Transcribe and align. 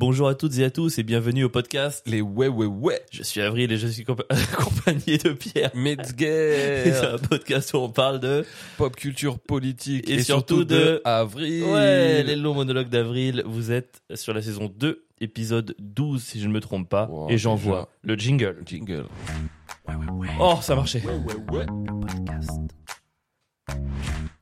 Bonjour 0.00 0.28
à 0.28 0.34
toutes 0.34 0.56
et 0.58 0.64
à 0.64 0.70
tous 0.70 0.98
et 0.98 1.02
bienvenue 1.02 1.44
au 1.44 1.50
podcast. 1.50 2.02
Les 2.06 2.22
ouais 2.22 2.48
ouais 2.48 2.64
ouais. 2.64 3.02
Je 3.12 3.22
suis 3.22 3.42
Avril 3.42 3.70
et 3.70 3.76
je 3.76 3.86
suis 3.86 4.02
compa- 4.04 4.24
accompagné 4.30 5.18
de 5.18 5.34
Pierre. 5.34 5.70
C'est 5.74 5.78
Metzger. 5.78 6.92
un 7.06 7.18
podcast 7.18 7.74
où 7.74 7.76
on 7.76 7.90
parle 7.90 8.18
de 8.18 8.46
Pop 8.78 8.96
culture 8.96 9.38
politique 9.38 10.08
Et 10.08 10.14
et, 10.14 10.22
surtout 10.22 10.54
surtout, 10.60 10.64
de- 10.64 10.74
de 10.74 11.02
avril. 11.04 11.64
ouais, 11.64 12.22
les 12.22 12.36
longs 12.36 12.54
monologues 12.54 12.88
d'Avril. 12.88 13.42
Vous 13.44 13.72
êtes 13.72 14.00
sur 14.14 14.32
la 14.32 14.40
saison 14.40 14.72
2, 14.74 15.04
épisode 15.20 15.74
12 15.78 16.22
si 16.22 16.40
je 16.40 16.48
ne 16.48 16.52
me 16.54 16.60
trompe 16.60 16.88
pas. 16.88 17.06
Wow, 17.06 17.28
et 17.28 17.36
j'envoie 17.36 17.90
le 18.00 18.14
jingle. 18.16 18.56
Jingle. 18.64 19.04
Oh, 20.40 20.54
ça 20.62 20.76
marchait. 20.76 21.02
Ouais 21.04 21.34
ouais 21.52 21.58
ouais. 21.58 21.66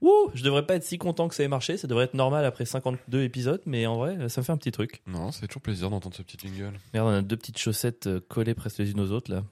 Ouh, 0.08 0.30
je 0.34 0.42
devrais 0.42 0.64
pas 0.66 0.74
être 0.74 0.84
si 0.84 0.96
content 0.96 1.28
que 1.28 1.34
ça 1.34 1.42
ait 1.42 1.48
marché. 1.48 1.76
Ça 1.76 1.86
devrait 1.86 2.04
être 2.04 2.14
normal 2.14 2.44
après 2.44 2.64
52 2.64 3.22
épisodes, 3.22 3.60
mais 3.66 3.86
en 3.86 3.96
vrai, 3.98 4.28
ça 4.28 4.40
me 4.40 4.44
fait 4.44 4.52
un 4.52 4.56
petit 4.56 4.72
truc. 4.72 5.02
Non, 5.06 5.32
c'est 5.32 5.46
toujours 5.46 5.62
plaisir 5.62 5.90
d'entendre 5.90 6.14
ce 6.16 6.22
petit 6.22 6.38
jingle. 6.38 6.78
Merde, 6.94 7.06
on 7.06 7.10
a 7.10 7.22
deux 7.22 7.36
petites 7.36 7.58
chaussettes 7.58 8.06
euh, 8.06 8.20
collées 8.28 8.54
presque 8.54 8.78
les 8.78 8.90
unes 8.90 9.00
aux 9.00 9.10
autres 9.10 9.30
là. 9.30 9.44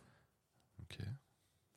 Ok. 0.80 0.98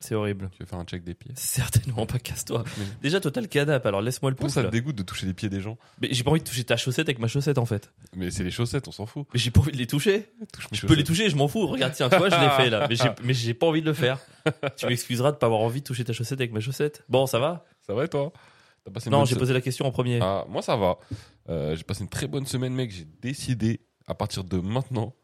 C'est 0.02 0.14
horrible. 0.14 0.48
Tu 0.52 0.60
veux 0.62 0.66
faire 0.66 0.78
un 0.78 0.84
check 0.84 1.04
des 1.04 1.12
pieds? 1.14 1.32
Certainement 1.36 2.06
pas, 2.06 2.18
casse-toi. 2.18 2.64
Mais- 2.78 2.84
Déjà, 3.02 3.18
le 3.22 3.46
canap, 3.46 3.84
alors 3.84 4.00
laisse-moi 4.00 4.30
le 4.30 4.34
Pourquoi 4.36 4.46
pouce. 4.48 4.54
ça 4.54 4.64
te 4.64 4.72
dégoûte 4.72 4.96
de 4.96 5.02
toucher 5.02 5.26
les 5.26 5.34
pieds 5.34 5.50
des 5.50 5.60
gens? 5.60 5.76
Mais 6.00 6.08
j'ai 6.12 6.24
pas 6.24 6.30
envie 6.30 6.40
de 6.40 6.46
toucher 6.48 6.64
ta 6.64 6.78
chaussette 6.78 7.06
avec 7.08 7.18
ma 7.18 7.28
chaussette 7.28 7.58
en 7.58 7.66
fait. 7.66 7.92
Mais 8.16 8.30
c'est 8.30 8.44
les 8.44 8.50
chaussettes, 8.50 8.88
on 8.88 8.92
s'en 8.92 9.04
fout. 9.04 9.26
Mais 9.34 9.38
j'ai 9.40 9.50
pas 9.50 9.60
envie 9.60 9.72
de 9.72 9.76
les 9.76 9.86
toucher. 9.86 10.32
Touche 10.54 10.68
Je 10.72 10.86
peux 10.86 10.94
les 10.94 11.04
toucher, 11.04 11.28
je 11.28 11.36
m'en 11.36 11.48
fous. 11.48 11.66
Regarde, 11.66 11.92
tiens, 11.94 12.08
toi, 12.08 12.30
je 12.30 12.36
l'ai 12.36 12.50
fait 12.50 12.70
là. 12.70 12.86
Mais 12.88 12.96
j'ai, 12.96 13.10
mais 13.22 13.34
j'ai 13.34 13.52
pas 13.52 13.66
envie 13.66 13.82
de 13.82 13.86
le 13.86 13.92
faire. 13.92 14.18
Tu 14.78 14.86
m'excuseras 14.86 15.32
de 15.32 15.36
pas 15.36 15.46
avoir 15.46 15.60
envie 15.60 15.80
de 15.80 15.86
toucher 15.86 16.04
ta 16.04 16.14
chaussette 16.14 16.40
avec 16.40 16.52
ma 16.52 16.60
chaussette. 16.60 17.04
Bon, 17.10 17.26
ça 17.26 17.38
va? 17.38 17.66
Ça 17.86 17.92
va 17.92 18.04
et 18.04 18.08
toi? 18.08 18.32
T'as 18.90 18.94
passé 18.94 19.06
une 19.06 19.12
Non, 19.12 19.18
bonne 19.18 19.26
j'ai 19.28 19.34
se- 19.34 19.38
posé 19.38 19.52
la 19.52 19.60
question 19.60 19.86
en 19.86 19.92
premier. 19.92 20.18
Ah, 20.20 20.44
moi 20.48 20.62
ça 20.62 20.76
va. 20.76 20.98
Euh, 21.48 21.76
j'ai 21.76 21.84
passé 21.84 22.02
une 22.02 22.08
très 22.08 22.26
bonne 22.26 22.44
semaine, 22.46 22.74
mec. 22.74 22.90
J'ai 22.90 23.04
décidé, 23.22 23.80
à 24.06 24.14
partir 24.14 24.42
de 24.44 24.58
maintenant, 24.58 25.14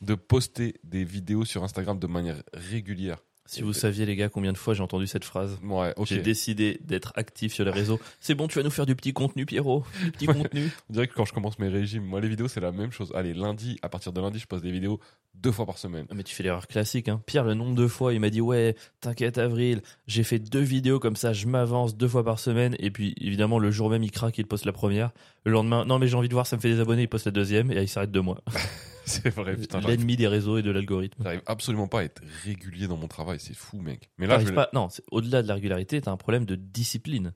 de 0.00 0.14
poster 0.16 0.74
des 0.82 1.04
vidéos 1.04 1.44
sur 1.44 1.62
Instagram 1.62 1.98
de 1.98 2.06
manière 2.08 2.42
régulière. 2.52 3.18
Si 3.46 3.62
vous 3.62 3.72
saviez, 3.72 4.06
les 4.06 4.16
gars, 4.16 4.28
combien 4.28 4.52
de 4.52 4.58
fois 4.58 4.72
j'ai 4.72 4.82
entendu 4.82 5.06
cette 5.06 5.24
phrase. 5.24 5.58
Ouais. 5.62 5.92
J'ai 6.04 6.20
décidé 6.20 6.78
d'être 6.84 7.12
actif 7.16 7.52
sur 7.52 7.64
les 7.64 7.70
réseaux. 7.70 8.00
C'est 8.20 8.34
bon, 8.34 8.46
tu 8.46 8.58
vas 8.58 8.62
nous 8.64 8.70
faire 8.70 8.86
du 8.86 8.94
petit 8.94 9.12
contenu, 9.12 9.46
Pierrot. 9.46 9.84
Du 10.02 10.10
petit 10.12 10.26
contenu. 10.26 10.70
On 10.88 10.92
dirait 10.92 11.08
que 11.08 11.14
quand 11.14 11.24
je 11.24 11.32
commence 11.32 11.58
mes 11.58 11.68
régimes, 11.68 12.04
moi 12.04 12.20
les 12.20 12.28
vidéos 12.28 12.48
c'est 12.48 12.60
la 12.60 12.72
même 12.72 12.92
chose. 12.92 13.12
Allez, 13.14 13.34
lundi, 13.34 13.78
à 13.82 13.88
partir 13.88 14.12
de 14.12 14.20
lundi, 14.20 14.38
je 14.38 14.46
poste 14.46 14.62
des 14.62 14.70
vidéos 14.70 15.00
deux 15.34 15.50
fois 15.50 15.66
par 15.66 15.78
semaine. 15.78 16.06
Ah, 16.10 16.14
Mais 16.14 16.22
tu 16.22 16.34
fais 16.34 16.42
l'erreur 16.42 16.66
classique, 16.66 17.08
hein. 17.08 17.20
Pierre, 17.26 17.44
le 17.44 17.54
nombre 17.54 17.74
de 17.74 17.86
fois, 17.86 18.14
il 18.14 18.20
m'a 18.20 18.30
dit 18.30 18.40
ouais, 18.40 18.76
t'inquiète 19.00 19.38
Avril, 19.38 19.82
j'ai 20.06 20.22
fait 20.22 20.38
deux 20.38 20.60
vidéos 20.60 21.00
comme 21.00 21.16
ça, 21.16 21.32
je 21.32 21.46
m'avance 21.46 21.96
deux 21.96 22.08
fois 22.08 22.24
par 22.24 22.38
semaine, 22.38 22.76
et 22.78 22.90
puis 22.90 23.14
évidemment 23.20 23.58
le 23.58 23.70
jour 23.70 23.90
même 23.90 24.02
il 24.02 24.10
craque, 24.10 24.38
il 24.38 24.46
poste 24.46 24.66
la 24.66 24.72
première. 24.72 25.10
Le 25.44 25.52
lendemain, 25.52 25.84
non 25.84 25.98
mais 25.98 26.06
j'ai 26.06 26.16
envie 26.16 26.28
de 26.28 26.34
voir, 26.34 26.46
ça 26.46 26.56
me 26.56 26.60
fait 26.60 26.70
des 26.70 26.80
abonnés, 26.80 27.02
il 27.02 27.08
poste 27.08 27.26
la 27.26 27.32
deuxième, 27.32 27.70
et 27.70 27.74
là, 27.74 27.82
il 27.82 27.88
s'arrête 27.88 28.12
de 28.12 28.20
moi. 28.20 28.40
C'est 29.06 29.30
vrai, 29.30 29.56
putain. 29.56 29.80
L'ennemi 29.80 30.16
des 30.16 30.28
réseaux 30.28 30.58
et 30.58 30.62
de 30.62 30.70
l'algorithme. 30.70 31.22
j'arrive 31.22 31.42
absolument 31.46 31.88
pas 31.88 32.00
à 32.00 32.04
être 32.04 32.22
régulier 32.44 32.86
dans 32.86 32.96
mon 32.96 33.08
travail, 33.08 33.38
c'est 33.40 33.54
fou, 33.54 33.80
mec. 33.80 34.10
Mais 34.18 34.26
là, 34.26 34.38
je 34.38 34.46
vais- 34.46 34.54
pas- 34.54 34.70
non, 34.72 34.88
c'est- 34.88 35.02
au-delà 35.10 35.42
de 35.42 35.48
la 35.48 35.54
régularité, 35.54 36.00
t'as 36.00 36.10
un 36.12 36.16
problème 36.16 36.44
de 36.44 36.54
discipline. 36.54 37.32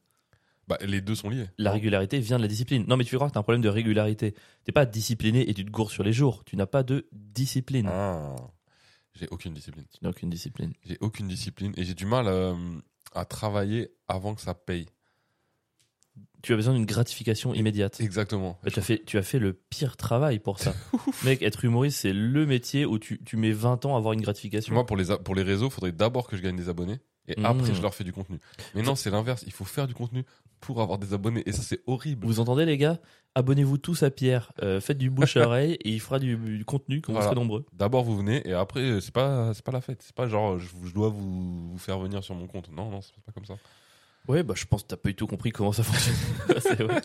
bah, 0.69 0.79
les 0.85 1.01
deux 1.01 1.15
sont 1.15 1.29
liés. 1.31 1.47
La 1.59 1.71
régularité 1.71 2.19
vient 2.19 2.39
de 2.39 2.43
la 2.43 2.49
discipline. 2.49 2.85
Non 2.89 2.97
mais 2.97 3.05
tu 3.05 3.15
croire 3.15 3.31
que 3.31 3.35
t'as 3.35 3.39
un 3.41 3.45
problème 3.45 3.63
de 3.63 3.69
régularité. 3.69 4.35
T'es 4.65 4.73
pas 4.73 4.85
discipliné 4.85 5.49
et 5.49 5.55
tu 5.55 5.65
te 5.65 5.71
gourres 5.71 5.93
sur 5.93 6.03
les 6.03 6.13
jours. 6.13 6.43
Tu 6.45 6.57
n'as 6.57 6.67
pas 6.67 6.83
de 6.83 7.07
discipline. 7.13 7.87
Ah, 7.89 8.35
j'ai 9.15 9.29
aucune 9.31 9.55
discipline. 9.55 9.85
Tu 9.93 9.99
n'as 10.03 10.11
aucune 10.11 10.29
discipline. 10.29 10.73
J'ai 10.85 10.99
aucune 11.01 11.29
discipline 11.29 11.73
et 11.77 11.85
j'ai 11.85 11.95
du 11.95 12.05
mal 12.05 12.27
euh, 12.27 12.55
à 13.15 13.25
travailler 13.25 13.91
avant 14.09 14.35
que 14.35 14.41
ça 14.41 14.55
paye. 14.55 14.87
Tu 16.43 16.53
as 16.53 16.57
besoin 16.57 16.75
d'une 16.75 16.87
gratification 16.87 17.55
immédiate. 17.55 18.01
Exactement. 18.01 18.57
Bah, 18.63 18.71
tu, 18.71 18.79
as 18.79 18.83
fait, 18.83 19.03
tu 19.05 19.19
as 19.19 19.23
fait 19.23 19.39
le 19.41 19.53
pire 19.53 19.97
travail 19.97 20.39
pour 20.39 20.61
ça. 20.61 20.75
Mec, 21.25 21.43
être 21.43 21.65
humoriste, 21.65 21.99
c'est 22.01 22.13
le 22.13 22.47
métier 22.47 22.87
où 22.87 22.99
tu, 23.01 23.21
tu 23.25 23.37
mets 23.37 23.51
20 23.51 23.85
ans 23.85 23.95
à 23.95 23.99
avoir 23.99 24.13
une 24.13 24.21
gratification. 24.21 24.73
Moi, 24.75 24.87
pour 24.87 24.97
les, 24.97 25.07
pour 25.25 25.35
les 25.35 25.43
réseaux, 25.43 25.67
il 25.67 25.73
faudrait 25.73 25.93
d'abord 25.93 26.29
que 26.29 26.37
je 26.37 26.43
gagne 26.43 26.57
des 26.57 26.69
abonnés 26.69 27.01
et 27.29 27.41
Mmh. 27.41 27.45
après 27.45 27.75
je 27.75 27.83
leur 27.83 27.93
fais 27.93 28.05
du 28.05 28.13
contenu. 28.13 28.39
Mais 28.77 28.83
non, 28.83 28.95
c'est 28.95 29.11
l'inverse. 29.11 29.43
Il 29.49 29.53
faut 29.53 29.65
faire 29.65 29.89
du 29.89 29.95
contenu 29.95 30.23
pour 30.61 30.81
avoir 30.81 30.99
des 30.99 31.13
abonnés 31.15 31.43
et 31.47 31.53
ça, 31.53 31.63
c'est 31.63 31.81
horrible. 31.89 32.25
Vous 32.25 32.39
entendez, 32.39 32.65
les 32.65 32.79
gars? 32.79 33.01
Abonnez-vous 33.35 33.79
tous 33.79 34.05
à 34.05 34.11
Pierre. 34.13 34.53
Euh, 34.63 34.81
faites 34.81 34.99
du 34.99 35.11
bouche 35.11 35.37
à 35.37 35.41
oreille 35.47 35.73
et 35.85 35.91
il 35.91 36.01
fera 36.01 36.21
du, 36.21 36.37
du 36.37 36.65
contenu 36.65 37.01
quand 37.01 37.11
Voilà. 37.13 37.27
vous 37.27 37.33
serez 37.33 37.41
nombreux. 37.41 37.67
D'abord, 37.73 38.05
vous 38.05 38.17
venez 38.17 38.47
et 38.49 38.53
après, 38.53 39.01
c'est 39.01 39.13
pas, 39.13 39.53
c'est 39.53 39.65
pas 39.65 39.73
la 39.73 39.81
fête. 39.81 40.03
C'est 40.03 40.15
pas 40.15 40.29
genre, 40.29 40.59
je, 40.61 40.69
je 40.85 40.95
dois 40.95 41.09
vous, 41.09 41.73
vous 41.73 41.79
faire 41.79 41.99
venir 41.99 42.23
sur 42.23 42.37
mon 42.37 42.47
compte. 42.47 42.71
Non, 42.71 42.89
non, 42.91 43.01
c'est 43.01 43.13
pas 43.25 43.33
comme 43.33 43.45
ça. 43.45 43.57
Ouais, 44.29 44.43
bah 44.43 44.55
je 44.57 44.65
pense 44.65 44.83
que 44.83 44.89
t'as 44.89 44.97
pas 44.97 45.09
du 45.09 45.15
tout 45.15 45.27
compris 45.27 45.53
comment 45.53 45.73
ça 45.73 45.83
fonctionne. 45.83 46.17
C'est 46.61 46.83
vrai. 46.83 47.01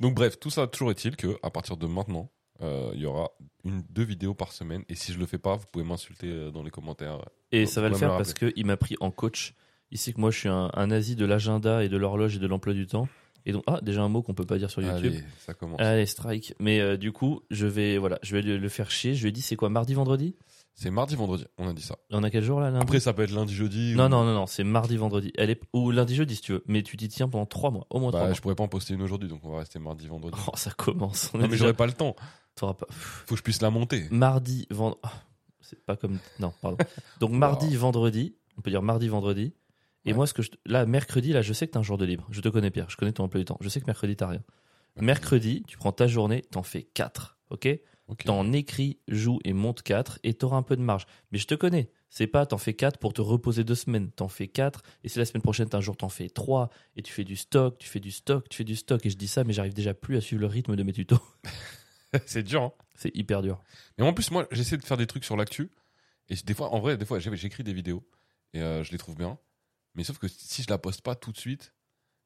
Donc, 0.00 0.14
bref, 0.14 0.38
tout 0.38 0.50
ça, 0.50 0.66
toujours 0.66 0.90
est-il 0.90 1.16
que 1.16 1.38
à 1.42 1.50
partir 1.50 1.76
de 1.76 1.86
maintenant, 1.86 2.30
euh, 2.62 2.90
il 2.94 3.00
y 3.00 3.06
aura 3.06 3.30
une, 3.64 3.82
deux 3.90 4.04
vidéos 4.04 4.34
par 4.34 4.52
semaine. 4.52 4.84
Et 4.88 4.94
si 4.94 5.12
je 5.12 5.18
le 5.18 5.26
fais 5.26 5.38
pas, 5.38 5.56
vous 5.56 5.66
pouvez 5.70 5.84
m'insulter 5.84 6.28
euh, 6.28 6.50
dans 6.50 6.62
les 6.62 6.70
commentaires. 6.70 7.18
Et 7.52 7.66
ça 7.66 7.80
va 7.80 7.88
le 7.88 7.96
faire 7.96 8.12
le 8.12 8.16
parce 8.16 8.34
qu'il 8.34 8.66
m'a 8.66 8.76
pris 8.76 8.96
en 9.00 9.10
coach. 9.10 9.54
Il 9.90 9.98
sait 9.98 10.12
que 10.12 10.20
moi 10.20 10.30
je 10.30 10.38
suis 10.38 10.48
un, 10.48 10.70
un 10.74 10.86
nazi 10.88 11.14
de 11.14 11.24
l'agenda 11.24 11.84
et 11.84 11.88
de 11.88 11.96
l'horloge 11.96 12.36
et 12.36 12.38
de 12.38 12.46
l'emploi 12.46 12.72
du 12.72 12.86
temps. 12.86 13.08
Et 13.46 13.52
donc, 13.52 13.62
ah, 13.66 13.80
déjà 13.82 14.02
un 14.02 14.08
mot 14.08 14.22
qu'on 14.22 14.34
peut 14.34 14.46
pas 14.46 14.56
dire 14.56 14.70
sur 14.70 14.80
YouTube. 14.80 15.12
Allez, 15.12 15.24
ça 15.38 15.52
commence. 15.52 15.80
Allez, 15.80 16.06
strike. 16.06 16.54
Mais 16.60 16.80
euh, 16.80 16.96
du 16.96 17.12
coup, 17.12 17.42
je 17.50 17.66
vais, 17.66 17.98
voilà, 17.98 18.18
je 18.22 18.34
vais 18.34 18.42
le, 18.42 18.56
le 18.56 18.68
faire 18.68 18.90
chier. 18.90 19.14
Je 19.14 19.22
lui 19.22 19.28
ai 19.28 19.32
dit, 19.32 19.42
c'est 19.42 19.56
quoi, 19.56 19.68
mardi, 19.68 19.92
vendredi? 19.92 20.34
C'est 20.74 20.90
mardi, 20.90 21.14
vendredi. 21.14 21.44
On 21.56 21.68
a 21.68 21.72
dit 21.72 21.82
ça. 21.82 21.96
On 22.10 22.24
a 22.24 22.30
quel 22.30 22.42
jour 22.42 22.60
là 22.60 22.70
lundi 22.70 22.82
Après, 22.82 22.98
ça 22.98 23.12
peut 23.12 23.22
être 23.22 23.30
lundi, 23.32 23.54
jeudi. 23.54 23.94
Non, 23.94 24.06
ou- 24.06 24.08
non, 24.08 24.24
non, 24.24 24.34
non, 24.34 24.46
c'est 24.46 24.64
mardi, 24.64 24.96
vendredi. 24.96 25.32
Elle 25.38 25.50
est... 25.50 25.60
Ou 25.72 25.90
lundi, 25.92 26.14
jeudi 26.16 26.34
si 26.36 26.42
tu 26.42 26.52
veux. 26.52 26.64
Mais 26.66 26.82
tu 26.82 26.96
t'y 26.96 27.08
tiens 27.08 27.28
pendant 27.28 27.46
trois 27.46 27.70
mois, 27.70 27.86
au 27.90 28.00
moins 28.00 28.10
trois 28.10 28.22
Bah, 28.22 28.26
mois. 28.26 28.34
je 28.34 28.40
pourrais 28.40 28.56
pas 28.56 28.64
en 28.64 28.68
poster 28.68 28.94
une 28.94 29.02
aujourd'hui, 29.02 29.28
donc 29.28 29.40
on 29.44 29.50
va 29.50 29.58
rester 29.58 29.78
mardi, 29.78 30.08
vendredi. 30.08 30.36
Oh, 30.48 30.50
ça 30.56 30.72
commence. 30.72 31.30
On 31.32 31.38
non, 31.38 31.44
mais 31.44 31.50
déjà- 31.50 31.58
j'aurais 31.64 31.74
pas 31.74 31.86
le 31.86 31.92
temps. 31.92 32.16
Pas... 32.56 32.76
Faut 32.90 33.34
que 33.34 33.38
je 33.38 33.42
puisse 33.42 33.62
la 33.62 33.70
monter. 33.70 34.06
Mardi, 34.10 34.66
vendredi. 34.70 35.00
c'est 35.60 35.80
pas 35.84 35.96
comme. 35.96 36.18
Non, 36.40 36.52
pardon. 36.60 36.78
Donc 37.20 37.30
mardi, 37.30 37.74
vendredi. 37.76 38.34
On 38.58 38.60
peut 38.60 38.70
dire 38.70 38.82
mardi, 38.82 39.08
vendredi. 39.08 39.54
Et 40.06 40.10
Ouais. 40.10 40.16
moi, 40.16 40.26
ce 40.26 40.34
que 40.34 40.42
je... 40.42 40.50
là, 40.66 40.86
mercredi, 40.86 41.32
là, 41.32 41.40
je 41.42 41.52
sais 41.52 41.66
que 41.66 41.72
t'as 41.72 41.78
un 41.80 41.82
jour 41.84 41.98
de 41.98 42.04
libre. 42.04 42.26
Je 42.30 42.40
te 42.40 42.48
connais, 42.48 42.70
Pierre. 42.70 42.90
Je 42.90 42.96
connais 42.96 43.12
ton 43.12 43.24
emploi 43.24 43.38
du 43.40 43.44
temps. 43.44 43.58
Je 43.60 43.68
sais 43.68 43.80
que 43.80 43.86
mercredi, 43.86 44.16
t'as 44.16 44.26
rien. 44.28 44.42
Mercredi, 45.00 45.62
tu 45.66 45.76
prends 45.78 45.92
ta 45.92 46.06
journée, 46.06 46.42
t'en 46.50 46.62
fais 46.62 46.82
4. 46.82 47.38
Ok? 47.50 47.68
T'en 48.24 48.52
écris, 48.52 48.98
joues 49.08 49.40
et 49.44 49.52
montes 49.52 49.82
4 49.82 50.18
et 50.24 50.34
t'auras 50.34 50.56
un 50.56 50.62
peu 50.62 50.76
de 50.76 50.82
marge. 50.82 51.06
Mais 51.32 51.38
je 51.38 51.46
te 51.46 51.54
connais. 51.54 51.90
C'est 52.10 52.26
pas 52.26 52.46
t'en 52.46 52.58
fais 52.58 52.74
4 52.74 52.98
pour 52.98 53.12
te 53.12 53.20
reposer 53.20 53.64
deux 53.64 53.74
semaines. 53.74 54.10
T'en 54.12 54.28
fais 54.28 54.46
4 54.46 54.82
et 55.02 55.08
c'est 55.08 55.20
la 55.20 55.26
semaine 55.26 55.42
prochaine, 55.42 55.68
t'as 55.68 55.78
un 55.78 55.80
jour, 55.80 55.96
t'en 55.96 56.08
fais 56.08 56.28
3 56.28 56.68
et 56.96 57.02
tu 57.02 57.12
fais 57.12 57.24
du 57.24 57.36
stock, 57.36 57.78
tu 57.78 57.88
fais 57.88 58.00
du 58.00 58.10
stock, 58.10 58.48
tu 58.48 58.58
fais 58.58 58.64
du 58.64 58.76
stock. 58.76 59.04
Et 59.06 59.10
je 59.10 59.16
dis 59.16 59.28
ça, 59.28 59.42
mais 59.44 59.52
j'arrive 59.52 59.74
déjà 59.74 59.94
plus 59.94 60.16
à 60.16 60.20
suivre 60.20 60.42
le 60.42 60.46
rythme 60.46 60.76
de 60.76 60.82
mes 60.82 60.92
tutos. 60.92 61.18
c'est 62.26 62.42
dur, 62.42 62.62
hein. 62.62 62.72
C'est 62.96 63.14
hyper 63.16 63.42
dur. 63.42 63.62
Mais 63.98 64.04
en 64.04 64.12
plus, 64.12 64.30
moi, 64.30 64.46
j'essaie 64.52 64.76
de 64.76 64.84
faire 64.84 64.96
des 64.96 65.06
trucs 65.06 65.24
sur 65.24 65.36
l'actu. 65.36 65.70
Et 66.28 66.36
des 66.36 66.54
fois, 66.54 66.72
en 66.72 66.78
vrai, 66.78 66.96
des 66.96 67.04
fois, 67.04 67.18
j'écris 67.18 67.64
des 67.64 67.72
vidéos. 67.72 68.06
Et 68.52 68.62
euh, 68.62 68.84
je 68.84 68.92
les 68.92 68.98
trouve 68.98 69.16
bien. 69.16 69.36
Mais 69.94 70.04
sauf 70.04 70.18
que 70.18 70.28
si 70.28 70.62
je 70.62 70.70
la 70.70 70.78
poste 70.78 71.02
pas 71.02 71.16
tout 71.16 71.32
de 71.32 71.36
suite, 71.36 71.73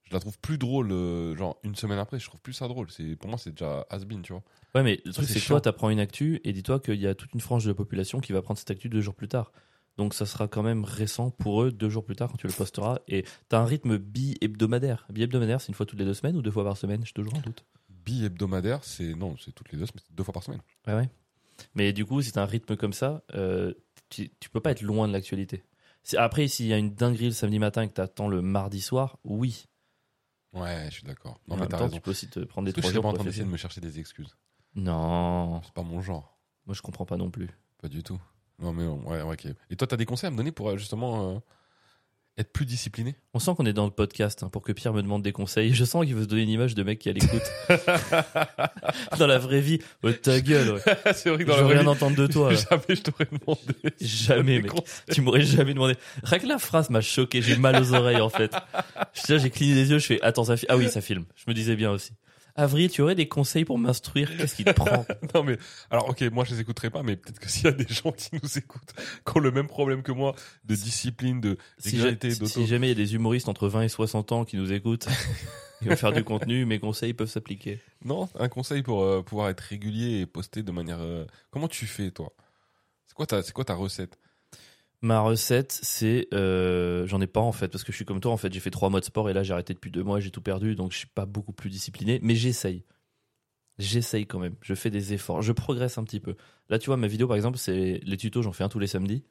je 0.08 0.14
la 0.14 0.20
trouve 0.20 0.38
plus 0.38 0.58
drôle, 0.58 0.90
euh, 0.90 1.36
genre 1.36 1.58
une 1.64 1.74
semaine 1.74 1.98
après, 1.98 2.18
je 2.18 2.26
trouve 2.26 2.40
plus 2.40 2.52
ça 2.54 2.66
drôle. 2.68 2.90
C'est 2.90 3.16
Pour 3.16 3.28
moi, 3.28 3.38
c'est 3.38 3.50
déjà 3.50 3.86
has-been, 3.90 4.22
tu 4.22 4.32
vois. 4.32 4.42
Ouais, 4.74 4.82
mais 4.82 5.00
le 5.04 5.12
Ça, 5.12 5.22
truc, 5.22 5.28
c'est 5.28 5.40
que 5.40 5.46
toi, 5.46 5.60
t'apprends 5.60 5.90
une 5.90 6.00
actu 6.00 6.40
et 6.44 6.52
dis-toi 6.52 6.80
qu'il 6.80 7.00
y 7.00 7.06
a 7.06 7.14
toute 7.14 7.34
une 7.34 7.40
frange 7.40 7.64
de 7.64 7.70
la 7.70 7.74
population 7.74 8.20
qui 8.20 8.32
va 8.32 8.42
prendre 8.42 8.58
cette 8.58 8.70
actu 8.70 8.88
deux 8.88 9.00
jours 9.00 9.14
plus 9.14 9.28
tard. 9.28 9.52
Donc 9.96 10.14
ça 10.14 10.26
sera 10.26 10.46
quand 10.46 10.62
même 10.62 10.84
récent 10.84 11.30
pour 11.30 11.62
eux 11.62 11.72
deux 11.72 11.90
jours 11.90 12.04
plus 12.04 12.14
tard 12.14 12.30
quand 12.30 12.36
tu 12.36 12.46
le 12.46 12.52
posteras. 12.52 13.00
Et 13.08 13.24
t'as 13.48 13.58
un 13.58 13.64
rythme 13.64 13.98
bi-hebdomadaire. 13.98 15.06
Bi-hebdomadaire, 15.10 15.60
c'est 15.60 15.68
une 15.68 15.74
fois 15.74 15.86
toutes 15.86 15.98
les 15.98 16.04
deux 16.04 16.14
semaines 16.14 16.36
ou 16.36 16.42
deux 16.42 16.52
fois 16.52 16.64
par 16.64 16.76
semaine? 16.76 17.04
J'ai 17.04 17.12
toujours 17.12 17.34
un 17.34 17.40
doute. 17.40 17.64
Bi-hebdomadaire, 17.88 18.84
c'est. 18.84 19.14
Non, 19.14 19.36
c'est 19.44 19.52
toutes 19.52 19.72
les 19.72 19.78
deux, 19.78 19.86
semaines, 19.86 20.04
deux 20.12 20.22
fois 20.22 20.32
par 20.32 20.42
semaine. 20.44 20.60
Ouais, 20.86 20.94
ouais. 20.94 21.08
Mais 21.74 21.92
du 21.92 22.06
coup, 22.06 22.22
si 22.22 22.30
t'as 22.30 22.42
un 22.42 22.46
rythme 22.46 22.76
comme 22.76 22.92
ça, 22.92 23.24
euh, 23.34 23.74
tu, 24.08 24.30
tu 24.38 24.48
peux 24.48 24.60
pas 24.60 24.70
être 24.70 24.82
loin 24.82 25.08
de 25.08 25.12
l'actualité. 25.12 25.64
Après, 26.16 26.46
s'il 26.48 26.66
y 26.66 26.72
a 26.72 26.78
une 26.78 26.94
dinguerie 26.94 27.26
le 27.26 27.32
samedi 27.32 27.58
matin 27.58 27.82
et 27.82 27.88
que 27.88 27.94
t'attends 27.94 28.28
le 28.28 28.40
mardi 28.40 28.80
soir, 28.80 29.18
oui. 29.24 29.66
Ouais, 30.52 30.86
je 30.88 30.94
suis 30.94 31.02
d'accord. 31.04 31.38
En 31.48 31.54
mais 31.54 31.60
même 31.60 31.68
t'as 31.68 31.76
temps, 31.78 31.84
raison. 31.84 31.96
tu 31.96 32.00
peux 32.00 32.10
aussi 32.10 32.28
te 32.28 32.40
prendre 32.40 32.66
des 32.66 32.70
Est-ce 32.70 32.76
que 32.76 32.80
je 32.82 32.86
trois 32.86 32.90
suis 32.90 32.94
jours 32.94 33.02
pas 33.02 33.08
en 33.08 33.12
train 33.12 33.24
d'essayer 33.24 33.44
de 33.44 33.50
me 33.50 33.56
chercher 33.56 33.80
des 33.80 33.98
excuses 34.00 34.36
Non, 34.74 35.60
C'est 35.62 35.72
pas 35.74 35.82
mon 35.82 36.00
genre. 36.00 36.38
moi 36.66 36.74
je 36.74 36.82
comprends 36.82 37.04
pas 37.06 37.16
non 37.16 37.30
plus. 37.30 37.48
Pas 37.80 37.88
du 37.88 38.02
tout. 38.02 38.20
Non, 38.58 38.72
mais 38.72 38.84
bon, 38.86 39.00
ouais, 39.04 39.22
ouais, 39.22 39.32
ok. 39.34 39.54
Et 39.70 39.76
toi, 39.76 39.86
t'as 39.86 39.96
des 39.96 40.04
conseils 40.06 40.28
à 40.28 40.30
me 40.30 40.36
donner 40.36 40.50
pour 40.50 40.68
euh, 40.70 40.76
justement 40.76 41.30
euh, 41.36 41.38
être 42.38 42.52
plus 42.52 42.64
discipliné 42.66 43.16
On 43.34 43.38
sent 43.38 43.50
qu'on 43.56 43.66
est 43.66 43.72
dans 43.72 43.84
le 43.84 43.90
podcast 43.90 44.42
hein, 44.42 44.48
pour 44.48 44.62
que 44.62 44.72
Pierre 44.72 44.92
me 44.92 45.02
demande 45.02 45.22
des 45.22 45.32
conseils. 45.32 45.74
Je 45.74 45.84
sens 45.84 46.04
qu'il 46.06 46.14
veut 46.14 46.22
se 46.22 46.28
donner 46.28 46.42
une 46.42 46.48
image 46.50 46.74
de 46.74 46.82
mec 46.82 46.98
qui 46.98 47.08
a 47.08 47.12
l'écoute. 47.12 47.42
dans 49.18 49.26
la 49.26 49.38
vraie 49.38 49.60
vie, 49.60 49.78
oh, 50.02 50.12
ta 50.12 50.40
gueule, 50.40 50.72
ouais. 50.74 50.80
C'est 51.14 51.30
vrai 51.30 51.44
Je 51.46 51.52
veux 51.52 51.66
rien 51.66 51.86
entendre 51.86 52.16
de 52.16 52.26
toi. 52.26 52.52
là. 52.52 52.58
jamais 52.70 52.82
je 52.90 53.02
t'aurais 53.02 53.26
demandé. 53.30 53.94
Jamais, 54.00 54.60
mec. 54.60 54.72
Tu 55.12 55.20
m'aurais 55.20 55.42
jamais 55.42 55.74
demandé. 55.74 55.94
Rien 56.22 56.38
que 56.38 56.46
la 56.46 56.58
phrase 56.58 56.90
m'a 56.90 57.00
choqué. 57.00 57.42
J'ai 57.42 57.56
mal 57.56 57.80
aux 57.80 57.92
oreilles, 57.94 58.20
en 58.20 58.28
fait. 58.30 58.54
J'ai 59.28 59.50
cligné 59.50 59.74
les 59.74 59.90
yeux. 59.90 59.98
Je 59.98 60.06
fais, 60.06 60.22
attends, 60.22 60.44
ça 60.44 60.56
fi- 60.56 60.66
Ah 60.68 60.76
oui, 60.76 60.88
ça 60.88 61.00
filme. 61.00 61.24
Je 61.36 61.44
me 61.48 61.54
disais 61.54 61.76
bien 61.76 61.90
aussi. 61.90 62.12
Avril, 62.58 62.90
tu 62.90 63.02
aurais 63.02 63.14
des 63.14 63.28
conseils 63.28 63.64
pour 63.64 63.78
m'instruire 63.78 64.36
Qu'est-ce 64.36 64.56
qui 64.56 64.64
te 64.64 64.72
prend 64.72 65.06
non 65.34 65.44
mais 65.44 65.56
alors 65.92 66.10
ok 66.10 66.22
moi 66.32 66.44
je 66.44 66.54
les 66.54 66.60
écouterai 66.60 66.90
pas 66.90 67.04
mais 67.04 67.14
peut-être 67.14 67.38
que 67.38 67.48
s'il 67.48 67.66
y 67.66 67.68
a 67.68 67.72
des 67.72 67.86
gens 67.86 68.10
qui 68.10 68.30
nous 68.32 68.58
écoutent 68.58 68.94
qui 69.24 69.36
ont 69.36 69.38
le 69.38 69.52
même 69.52 69.68
problème 69.68 70.02
que 70.02 70.10
moi 70.10 70.34
de 70.64 70.74
discipline 70.74 71.40
de 71.40 71.56
si, 71.78 71.96
d'auto. 71.98 72.46
si 72.46 72.66
jamais 72.66 72.88
il 72.88 72.98
y 72.98 73.00
a 73.00 73.04
des 73.04 73.14
humoristes 73.14 73.48
entre 73.48 73.68
20 73.68 73.82
et 73.82 73.88
60 73.88 74.32
ans 74.32 74.44
qui 74.44 74.56
nous 74.56 74.72
écoutent, 74.72 75.06
qui 75.78 75.86
veulent 75.86 75.96
faire 75.96 76.12
du 76.12 76.24
contenu, 76.24 76.64
mes 76.64 76.80
conseils 76.80 77.14
peuvent 77.14 77.30
s'appliquer. 77.30 77.78
non 78.04 78.28
un 78.36 78.48
conseil 78.48 78.82
pour 78.82 79.02
euh, 79.04 79.22
pouvoir 79.22 79.50
être 79.50 79.60
régulier 79.60 80.18
et 80.18 80.26
poster 80.26 80.64
de 80.64 80.72
manière 80.72 81.00
euh, 81.00 81.26
comment 81.52 81.68
tu 81.68 81.86
fais 81.86 82.10
toi? 82.10 82.32
C'est 83.06 83.14
quoi 83.14 83.26
ta 83.26 83.40
c'est 83.44 83.52
quoi 83.52 83.64
ta 83.64 83.74
recette? 83.74 84.18
Ma 85.00 85.20
recette, 85.20 85.78
c'est 85.82 86.26
euh, 86.34 87.06
j'en 87.06 87.20
ai 87.20 87.28
pas 87.28 87.40
en 87.40 87.52
fait 87.52 87.68
parce 87.68 87.84
que 87.84 87.92
je 87.92 87.96
suis 87.96 88.04
comme 88.04 88.20
toi 88.20 88.32
en 88.32 88.36
fait. 88.36 88.52
J'ai 88.52 88.58
fait 88.60 88.70
trois 88.70 88.90
mois 88.90 88.98
de 88.98 89.04
sport 89.04 89.30
et 89.30 89.32
là 89.32 89.44
j'ai 89.44 89.52
arrêté 89.52 89.72
depuis 89.72 89.92
deux 89.92 90.02
mois 90.02 90.18
j'ai 90.18 90.32
tout 90.32 90.40
perdu 90.42 90.74
donc 90.74 90.90
je 90.92 90.98
suis 90.98 91.06
pas 91.06 91.24
beaucoup 91.24 91.52
plus 91.52 91.70
discipliné 91.70 92.18
mais 92.22 92.34
j'essaye. 92.34 92.84
J'essaye 93.78 94.26
quand 94.26 94.40
même. 94.40 94.56
Je 94.60 94.74
fais 94.74 94.90
des 94.90 95.12
efforts. 95.12 95.40
Je 95.40 95.52
progresse 95.52 95.98
un 95.98 96.04
petit 96.04 96.18
peu. 96.18 96.34
Là 96.68 96.80
tu 96.80 96.86
vois 96.86 96.96
ma 96.96 97.06
vidéo 97.06 97.28
par 97.28 97.36
exemple 97.36 97.58
c'est 97.58 98.00
les 98.02 98.16
tutos 98.16 98.42
j'en 98.42 98.50
fais 98.52 98.64
un 98.64 98.68
tous 98.68 98.80
les 98.80 98.88
samedis. 98.88 99.24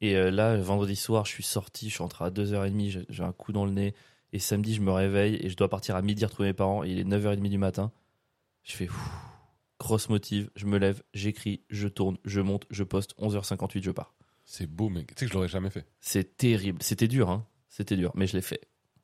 Et 0.00 0.16
euh, 0.16 0.30
là 0.30 0.56
vendredi 0.56 0.94
soir 0.96 1.24
je 1.26 1.32
suis 1.32 1.42
sorti 1.42 1.88
je 1.88 1.94
suis 1.94 2.02
rentré 2.02 2.24
à 2.24 2.30
2h30 2.30 3.04
j'ai- 3.08 3.22
un 3.24 3.32
coup 3.32 3.50
dans 3.52 3.64
le 3.66 3.72
nez. 3.72 3.94
Et 4.32 4.38
samedi 4.38 4.72
je 4.74 4.82
me 4.82 4.92
réveille 4.92 5.34
et 5.42 5.48
je 5.48 5.56
dois 5.56 5.68
partir 5.68 5.96
à 5.96 6.02
midi 6.02 6.24
retrouver 6.24 6.50
mes 6.50 6.54
parents. 6.54 6.84
Il 6.84 6.98
est 7.00 7.04
9h30 7.04 7.48
du 7.50 7.58
matin. 7.58 7.90
Je 8.62 8.74
fais 8.76 8.88
ouf, 8.88 9.10
grosse 9.80 10.08
motive. 10.08 10.48
Je 10.54 10.66
me 10.66 10.78
lève 10.78 11.02
j'écris 11.12 11.62
je 11.70 11.88
tourne 11.88 12.18
je 12.24 12.40
monte 12.40 12.66
je 12.70 12.84
poste. 12.84 13.16
11h58 13.18 13.82
je 13.82 13.90
pars 13.90 14.14
c'est 14.52 14.66
beau 14.66 14.88
mec 14.90 15.06
tu 15.08 15.14
sais 15.20 15.24
que 15.26 15.30
je 15.30 15.34
l'aurais 15.34 15.48
jamais 15.48 15.70
fait 15.70 15.86
c'est 16.00 16.36
terrible. 16.36 16.82
C'était 16.82 17.08
dur, 17.08 17.30
hein. 17.30 17.46
C'était 17.68 17.96
dur, 17.96 18.12
mais 18.14 18.26
je 18.26 18.34
l'ai 18.36 18.42
fait. 18.42 18.60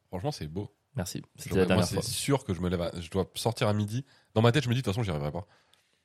franchement 0.09 0.31
c'est 0.33 0.47
beau 0.47 0.75
Merci. 0.97 1.23
C'était 1.37 1.57
la 1.57 1.65
dernière 1.67 1.87
c'est 1.87 1.95
fois. 1.95 2.03
sûr 2.03 2.45
que 2.45 2.53
je 2.55 2.61
me 2.61 2.69
lève 2.69 2.81
à- 2.83 2.93
je 3.01 3.09
dois 3.11 3.31
sortir 3.35 3.69
à 3.69 3.73
midi 3.73 4.05
dans 4.35 4.43
ma 4.43 4.53
tête 4.53 4.65
je 4.65 4.69
me 4.69 4.75
dis 4.75 4.81
de 4.81 4.85
toute 4.85 4.93
façon 4.93 5.03
j'y 5.05 5.11
arriverai 5.11 5.31
pas 5.33 5.47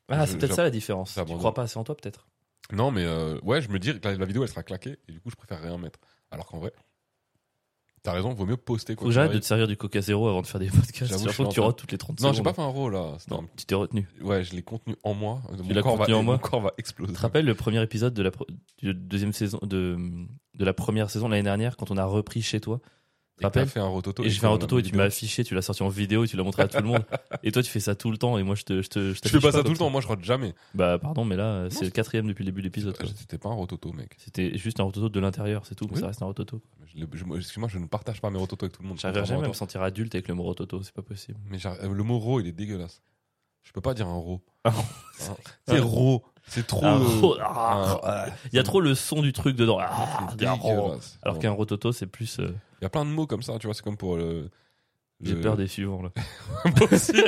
Ah, 0.07 0.25
c'est 0.27 0.37
peut-être 0.37 0.53
ça 0.53 0.63
la 0.63 0.69
différence. 0.69 1.15
Tu 1.15 1.35
crois 1.37 1.53
pas 1.53 1.63
assez 1.63 1.77
en 1.77 1.83
toi, 1.83 1.95
peut-être? 1.97 2.27
non 2.71 2.91
mais 2.91 3.03
euh, 3.03 3.39
ouais 3.41 3.61
je 3.61 3.69
me 3.69 3.79
dis 3.79 3.99
que 3.99 4.07
la, 4.07 4.15
la 4.15 4.25
vidéo 4.25 4.43
elle 4.43 4.49
sera 4.49 4.63
claquée 4.63 4.97
et 5.07 5.11
du 5.11 5.19
coup 5.19 5.29
je 5.29 5.35
préfère 5.35 5.61
rien 5.61 5.77
mettre 5.77 5.99
alors 6.31 6.45
qu'en 6.45 6.59
vrai 6.59 6.71
t'as 8.03 8.11
raison 8.13 8.33
vaut 8.33 8.45
mieux 8.45 8.57
poster 8.57 8.93
Faut 8.93 8.99
quoi 8.99 9.07
que 9.07 9.13
j'arrête 9.13 9.31
de 9.31 9.39
te 9.39 9.45
servir 9.45 9.67
du 9.67 9.77
Coca 9.77 10.01
Zéro 10.01 10.27
avant 10.27 10.41
de 10.41 10.47
faire 10.47 10.59
des 10.59 10.67
podcasts. 10.69 11.11
Faut 11.13 11.29
suis 11.29 11.43
que 11.43 11.49
tu 11.49 11.59
rotes 11.61 11.77
toutes 11.77 11.91
les 11.91 11.97
30 11.97 12.19
non 12.21 12.27
j'ai 12.29 12.33
secondes. 12.39 12.45
pas 12.45 12.53
fait 12.53 12.61
un 12.67 12.71
rôle 12.71 12.93
là 12.93 13.13
Non, 13.31 13.45
tu 13.57 13.65
t'es 13.65 13.75
retenu. 13.75 14.07
ouais 14.21 14.43
je 14.43 14.53
l'ai 14.53 14.61
contenu 14.61 14.95
en 15.03 15.13
moi 15.13 15.41
mon 15.57 15.73
l'as 15.73 15.81
corps 15.81 15.93
va 15.97 16.05
contenu 16.05 16.13
en 16.15 16.23
moi 16.23 16.33
mon 16.35 16.39
corps 16.39 16.61
va 16.61 16.71
exploser 16.77 17.11
Tu 17.11 17.17
te 17.17 17.21
rappelles 17.21 17.45
le 17.45 17.55
premier 17.55 17.81
épisode 17.81 18.13
de 18.13 18.21
la 18.21 18.31
pro- 18.31 18.45
de 18.83 18.91
deuxième 18.91 19.33
saison 19.33 19.59
de 19.63 19.97
de 20.53 20.65
la 20.65 20.73
première 20.73 21.09
saison 21.09 21.27
l'année 21.29 21.43
dernière 21.43 21.77
quand 21.77 21.89
on 21.89 21.97
a 21.97 22.05
repris 22.05 22.41
chez 22.43 22.59
toi? 22.59 22.79
T'as 23.39 23.47
rappelles 23.47 23.67
fait 23.67 23.79
un 23.79 23.87
rototo 23.87 24.23
et 24.23 24.29
j'ai 24.29 24.39
fait 24.39 24.45
un 24.45 24.49
rototo 24.49 24.77
et 24.79 24.83
tu 24.83 24.95
m'as 24.95 25.05
affiché, 25.05 25.43
tu 25.43 25.55
l'as 25.55 25.61
sorti 25.63 25.81
en 25.83 25.89
vidéo 25.89 26.23
et 26.23 26.27
tu 26.27 26.37
l'as 26.37 26.43
montré 26.43 26.61
à 26.61 26.67
tout 26.67 26.77
le 26.77 26.83
monde. 26.87 27.03
Et 27.43 27.51
toi 27.51 27.61
tu 27.63 27.69
fais 27.71 27.79
ça 27.79 27.95
tout 27.95 28.11
le 28.11 28.17
temps 28.17 28.37
et 28.37 28.43
moi 28.43 28.53
je 28.55 28.63
te 28.63 28.81
je 28.81 28.87
te 28.87 28.99
je 29.09 29.13
fais 29.15 29.19
t'affiche 29.21 29.41
pas 29.41 29.51
ça 29.51 29.63
tout 29.63 29.71
le 29.71 29.77
temps 29.77 29.89
moi 29.89 29.99
je 30.01 30.07
rote 30.07 30.23
jamais 30.23 30.53
Bah 30.75 30.97
pardon 30.99 31.25
mais 31.25 31.35
là 31.35 31.67
c'est 31.71 31.83
le 31.85 31.89
quatrième 31.91 32.27
depuis 32.27 32.43
le 32.43 32.51
début 32.51 32.61
de 32.61 32.67
l'épisode. 32.67 32.95
c'était 33.17 33.37
pas 33.39 33.49
un 33.49 33.53
rototo 33.55 33.91
mec 33.91 34.15
C'était 34.19 34.57
juste 34.57 34.79
un 34.79 34.83
rototo 34.83 35.09
de 35.09 35.19
l'intérieur, 35.19 35.65
c'est 35.65 35.75
tout. 35.75 35.85
mais 35.87 35.95
Oui. 35.95 35.99
Ça 36.01 36.07
reste 36.07 36.21
un 36.21 36.25
rototo. 36.27 36.61
Je 36.85 36.99
je- 36.99 37.35
excuse-moi 37.37 37.67
je 37.69 37.79
ne 37.79 37.87
partage 37.87 38.21
pas 38.21 38.29
mes 38.29 38.37
rototos 38.37 38.65
avec 38.65 38.75
tout 38.77 38.83
le 38.83 38.87
monde 38.89 38.99
J'arriverai 38.99 39.25
jamais 39.25 39.45
à 39.45 39.47
me 39.49 39.53
sentir 39.53 39.81
adulte 39.81 40.13
avec 40.15 40.27
le 40.27 40.35
mot 40.35 40.43
rototo, 40.43 40.81
c'est 40.83 40.93
pas 40.93 41.01
possible. 41.01 41.37
mais 41.49 41.57
euh, 41.65 41.91
le 41.91 42.03
mot 42.03 42.19
ro 42.19 42.39
il 42.39 42.47
est 42.47 42.51
dégueulasse 42.53 43.01
je 43.63 43.71
peux 43.71 43.81
pas 43.81 43.93
dire 43.95 44.07
un 44.07 44.15
ro 44.17 44.41
Ah. 44.63 44.73
Hein? 45.21 45.35
c'est 45.67 45.79
ro 45.79 46.23
c'est 46.47 46.67
trop 46.67 46.85
Un 46.85 46.97
ro- 46.97 47.37
ah. 47.41 48.25
un- 48.27 48.31
Il 48.51 48.55
y 48.55 48.59
a 48.59 48.63
trop 48.63 48.81
le 48.81 48.95
son 48.95 49.21
du 49.21 49.33
truc 49.33 49.55
dedans. 49.55 49.77
Ah, 49.81 50.27
c'est 50.37 50.45
ro-. 50.47 50.95
Alors 51.23 51.39
qu'un 51.39 51.51
rototo, 51.51 51.91
c'est 51.91 52.07
plus. 52.07 52.39
euh, 52.39 52.53
Il 52.81 52.83
y 52.83 52.85
a 52.85 52.89
plein 52.89 53.05
de 53.05 53.09
mots 53.09 53.27
comme 53.27 53.41
ça, 53.43 53.57
tu 53.59 53.67
vois, 53.67 53.73
c'est 53.73 53.83
comme 53.83 53.97
pour 53.97 54.17
le. 54.17 54.49
J'ai 55.21 55.35
le- 55.35 55.41
peur 55.41 55.55
des 55.57 55.67
suivants 55.67 56.01
là. 56.01 56.09
Moi 56.65 56.87
aussi. 56.91 57.13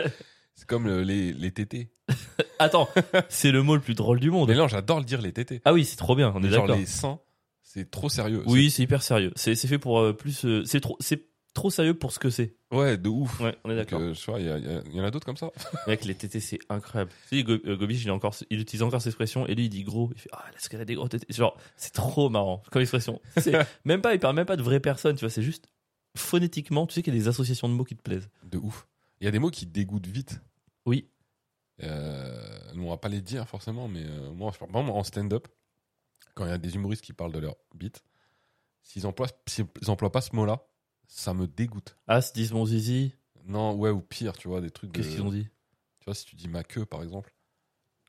C'est 0.57 0.67
comme 0.67 0.85
le- 0.85 1.03
les, 1.03 1.33
les 1.33 1.51
tétés. 1.51 1.89
Attends, 2.59 2.87
c'est 3.27 3.51
le 3.51 3.61
mot 3.61 3.75
le 3.75 3.81
plus 3.81 3.93
drôle 3.93 4.21
du 4.21 4.31
monde. 4.31 4.47
Mais 4.47 4.55
non, 4.55 4.69
j'adore 4.69 4.99
le 4.99 5.03
dire, 5.03 5.21
les 5.21 5.33
tétés. 5.33 5.61
Ah 5.65 5.73
oui, 5.73 5.83
c'est 5.83 5.97
trop 5.97 6.15
bien, 6.15 6.31
on 6.33 6.41
est 6.43 6.49
Genre 6.49 6.61
d'accord. 6.65 6.77
les 6.79 6.85
seins, 6.85 7.19
c'est 7.61 7.91
trop 7.91 8.07
sérieux. 8.07 8.41
Oui, 8.45 8.71
c'est 8.71 8.81
hyper 8.83 9.03
sérieux. 9.03 9.33
C'est 9.35 9.53
c'est 9.55 9.67
fait 9.67 9.79
pour 9.79 9.99
euh, 9.99 10.13
plus. 10.13 10.45
euh, 10.45 10.63
c'est 10.63 10.79
trop, 10.79 10.95
c'est 11.01 11.25
trop 11.55 11.71
sérieux 11.71 11.95
pour 11.95 12.11
ce 12.11 12.19
que 12.19 12.29
c'est. 12.29 12.55
Ouais, 12.71 12.97
de 12.97 13.09
ouf. 13.09 13.39
Ouais, 13.39 13.57
on 13.63 13.71
est 13.71 13.75
Donc, 13.75 13.85
d'accord. 13.85 14.01
euh, 14.01 14.13
tu 14.13 14.29
vois, 14.29 14.39
il 14.39 14.45
y, 14.45 14.49
a- 14.49 14.57
il 14.59 14.65
y 14.65 14.67
a- 14.69 14.83
il 14.85 14.95
y 14.95 15.01
en 15.01 15.03
a 15.03 15.09
d'autres 15.09 15.25
comme 15.25 15.37
ça. 15.37 15.49
Mec, 15.87 16.05
les 16.05 16.13
tétés, 16.13 16.39
c'est 16.39 16.59
incroyable. 16.69 17.11
Tu 17.29 17.37
sais, 17.37 17.43
Go- 17.43 17.57
euh, 17.65 17.75
Gobiche, 17.77 18.03
il, 18.03 18.07
est 18.09 18.11
encore, 18.11 18.35
il 18.51 18.59
utilise 18.59 18.83
encore 18.83 19.01
cette 19.01 19.11
expression 19.11 19.47
et 19.47 19.55
lui, 19.55 19.65
il 19.65 19.69
dit 19.69 19.83
gros. 19.83 20.11
Il 20.13 20.21
fait 20.21 20.29
Ah, 20.33 20.45
est-ce 20.55 20.69
qu'elle 20.69 20.81
a 20.81 20.85
des 20.85 20.93
gros 20.95 21.07
tétés 21.07 21.25
Genre, 21.33 21.57
c'est 21.77 21.93
trop 21.93 22.29
marrant 22.29 22.61
comme 22.71 22.81
expression. 22.83 23.19
C'est 23.37 23.53
même 23.85 24.01
pas, 24.01 24.13
il 24.13 24.19
parle 24.19 24.35
même 24.35 24.45
pas 24.45 24.57
de 24.57 24.63
vraies 24.63 24.79
personnes, 24.79 25.15
tu 25.15 25.21
vois, 25.21 25.29
c'est 25.31 25.41
juste 25.41 25.65
phonétiquement, 26.17 26.85
tu 26.87 26.93
sais 26.93 27.01
qu'il 27.03 27.13
y 27.13 27.17
a 27.17 27.19
des 27.19 27.27
associations 27.27 27.67
de 27.67 27.73
mots 27.73 27.83
qui 27.83 27.95
te 27.95 28.01
plaisent. 28.01 28.29
De 28.43 28.57
ouf. 28.57 28.87
Il 29.21 29.25
y 29.25 29.27
a 29.27 29.31
des 29.31 29.39
mots 29.39 29.49
qui 29.49 29.65
dégoûtent 29.65 30.07
vite. 30.07 30.39
Oui. 30.85 31.09
Euh, 31.83 32.57
nous, 32.73 32.83
on 32.85 32.89
va 32.89 32.97
pas 32.97 33.09
les 33.09 33.21
dire 33.21 33.47
forcément, 33.47 33.87
mais 33.87 34.03
euh, 34.05 34.31
moi, 34.31 34.51
par 34.51 34.67
exemple, 34.67 34.91
en 34.91 35.03
stand-up, 35.03 35.47
quand 36.33 36.45
il 36.45 36.49
y 36.49 36.53
a 36.53 36.57
des 36.57 36.75
humoristes 36.75 37.03
qui 37.03 37.13
parlent 37.13 37.31
de 37.33 37.39
leur 37.39 37.55
bite, 37.73 38.03
s'ils 38.83 39.05
emploient, 39.07 39.27
s'ils 39.47 39.65
emploient 39.87 40.11
pas 40.11 40.21
ce 40.21 40.35
mot-là, 40.35 40.65
ça 41.07 41.33
me 41.33 41.47
dégoûte. 41.47 41.97
As, 42.07 42.33
dis 42.33 42.49
mon 42.53 42.65
zizi. 42.65 43.13
Non, 43.47 43.75
ouais, 43.75 43.89
ou 43.91 44.01
pire, 44.01 44.33
tu 44.37 44.47
vois, 44.47 44.61
des 44.61 44.71
trucs 44.71 44.91
de. 44.91 44.97
Qu'est-ce 44.97 45.09
qu'ils 45.15 45.21
ont 45.21 45.29
dit? 45.31 45.47
Tu 45.99 46.05
vois, 46.05 46.15
si 46.15 46.25
tu 46.25 46.35
dis 46.35 46.47
ma 46.47 46.63
queue, 46.63 46.85
par 46.85 47.03
exemple, 47.03 47.33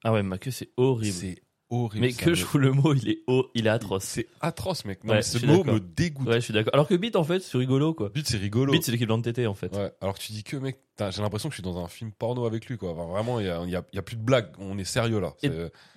Ah 0.04 0.12
ouais, 0.12 0.22
ma 0.22 0.38
queue, 0.38 0.50
c'est 0.50 0.70
horrible. 0.76 1.12
c'est 1.14 1.42
horrible. 1.68 2.06
Mais 2.06 2.12
que 2.12 2.30
me- 2.30 2.34
je 2.34 2.44
trouve 2.44 2.60
le 2.60 2.72
mot, 2.72 2.94
il 2.94 3.08
est, 3.08 3.18
haut, 3.26 3.50
il 3.54 3.66
est 3.66 3.70
atroce. 3.70 4.04
C'est 4.04 4.28
atroce, 4.40 4.84
mec. 4.84 5.02
Non, 5.04 5.10
Ouais, 5.10 5.16
mais 5.18 5.22
ce 5.22 5.44
mot 5.44 5.64
me 5.64 5.80
dégoûte. 5.80 6.26
Ouais, 6.28 6.36
je 6.36 6.40
suis 6.40 6.54
d'accord. 6.54 6.72
Alors 6.74 6.86
que 6.88 6.94
bite, 6.94 7.16
en 7.16 7.24
fait, 7.24 7.40
c'est 7.40 7.58
rigolo, 7.58 7.92
quoi. 7.92 8.08
Bite, 8.10 8.28
c'est 8.28 8.36
rigolo. 8.38 8.72
Bite, 8.72 8.84
c'est 8.84 8.92
l'équivalent 8.92 9.18
de 9.18 9.24
tété, 9.24 9.46
en 9.46 9.54
fait. 9.54 9.74
Ouais, 9.76 9.92
alors 10.00 10.14
que 10.16 10.20
tu 10.22 10.32
dis 10.32 10.44
que, 10.44 10.56
mec, 10.56 10.78
j'ai 10.98 11.22
l'impression 11.22 11.48
que 11.48 11.54
je 11.54 11.60
suis 11.60 11.62
dans 11.68 11.78
un 11.82 11.88
film 11.88 12.12
porno 12.12 12.46
avec 12.46 12.66
lui, 12.66 12.78
quoi. 12.78 12.92
Enfin, 12.92 13.06
vraiment, 13.06 13.40
il 13.40 13.46
y 13.46 13.50
a, 13.50 13.64
y 13.66 13.74
a- 13.76 13.84
y 13.92 13.98
a 13.98 14.02
plus 14.02 14.16
de 14.16 14.22
blagues. 14.22 14.50
On 14.58 14.78
est 14.78 14.84
sérieux, 14.84 15.18
là. 15.20 15.34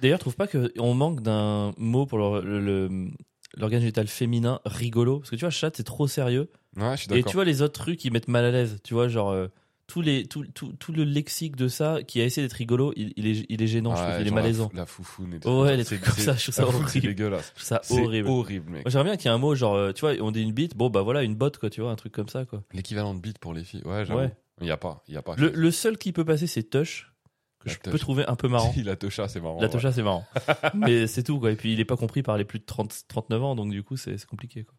D'ailleurs, 0.02 0.20
trouve 0.20 0.36
pas 0.36 0.48
qu'on 0.48 0.94
manque 0.96 1.22
d'un 1.22 1.74
mot 1.78 2.06
pour 2.06 2.18
le- 2.18 2.42
le- 2.42 2.60
le- 2.88 3.12
l'organe 3.58 3.82
génital 3.82 4.08
féminin 4.08 4.60
rigolo 4.66 5.20
Parce 5.20 5.30
que 5.32 5.36
tu 5.36 5.42
vois, 5.42 5.50
chat, 5.50 5.72
c'est 5.76 5.84
trop 5.84 6.08
sérieux. 6.08 6.50
Ouais, 6.78 6.92
je 6.98 7.04
suis 7.04 7.12
Et 7.12 7.16
d'accord. 7.16 7.32
tu 7.32 7.36
vois, 7.36 7.46
les 7.46 7.62
autres 7.62 7.80
trucs, 7.82 8.04
ils 8.06 8.12
mettent 8.12 8.28
mal 8.28 8.46
à 8.46 8.52
l'aise. 8.52 8.78
Tu 8.84 8.94
vois, 8.94 9.08
genre, 9.08 9.32
euh, 9.32 9.48
tous 9.88 10.02
les, 10.02 10.26
tout, 10.28 10.46
tout, 10.54 10.72
tout 10.74 10.92
le 10.94 11.04
lexique 11.04 11.56
de 11.56 11.68
ça 11.68 12.04
qui 12.04 12.22
a 12.22 12.26
essayé 12.26 12.46
d'être 12.46 12.54
rigolo, 12.54 12.94
il, 12.96 13.12
il 13.16 13.26
est, 13.26 13.46
il 13.50 13.62
est 13.64 13.68
gênant, 13.68 13.96
je 13.96 14.02
Ouais, 14.02 14.08
trouve. 14.10 14.22
Il 14.22 14.28
est 14.28 14.30
la 14.30 14.36
malaisant. 14.36 14.70
fou- 14.70 14.76
La, 14.76 14.86
foufoune 14.86 15.34
et 15.34 15.40
tout. 15.40 15.50
Ouais, 15.50 15.76
les 15.78 15.84
trucs 15.84 16.02
comme 16.02 16.14
ça, 16.14 16.36
je 16.36 16.44
trouve 16.44 16.54
ça 16.56 16.62
la 16.66 16.68
C'est 16.72 16.76
horrible. 16.78 17.08
dégueulasse. 17.08 17.46
Je 17.48 17.54
trouve 17.56 17.64
ça 17.68 17.80
C'est 17.84 18.02
horrible. 18.04 18.28
horrible, 18.30 18.72
mec. 18.72 18.84
J'aimerais 18.88 19.06
bien 19.10 19.18
qu'il 19.18 19.26
y 19.26 19.34
ait 19.34 19.36
un 19.36 19.40
mot, 19.40 19.56
genre, 19.56 19.74
euh, 19.76 19.92
tu 19.94 20.02
vois, 20.02 20.14
on 20.22 20.30
dit 20.32 20.44
une 20.44 20.52
bite, 20.54 20.78
bon, 20.78 20.92
bah 20.92 21.02
voilà, 21.02 21.24
une 21.24 21.34
botte, 21.36 21.58
quoi, 21.58 21.72
tu 21.72 21.82
vois, 21.82 21.90
un 21.90 21.96
truc 21.96 22.12
comme 22.14 22.30
ça, 22.30 22.46
quoi. 22.46 22.62
L'équivalent 22.72 23.16
de 23.16 23.20
bite 23.20 23.40
pour 23.40 23.56
les 23.56 23.64
filles. 23.64 23.82
Ouais, 23.84 24.06
j'avoue. 24.06 24.20
Ouais. 24.20 24.32
Il 24.62 24.68
y 24.68 24.72
a 24.72 24.78
pas. 24.78 25.04
Il 25.08 25.16
y 25.16 25.18
a 25.18 25.22
pas. 25.24 25.36
Le, 25.38 25.52
le 25.56 25.72
seul 25.72 25.98
qui 25.98 26.12
peut 26.12 26.26
passer, 26.26 26.46
c'est 26.46 26.70
Tush, 26.70 27.12
que 27.60 27.70
je 27.70 27.78
peux 27.80 28.00
trouver 28.00 28.26
un 28.28 28.36
peu 28.36 28.48
marrant. 28.48 28.74
la 28.84 28.96
Tosha, 28.96 29.28
c'est 29.28 29.42
marrant. 29.42 29.60
La 29.60 29.68
ouais. 29.68 29.72
Tosha, 29.72 29.92
c'est 29.92 30.04
marrant. 30.04 30.26
Mais 30.74 31.08
c'est 31.08 31.24
tout, 31.24 31.40
quoi. 31.40 31.52
Et 31.52 31.56
puis, 31.56 31.74
il 31.74 31.80
est 31.80 31.86
pas 31.86 31.98
compris 31.98 32.24
par 32.24 32.38
les 32.38 32.46
plus 32.46 32.60
de 32.60 32.66
30, 32.66 33.04
39 33.08 33.44
ans, 33.44 33.56
donc 33.56 33.72
du 33.72 33.84
coup, 33.84 33.98
c'est 33.98 34.24
compliqué, 34.26 34.64
quoi. 34.64 34.76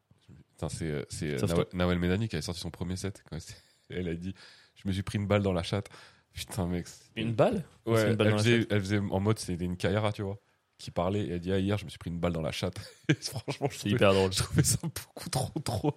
C'est 0.68 0.90
euh, 0.90 1.04
euh, 1.22 1.46
Nawel, 1.46 1.66
Nawel 1.72 1.98
Medani 1.98 2.28
qui 2.28 2.36
avait 2.36 2.42
sorti 2.42 2.60
son 2.60 2.70
premier 2.70 2.96
set. 2.96 3.22
Elle, 3.90 4.08
a 4.08 4.14
dit 4.14 4.34
Je 4.76 4.86
me 4.86 4.92
suis 4.92 5.02
pris 5.02 5.18
une 5.18 5.26
balle 5.26 5.42
dans 5.42 5.52
la 5.52 5.62
chatte. 5.62 5.88
Putain, 6.32 6.66
mec. 6.66 6.86
Une 7.16 7.32
balle? 7.32 7.64
Ouais, 7.86 8.10
une 8.10 8.16
balle 8.16 8.28
elle, 8.28 8.38
faisait, 8.38 8.66
elle 8.70 8.80
faisait 8.80 8.98
en 8.98 9.20
mode 9.20 9.38
c'était 9.38 9.64
une 9.64 9.76
Kaira, 9.76 10.12
tu 10.12 10.22
vois, 10.22 10.38
qui 10.78 10.90
parlait 10.92 11.22
et 11.22 11.30
elle 11.32 11.40
dit 11.40 11.52
ah, 11.52 11.58
hier 11.58 11.76
je 11.76 11.84
me 11.84 11.90
suis 11.90 11.98
pris 11.98 12.10
une 12.10 12.20
balle 12.20 12.32
dans 12.32 12.42
la 12.42 12.52
chatte. 12.52 12.76
Et 13.08 13.14
franchement, 13.14 13.68
je 13.70 13.78
trouvais, 13.78 13.94
hyper 13.94 14.14
drôle. 14.14 14.32
je 14.32 14.42
trouvais 14.42 14.62
ça 14.62 14.78
beaucoup 14.82 15.28
trop 15.30 15.60
drôle. 15.64 15.92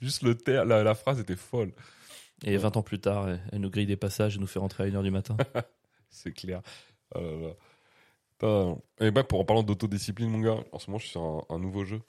Juste 0.00 0.22
le 0.22 0.38
la, 0.46 0.82
la 0.82 0.94
phrase 0.94 1.20
était 1.20 1.36
folle. 1.36 1.72
Et 2.44 2.56
20 2.56 2.76
ans 2.76 2.82
plus 2.82 2.98
tard, 2.98 3.28
elle- 3.28 3.40
elle 3.52 3.60
nous 3.60 3.70
grille 3.70 3.86
des 3.86 3.96
passages 3.96 4.36
et 4.36 4.38
nous 4.38 4.46
fait 4.46 4.58
rentrer 4.58 4.84
à 4.84 4.86
1h 4.86 5.02
du 5.02 5.10
matin. 5.10 5.36
C'est 6.14 6.32
clair. 6.32 6.62
Putain. 8.38 8.76
Et 9.00 9.10
bah, 9.10 9.24
pour 9.24 9.40
en 9.40 9.44
parlant 9.44 9.62
d'autodiscipline, 9.62 10.28
mon 10.30 10.40
gars, 10.40 10.64
en 10.72 10.78
ce 10.78 10.88
moment 10.90 10.98
je 10.98 11.04
suis 11.04 11.12
sur 11.12 11.22
un, 11.22 11.44
un 11.50 11.58
nouveau 11.58 11.84
jeu. 11.84 12.00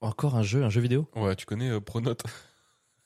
Encore 0.00 0.34
un 0.34 0.42
jeu, 0.42 0.64
un 0.64 0.70
jeu 0.70 0.80
vidéo? 0.80 1.08
Ouais, 1.14 1.36
tu 1.36 1.46
connais 1.46 1.70
euh, 1.70 1.80
Pronote? 1.80 2.22
Mais 2.26 2.32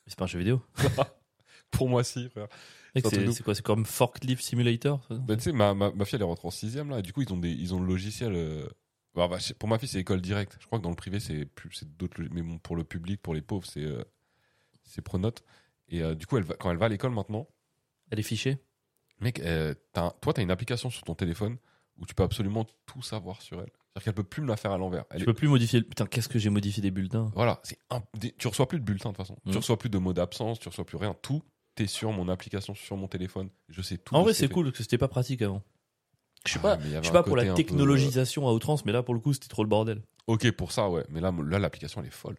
C'est 0.07 0.17
pas 0.17 0.25
un 0.25 0.27
jeu 0.27 0.39
vidéo. 0.39 0.61
Pour 1.71 1.89
moi, 1.89 2.03
si, 2.03 2.29
frère. 2.29 2.47
Mec, 2.95 3.05
C'est 3.05 3.43
quoi 3.43 3.53
C'est 3.53 3.63
comme 3.65 3.85
Forklift 3.85 4.41
Simulator 4.41 5.03
ça 5.07 5.15
Bah, 5.15 5.35
tu 5.35 5.43
sais, 5.43 5.51
ma, 5.51 5.73
ma, 5.73 5.91
ma 5.91 6.05
fille, 6.05 6.15
elle 6.15 6.21
est 6.21 6.25
rentrée 6.25 6.47
en 6.47 6.51
sixième, 6.51 6.89
là. 6.89 6.99
Et 6.99 7.01
du 7.01 7.13
coup, 7.13 7.21
ils 7.21 7.31
ont, 7.33 7.37
des, 7.37 7.51
ils 7.51 7.75
ont 7.75 7.79
le 7.79 7.85
logiciel. 7.87 8.33
euh, 8.33 8.67
bah, 9.13 9.27
bah, 9.27 9.37
pour 9.59 9.69
ma 9.69 9.77
fille, 9.77 9.89
c'est 9.89 9.99
école 9.99 10.21
directe. 10.21 10.57
Je 10.59 10.65
crois 10.65 10.79
que 10.79 10.83
dans 10.83 10.89
le 10.89 10.95
privé, 10.95 11.19
c'est 11.19 11.45
plus, 11.45 11.71
c'est 11.73 11.97
d'autres. 11.97 12.19
log- 12.21 12.31
Mais 12.33 12.41
bon, 12.41 12.57
pour 12.57 12.75
le 12.75 12.83
public, 12.83 13.21
pour 13.21 13.33
les 13.33 13.41
pauvres, 13.41 13.67
c'est, 13.67 13.83
euh, 13.83 14.03
c'est 14.83 15.01
Pronote. 15.01 15.43
Et 15.89 16.01
euh, 16.01 16.15
du 16.15 16.25
coup, 16.25 16.37
elle 16.37 16.43
va, 16.43 16.55
quand 16.55 16.71
elle 16.71 16.77
va 16.77 16.87
à 16.87 16.89
l'école 16.89 17.11
maintenant, 17.11 17.47
Elle 18.09 18.19
est 18.19 18.23
fichée? 18.23 18.57
Mec, 19.19 19.39
euh, 19.39 19.73
toi, 19.93 20.33
tu 20.33 20.39
as 20.39 20.43
une 20.43 20.51
application 20.51 20.89
sur 20.89 21.03
ton 21.03 21.15
téléphone 21.15 21.57
où 21.97 22.05
tu 22.05 22.13
peux 22.13 22.23
absolument 22.23 22.65
tout 22.85 23.01
savoir 23.01 23.41
sur 23.41 23.59
elle. 23.59 23.69
C'est-à-dire 23.71 24.03
qu'elle 24.03 24.13
peut 24.13 24.23
plus 24.23 24.41
me 24.43 24.47
la 24.47 24.57
faire 24.57 24.71
à 24.71 24.77
l'envers. 24.77 25.05
Elle 25.09 25.17
Je 25.19 25.23
est- 25.23 25.25
peux 25.25 25.33
plus 25.33 25.47
modifier. 25.47 25.81
Putain, 25.81 26.05
qu'est-ce 26.05 26.29
que 26.29 26.37
j'ai 26.37 26.49
modifié 26.51 26.81
des 26.83 26.91
bulletins? 26.91 27.31
Voilà, 27.33 27.59
c'est 27.63 27.79
un- 27.89 28.03
des- 28.19 28.33
tu 28.33 28.47
reçois 28.47 28.67
plus 28.67 28.79
de 28.79 28.83
bulletins 28.85 29.09
de 29.11 29.15
toute 29.15 29.25
façon. 29.25 29.37
Tu 29.49 29.57
reçois 29.57 29.77
plus 29.79 29.89
de 29.89 29.97
mots 29.97 30.13
d'absence, 30.13 30.59
tu 30.59 30.69
reçois 30.69 30.85
plus 30.85 30.97
rien. 30.97 31.15
Tout 31.21 31.41
est 31.77 31.87
sur 31.87 32.11
mon 32.11 32.29
application, 32.29 32.75
sur 32.75 32.97
mon 32.97 33.07
téléphone. 33.07 33.49
Je 33.69 33.81
sais 33.81 33.97
tout. 33.97 34.15
En 34.15 34.21
vrai, 34.23 34.33
ce 34.33 34.39
c'est 34.41 34.49
cool 34.49 34.65
parce 34.65 34.77
que 34.77 34.83
c'était 34.83 34.97
pas 34.99 35.07
pratique 35.07 35.41
avant. 35.41 35.63
Je 36.45 36.51
suis 36.51 36.59
Ah, 36.63 36.77
pas, 36.77 36.79
je 36.83 37.01
suis 37.01 37.11
pas 37.11 37.23
pour 37.23 37.35
la 37.35 37.43
peu, 37.43 37.49
euh, 37.49 37.53
technologisation 37.55 38.47
à 38.47 38.53
outrance, 38.53 38.85
mais 38.85 38.91
là, 38.91 39.01
pour 39.03 39.13
le 39.15 39.19
coup, 39.19 39.33
c'était 39.33 39.47
trop 39.47 39.63
le 39.63 39.69
bordel. 39.69 40.01
Ok, 40.27 40.49
pour 40.51 40.71
ça, 40.71 40.89
ouais. 40.89 41.03
Mais 41.09 41.19
là, 41.19 41.31
là 41.45 41.59
l'application, 41.59 42.01
elle 42.01 42.07
est 42.07 42.11
folle. 42.11 42.37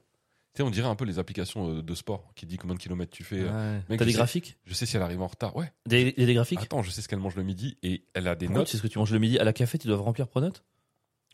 Sais, 0.59 0.63
on 0.63 0.71
dirait 0.71 0.89
un 0.89 0.95
peu 0.95 1.05
les 1.05 1.19
applications 1.19 1.79
euh, 1.79 1.83
de 1.83 1.95
sport 1.95 2.31
qui 2.37 2.47
dit 2.47 2.57
combien 2.59 2.75
de 2.77 2.81
kilomètres 2.81 3.11
tu 3.11 3.25
fais. 3.25 3.43
Ouais. 3.43 3.81
mec, 3.89 3.99
T'as 3.99 4.05
des 4.05 4.13
sais- 4.13 4.17
graphiques? 4.19 4.57
Je 4.67 4.75
sais 4.75 4.87
si 4.87 4.97
elle 4.97 5.03
arrive 5.03 5.21
en 5.23 5.27
retard. 5.27 5.57
Ouais. 5.57 5.73
des, 5.87 6.13
des, 6.13 6.27
des 6.27 6.35
graphiques? 6.35 6.61
Attends, 6.63 6.83
je 6.83 6.91
sais 6.91 7.01
ce 7.03 7.09
qu'elle 7.09 7.19
mange 7.19 7.37
le 7.37 7.43
midi 7.43 7.77
et 7.83 8.05
elle 8.15 8.29
a 8.29 8.35
des 8.35 8.47
Pourquoi 8.47 8.61
notes. 8.61 8.67
tu 8.69 8.73
sais 8.73 8.79
ce 8.79 8.83
que 8.83 8.89
tu 8.89 8.99
manges 8.99 9.11
le 9.13 9.19
midi 9.19 9.39
à 9.39 9.45
la 9.45 9.53
café, 9.53 9.79
tu 9.79 9.89
dois 9.89 9.97
remplir 9.97 10.29
Pronote 10.29 10.63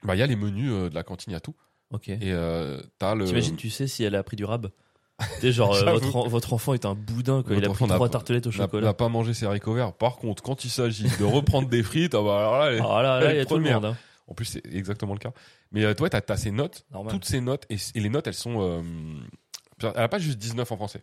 Bah, 0.04 0.14
il 0.14 0.18
y 0.18 0.22
a 0.22 0.26
les 0.26 0.36
menus 0.36 0.70
euh, 0.72 0.88
de 0.90 0.94
la 0.94 1.02
cantine, 1.02 1.32
il 1.32 1.34
y 1.34 1.36
a 1.36 1.40
tout. 1.40 1.54
Ok. 1.92 2.08
Et 2.08 2.18
euh, 2.24 2.80
t'as 2.98 3.14
le. 3.14 3.24
T'imagines, 3.26 3.56
tu 3.56 3.70
sais 3.70 3.86
si 3.86 4.02
elle 4.04 4.14
a 4.14 4.22
pris 4.22 4.36
du 4.36 4.44
rab? 4.44 4.70
Sais, 5.40 5.52
genre, 5.52 5.72
euh, 5.76 5.92
votre, 5.92 6.16
en- 6.16 6.26
votre 6.26 6.52
enfant 6.54 6.74
est 6.74 6.84
un 6.86 6.96
boudin, 6.96 7.44
quoi. 7.44 7.54
Il 7.54 7.64
a 7.64 7.68
pris 7.68 7.86
trois 7.86 8.08
tartelettes 8.08 8.48
au 8.48 8.50
chocolat. 8.50 8.86
n'a 8.88 8.94
pas 8.94 9.08
mangé 9.08 9.32
ses 9.32 9.46
haricots 9.46 9.72
verts. 9.74 9.92
Par 9.92 10.16
contre, 10.16 10.42
quand 10.42 10.64
il 10.64 10.70
s'agit 10.70 11.04
de 11.04 11.22
reprendre 11.24 11.68
des 11.68 11.84
frites, 11.84 12.16
ah 12.16 12.22
bah 12.22 12.38
alors 12.38 12.58
là, 12.58 12.72
elle 12.72 12.82
Ah 12.84 13.00
là, 13.02 13.20
là, 13.20 13.30
il 13.32 13.34
y 13.36 13.38
a 13.38 13.40
elle 13.42 13.46
tout 13.46 13.54
le 13.54 13.60
première. 13.60 13.80
monde. 13.80 13.92
Hein. 13.92 13.96
En 14.26 14.34
plus, 14.34 14.44
c'est 14.46 14.66
exactement 14.74 15.12
le 15.12 15.18
cas. 15.18 15.32
Mais 15.72 15.84
euh, 15.84 15.94
toi, 15.94 16.08
t'as 16.10 16.20
as 16.32 16.36
ces 16.36 16.50
notes, 16.50 16.86
Normal. 16.92 17.12
toutes 17.12 17.24
ces 17.24 17.40
notes, 17.40 17.66
et, 17.70 17.76
et 17.94 18.00
les 18.00 18.08
notes, 18.08 18.26
elles 18.26 18.34
sont. 18.34 18.60
euh, 18.60 18.82
elle 19.82 19.96
a 20.02 20.08
pas 20.08 20.18
juste 20.18 20.38
19 20.38 20.70
en 20.72 20.76
français. 20.76 21.02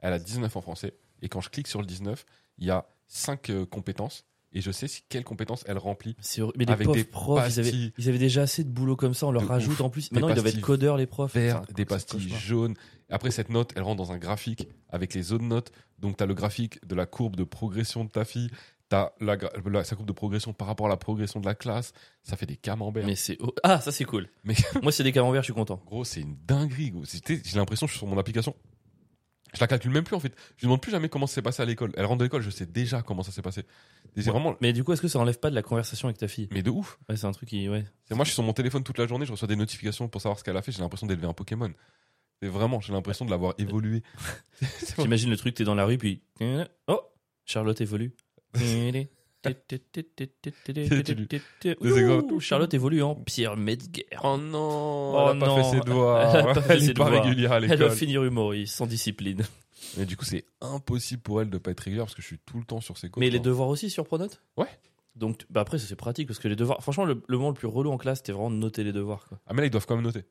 Elle 0.00 0.12
a 0.12 0.18
19 0.18 0.54
en 0.56 0.60
français. 0.60 0.94
Et 1.22 1.28
quand 1.28 1.40
je 1.40 1.50
clique 1.50 1.66
sur 1.68 1.80
le 1.80 1.86
19, 1.86 2.24
il 2.58 2.66
y 2.66 2.70
a 2.70 2.86
5 3.06 3.50
compétences. 3.70 4.24
Et 4.54 4.62
je 4.62 4.70
sais 4.70 4.88
si 4.88 5.02
quelles 5.10 5.24
compétences 5.24 5.62
elle 5.68 5.76
remplit. 5.76 6.16
Mais 6.56 6.64
les 6.64 6.72
Avec 6.72 6.86
pauvres 6.86 6.96
des 6.96 7.04
profs, 7.04 7.44
ils 7.50 7.60
avaient, 7.60 7.70
pastilles. 7.70 7.92
ils 7.98 8.08
avaient 8.08 8.18
déjà 8.18 8.42
assez 8.42 8.64
de 8.64 8.70
boulot 8.70 8.96
comme 8.96 9.12
ça, 9.12 9.26
on 9.26 9.30
leur 9.30 9.46
rajoute 9.46 9.74
ouf. 9.74 9.80
en 9.82 9.90
plus. 9.90 10.10
Maintenant, 10.10 10.30
ils 10.30 10.34
doivent 10.34 10.46
être 10.46 10.60
codeurs, 10.62 10.96
les 10.96 11.06
profs. 11.06 11.34
Vert, 11.34 11.62
des 11.76 11.84
pastilles 11.84 12.30
jaunes. 12.30 12.74
Après, 13.10 13.30
cette 13.30 13.50
note, 13.50 13.72
elle 13.76 13.82
rentre 13.82 13.98
dans 14.02 14.10
un 14.12 14.16
graphique 14.18 14.66
avec 14.88 15.12
les 15.12 15.32
autres 15.32 15.44
notes. 15.44 15.70
Donc, 15.98 16.16
tu 16.16 16.22
as 16.22 16.26
le 16.26 16.32
graphique 16.32 16.84
de 16.86 16.94
la 16.94 17.04
courbe 17.04 17.36
de 17.36 17.44
progression 17.44 18.04
de 18.04 18.10
ta 18.10 18.24
fille. 18.24 18.48
Tu 18.90 18.96
as 18.96 19.12
la, 19.20 19.36
la- 19.66 19.84
sa 19.84 19.96
courbe 19.96 20.08
de 20.08 20.12
progression 20.12 20.52
par 20.54 20.66
rapport 20.66 20.86
à 20.86 20.88
la 20.88 20.96
progression 20.96 21.40
de 21.40 21.46
la 21.46 21.54
classe. 21.54 21.92
Ça 22.22 22.36
fait 22.36 22.46
des 22.46 22.56
camemberts. 22.56 23.04
Mais 23.06 23.16
c'est. 23.16 23.36
oh, 23.40 23.52
Ah, 23.62 23.80
ça, 23.80 23.92
c'est 23.92 24.04
cool. 24.04 24.28
Mais- 24.44 24.54
Moi, 24.82 24.92
c'est 24.92 25.02
des 25.04 25.12
camemberts, 25.12 25.42
je 25.42 25.46
suis 25.46 25.52
content. 25.54 25.82
Gros, 25.86 26.04
c'est 26.04 26.20
une 26.22 26.36
dinguerie. 26.46 26.90
gros. 26.90 27.04
J'ai 27.04 27.40
l'impression 27.56 27.86
que 27.86 27.90
je 27.92 27.96
suis 27.96 27.98
sur 27.98 28.06
mon 28.06 28.18
application. 28.18 28.54
Je 29.54 29.60
la 29.60 29.66
calcule 29.66 29.90
même 29.92 30.04
plus 30.04 30.14
en 30.14 30.20
fait. 30.20 30.34
Je 30.56 30.60
lui 30.60 30.66
demande 30.66 30.82
plus 30.82 30.90
jamais 30.92 31.08
comment 31.08 31.26
ça 31.26 31.36
s'est 31.36 31.42
passé 31.42 31.62
à 31.62 31.64
l'école. 31.64 31.90
Elle 31.96 32.04
rentre 32.04 32.18
de 32.18 32.24
l'école, 32.24 32.42
je 32.42 32.50
sais 32.50 32.66
déjà 32.66 33.00
comment 33.00 33.22
ça 33.22 33.32
s'est 33.32 33.40
passé. 33.40 33.62
Et 34.14 34.20
C'est 34.22 34.30
vraiment. 34.30 34.54
Mais 34.60 34.74
du 34.74 34.84
coup, 34.84 34.92
est-ce 34.92 35.00
que 35.00 35.08
ça 35.08 35.18
enlève 35.18 35.38
pas 35.38 35.48
de 35.48 35.54
la 35.54 35.62
conversation 35.62 36.06
avec 36.08 36.18
ta 36.18 36.28
fille? 36.28 36.48
Mais 36.50 36.62
de 36.62 36.68
ouf. 36.70 36.98
Ouais, 37.08 37.16
c'est 37.16 37.24
un 37.26 37.32
truc 37.32 37.48
qui. 37.48 37.66
Ouais. 37.66 37.82
Moi, 38.10 38.24
je 38.24 38.28
suis 38.28 38.34
sur 38.34 38.42
mon 38.42 38.52
téléphone 38.52 38.84
toute 38.84 38.98
la 38.98 39.06
journée, 39.06 39.24
je 39.24 39.32
reçois 39.32 39.48
des 39.48 39.56
notifications 39.56 40.06
pour 40.06 40.20
savoir 40.20 40.38
ce 40.38 40.44
qu'elle 40.44 40.56
a 40.58 40.60
fait. 40.60 40.70
J'ai 40.70 40.80
l'impression 40.82 41.06
d'élever 41.06 41.26
un 41.26 41.32
Pokémon. 41.32 41.72
C'est 42.42 42.48
vraiment, 42.48 42.80
j'ai 42.80 42.92
l'impression 42.92 43.24
de 43.24 43.30
l'avoir 43.30 43.54
évolué. 43.56 44.02
J'imagine 44.98 45.30
le 45.30 45.36
truc, 45.38 45.54
t'es 45.54 45.64
dans 45.64 45.74
la 45.74 45.86
rue, 45.86 45.96
puis. 45.98 46.22
Oh 46.86 47.00
Charlotte 47.46 47.80
évolue. 47.80 48.12
Ouh, 51.80 52.40
Charlotte 52.40 52.72
évolue 52.74 53.02
en 53.02 53.14
Pierre 53.14 53.56
Metzger. 53.56 54.06
Oh 54.22 54.36
non, 54.36 55.12
Oh 55.14 55.28
elle 55.30 55.42
a 55.42 55.46
pas 55.46 55.56
fait 55.62 55.70
ses 55.70 55.80
devoirs. 55.80 56.34
elle 56.36 56.40
a 56.48 56.54
pas 56.54 56.62
fait 56.62 56.72
Elle 56.74 56.80
ses 56.82 56.90
est 56.90 56.94
pas 56.94 57.04
devoirs. 57.06 57.24
régulière 57.24 57.52
à 57.52 57.56
Elle 57.58 57.66
va 57.68 57.74
l'école. 57.74 57.90
finir 57.92 58.24
humoriste, 58.24 58.74
sans 58.74 58.86
discipline. 58.86 59.42
Mais 59.96 60.04
du 60.06 60.16
coup, 60.16 60.24
c'est 60.24 60.44
impossible 60.60 61.22
pour 61.22 61.40
elle 61.40 61.50
de 61.50 61.58
pas 61.58 61.70
être 61.70 61.80
régulière 61.80 62.04
parce 62.06 62.14
que 62.14 62.22
je 62.22 62.26
suis 62.26 62.38
tout 62.38 62.58
le 62.58 62.64
temps 62.64 62.80
sur 62.80 62.98
ses 62.98 63.08
cours. 63.10 63.20
Mais 63.20 63.30
les 63.30 63.38
devoirs 63.40 63.68
aussi 63.68 63.90
sur 63.90 64.04
Pronote? 64.04 64.42
Ouais. 64.56 64.66
Donc, 65.14 65.46
bah 65.50 65.60
après, 65.62 65.78
ça 65.78 65.86
c'est 65.86 65.96
pratique 65.96 66.26
parce 66.28 66.38
que 66.38 66.48
les 66.48 66.56
devoirs. 66.56 66.82
Franchement, 66.82 67.04
le, 67.04 67.22
le 67.26 67.36
moment 67.36 67.48
le 67.50 67.54
plus 67.54 67.66
relou 67.68 67.90
en 67.90 67.96
classe, 67.98 68.18
c'était 68.18 68.32
vraiment 68.32 68.50
de 68.50 68.56
noter 68.56 68.84
les 68.84 68.92
devoirs. 68.92 69.24
Quoi. 69.28 69.38
Ah 69.46 69.54
mais 69.54 69.62
là, 69.62 69.66
ils 69.66 69.70
doivent 69.70 69.86
quand 69.86 69.96
même 69.96 70.04
noter. 70.04 70.24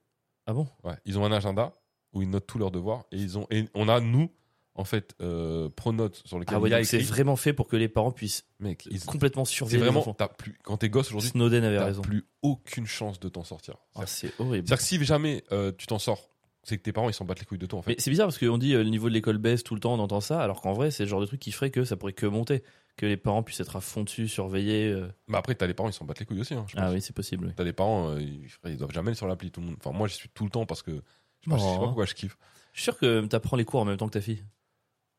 Ah 0.46 0.54
bon? 0.54 0.68
Ouais, 0.84 0.94
ils 1.06 1.18
ont 1.20 1.26
un 1.26 1.32
agenda 1.32 1.74
où 2.14 2.22
ils 2.22 2.30
notent 2.30 2.48
tous 2.48 2.58
leurs 2.58 2.72
devoirs 2.72 3.04
et 3.12 3.18
ils 3.18 3.38
ont 3.38 3.48
et 3.52 3.66
on 3.74 3.90
a 3.90 4.00
nous 4.00 4.32
en 4.78 4.86
fait 4.86 5.16
euh, 5.22 5.70
Pronote 5.76 6.22
sur 6.26 6.40
lequel 6.40 6.56
Ah 6.56 6.60
ouais, 6.60 6.70
il 6.70 6.72
y 6.72 6.76
a 6.76 6.78
donc 6.80 6.86
c'est 6.86 7.00
vraiment 7.00 7.36
fait 7.36 7.52
pour 7.54 7.68
que 7.68 7.76
les 7.76 7.88
parents 7.90 8.12
puissent 8.12 8.46
Mec, 8.60 8.88
ils- 8.90 9.04
complètement 9.04 9.44
c'est 9.46 9.56
surveiller 9.56 9.78
les 9.80 9.84
vraiment 9.84 10.00
enfants. 10.02 10.14
t'as 10.14 10.28
plus 10.30 10.58
quand 10.64 10.78
t'es 10.78 10.90
gosse 10.90 11.08
aujourd'hui, 11.10 11.30
Snowden 11.30 11.64
avait 11.64 11.78
t'as 11.78 11.86
raison. 11.86 12.02
plus 12.02 12.26
aucune 12.42 12.86
chance 12.86 13.20
de 13.20 13.28
t'en 13.30 13.44
sortir. 13.44 13.76
Ah, 13.96 14.06
c'est 14.06 14.32
horrible. 14.40 14.68
C'est-à-dire 14.68 14.78
que 14.78 14.84
si 14.84 15.04
jamais 15.06 15.44
euh, 15.52 15.72
tu 15.78 15.88
t'en 15.88 16.00
sors, 16.00 16.30
c'est 16.64 16.78
que 16.78 16.84
tes 16.84 16.92
parents 16.94 17.10
ils 17.10 17.14
s'en 17.14 17.26
battent 17.26 17.40
les 17.40 17.46
couilles 17.46 17.58
de 17.58 17.66
toi 17.66 17.80
en 17.80 17.82
fait. 17.82 17.92
Mais 17.92 17.96
c'est 18.00 18.10
bizarre 18.12 18.28
parce 18.28 18.38
qu'on 18.38 18.58
dit 18.58 18.74
euh, 18.74 18.84
le 18.84 18.90
niveau 18.90 19.10
de 19.10 19.14
l'école 19.14 19.38
baisse 19.38 19.64
tout 19.64 19.74
le 19.74 19.80
temps, 19.82 19.94
on 19.94 20.00
entend 20.00 20.22
ça, 20.22 20.42
alors 20.42 20.62
qu'en 20.62 20.74
vrai, 20.74 20.92
c'est 20.92 21.04
le 21.04 21.10
genre 21.10 21.22
de 21.22 21.26
truc 21.26 21.40
qui 21.40 21.52
ferait 21.52 21.72
que 21.72 21.84
ça 21.86 21.96
pourrait 21.98 22.14
que 22.14 22.26
monter. 22.26 22.64
Que 22.98 23.06
les 23.06 23.16
parents 23.18 23.44
puissent 23.44 23.60
être 23.60 23.76
à 23.76 23.80
fond 23.80 24.04
dessus, 24.04 24.28
surveiller. 24.28 24.88
euh. 24.92 25.08
Mais 25.28 25.38
après 25.38 25.54
t'as 25.54 25.68
les 25.68 25.76
parents 25.76 25.88
ils 25.90 25.94
s'en 25.94 26.04
battent 26.06 26.20
les 26.20 26.26
couilles 26.26 26.42
aussi. 26.42 26.56
Hein, 26.56 26.66
je 26.68 26.76
Ah 26.78 26.92
oui, 26.92 27.00
c'est 27.00 27.16
possible. 27.16 27.46
oui. 27.46 27.54
T'as 27.56 27.64
des 27.64 27.72
parents 27.74 28.10
euh, 28.10 28.20
ils, 28.22 28.48
ils 28.66 28.76
doivent 28.78 28.92
jamais 28.92 29.10
aller 29.10 29.16
sur 29.16 29.28
l'appli 29.28 29.52
tout 29.52 29.62
le 29.62 29.68
monde. 29.68 29.76
Enfin 29.80 29.96
moi 29.96 30.08
j'y 30.08 30.16
suis 30.16 30.30
tout 30.30 30.44
le 30.46 30.50
temps 30.50 30.66
parce 30.66 30.82
que 30.82 30.92
je 30.92 30.98
sais 30.98 31.50
pas, 31.52 31.58
je 31.58 31.62
sais 31.62 31.68
Oh. 31.76 31.80
pas 31.80 31.86
pourquoi 31.86 32.06
je 32.06 32.16
kiffe. 32.16 32.38
Je 32.74 32.80
suis 32.82 32.84
sûr 32.86 32.98
que 32.98 33.24
t'apprends 33.28 33.56
les 33.56 33.66
cours 33.66 33.82
en 33.82 33.86
même 33.86 33.98
temps 33.98 34.08
que 34.08 34.14
ta 34.14 34.22
fille. 34.22 34.44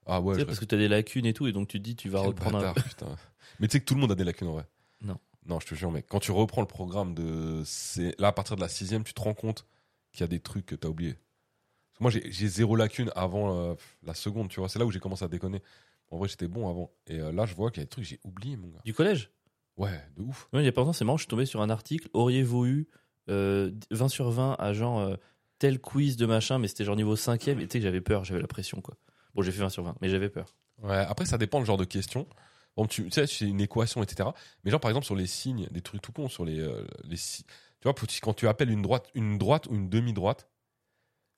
Ah 0.09 0.21
ouais. 0.21 0.35
Tu 0.35 0.41
sais, 0.41 0.47
parce 0.47 0.59
que 0.59 0.65
t'as 0.65 0.77
des 0.77 0.89
lacunes 0.89 1.27
et 1.27 1.35
tout, 1.35 1.47
et 1.47 1.53
donc 1.53 1.69
tu 1.69 1.79
te 1.79 1.85
dis, 1.85 1.95
tu 1.95 2.09
vas 2.09 2.19
Quel 2.21 2.29
reprendre 2.29 2.59
un. 2.59 2.63
bâtard, 2.63 2.83
putain. 2.85 3.17
Mais 3.61 3.69
tu 3.69 3.73
sais 3.73 3.81
que 3.81 3.85
tout 3.85 3.95
le 3.95 4.01
monde 4.01 4.11
a 4.13 4.15
des 4.15 4.25
lacunes 4.25 4.49
en 4.49 4.55
vrai. 4.55 4.67
Non. 5.03 5.19
Non, 5.47 5.61
je 5.61 5.67
te 5.67 5.75
jure, 5.75 5.91
mec. 5.91 6.07
Quand 6.09 6.19
tu 6.21 6.33
reprends 6.33 6.61
le 6.63 6.67
programme 6.67 7.15
de. 7.15 7.63
Là, 8.19 8.29
à 8.29 8.33
partir 8.33 8.57
de 8.57 8.61
la 8.61 8.69
sixième, 8.69 9.05
tu 9.05 9.15
te 9.15 9.21
rends 9.21 9.35
compte 9.35 9.67
qu'il 10.13 10.23
y 10.23 10.25
a 10.25 10.29
des 10.29 10.41
trucs 10.41 10.67
que 10.67 10.75
t'as 10.75 10.89
oubliés. 10.89 11.17
Moi, 12.01 12.11
j'ai 12.11 12.49
zéro 12.49 12.77
lacune 12.77 13.11
avant 13.17 13.57
euh, 13.59 13.75
la 14.03 14.15
seconde, 14.15 14.49
tu 14.51 14.61
vois. 14.61 14.69
C'est 14.69 14.79
là 14.79 14.87
où 14.87 14.91
j'ai 14.91 15.01
commencé 15.01 15.25
à 15.25 15.29
déconner. 15.29 15.63
En 16.11 16.19
vrai, 16.19 16.29
j'étais 16.29 16.49
bon 16.49 16.69
avant. 16.71 16.91
Et 17.07 17.19
euh, 17.21 17.33
là, 17.33 17.45
je 17.45 17.55
vois 17.55 17.71
qu'il 17.71 17.81
y 17.81 17.83
a 17.83 17.85
des 17.85 17.91
trucs 17.91 18.05
que 18.05 18.11
j'ai 18.11 18.21
oubliés, 18.25 18.57
mon 18.57 18.69
gars. 18.69 18.81
Du 18.85 18.95
collège? 18.95 19.31
Ouais, 19.77 20.01
de 20.17 20.23
ouf. 20.23 20.49
Ouais, 20.53 20.63
Il 20.63 20.65
y 20.65 20.69
a 20.69 20.73
pas 20.73 20.81
longtemps, 20.81 20.93
c'est 20.93 21.05
marrant, 21.05 21.17
je 21.19 21.23
suis 21.23 21.29
tombé 21.29 21.45
sur 21.47 21.61
un 21.61 21.71
article. 21.71 22.09
Auriez-vous 22.13 22.67
eu 22.67 22.89
euh, 23.29 23.71
20 23.91 24.09
sur 24.09 24.31
20 24.31 24.57
à 24.59 24.73
genre 24.73 25.01
euh, 25.01 25.17
tel 25.59 25.81
quiz 25.81 26.17
de 26.17 26.27
machin, 26.27 26.59
mais 26.59 26.69
c'était 26.69 26.85
genre 26.85 26.97
niveau 26.97 27.15
5ème, 27.17 27.59
et 27.61 27.67
tu 27.67 27.73
sais 27.73 27.79
que 27.79 27.81
j'avais 27.81 28.01
peur, 28.01 28.25
j'avais 28.25 28.41
la 28.41 28.47
pression 28.49 28.81
quoi. 28.81 28.97
Bon, 29.35 29.43
j'ai 29.43 29.53
fait 29.53 29.61
20 29.61 29.69
sur 29.69 29.83
20, 29.83 29.95
mais 30.01 30.09
j'avais 30.09 30.29
peur. 30.29 30.55
Ouais, 30.83 30.97
après, 30.97 31.25
ça 31.27 31.39
dépend 31.39 31.59
le 31.59 31.65
genre 31.65 31.77
de 31.77 31.85
question. 31.85 32.27
Bon, 32.77 32.87
tu 32.87 33.05
tu 33.05 33.11
sais, 33.11 33.27
c'est 33.27 33.47
une 33.47 33.61
équation, 33.61 34.03
etc. 34.03 34.29
Mais 34.65 34.71
genre, 34.71 34.81
par 34.81 34.91
exemple, 34.91 35.07
sur 35.07 35.17
les 35.17 35.27
signes, 35.27 35.67
des 35.71 35.81
trucs 35.81 36.01
tout 36.03 36.13
cons, 36.13 36.29
sur 36.29 36.45
les. 36.45 36.61
euh, 36.61 36.87
les 37.05 37.17
si- 37.17 37.45
Tu 37.45 37.85
vois, 37.85 37.95
pour- 37.95 38.09
quand 38.23 38.35
tu 38.35 38.47
appelles 38.49 38.71
une 38.71 38.83
droite, 38.83 39.09
une 39.15 39.39
droite 39.39 39.67
ou 39.69 39.75
une 39.75 39.89
demi-droite, 39.89 40.49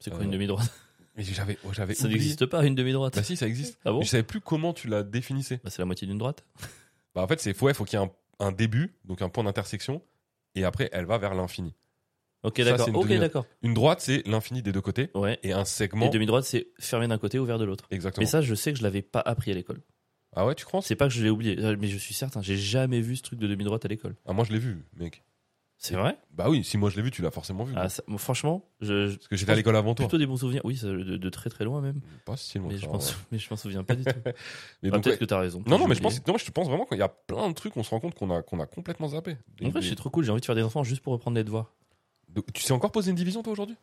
C'est 0.00 0.10
quoi 0.10 0.20
Euh, 0.20 0.24
une 0.24 0.30
demi-droite? 0.30 0.70
et 1.16 1.22
j'avais 1.24 1.58
oh, 1.64 1.72
j'avais 1.72 1.94
Ça 1.94 2.04
oublié. 2.04 2.18
n'existe 2.18 2.46
pas 2.46 2.64
une 2.64 2.74
demi-droite. 2.74 3.14
Bah 3.16 3.22
si, 3.22 3.36
ça 3.36 3.46
existe. 3.46 3.78
Ah 3.84 3.92
bon? 3.92 3.98
Mais 3.98 4.04
je 4.06 4.10
savais 4.10 4.22
plus 4.22 4.40
comment 4.40 4.72
tu 4.72 4.88
la 4.88 5.02
définissais. 5.02 5.60
Bah, 5.64 5.68
C'est 5.70 5.80
la 5.82 5.86
moitié 5.86 6.06
d'une 6.06 6.18
droite. 6.18 6.44
Bah 7.14 7.22
en 7.22 7.26
fait, 7.28 7.40
c'est 7.40 7.60
ouais, 7.60 7.74
faut 7.74 7.84
qu'il 7.84 7.98
y 7.98 8.02
ait 8.02 8.06
un, 8.06 8.46
un 8.46 8.52
début, 8.52 8.94
donc 9.04 9.20
un 9.20 9.28
point 9.28 9.42
d'intersection, 9.42 10.00
et 10.54 10.62
après 10.64 10.88
elle 10.92 11.06
va 11.06 11.18
vers 11.18 11.34
l'infini. 11.34 11.74
Ok, 12.42 12.60
d'accord. 12.62 12.88
une 12.88 12.96
Ok, 12.96 13.02
demi-droite. 13.04 13.20
d'accord. 13.20 13.46
Une 13.62 13.74
droite, 13.74 14.00
c'est 14.00 14.26
l'infini 14.26 14.62
des 14.62 14.72
deux 14.72 14.80
côtés, 14.80 15.10
Ouais. 15.14 15.38
et 15.42 15.52
un 15.52 15.62
Et 15.62 15.64
segment. 15.66 16.08
demi-droite, 16.08 16.44
c'est 16.44 16.68
fermé 16.78 17.06
d'un 17.06 17.18
côté, 17.18 17.38
ouvert 17.38 17.58
de 17.58 17.64
l'autre. 17.64 17.86
Exactement. 17.90 18.22
Mais 18.22 18.26
ça, 18.26 18.40
je 18.40 18.54
sais 18.54 18.72
que 18.72 18.78
je 18.78 18.82
l'avais 18.82 19.02
pas 19.02 19.20
appris 19.20 19.50
à 19.50 19.54
l'école. 19.54 19.82
Ah 20.34 20.46
ouais, 20.46 20.54
tu 20.54 20.64
crois? 20.64 20.80
C'est 20.80 20.94
pas 20.96 21.08
que 21.08 21.12
je 21.12 21.22
l'ai 21.22 21.30
oublié, 21.30 21.58
euh, 21.58 21.76
mais 21.78 21.88
je 21.88 21.98
suis 21.98 22.14
certain, 22.14 22.40
j'ai 22.40 22.56
jamais 22.56 23.00
vu 23.00 23.16
ce 23.16 23.22
truc 23.22 23.38
de 23.40 23.46
demi-droite 23.48 23.84
à 23.84 23.88
l'école. 23.88 24.14
Ah 24.26 24.32
moi 24.32 24.44
je 24.44 24.52
l'ai 24.52 24.58
vu, 24.60 24.78
mec. 24.96 25.22
C'est 25.82 25.94
vrai? 25.96 26.18
Bah 26.30 26.50
oui, 26.50 26.62
si 26.62 26.76
moi 26.76 26.90
je 26.90 26.96
l'ai 26.96 27.02
vu, 27.02 27.10
tu 27.10 27.22
l'as 27.22 27.30
forcément 27.30 27.64
vu. 27.64 27.72
ah, 27.74 27.88
ça- 27.88 28.02
Franchement, 28.18 28.68
je, 28.82 29.08
je- 29.08 29.16
Parce 29.16 29.28
que 29.28 29.36
j'étais 29.36 29.50
à 29.52 29.54
l'école 29.54 29.76
avant 29.76 29.94
toi. 29.94 30.06
plutôt 30.06 30.18
des 30.18 30.26
bons 30.26 30.36
souvenirs. 30.36 30.60
Oui, 30.64 30.76
ça, 30.76 30.88
de, 30.88 31.16
de 31.16 31.28
très 31.30 31.48
très 31.48 31.64
loin 31.64 31.80
même. 31.80 32.00
Pas 32.26 32.36
si 32.36 32.58
loin 32.58 32.68
Mais 32.68 32.76
je 32.76 32.86
m'en 32.86 32.94
ouais. 32.96 33.00
sou- 33.00 33.16
mais 33.32 33.38
je 33.38 33.48
m'en 33.50 33.56
souviens 33.56 33.82
pas 33.82 33.94
du 33.96 34.04
tout. 34.04 34.10
Mais 34.82 34.90
Ah, 34.92 34.98
Peut-être 35.00 35.06
ouais. 35.06 35.16
que 35.18 35.24
t'as 35.24 35.38
raison. 35.40 35.62
Non, 35.66 35.78
non, 35.78 35.88
mais 35.88 35.94
je 35.94 36.00
pense, 36.02 36.24
non, 36.26 36.36
je 36.36 36.50
pense 36.50 36.68
vraiment 36.68 36.84
qu'il 36.84 36.98
y 36.98 37.02
a 37.02 37.08
plein 37.08 37.48
de 37.48 37.54
trucs 37.54 37.72
qu'on 37.72 37.82
se 37.82 37.90
rend 37.90 37.98
compte 37.98 38.14
qu'on 38.14 38.30
a, 38.30 38.42
qu'on 38.42 38.60
a 38.60 38.66
complètement 38.66 39.08
zappé. 39.08 39.36
Des- 39.58 39.66
En 39.66 39.70
vrai, 39.70 39.80
des- 39.80 39.88
c'est 39.88 39.94
trop 39.96 40.10
cool. 40.10 40.24
J'ai 40.24 40.30
envie 40.32 40.40
de 40.42 40.46
faire 40.46 40.54
des 40.54 40.62
enfants 40.62 40.84
juste 40.84 41.02
pour 41.02 41.14
reprendre 41.14 41.36
les 41.38 41.44
devoirs. 41.44 41.72
Tu 42.54 42.62
sais 42.62 42.72
encore 42.72 42.92
poser 42.92 43.10
une 43.10 43.16
division 43.16 43.42
toi 43.42 43.52
aujourd'hui? 43.52 43.76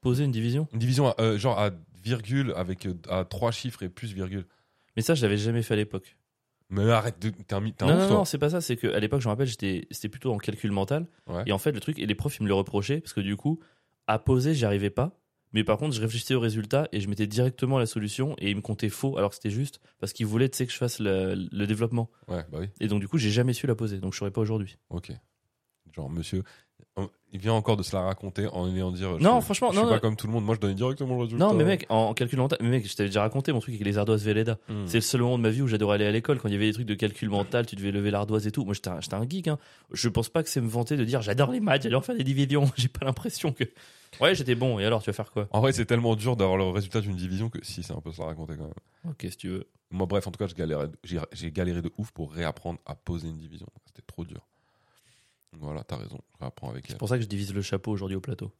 Poser 0.00 0.24
une 0.24 0.30
division? 0.30 0.66
Une 0.72 0.78
division 0.78 1.08
à, 1.08 1.14
euh, 1.20 1.38
genre 1.38 1.58
à 1.58 1.70
virgule 2.02 2.52
avec 2.56 2.86
euh, 2.86 2.94
à 3.08 3.24
trois 3.24 3.50
chiffres 3.52 3.82
et 3.82 3.88
plus 3.88 4.12
virgule. 4.12 4.46
Mais 4.96 5.02
ça, 5.02 5.14
je 5.14 5.22
l'avais 5.22 5.36
jamais 5.36 5.62
fait 5.62 5.74
à 5.74 5.76
l'époque. 5.76 6.16
Mais 6.70 6.88
arrête, 6.90 7.18
de- 7.20 7.30
t'es 7.30 7.54
un, 7.54 7.60
mi- 7.60 7.72
t'es 7.74 7.84
un 7.84 7.88
Non, 7.88 7.94
ouf, 7.96 8.00
non, 8.02 8.06
toi. 8.08 8.16
non, 8.18 8.24
c'est 8.24 8.38
pas 8.38 8.50
ça. 8.50 8.60
C'est 8.60 8.76
qu'à 8.76 8.98
l'époque, 8.98 9.20
je 9.20 9.26
me 9.26 9.30
rappelle, 9.32 9.46
j'étais, 9.46 9.86
c'était 9.90 10.08
plutôt 10.08 10.32
en 10.32 10.38
calcul 10.38 10.70
mental. 10.72 11.06
Ouais. 11.26 11.42
Et 11.46 11.52
en 11.52 11.58
fait, 11.58 11.72
le 11.72 11.80
truc, 11.80 11.98
et 11.98 12.06
les 12.06 12.14
profs, 12.14 12.38
ils 12.38 12.42
me 12.44 12.48
le 12.48 12.54
reprochaient 12.54 13.00
parce 13.00 13.12
que 13.12 13.20
du 13.20 13.36
coup, 13.36 13.60
à 14.06 14.18
poser, 14.18 14.54
j'y 14.54 14.64
arrivais 14.64 14.90
pas. 14.90 15.18
Mais 15.52 15.64
par 15.64 15.78
contre, 15.78 15.94
je 15.96 16.00
réfléchissais 16.00 16.34
au 16.34 16.40
résultat 16.40 16.88
et 16.92 17.00
je 17.00 17.08
mettais 17.08 17.26
directement 17.26 17.78
la 17.80 17.86
solution 17.86 18.36
et 18.38 18.50
ils 18.50 18.56
me 18.56 18.60
comptaient 18.62 18.88
faux 18.88 19.18
alors 19.18 19.30
que 19.30 19.34
c'était 19.36 19.50
juste 19.50 19.80
parce 19.98 20.12
qu'ils 20.12 20.26
voulaient, 20.26 20.48
tu 20.48 20.56
sais, 20.58 20.66
que 20.66 20.72
je 20.72 20.78
fasse 20.78 21.00
le, 21.00 21.34
le 21.34 21.66
développement. 21.66 22.08
Ouais, 22.28 22.44
bah 22.50 22.58
oui. 22.60 22.68
Et 22.78 22.86
donc, 22.86 23.00
du 23.00 23.08
coup, 23.08 23.18
j'ai 23.18 23.30
jamais 23.30 23.52
su 23.52 23.66
la 23.66 23.74
poser. 23.74 23.98
Donc, 23.98 24.12
je 24.14 24.18
saurais 24.18 24.30
pas 24.30 24.40
aujourd'hui. 24.40 24.78
Ok. 24.90 25.10
Genre, 25.92 26.08
monsieur, 26.08 26.44
il 27.32 27.38
vient 27.38 27.52
encore 27.52 27.76
de 27.76 27.82
se 27.82 27.94
la 27.94 28.02
raconter 28.02 28.48
en 28.48 28.68
ayant 28.74 28.90
dire. 28.90 29.16
je 29.18 29.22
Non, 29.22 29.40
franchement, 29.40 29.68
je 29.70 29.76
suis 29.76 29.82
non, 29.82 29.88
pas 29.88 29.96
non. 29.96 30.00
comme 30.00 30.16
tout 30.16 30.26
le 30.26 30.32
monde. 30.32 30.44
Moi, 30.44 30.56
je 30.56 30.60
donnais 30.60 30.74
directement 30.74 31.14
le 31.14 31.22
résultat. 31.22 31.44
Non, 31.44 31.54
mais 31.54 31.64
mec, 31.64 31.86
en, 31.88 32.12
calcul 32.12 32.38
mental, 32.38 32.58
mais 32.60 32.68
mec, 32.70 32.88
je 32.88 32.96
t'avais 32.96 33.08
déjà 33.08 33.20
raconté 33.22 33.52
mon 33.52 33.60
truc 33.60 33.74
avec 33.74 33.86
les 33.86 33.98
ardoises 33.98 34.24
Velleda. 34.24 34.58
Hmm. 34.68 34.86
C'est 34.86 34.96
le 34.96 35.02
seul 35.02 35.20
moment 35.20 35.38
de 35.38 35.42
ma 35.42 35.50
vie 35.50 35.62
où 35.62 35.68
j'adorais 35.68 35.94
aller 35.94 36.06
à 36.06 36.10
l'école 36.10 36.40
quand 36.40 36.48
il 36.48 36.52
y 36.52 36.56
avait 36.56 36.66
des 36.66 36.72
trucs 36.72 36.86
de 36.86 36.94
calcul 36.94 37.28
mental, 37.28 37.66
tu 37.66 37.76
devais 37.76 37.92
lever 37.92 38.10
l'ardoise 38.10 38.46
et 38.46 38.50
tout. 38.52 38.64
Moi, 38.64 38.74
j'étais 38.74 38.88
un, 38.88 38.98
un 39.12 39.28
geek. 39.28 39.48
Hein. 39.48 39.58
Je 39.92 40.08
pense 40.08 40.28
pas 40.28 40.42
que 40.42 40.48
c'est 40.48 40.60
me 40.60 40.68
vanter 40.68 40.96
de 40.96 41.04
dire 41.04 41.22
j'adore 41.22 41.52
les 41.52 41.60
maths, 41.60 41.82
j'adore 41.82 42.04
faire 42.04 42.16
des 42.16 42.24
divisions. 42.24 42.68
J'ai 42.76 42.88
pas 42.88 43.04
l'impression 43.04 43.52
que. 43.52 43.64
Ouais, 44.20 44.34
j'étais 44.34 44.56
bon. 44.56 44.80
Et 44.80 44.84
alors, 44.84 45.00
tu 45.02 45.10
vas 45.10 45.14
faire 45.14 45.30
quoi? 45.30 45.46
En 45.52 45.60
vrai, 45.60 45.72
c'est 45.72 45.84
tellement 45.86 46.16
dur 46.16 46.34
d'avoir 46.34 46.56
le 46.58 46.64
résultat 46.64 47.00
d'une 47.00 47.14
division 47.14 47.48
que 47.48 47.58
si, 47.62 47.84
c'est 47.84 47.92
un 47.92 48.00
peu 48.00 48.10
se 48.10 48.20
la 48.20 48.26
raconter 48.26 48.54
quand 48.56 48.64
même. 48.64 48.74
Ok, 49.12 49.24
si 49.30 49.36
tu 49.36 49.48
veux. 49.48 49.68
Moi, 49.92 50.06
bref, 50.06 50.26
en 50.26 50.32
tout 50.32 50.38
cas, 50.38 50.48
je 50.48 50.54
galérais- 50.54 50.90
j'ai 51.04 51.18
j'ai 51.32 51.52
galéré 51.52 51.80
de 51.80 51.92
ouf 51.96 52.10
pour 52.10 52.32
réapprendre 52.32 52.80
à 52.86 52.96
poser 52.96 53.28
une 53.28 53.38
division. 53.38 53.66
C'était 53.86 54.02
trop 54.06 54.24
dur. 54.24 54.46
Voilà, 55.58 55.84
t'as 55.84 55.96
raison. 55.96 56.18
Je 56.34 56.38
réapprends 56.40 56.70
avec 56.70 56.84
elle. 56.86 56.92
C'est 56.92 56.98
pour 56.98 57.08
ça 57.08 57.16
que 57.16 57.22
je 57.24 57.28
divise 57.28 57.52
le 57.52 57.62
chapeau 57.62 57.90
aujourd'hui 57.90 58.16
au 58.16 58.20
plateau. 58.20 58.52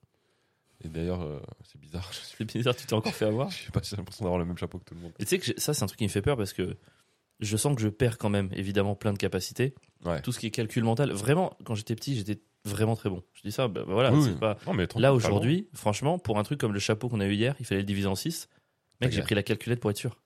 Et 0.83 0.89
d'ailleurs, 0.89 1.21
euh, 1.23 1.41
c'est 1.65 1.81
bizarre. 1.81 2.09
Je 2.13 2.19
suis, 2.21 2.37
C'est 2.39 2.59
bizarre, 2.59 2.75
tu 2.77 2.87
t'es 2.87 2.95
encore 2.95 3.15
fait 3.15 3.27
avoir. 3.27 3.51
je 3.51 3.65
sais 3.65 3.71
pas 3.71 3.83
si 3.83 3.91
j'ai 3.91 3.97
l'impression 3.97 4.25
d'avoir 4.25 4.39
le 4.39 4.45
même 4.45 4.57
chapeau 4.59 4.79
que 4.79 4.85
tout 4.85 4.95
le 4.95 5.01
monde. 5.01 5.13
Et 5.19 5.25
tu 5.25 5.31
sais 5.31 5.39
que 5.39 5.45
j'ai- 5.45 5.59
ça, 5.59 5.75
c'est 5.75 5.83
un 5.83 5.87
truc 5.87 5.99
qui 5.99 6.05
me 6.05 6.09
fait 6.11 6.23
peur 6.23 6.37
parce 6.37 6.53
que 6.53 6.77
je 7.41 7.57
sens 7.57 7.75
que 7.77 7.81
je 7.83 7.89
perds 7.89 8.19
quand 8.19 8.29
même, 8.31 8.49
évidemment, 8.53 8.95
plein 8.95 9.13
de 9.13 9.19
capacités. 9.19 9.75
Ouais. 10.05 10.21
Tout 10.23 10.33
ce 10.33 10.39
qui 10.39 10.47
est 10.47 10.51
calcul 10.51 10.85
mental. 10.85 11.13
Vraiment, 11.13 11.57
quand 11.65 11.75
j'étais 11.75 11.95
petit, 11.95 12.17
j'étais 12.17 12.41
vraiment 12.65 12.97
très 12.97 13.09
bon. 13.11 13.23
Je 13.35 13.43
dis 13.43 13.53
ça, 13.53 13.69
bah, 13.69 13.83
voilà, 13.87 14.13
Oui, 14.13 14.23
c'est 14.25 14.31
oui. 14.33 14.39
pas. 14.39 14.59
Non, 14.67 14.75
mais 14.75 14.87
tranquille, 14.87 15.03
Là, 15.03 15.15
aujourd'hui, 15.15 15.69
franchement, 15.75 16.19
pour 16.19 16.39
un 16.39 16.43
truc 16.43 16.59
comme 16.61 16.73
le 16.75 16.79
chapeau 16.81 17.09
qu'on 17.09 17.21
a 17.21 17.27
eu 17.27 17.35
hier, 17.35 17.55
il 17.61 17.67
fallait 17.67 17.81
le 17.83 17.87
diviser 17.87 18.09
en 18.09 18.15
6. 18.15 18.49
Mec, 19.01 19.13
j'ai 19.13 19.23
pris 19.23 19.35
la 19.35 19.43
calculette 19.43 19.81
pour 19.81 19.91
être 19.91 19.97
sûr. 19.97 20.19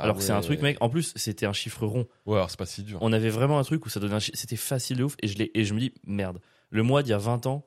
Ah 0.00 0.04
Alors 0.04 0.16
que 0.16 0.22
c'est 0.22 0.32
un 0.32 0.40
truc, 0.40 0.60
mec, 0.62 0.76
en 0.80 0.88
plus, 0.88 1.12
c'était 1.16 1.44
un 1.46 1.52
chiffre 1.52 1.84
rond. 1.84 2.06
Ouais, 2.24 2.36
alors 2.36 2.50
c'est 2.50 2.58
pas 2.58 2.66
si 2.66 2.82
dur. 2.84 2.98
On 3.02 3.12
avait 3.12 3.30
vraiment 3.30 3.58
un 3.58 3.64
truc 3.64 3.84
où 3.84 3.88
ça 3.88 3.98
donnait 4.00 4.14
un 4.14 4.20
chiffre. 4.20 4.38
C'était 4.38 4.56
facile 4.56 4.96
de 4.98 5.04
ouf. 5.04 5.16
Et 5.22 5.26
je, 5.28 5.36
l'ai- 5.38 5.50
et 5.54 5.64
je 5.64 5.74
me 5.74 5.80
dis, 5.80 5.92
merde, 6.06 6.40
le 6.70 6.82
mois 6.84 7.02
d'il 7.02 7.10
y 7.10 7.14
a 7.14 7.18
20 7.18 7.46
ans 7.46 7.66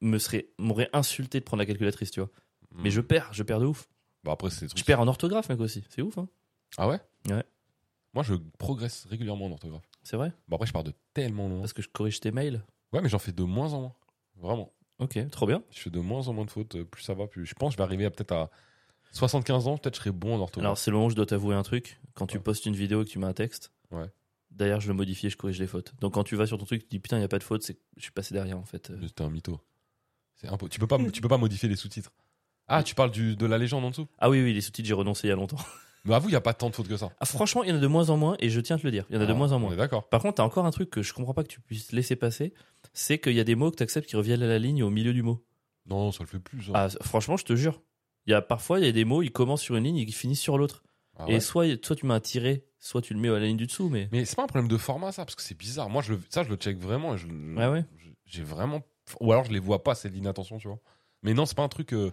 me 0.00 0.18
serait, 0.18 0.48
m'aurait 0.58 0.88
insulté 0.94 1.40
de 1.40 1.44
prendre 1.44 1.60
la 1.60 1.66
calculatrice, 1.66 2.10
tu 2.10 2.20
vois. 2.20 2.30
Mais 2.74 2.88
Hmm. 2.88 2.92
je 2.92 3.00
perds, 3.02 3.28
je 3.32 3.42
perds 3.42 3.60
de 3.60 3.66
ouf. 3.66 3.88
Bah 4.24 4.32
après, 4.32 4.50
c'est 4.50 4.76
Je 4.76 4.84
perds 4.84 5.00
en 5.00 5.08
orthographe, 5.08 5.48
mec, 5.48 5.60
aussi. 5.60 5.84
C'est 5.90 6.02
ouf, 6.02 6.16
hein. 6.18 6.28
Ah 6.78 6.88
ouais? 6.88 7.00
Ouais. 7.28 7.44
Moi, 8.14 8.22
je 8.22 8.34
progresse 8.58 9.06
régulièrement 9.10 9.46
en 9.46 9.52
orthographe. 9.52 9.84
C'est 10.02 10.16
vrai? 10.16 10.32
Bah 10.48 10.54
après, 10.54 10.66
je 10.66 10.72
pars 10.72 10.84
de 10.84 10.92
tellement 11.12 11.48
loin. 11.48 11.60
Parce 11.60 11.72
que 11.74 11.82
je 11.82 11.88
corrige 11.88 12.20
tes 12.20 12.30
mails. 12.30 12.64
Ouais, 12.92 13.00
mais 13.02 13.08
j'en 13.10 13.18
fais 13.18 13.32
de 13.32 13.42
moins 13.42 13.72
en 13.74 13.80
moins. 13.82 13.94
Vraiment. 14.36 14.72
Ok, 14.98 15.18
trop 15.30 15.46
bien. 15.46 15.62
Je 15.70 15.80
fais 15.80 15.90
de 15.90 16.00
moins 16.00 16.26
en 16.28 16.32
moins 16.32 16.44
de 16.44 16.50
fautes. 16.50 16.82
Plus 16.84 17.02
ça 17.02 17.14
va, 17.14 17.26
plus. 17.26 17.44
Je 17.46 17.54
pense 17.54 17.70
que 17.70 17.72
je 17.74 17.76
vais 17.78 17.84
arriver 17.84 18.04
à 18.06 18.10
peut-être 18.10 18.32
à 18.32 18.50
75 19.12 19.66
ans. 19.68 19.78
Peut-être 19.78 19.94
je 19.96 20.00
serai 20.00 20.10
bon 20.12 20.34
en 20.36 20.40
orthographe. 20.40 20.64
Alors, 20.66 20.78
c'est 20.78 20.90
le 20.90 20.96
moment 20.96 21.06
où 21.06 21.10
je 21.10 21.16
dois 21.16 21.26
t'avouer 21.26 21.54
un 21.54 21.62
truc. 21.62 22.00
Quand 22.14 22.26
tu 22.26 22.36
Ouais. 22.36 22.42
postes 22.42 22.66
une 22.66 22.74
vidéo 22.76 23.02
et 23.02 23.04
que 23.04 23.10
tu 23.10 23.18
mets 23.18 23.26
un 23.26 23.32
texte, 23.32 23.72
Ouais. 23.90 24.06
d'ailleurs, 24.50 24.80
je 24.80 24.88
le 24.88 24.94
modifie 24.94 25.26
et 25.26 25.30
je 25.30 25.36
corrige 25.36 25.58
les 25.58 25.66
fautes. 25.66 25.94
Donc, 26.00 26.14
quand 26.14 26.24
tu 26.24 26.36
vas 26.36 26.46
sur 26.46 26.58
ton 26.58 26.64
truc, 26.64 26.82
tu 26.82 26.86
te 26.86 26.90
dis 26.90 26.98
putain, 26.98 27.16
il 27.16 27.20
n'y 27.20 27.24
a 27.24 27.28
pas 27.28 27.38
de 27.38 27.44
faute, 27.44 27.62
c'est 27.62 27.78
je 27.96 28.02
suis 28.02 28.12
passé 28.12 28.34
derrière, 28.34 28.58
en 28.58 28.64
fait. 28.64 28.92
T'es 29.14 29.22
un 29.24 29.30
mytho. 29.30 29.60
C'est 30.36 30.48
impo- 30.48 30.68
Tu 30.68 30.78
peux 30.78 30.86
pas, 30.86 30.98
tu 31.12 31.20
peux 31.20 31.28
pas 31.28 31.38
modifier 31.38 31.68
les 31.68 31.76
sous-titres. 31.76 32.12
Ah, 32.68 32.82
tu 32.82 32.94
parles 32.94 33.10
du, 33.10 33.34
de 33.34 33.46
la 33.46 33.56
légende 33.58 33.84
en 33.84 33.90
dessous? 33.90 34.06
Ah 34.18 34.28
oui, 34.30 34.42
oui, 34.42 34.52
les 34.52 34.60
sous-titres, 34.60 34.86
j'ai 34.86 34.94
renoncé 34.94 35.26
il 35.26 35.30
y 35.30 35.32
a 35.32 35.36
longtemps. 35.36 35.56
Mais 36.04 36.14
avoue, 36.14 36.28
il 36.28 36.32
y 36.32 36.36
a 36.36 36.40
pas 36.40 36.54
tant 36.54 36.70
de 36.70 36.74
fautes 36.76 36.86
que 36.88 36.96
ça. 36.96 37.10
Ah, 37.18 37.24
franchement, 37.26 37.64
il 37.64 37.70
y 37.70 37.72
en 37.72 37.76
a 37.76 37.80
de 37.80 37.86
moins 37.86 38.08
en 38.10 38.16
moins 38.16 38.36
et 38.38 38.50
je 38.50 38.60
tiens 38.60 38.76
à 38.76 38.78
te 38.78 38.84
le 38.84 38.90
dire. 38.92 39.04
Il 39.10 39.16
y 39.16 39.18
en 39.18 39.20
a 39.22 39.26
de 39.26 39.32
Ah, 39.32 39.34
moins 39.34 39.50
en 39.52 39.58
moins. 39.58 39.74
d'accord. 39.74 40.08
Par 40.08 40.22
contre, 40.22 40.36
t'as 40.36 40.42
encore 40.44 40.64
un 40.64 40.70
truc 40.70 40.90
que 40.90 41.02
je 41.02 41.12
comprends 41.12 41.34
pas 41.34 41.42
que 41.42 41.48
tu 41.48 41.60
puisses 41.60 41.92
laisser 41.92 42.14
passer, 42.14 42.54
c'est 42.92 43.18
qu'il 43.18 43.32
y 43.32 43.40
a 43.40 43.44
des 43.44 43.56
mots 43.56 43.70
que 43.70 43.76
t'acceptes 43.76 44.08
qui 44.08 44.16
reviennent 44.16 44.42
à 44.42 44.46
la 44.46 44.58
ligne 44.58 44.82
au 44.84 44.90
milieu 44.90 45.12
du 45.12 45.22
mot. 45.22 45.44
Non, 45.86 46.12
ça 46.12 46.22
le 46.22 46.28
fait 46.28 46.38
plus. 46.38 46.62
ça. 46.64 46.72
Ah, 46.74 46.88
franchement, 47.02 47.36
je 47.36 47.44
te 47.44 47.56
jure. 47.56 47.82
Il 48.28 48.32
y 48.32 48.34
a 48.34 48.42
parfois 48.42 48.78
il 48.78 48.84
y 48.84 48.88
a 48.88 48.92
des 48.92 49.04
mots, 49.06 49.22
ils 49.22 49.32
commencent 49.32 49.62
sur 49.62 49.74
une 49.76 49.84
ligne 49.84 49.96
et 49.96 50.02
ils 50.02 50.12
finissent 50.12 50.40
sur 50.40 50.58
l'autre. 50.58 50.84
Ah 51.16 51.24
Et 51.28 51.34
ouais. 51.34 51.40
soit, 51.40 51.84
soit 51.84 51.96
tu 51.96 52.04
mets 52.06 52.12
un 52.14 52.20
tiret, 52.20 52.64
soit 52.78 53.00
tu 53.00 53.14
le 53.14 53.18
mets 53.20 53.28
à 53.28 53.32
la 53.38 53.46
ligne 53.46 53.56
du 53.56 53.66
dessous, 53.66 53.88
mais. 53.88 54.08
Mais 54.12 54.24
c'est 54.26 54.36
pas 54.36 54.44
un 54.44 54.46
problème 54.46 54.68
de 54.68 54.76
format, 54.76 55.10
ça, 55.12 55.24
parce 55.24 55.34
que 55.34 55.40
c'est 55.42 55.56
bizarre. 55.56 55.88
Moi, 55.88 56.02
je 56.02 56.12
le- 56.12 56.20
ça, 56.28 56.44
je 56.44 56.50
le 56.50 56.56
check 56.56 56.78
vraiment. 56.78 57.14
et 57.14 57.18
je- 57.18 57.26
Ouais, 57.26 57.66
ouais. 57.66 57.84
je- 57.96 58.10
J'ai 58.26 58.42
vraiment. 58.42 58.82
Ou 59.20 59.32
alors, 59.32 59.44
je 59.46 59.52
les 59.52 59.58
vois 59.58 59.82
pas, 59.82 59.94
c'est 59.94 60.10
de 60.10 60.14
l'inattention, 60.14 60.58
tu 60.58 60.68
vois. 60.68 60.78
Mais 61.22 61.32
non, 61.32 61.46
c'est 61.46 61.56
pas 61.56 61.62
un 61.64 61.68
truc. 61.68 61.92
euh, 61.94 62.12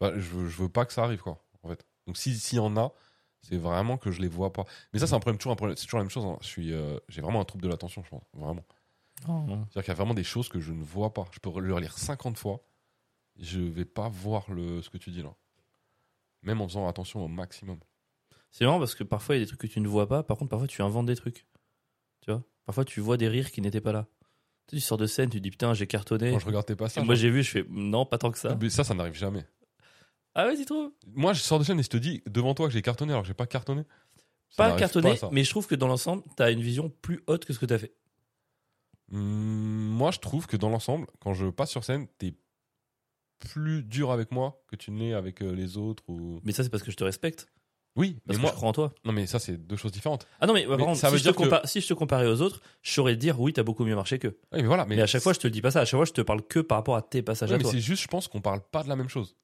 bah, 0.00 0.12
je, 0.14 0.20
veux- 0.30 0.48
je 0.48 0.56
veux 0.62 0.68
pas 0.70 0.86
que 0.86 0.92
ça 0.94 1.04
arrive, 1.04 1.20
quoi, 1.20 1.44
en 1.62 1.68
fait. 1.68 1.84
Donc, 2.06 2.16
si- 2.16 2.34
s'il 2.38 2.56
y 2.56 2.60
en 2.60 2.74
a, 2.78 2.92
c'est 3.42 3.58
vraiment 3.58 3.98
que 3.98 4.10
je 4.10 4.20
les 4.22 4.28
vois 4.28 4.52
pas. 4.54 4.64
Mais 4.94 4.98
ça, 4.98 5.06
c'est 5.06 5.14
un 5.14 5.20
problème, 5.20 5.36
toujours 5.38 5.52
un 5.52 5.56
problème. 5.56 5.76
C'est 5.76 5.84
toujours 5.84 5.98
la 5.98 6.04
même 6.04 6.10
chose. 6.10 6.24
hein. 6.24 6.38
Je 6.40 6.46
suis, 6.46 6.72
euh, 6.72 6.98
j'ai 7.10 7.20
vraiment 7.20 7.40
un 7.40 7.44
trouble 7.44 7.62
de 7.62 7.68
l'attention, 7.68 8.02
je 8.02 8.08
pense. 8.08 8.22
Vraiment. 8.32 8.64
Oh, 9.28 9.44
C'est-à-dire 9.46 9.82
qu'il 9.84 9.88
y 9.88 9.90
a 9.90 9.94
vraiment 9.94 10.14
des 10.14 10.24
choses 10.24 10.48
que 10.48 10.58
je 10.60 10.72
ne 10.72 10.82
vois 10.82 11.12
pas. 11.12 11.26
Je 11.32 11.38
peux 11.38 11.50
le 11.60 11.74
relire 11.74 11.98
50 11.98 12.38
fois. 12.38 12.64
Je 13.38 13.60
vais 13.60 13.84
pas 13.84 14.08
voir 14.08 14.50
le, 14.50 14.82
ce 14.82 14.90
que 14.90 14.98
tu 14.98 15.10
dis 15.10 15.22
là. 15.22 15.34
Même 16.42 16.60
en 16.60 16.68
faisant 16.68 16.88
attention 16.88 17.24
au 17.24 17.28
maximum. 17.28 17.78
C'est 18.50 18.64
marrant 18.64 18.78
parce 18.78 18.94
que 18.94 19.04
parfois 19.04 19.36
il 19.36 19.38
y 19.38 19.42
a 19.42 19.44
des 19.44 19.48
trucs 19.48 19.60
que 19.60 19.66
tu 19.66 19.80
ne 19.80 19.88
vois 19.88 20.08
pas, 20.08 20.22
par 20.22 20.36
contre 20.36 20.50
parfois 20.50 20.68
tu 20.68 20.82
inventes 20.82 21.06
des 21.06 21.16
trucs. 21.16 21.46
Tu 22.20 22.30
vois? 22.30 22.42
Parfois 22.66 22.84
tu 22.84 23.00
vois 23.00 23.16
des 23.16 23.28
rires 23.28 23.50
qui 23.50 23.60
n'étaient 23.62 23.80
pas 23.80 23.92
là. 23.92 24.06
Tu, 24.68 24.76
sais, 24.76 24.80
tu 24.80 24.86
sors 24.86 24.98
de 24.98 25.06
scène, 25.06 25.30
tu 25.30 25.38
te 25.38 25.42
dis 25.42 25.50
putain, 25.50 25.72
j'ai 25.74 25.86
cartonné. 25.86 26.30
Quand 26.32 26.38
je 26.38 26.46
regarde 26.46 26.66
tes 26.66 26.74
Et 26.74 26.76
passages. 26.76 27.04
moi 27.04 27.14
j'ai 27.14 27.30
vu, 27.30 27.42
je 27.42 27.50
fais 27.50 27.64
non, 27.70 28.04
pas 28.06 28.18
tant 28.18 28.30
que 28.30 28.38
ça. 28.38 28.56
mais 28.60 28.70
ça, 28.70 28.84
ça 28.84 28.94
n'arrive 28.94 29.14
jamais. 29.14 29.44
Ah 30.34 30.46
ouais, 30.46 30.56
tu 30.56 30.64
trouves? 30.64 30.90
Moi, 31.08 31.34
je 31.34 31.40
sors 31.42 31.58
de 31.58 31.64
scène 31.64 31.78
et 31.78 31.82
je 31.82 31.90
te 31.90 31.98
dis 31.98 32.22
devant 32.26 32.54
toi 32.54 32.66
que 32.66 32.72
j'ai 32.72 32.80
cartonné 32.80 33.12
alors 33.12 33.22
que 33.22 33.28
j'ai 33.28 33.34
pas 33.34 33.46
cartonné. 33.46 33.82
Ça 34.48 34.70
Pas 34.70 34.76
cartonné, 34.78 35.14
ça. 35.16 35.28
mais 35.30 35.44
je 35.44 35.50
trouve 35.50 35.66
que 35.66 35.74
dans 35.74 35.88
l'ensemble, 35.88 36.22
t'as 36.36 36.50
une 36.52 36.62
vision 36.62 36.88
plus 37.02 37.22
haute 37.26 37.44
que 37.44 37.52
ce 37.52 37.58
que 37.58 37.66
t'as 37.66 37.78
fait. 37.78 37.94
Hum, 39.12 39.20
moi, 39.20 40.10
je 40.10 40.18
trouve 40.20 40.46
que 40.46 40.56
dans 40.56 40.70
l'ensemble, 40.70 41.06
quand 41.20 41.34
je 41.34 41.46
passe 41.46 41.70
sur 41.70 41.84
scène, 41.84 42.06
t'es 42.18 42.34
plus 43.52 43.82
dur 43.82 44.10
avec 44.12 44.30
moi 44.32 44.62
que 44.68 44.76
tu 44.76 44.90
ne 44.90 44.98
l'es 45.00 45.12
avec 45.14 45.42
euh, 45.42 45.52
les 45.52 45.76
autres. 45.76 46.02
Ou... 46.08 46.40
Mais 46.44 46.52
ça, 46.52 46.62
c'est 46.62 46.68
parce 46.70 46.82
que 46.82 46.90
je 46.90 46.96
te 46.96 47.04
respecte. 47.04 47.46
Oui, 47.94 48.16
Parce 48.26 48.26
mais 48.28 48.34
que 48.36 48.40
moi. 48.40 48.50
je 48.52 48.56
crois 48.56 48.68
en 48.70 48.72
toi. 48.72 48.94
Non, 49.04 49.12
mais 49.12 49.26
ça, 49.26 49.38
c'est 49.38 49.58
deux 49.58 49.76
choses 49.76 49.92
différentes. 49.92 50.26
Ah 50.40 50.46
non, 50.46 50.54
mais, 50.54 50.64
par 50.66 50.78
Mais 50.78 50.84
contre, 50.84 50.98
ça 50.98 51.08
si, 51.08 51.12
veut 51.12 51.18
je 51.18 51.24
te 51.24 51.28
dire 51.28 51.36
que- 51.36 51.42
compa- 51.54 51.66
si 51.66 51.82
je 51.82 51.88
te 51.88 51.92
comparais 51.92 52.26
aux 52.26 52.40
autres, 52.40 52.62
je 52.80 52.90
saurais 52.90 53.14
te 53.14 53.18
dire 53.20 53.38
oui, 53.38 53.52
t'as 53.52 53.62
beaucoup 53.64 53.84
mieux 53.84 53.94
marché 53.94 54.18
qu'eux. 54.18 54.38
Oui, 54.52 54.62
mais 54.62 54.66
voilà. 54.66 54.86
Mais, 54.86 54.96
Mais, 54.96 55.02
à 55.02 55.06
chaque 55.06 55.22
fois, 55.22 55.34
je 55.34 55.40
te 55.40 55.46
le 55.46 55.50
dis 55.50 55.60
pas 55.60 55.70
ça. 55.70 55.80
À 55.80 55.84
chaque 55.84 55.98
fois, 55.98 56.06
je 56.06 56.12
te 56.12 56.22
parle 56.22 56.40
que 56.42 56.60
par 56.60 56.78
rapport 56.78 56.96
à 56.96 57.02
tes 57.02 57.20
passages 57.20 57.50
Ouais, 57.50 57.56
à 57.56 57.58
mais 57.58 57.64
toi. 57.64 57.72
c'est 57.72 57.80
juste, 57.80 58.02
je 58.02 58.08
pense 58.08 58.28
qu'on 58.28 58.40
parle 58.40 58.60
pas 58.62 58.82
de 58.82 58.88
la 58.88 58.96
même 58.96 59.10
chose. 59.10 59.36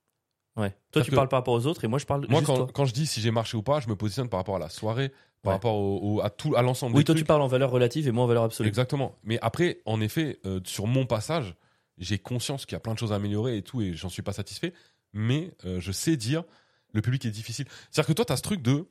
Ouais. 0.56 0.70
Toi, 0.70 0.78
C'est-à-dire 0.94 1.04
tu 1.04 1.10
que- 1.10 1.16
parles 1.16 1.28
par 1.28 1.40
rapport 1.40 1.52
aux 1.54 1.66
autres 1.66 1.84
et 1.84 1.88
moi, 1.88 1.98
je 1.98 2.06
parle 2.06 2.24
Moi, 2.26 2.40
juste 2.40 2.46
quand, 2.46 2.56
toi. 2.56 2.68
quand 2.72 2.84
je 2.86 2.94
dis 2.94 3.06
si 3.06 3.20
j'ai 3.20 3.30
marché 3.30 3.56
ou 3.58 3.62
pas, 3.62 3.80
je 3.80 3.88
me 3.88 3.96
positionne 3.96 4.30
par 4.30 4.40
rapport 4.40 4.56
à 4.56 4.60
la 4.60 4.70
soirée, 4.70 5.10
par 5.42 5.50
Ouais. 5.50 5.52
rapport 5.52 5.74
au, 5.76 6.16
au- 6.16 6.20
à 6.22 6.30
tout, 6.30 6.56
à 6.56 6.62
l'ensemble 6.62 6.94
Oui, 6.96 7.02
des 7.02 7.04
toi, 7.04 7.14
tu 7.14 7.24
parles 7.24 7.42
en 7.42 7.48
valeur 7.48 7.70
relative 7.70 8.08
et 8.08 8.12
moi 8.12 8.24
en 8.24 8.28
valeur 8.28 8.44
absolue. 8.44 8.66
Exactement. 8.68 9.14
Mais 9.24 9.38
après, 9.42 9.82
en 9.84 10.00
effet, 10.00 10.38
euh, 10.46 10.60
sur 10.64 10.86
mon 10.86 11.04
passage, 11.04 11.54
j'ai 11.98 12.18
conscience 12.18 12.64
qu'il 12.66 12.74
y 12.74 12.76
a 12.76 12.80
plein 12.80 12.94
de 12.94 12.98
choses 12.98 13.12
à 13.12 13.16
améliorer 13.16 13.56
et 13.56 13.62
tout, 13.62 13.80
et 13.82 13.94
j'en 13.94 14.08
suis 14.08 14.22
pas 14.22 14.32
satisfait. 14.32 14.72
Mais 15.12 15.52
euh, 15.64 15.80
je 15.80 15.92
sais 15.92 16.16
dire, 16.16 16.44
le 16.92 17.02
public 17.02 17.24
est 17.24 17.30
difficile. 17.30 17.66
C'est-à-dire 17.90 18.08
que 18.08 18.12
toi, 18.12 18.24
tu 18.24 18.32
as 18.32 18.36
ce 18.36 18.42
truc 18.42 18.62
de, 18.62 18.86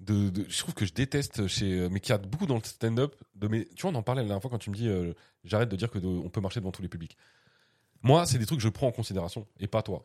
de, 0.00 0.28
de- 0.30 0.46
Je 0.48 0.58
trouve 0.58 0.74
que 0.74 0.84
je 0.84 0.92
déteste 0.92 1.46
chez. 1.46 1.72
euh, 1.80 1.88
Mais 1.90 2.00
qu'il 2.00 2.10
y 2.10 2.14
a 2.14 2.18
beaucoup 2.18 2.46
dans 2.46 2.56
le 2.56 2.62
stand-up. 2.64 3.14
De 3.34 3.48
mes, 3.48 3.64
tu 3.68 3.82
vois, 3.82 3.90
on 3.90 3.94
en 3.94 4.02
parlait 4.02 4.22
la 4.22 4.28
dernière 4.28 4.42
fois 4.42 4.50
quand 4.50 4.58
tu 4.58 4.70
me 4.70 4.74
dis 4.74 4.88
euh, 4.88 5.12
j'arrête 5.44 5.68
de 5.68 5.76
dire 5.76 5.90
que 5.90 5.98
de- 5.98 6.06
on 6.06 6.28
peut 6.28 6.40
marcher 6.40 6.60
devant 6.60 6.72
tous 6.72 6.82
les 6.82 6.88
publics. 6.88 7.16
Moi, 8.02 8.26
c'est 8.26 8.38
des 8.38 8.46
trucs 8.46 8.58
que 8.58 8.62
je 8.64 8.68
prends 8.68 8.88
en 8.88 8.92
considération, 8.92 9.46
et 9.58 9.66
pas 9.66 9.82
toi. 9.82 10.02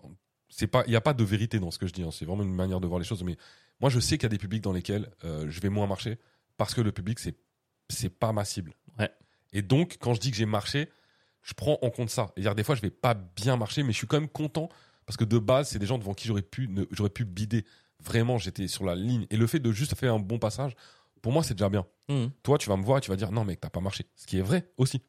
Il 0.62 0.67
n'y 0.89 0.96
a 0.96 1.02
pas 1.02 1.13
de 1.13 1.24
vérité 1.24 1.60
dans 1.60 1.72
ce 1.72 1.78
que 1.80 1.88
je 1.88 1.94
dis. 1.94 2.04
hein. 2.04 2.12
C'est 2.12 2.26
vraiment 2.26 2.44
une 2.44 2.54
manière 2.54 2.80
de 2.82 2.88
voir 2.88 3.00
les 3.00 3.06
choses. 3.06 3.24
Mais 3.24 3.38
moi, 3.80 3.89
je 3.89 4.00
sais 4.00 4.17
qu'il 4.17 4.24
y 4.24 4.26
a 4.28 4.30
des 4.30 4.38
publics 4.38 4.62
dans 4.63 4.74
lesquels 4.74 5.10
euh, 5.24 5.46
je 5.50 5.60
vais 5.62 5.70
moins 5.70 5.88
marcher 5.88 6.17
parce 6.58 6.74
que 6.74 6.82
le 6.82 6.91
public, 6.91 7.20
c'est, 7.20 7.36
c'est 7.89 8.10
pas 8.10 8.32
ma 8.34 8.44
cible. 8.46 8.74
Ouais. 9.00 9.10
Et 9.54 9.62
donc, 9.62 9.98
quand 10.00 10.13
je 10.13 10.20
dis 10.20 10.32
que 10.32 10.38
j'ai 10.38 10.46
marché, 10.46 10.89
je 11.42 11.54
prends 11.54 11.80
en 11.82 11.90
compte 11.90 12.10
ça. 12.10 12.32
Et 12.36 12.42
dire 12.42 12.56
des 12.56 12.64
fois, 12.64 12.76
je 12.76 12.82
vais 12.82 12.90
pas 12.90 13.14
bien 13.14 13.58
marcher, 13.58 13.84
mais 13.84 13.92
je 13.92 13.98
suis 13.98 14.08
quand 14.08 14.20
même 14.20 14.30
content 14.30 14.70
parce 15.06 15.18
que 15.18 15.24
de 15.24 15.40
base, 15.40 15.70
c'est 15.70 15.80
des 15.80 15.86
gens 15.86 15.98
devant 15.98 16.14
qui 16.14 16.28
j'aurais 16.28 16.42
pu, 16.42 16.70
j'aurais 16.92 17.10
pu 17.10 17.26
bider. 17.26 17.66
Vraiment, 18.04 18.38
j'étais 18.38 18.68
sur 18.68 18.86
la 18.86 18.96
ligne. 18.96 19.28
Et 19.30 19.38
le 19.38 19.48
fait 19.48 19.60
de 19.60 19.72
juste 19.72 19.96
faire 19.96 20.14
un 20.14 20.20
bon 20.20 20.40
passage, 20.40 20.76
pour 21.22 21.32
moi, 21.32 21.44
c'est 21.44 21.54
déjà 21.54 21.70
bien. 21.70 21.86
Mhm. 22.10 22.32
Toi, 22.44 22.58
tu 22.58 22.70
vas 22.70 22.78
me 22.78 22.84
voir 22.84 22.98
et 22.98 23.02
tu 23.02 23.10
vas 23.10 23.16
dire 23.16 23.32
non, 23.32 23.46
mec, 23.46 23.60
t'as 23.60 23.70
pas 23.70 23.82
marché. 23.82 24.06
Ce 24.16 24.26
qui 24.26 24.38
est 24.38 24.42
vrai 24.42 24.72
aussi. 24.78 25.02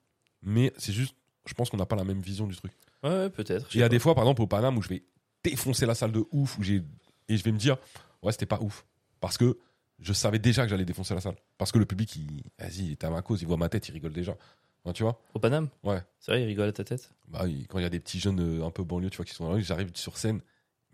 Mais 0.42 0.73
c'est 0.77 0.92
juste, 0.92 1.14
je 1.47 1.55
pense 1.55 1.71
qu'on 1.71 1.77
n'a 1.77 1.87
pas 1.87 1.97
la 1.97 2.05
même 2.05 2.21
vision 2.21 2.47
du 2.47 2.57
truc. 2.57 2.73
Ouais, 3.03 3.11
ouais, 3.11 3.31
peut-être. 3.31 3.75
Il 3.75 3.81
y 3.81 3.83
a 3.83 3.88
des 3.88 3.99
fois, 3.99 4.14
par 4.14 4.25
exemple, 4.25 4.42
au 4.42 4.47
Paname, 4.47 4.77
où 4.77 4.83
je 4.83 4.88
vais 4.88 5.05
défoncer 5.42 5.87
la 5.87 5.95
salle 5.95 6.12
de 6.12 6.25
ouf, 6.33 6.59
où 6.59 6.62
j'ai 6.62 6.83
et 7.29 7.37
je 7.37 7.45
vais 7.45 7.53
me 7.53 7.59
dire, 7.59 7.77
ouais, 8.23 8.33
c'était 8.33 8.47
pas 8.47 8.61
ouf, 8.61 8.85
parce 9.21 9.38
que 9.38 9.59
je 9.99 10.12
savais 10.12 10.38
déjà 10.38 10.64
que 10.64 10.68
j'allais 10.68 10.85
défoncer 10.85 11.14
la 11.14 11.21
salle, 11.21 11.37
parce 11.59 11.73
que 11.73 11.79
le 11.79 11.87
public, 11.87 12.16
il, 12.16 12.42
vas-y, 12.59 12.87
il 12.87 12.92
est 12.92 13.05
à 13.05 13.11
ma 13.11 13.23
cause, 13.23 13.42
il 13.42 13.47
voit 13.47 13.57
ma 13.57 13.68
tête, 13.68 13.88
il 13.88 13.92
rigole 13.92 14.12
déjà. 14.12 14.37
Enfin, 14.85 14.92
tu 14.92 15.03
vois 15.05 15.21
Au 15.35 15.38
Paname 15.38 15.68
Ouais. 15.85 16.01
C'est 16.18 16.33
vrai, 16.33 16.42
il 16.42 16.47
rigole 16.47 16.68
à 16.68 16.73
ta 16.73 16.85
tête 16.85 17.12
Bah, 17.29 17.47
il- 17.47 17.66
quand 17.68 17.79
il 17.79 17.83
y 17.83 17.87
a 17.87 17.90
des 17.90 18.01
petits 18.01 18.18
jeunes 18.21 18.40
euh, 18.40 18.64
un 18.66 18.71
peu 18.71 18.83
banlieue, 18.83 19.11
tu 19.11 19.16
vois, 19.18 19.25
qui 19.25 19.35
sont 19.35 19.53
là, 19.53 19.61
j'arrive 19.61 19.90
sur 19.95 20.18
scène, 20.18 20.40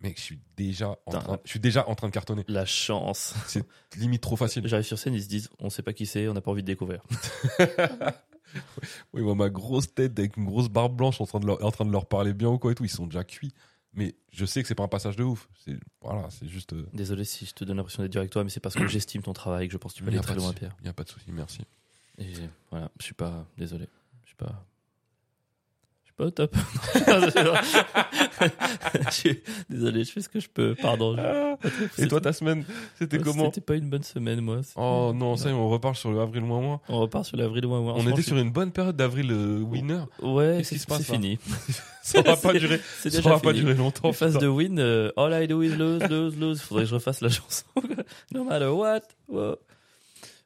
mec, 0.01 0.17
je 0.19 0.23
suis 0.23 0.41
déjà 0.57 0.99
en 1.07 1.13
train, 1.21 1.39
je 1.45 1.51
suis 1.51 1.61
déjà 1.61 1.89
en 1.89 1.95
train 1.95 2.09
de 2.09 2.13
cartonner. 2.13 2.45
La 2.49 2.67
chance. 2.67 3.35
C'est 3.47 3.65
limite 3.97 4.21
trop 4.23 4.37
facile. 4.37 4.67
J'arrive 4.67 4.87
sur 4.87 4.99
scène, 4.99 5.15
ils 5.15 5.23
se 5.23 5.29
disent 5.29 5.49
on 5.59 5.71
sait 5.71 5.83
pas 5.83 5.93
qui 5.95 6.05
c'est, 6.07 6.29
on 6.29 6.35
n'a 6.35 6.41
pas 6.41 6.51
envie 6.51 6.63
de 6.63 6.67
découvrir. 6.67 7.03
Oui, 9.13 9.21
moi, 9.23 9.35
ma 9.35 9.51
grosse 9.51 9.93
tête 9.95 10.19
avec 10.19 10.37
une 10.39 10.47
grosse 10.47 10.69
barbe 10.71 10.97
blanche 10.97 11.21
en 11.21 11.27
train 11.27 11.39
de 11.41 11.47
leur, 11.47 11.63
en 11.63 11.71
train 11.71 11.85
de 11.85 11.93
leur 11.93 12.07
parler 12.07 12.33
bien 12.33 12.49
ou 12.49 12.59
quoi 12.59 12.73
et 12.73 12.75
tout, 12.75 12.85
ils 12.85 12.89
sont 12.89 13.07
déjà 13.07 13.23
cuits. 13.25 13.53
Mais 13.93 14.15
je 14.33 14.45
sais 14.47 14.63
que 14.63 14.69
c'est 14.69 14.75
pas 14.75 14.85
un 14.85 14.89
passage 14.89 15.17
de 15.17 15.25
ouf. 15.25 15.49
C'est 15.65 15.77
voilà, 16.01 16.29
c'est 16.31 16.49
juste. 16.49 16.73
euh, 16.73 16.89
Désolé 16.95 17.25
si 17.25 17.45
je 17.47 17.53
te 17.53 17.65
donne 17.65 17.77
l'impression 17.77 18.03
d'être 18.03 18.13
dur 18.13 18.21
avec 18.21 18.31
toi, 18.31 18.45
mais 18.45 18.51
c'est 18.51 18.61
parce 18.61 18.75
que 18.75 18.87
j'estime 18.89 19.23
ton 19.23 19.33
travail 19.35 19.67
que 19.69 19.73
je 19.73 19.79
pense 19.79 19.93
que 19.93 19.99
tu 19.99 20.05
peux 20.05 20.11
aller 20.11 20.21
très 20.21 20.35
loin, 20.35 20.53
Pierre. 20.53 20.75
y 20.83 20.89
a 20.89 20.93
pas 20.95 21.05
de 21.05 21.09
souci, 21.11 21.27
merci. 21.31 21.61
Et 22.19 22.25
voilà, 22.71 22.91
je 22.99 23.05
suis 23.05 23.15
pas. 23.15 23.47
Désolé. 23.57 23.87
Je 24.25 24.29
suis 24.29 24.37
pas. 24.37 24.65
Je 26.05 26.09
suis 26.11 26.15
pas 26.17 26.25
au 26.25 26.31
top. 26.31 26.57
Je 29.07 29.11
suis- 29.11 29.41
Désolé, 29.69 30.05
je 30.05 30.13
fais 30.13 30.21
ce 30.21 30.29
que 30.29 30.41
je 30.41 30.49
peux. 30.49 30.75
Pardon. 30.81 31.17
je- 31.17 32.03
Et 32.05 32.09
toi, 32.09 32.21
ta 32.21 32.33
semaine, 32.33 32.65
c'était 32.99 33.19
comment 33.19 33.47
C'était 33.47 33.61
pas 33.61 33.75
une 33.77 33.89
bonne 33.91 34.03
semaine, 34.03 34.41
moi. 34.41 34.61
Oh 34.77 35.13
non, 35.15 35.37
ça 35.37 35.49
on 35.51 35.69
repart 35.69 35.97
sur 35.97 36.11
le 36.13 36.21
avril 36.21 36.43
moins 36.45 36.61
moins. 36.61 36.81
On 36.89 37.01
repart 37.01 37.25
sur 37.25 37.37
l'avril 37.37 37.67
ou 37.67 37.69
moins. 37.71 37.81
On 37.95 38.07
était 38.09 38.23
sur 38.23 38.37
une 38.37 38.51
bonne 38.51 38.71
période 38.73 38.97
d'avril 38.97 39.31
euh, 39.33 39.59
winner. 39.61 40.03
Ouais, 40.23 40.63
c'est 40.65 40.89
là 40.89 40.99
fini. 40.99 41.39
Ça 42.03 42.23
va 42.23 42.37
pas 42.37 42.55
durer. 42.55 42.81
Ça 43.01 43.21
va 43.21 43.39
pas 43.39 43.53
durer 43.53 43.75
longtemps. 43.75 44.13
Phase 44.13 44.39
de 44.39 44.47
win, 44.47 44.79
euh, 44.79 45.11
all 45.17 45.33
I 45.43 45.47
do 45.47 45.63
is 45.63 45.77
lose, 45.77 46.03
lose, 46.09 46.37
lose. 46.39 46.61
Faudrait 46.61 46.85
que 46.85 46.91
je 46.91 46.95
refasse 46.95 47.21
la 47.21 47.29
chanson. 47.29 47.65
no 48.33 48.45
matter 48.45 48.69
what. 48.69 49.01
Wow. 49.29 49.57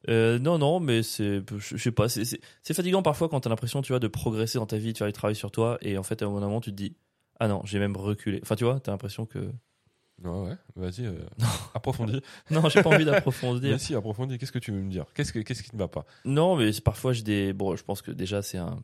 Euh, 0.08 0.38
non, 0.38 0.58
non, 0.58 0.80
mais 0.80 1.02
c'est, 1.02 1.42
je 1.58 1.76
sais 1.76 1.92
pas, 1.92 2.08
c'est- 2.08 2.40
c'est 2.62 2.74
fatigant 2.74 3.02
parfois 3.02 3.28
quand 3.28 3.40
t'as 3.40 3.50
l'impression, 3.50 3.82
tu 3.82 3.92
vois, 3.92 4.00
de 4.00 4.08
progresser 4.08 4.58
dans 4.58 4.66
ta 4.66 4.76
vie, 4.76 4.92
de 4.92 4.98
faire 4.98 5.06
du 5.06 5.12
travail 5.12 5.36
sur 5.36 5.50
toi, 5.50 5.78
et 5.80 5.96
en 5.98 6.02
fait, 6.02 6.22
à 6.22 6.26
un 6.26 6.30
moment, 6.30 6.60
tu 6.60 6.70
te 6.70 6.76
dis, 6.76 6.96
ah 7.40 7.48
non, 7.48 7.62
j'ai 7.64 7.78
même 7.78 7.96
reculé. 7.96 8.40
Enfin, 8.42 8.56
tu 8.56 8.64
vois, 8.64 8.80
t'as 8.80 8.92
l'impression 8.92 9.26
que, 9.26 9.50
Ouais, 10.22 10.30
ouais, 10.30 10.56
vas-y, 10.76 11.04
euh, 11.06 11.18
approfondis. 11.74 12.20
non, 12.50 12.68
j'ai 12.68 12.80
pas 12.82 12.90
envie 12.90 13.04
d'approfondir. 13.04 13.72
Mais 13.72 13.78
si, 13.78 13.94
approfondis. 13.94 14.38
Qu'est-ce 14.38 14.52
que 14.52 14.58
tu 14.60 14.70
veux 14.70 14.80
me 14.80 14.90
dire? 14.90 15.06
Qu'est-ce 15.14 15.32
que- 15.32 15.40
qu'est-ce 15.40 15.62
qui 15.64 15.74
ne 15.74 15.78
va 15.80 15.88
pas? 15.88 16.04
Non, 16.24 16.54
mais 16.54 16.70
parfois 16.84 17.12
j'ai 17.12 17.22
des. 17.22 17.52
Bon, 17.52 17.74
je 17.74 17.82
pense 17.82 18.02
que 18.02 18.12
déjà 18.12 18.40
c'est 18.42 18.58
un. 18.58 18.82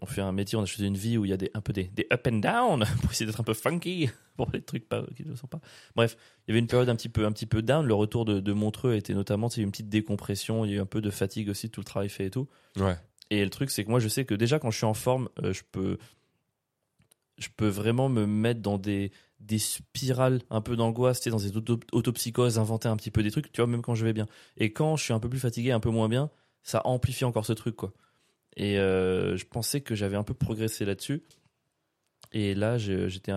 On 0.00 0.06
fait 0.06 0.20
un 0.20 0.32
métier, 0.32 0.58
on 0.58 0.62
a 0.62 0.66
choisi 0.66 0.86
une 0.86 0.96
vie 0.96 1.16
où 1.16 1.24
il 1.24 1.30
y 1.30 1.32
a 1.32 1.36
des, 1.36 1.50
un 1.54 1.60
peu 1.60 1.72
des, 1.72 1.84
des 1.84 2.06
up 2.12 2.26
and 2.30 2.38
down 2.38 2.84
pour 3.02 3.10
essayer 3.10 3.26
d'être 3.26 3.40
un 3.40 3.44
peu 3.44 3.54
funky 3.54 4.10
pour 4.36 4.50
les 4.52 4.62
trucs 4.62 4.88
pas, 4.88 5.04
qui 5.16 5.24
ne 5.24 5.30
le 5.30 5.36
sont 5.36 5.46
pas. 5.46 5.60
Bref, 5.94 6.16
il 6.46 6.50
y 6.50 6.52
avait 6.52 6.60
une 6.60 6.66
période 6.66 6.88
un 6.88 6.96
petit 6.96 7.08
peu, 7.08 7.24
un 7.24 7.32
petit 7.32 7.46
peu 7.46 7.62
down. 7.62 7.86
Le 7.86 7.94
retour 7.94 8.24
de, 8.24 8.40
de 8.40 8.52
Montreux 8.52 8.94
était 8.94 9.14
notamment, 9.14 9.48
une 9.48 9.70
petite 9.70 9.88
décompression. 9.88 10.64
Il 10.64 10.70
y 10.70 10.74
a 10.74 10.76
eu 10.76 10.80
un 10.80 10.86
peu 10.86 11.00
de 11.00 11.10
fatigue 11.10 11.48
aussi, 11.48 11.70
tout 11.70 11.80
le 11.80 11.86
travail 11.86 12.08
fait 12.08 12.26
et 12.26 12.30
tout. 12.30 12.48
Ouais. 12.76 12.96
Et 13.30 13.42
le 13.42 13.50
truc, 13.50 13.70
c'est 13.70 13.84
que 13.84 13.90
moi, 13.90 14.00
je 14.00 14.08
sais 14.08 14.24
que 14.24 14.34
déjà 14.34 14.58
quand 14.58 14.70
je 14.70 14.76
suis 14.76 14.86
en 14.86 14.94
forme, 14.94 15.28
euh, 15.42 15.52
je 15.52 15.62
peux, 15.70 15.98
je 17.38 17.48
peux 17.56 17.68
vraiment 17.68 18.08
me 18.08 18.26
mettre 18.26 18.60
dans 18.60 18.78
des, 18.78 19.10
des 19.40 19.58
spirales 19.58 20.42
un 20.50 20.60
peu 20.60 20.76
d'angoisse, 20.76 21.20
tu 21.20 21.24
sais, 21.24 21.30
dans 21.30 21.38
des 21.38 21.56
auto 21.56 21.80
autopsychoses, 21.92 22.58
inventer 22.58 22.88
un 22.88 22.96
petit 22.96 23.10
peu 23.10 23.22
des 23.22 23.30
trucs, 23.30 23.50
tu 23.52 23.60
vois, 23.60 23.66
même 23.66 23.82
quand 23.82 23.94
je 23.94 24.04
vais 24.04 24.12
bien. 24.12 24.26
Et 24.56 24.72
quand 24.72 24.96
je 24.96 25.04
suis 25.04 25.12
un 25.12 25.20
peu 25.20 25.28
plus 25.28 25.40
fatigué, 25.40 25.72
un 25.72 25.80
peu 25.80 25.90
moins 25.90 26.08
bien, 26.08 26.30
ça 26.62 26.82
amplifie 26.84 27.24
encore 27.24 27.46
ce 27.46 27.52
truc, 27.52 27.76
quoi. 27.76 27.92
Et 28.56 28.78
euh, 28.78 29.36
je 29.36 29.44
pensais 29.44 29.80
que 29.80 29.94
j'avais 29.94 30.16
un 30.16 30.22
peu 30.22 30.34
progressé 30.34 30.84
là-dessus. 30.84 31.22
Et 32.32 32.54
là, 32.54 32.78
je- 32.78 33.08
j'étais, 33.08 33.32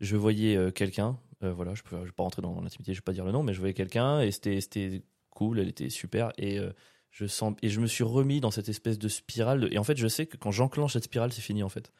je 0.00 0.16
voyais 0.16 0.56
euh, 0.56 0.70
quelqu'un, 0.70 1.18
euh, 1.42 1.52
voilà, 1.52 1.74
je 1.74 1.82
ne 1.96 2.04
vais 2.04 2.12
pas 2.12 2.22
rentrer 2.22 2.42
dans 2.42 2.60
l'intimité, 2.60 2.92
je 2.94 2.98
vais 2.98 3.04
pas 3.04 3.12
dire 3.12 3.24
le 3.24 3.32
nom, 3.32 3.42
mais 3.42 3.52
je 3.54 3.58
voyais 3.58 3.74
quelqu'un 3.74 4.20
et 4.20 4.30
c'était, 4.30 4.60
c'était 4.60 5.02
cool, 5.30 5.58
elle 5.58 5.68
était 5.68 5.88
super. 5.90 6.32
Et 6.38 6.58
euh, 6.58 6.70
je 7.10 7.26
sens, 7.26 7.54
et 7.62 7.68
je 7.68 7.80
me 7.80 7.86
suis 7.86 8.04
remis 8.04 8.40
dans 8.40 8.50
cette 8.50 8.68
espèce 8.68 8.98
de 8.98 9.08
spirale. 9.08 9.60
de- 9.62 9.68
et 9.72 9.78
en 9.78 9.84
fait, 9.84 9.96
je 9.96 10.08
sais 10.08 10.26
que 10.26 10.36
quand 10.36 10.50
j'enclenche 10.50 10.92
cette 10.94 11.04
spirale, 11.04 11.32
c'est 11.32 11.42
fini 11.42 11.62
en 11.62 11.68
fait, 11.68 11.92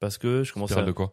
parce 0.00 0.18
que 0.18 0.42
je 0.44 0.52
commence 0.52 0.70
Spirale 0.70 0.84
à 0.84 0.88
de 0.88 0.92
quoi? 0.92 1.12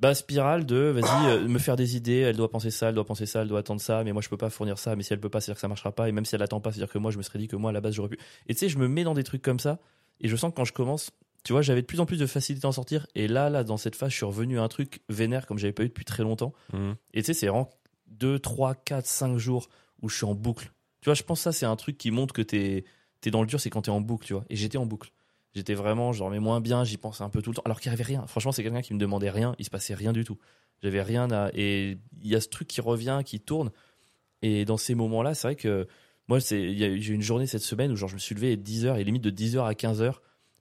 Bah, 0.00 0.14
spirale 0.14 0.66
de 0.66 0.76
vas-y 0.76 1.26
euh, 1.28 1.48
me 1.48 1.58
faire 1.58 1.76
des 1.76 1.96
idées 1.96 2.18
elle 2.18 2.36
doit 2.36 2.50
penser 2.50 2.70
ça 2.70 2.88
elle 2.88 2.94
doit 2.94 3.04
penser 3.04 3.26
ça 3.26 3.42
elle 3.42 3.48
doit 3.48 3.60
attendre 3.60 3.80
ça 3.80 4.02
mais 4.04 4.12
moi 4.12 4.22
je 4.22 4.28
peux 4.28 4.36
pas 4.36 4.50
fournir 4.50 4.78
ça 4.78 4.96
mais 4.96 5.02
si 5.02 5.12
elle 5.12 5.20
peut 5.20 5.28
pas 5.28 5.40
c'est 5.40 5.50
à 5.50 5.52
dire 5.52 5.56
que 5.56 5.60
ça 5.60 5.68
marchera 5.68 5.92
pas 5.92 6.08
et 6.08 6.12
même 6.12 6.24
si 6.24 6.34
elle 6.34 6.42
attend 6.42 6.60
pas 6.60 6.72
c'est 6.72 6.78
à 6.78 6.84
dire 6.84 6.92
que 6.92 6.98
moi 6.98 7.10
je 7.10 7.18
me 7.18 7.22
serais 7.22 7.38
dit 7.38 7.48
que 7.48 7.56
moi 7.56 7.70
à 7.70 7.72
la 7.72 7.80
base 7.80 7.94
j'aurais 7.94 8.08
pu. 8.08 8.18
Et 8.48 8.54
tu 8.54 8.60
sais 8.60 8.68
je 8.68 8.78
me 8.78 8.88
mets 8.88 9.04
dans 9.04 9.14
des 9.14 9.24
trucs 9.24 9.42
comme 9.42 9.60
ça 9.60 9.78
et 10.20 10.28
je 10.28 10.36
sens 10.36 10.50
que 10.50 10.56
quand 10.56 10.64
je 10.64 10.72
commence 10.72 11.10
tu 11.44 11.52
vois 11.52 11.62
j'avais 11.62 11.82
de 11.82 11.86
plus 11.86 12.00
en 12.00 12.06
plus 12.06 12.18
de 12.18 12.26
facilité 12.26 12.66
à 12.66 12.68
en 12.68 12.72
sortir 12.72 13.06
et 13.14 13.28
là 13.28 13.50
là 13.50 13.62
dans 13.62 13.76
cette 13.76 13.94
phase 13.94 14.10
je 14.10 14.16
suis 14.16 14.26
revenu 14.26 14.58
à 14.58 14.62
un 14.62 14.68
truc 14.68 15.02
vénère 15.08 15.46
comme 15.46 15.58
j'avais 15.58 15.72
pas 15.72 15.84
eu 15.84 15.88
depuis 15.88 16.04
très 16.04 16.22
longtemps. 16.22 16.52
Mhm. 16.72 16.96
et 17.12 17.22
tu 17.22 17.26
sais 17.26 17.34
c'est 17.34 17.46
vraiment 17.46 17.70
2 18.08 18.38
3 18.38 18.74
4 18.74 19.06
5 19.06 19.36
jours 19.38 19.68
où 20.02 20.08
je 20.08 20.16
suis 20.16 20.26
en 20.26 20.34
boucle. 20.34 20.72
Tu 21.00 21.06
vois 21.06 21.14
je 21.14 21.22
pense 21.22 21.38
que 21.38 21.44
ça 21.44 21.52
c'est 21.52 21.66
un 21.66 21.76
truc 21.76 21.98
qui 21.98 22.10
montre 22.10 22.34
que 22.34 22.42
t'es 22.42 22.84
es 23.24 23.30
dans 23.30 23.40
le 23.40 23.46
dur 23.46 23.60
c'est 23.60 23.70
quand 23.70 23.82
t'es 23.82 23.90
en 23.90 24.00
boucle 24.00 24.26
tu 24.26 24.32
vois. 24.34 24.44
Et 24.50 24.56
j'étais 24.56 24.76
en 24.76 24.86
boucle 24.86 25.12
J'étais 25.54 25.74
vraiment, 25.74 26.12
je 26.12 26.18
dormais 26.18 26.40
moins 26.40 26.60
bien, 26.60 26.84
j'y 26.84 26.96
pensais 26.96 27.22
un 27.22 27.28
peu 27.28 27.40
tout 27.40 27.50
le 27.50 27.56
temps. 27.56 27.62
Alors 27.64 27.80
qu'il 27.80 27.90
n'y 27.90 27.94
avait 27.94 28.04
rien. 28.04 28.26
Franchement, 28.26 28.52
c'est 28.52 28.62
quelqu'un 28.62 28.82
qui 28.82 28.92
me 28.92 28.98
demandait 28.98 29.30
rien, 29.30 29.54
il 29.58 29.64
se 29.64 29.70
passait 29.70 29.94
rien 29.94 30.12
du 30.12 30.24
tout. 30.24 30.38
J'avais 30.82 31.02
rien 31.02 31.30
à. 31.30 31.50
Et 31.54 31.98
il 32.22 32.28
y 32.28 32.34
a 32.34 32.40
ce 32.40 32.48
truc 32.48 32.66
qui 32.66 32.80
revient, 32.80 33.20
qui 33.24 33.40
tourne. 33.40 33.70
Et 34.42 34.64
dans 34.64 34.76
ces 34.76 34.94
moments-là, 34.94 35.34
c'est 35.34 35.48
vrai 35.48 35.56
que 35.56 35.86
moi, 36.28 36.38
j'ai 36.38 36.86
eu 36.86 37.12
une 37.12 37.22
journée 37.22 37.46
cette 37.46 37.62
semaine 37.62 37.92
où 37.92 37.96
genre, 37.96 38.08
je 38.08 38.14
me 38.14 38.18
suis 38.18 38.34
levé 38.34 38.52
à 38.52 38.56
10h 38.56 38.98
et 38.98 39.04
limite 39.04 39.22
de 39.22 39.30
10h 39.30 39.64
à 39.64 39.72
15h, 39.72 40.14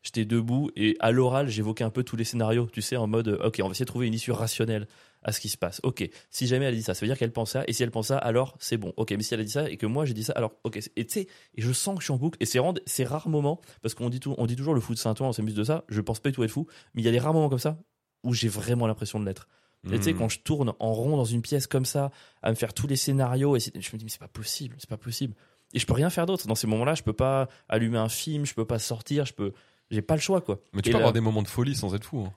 j'étais 0.03 0.25
debout 0.25 0.69
et 0.75 0.95
à 0.99 1.12
l'oral, 1.12 1.47
j'évoquais 1.47 1.84
un 1.84 1.89
peu 1.89 2.03
tous 2.03 2.15
les 2.15 2.25
scénarios, 2.25 2.67
tu 2.71 2.82
sais, 2.82 2.97
en 2.97 3.08
mode, 3.08 3.29
euh, 3.29 3.47
ok, 3.47 3.60
on 3.62 3.67
va 3.67 3.71
essayer 3.71 3.86
de 3.86 3.89
trouver 3.89 4.08
une 4.08 4.13
issue 4.13 4.32
rationnelle 4.32 4.88
à 5.24 5.32
ce 5.32 5.40
qui 5.40 5.50
se 5.50 5.58
passe. 5.58 5.80
Ok, 5.84 6.08
si 6.30 6.48
jamais 6.48 6.66
elle 6.66 6.76
dit 6.76 6.84
ça, 6.84 6.94
ça 6.94 7.02
veut 7.02 7.08
dire 7.08 7.18
qu'elle 7.18 7.32
pense 7.32 7.52
ça, 7.52 7.64
et 7.68 7.74
si 7.74 7.84
elle 7.84 7.92
pense 7.92 8.08
ça, 8.08 8.18
alors 8.18 8.56
c'est 8.60 8.78
bon. 8.78 8.94
Ok, 8.98 9.12
mais 9.12 9.24
si 9.24 9.34
elle 9.34 9.40
a 9.40 9.44
dit 9.44 9.52
ça 9.52 9.70
et 9.70 9.78
que 9.78 9.86
moi 9.86 10.06
j'ai 10.06 10.14
dit 10.14 10.24
ça, 10.24 10.34
alors 10.34 10.54
ok. 10.64 10.78
Et 10.96 11.06
tu 11.06 11.14
sais, 11.14 11.28
et 11.56 11.62
je 11.62 11.72
sens 11.72 11.96
que 11.96 12.02
je 12.02 12.06
suis 12.06 12.14
en 12.14 12.18
boucle, 12.18 12.38
et 12.42 12.46
c'est 12.46 12.60
ces 12.86 13.04
rares 13.04 13.30
moments, 13.30 13.62
parce 13.82 13.94
qu'on 13.94 14.10
dit, 14.10 14.20
tout, 14.20 14.36
on 14.38 14.46
dit 14.46 14.56
toujours 14.56 14.74
le 14.74 14.82
fou 14.82 14.94
de 14.94 15.00
Saint-Ouen, 15.00 15.28
on 15.30 15.34
s'amuse 15.34 15.56
de 15.56 15.64
ça, 15.64 15.84
je 15.90 16.02
pense 16.02 16.20
pas 16.20 16.30
du 16.30 16.36
tout 16.36 16.44
être 16.44 16.52
fou, 16.52 16.68
mais 16.94 17.02
il 17.02 17.06
y 17.06 17.10
a 17.10 17.12
des 17.12 17.20
rares 17.20 17.34
moments 17.34 17.50
comme 17.50 17.60
ça 17.60 17.78
où 18.24 18.34
j'ai 18.34 18.48
vraiment 18.50 18.88
l'impression 18.88 19.20
de 19.20 19.26
l'être. 19.26 19.48
Et 19.92 19.98
tu 19.98 20.04
sais, 20.04 20.14
Mhm. 20.14 20.18
quand 20.20 20.30
je 20.30 20.40
tourne 20.40 20.74
en 20.80 20.94
rond 20.94 21.18
dans 21.18 21.26
une 21.26 21.42
pièce 21.42 21.68
comme 21.68 21.84
ça, 21.84 22.10
à 22.42 22.50
me 22.52 22.56
faire 22.56 22.74
tous 22.74 22.88
les 22.88 22.96
scénarios, 22.96 23.58
et 23.58 23.60
je 23.60 23.68
me 23.92 23.98
dis, 23.98 24.06
mais 24.06 24.10
c'est 24.10 24.18
pas 24.20 24.30
possible, 24.30 24.76
c'est 24.80 24.90
pas 24.90 24.96
possible. 24.98 25.36
Et 25.74 25.80
je 25.80 25.86
peux 25.86 25.92
rien 25.94 26.10
faire 26.10 26.26
d'autre. 26.26 26.48
Dans 26.48 26.56
ces 26.56 26.68
moments-là, 26.68 26.96
je 26.96 27.04
peux 27.04 27.12
pas 27.14 27.50
allumer 27.68 27.98
un 27.98 28.08
film, 28.08 28.46
je 28.46 28.54
peux 28.54 28.64
pas 28.64 28.80
sortir, 28.80 29.26
je 29.26 29.34
peux. 29.34 29.52
J'ai 29.92 30.02
pas 30.02 30.16
le 30.16 30.22
choix, 30.22 30.40
quoi. 30.40 30.62
Mais 30.72 30.82
tu 30.82 30.90
Et 30.90 30.92
peux 30.92 31.00
là- 31.00 31.04
avoir 31.04 31.14
des 31.14 31.20
moments 31.20 31.42
de 31.42 31.48
folie 31.50 31.76
sans 31.76 31.94
être 31.96 32.06
fou. 32.06 32.22
hein. 32.28 32.32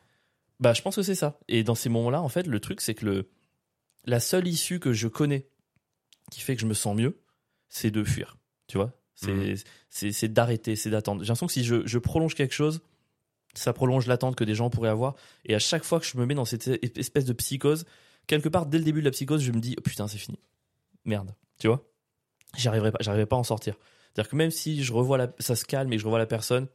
Bah, 0.61 0.73
je 0.73 0.83
pense 0.83 0.97
que 0.97 1.03
c'est 1.03 1.15
ça. 1.15 1.39
Et 1.49 1.65
dans 1.65 1.75
ces 1.75 1.89
moments-là, 1.89 2.23
en 2.23 2.29
fait, 2.29 2.47
le 2.47 2.61
truc, 2.61 2.81
c'est 2.81 2.95
que 2.95 3.05
le, 3.05 3.31
la 4.05 4.21
seule 4.21 4.47
issue 4.49 4.81
que 4.81 4.93
je 4.93 5.09
connais 5.09 5.49
qui 6.31 6.41
fait 6.41 6.55
que 6.57 6.63
je 6.63 6.67
me 6.67 6.75
sens 6.75 6.97
mieux, 6.97 7.21
c'est 7.69 7.91
de 7.91 8.03
fuir. 8.05 8.37
Tu 8.67 8.79
vois 8.79 8.93
C'est 9.15 9.55
c'est 9.91 10.13
c'est 10.13 10.29
d'arrêter, 10.29 10.77
c'est 10.77 10.91
d'attendre. 10.91 11.23
J'ai 11.23 11.29
l'impression 11.29 11.47
que 11.47 11.53
si 11.53 11.65
je, 11.65 11.87
je 11.87 11.99
prolonge 11.99 12.35
quelque 12.35 12.55
chose, 12.55 12.81
ça 13.55 13.73
prolonge 13.73 14.07
l'attente 14.07 14.37
que 14.37 14.45
des 14.45 14.55
gens 14.55 14.71
pourraient 14.71 14.91
avoir. 14.91 15.15
Et 15.45 15.55
à 15.55 15.59
chaque 15.59 15.85
fois 15.85 16.01
que 16.01 16.07
je 16.07 16.17
me 16.19 16.27
mets 16.27 16.35
dans 16.35 16.45
cette 16.45 16.69
espèce 16.99 17.25
de 17.25 17.33
psychose, 17.33 17.85
quelque 18.27 18.49
part, 18.49 18.67
dès 18.67 18.79
le 18.79 18.85
début 18.85 19.01
de 19.01 19.05
la 19.05 19.11
psychose, 19.11 19.43
je 19.43 19.53
me 19.53 19.61
dis, 19.61 19.75
oh, 19.79 19.83
putain, 19.83 20.09
c'est 20.09 20.19
fini. 20.19 20.39
Merde. 21.05 21.35
Tu 21.59 21.69
vois 21.69 21.89
J'arriverai 22.57 22.93
pas, 22.93 22.99
j'arriverai 23.01 23.27
pas 23.27 23.37
à 23.37 23.39
en 23.39 23.45
sortir. 23.45 23.77
C'est-à-dire 24.13 24.31
que 24.31 24.37
même 24.37 24.51
si 24.51 24.83
je 24.83 24.93
revois 24.93 25.19
la, 25.19 25.33
ça 25.39 25.57
se 25.57 25.65
calme 25.65 25.93
et 25.93 25.97
que 25.97 26.01
je 26.01 26.07
revois 26.07 26.19
la 26.19 26.27
personne, 26.27 26.69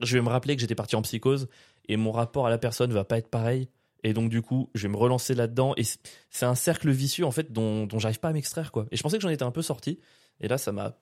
je 0.00 0.16
vais 0.16 0.22
me 0.22 0.28
rappeler 0.28 0.56
que 0.56 0.60
j'étais 0.60 0.74
parti 0.74 0.96
en 0.96 1.02
psychose 1.02 1.48
et 1.88 1.96
mon 1.96 2.12
rapport 2.12 2.46
à 2.46 2.50
la 2.50 2.58
personne 2.58 2.92
va 2.92 3.04
pas 3.04 3.18
être 3.18 3.28
pareil. 3.28 3.68
Et 4.04 4.12
donc, 4.14 4.30
du 4.30 4.42
coup, 4.42 4.68
je 4.74 4.82
vais 4.82 4.88
me 4.92 4.96
relancer 4.96 5.34
là-dedans. 5.34 5.74
Et 5.76 5.84
c'est- 5.84 6.44
un 6.44 6.54
cercle 6.56 6.90
vicieux, 6.90 7.24
en 7.24 7.30
fait, 7.30 7.52
dont, 7.52 7.86
dont 7.86 7.98
j'arrive 8.00 8.18
pas 8.18 8.28
à 8.28 8.32
m'extraire, 8.32 8.72
quoi. 8.72 8.86
Et 8.90 8.96
je 8.96 9.02
pensais 9.02 9.16
que 9.16 9.22
j'en 9.22 9.28
étais 9.28 9.44
un 9.44 9.52
peu 9.52 9.62
sorti. 9.62 10.00
Et 10.40 10.48
là, 10.48 10.58
ça 10.58 10.72
m'a 10.72 10.96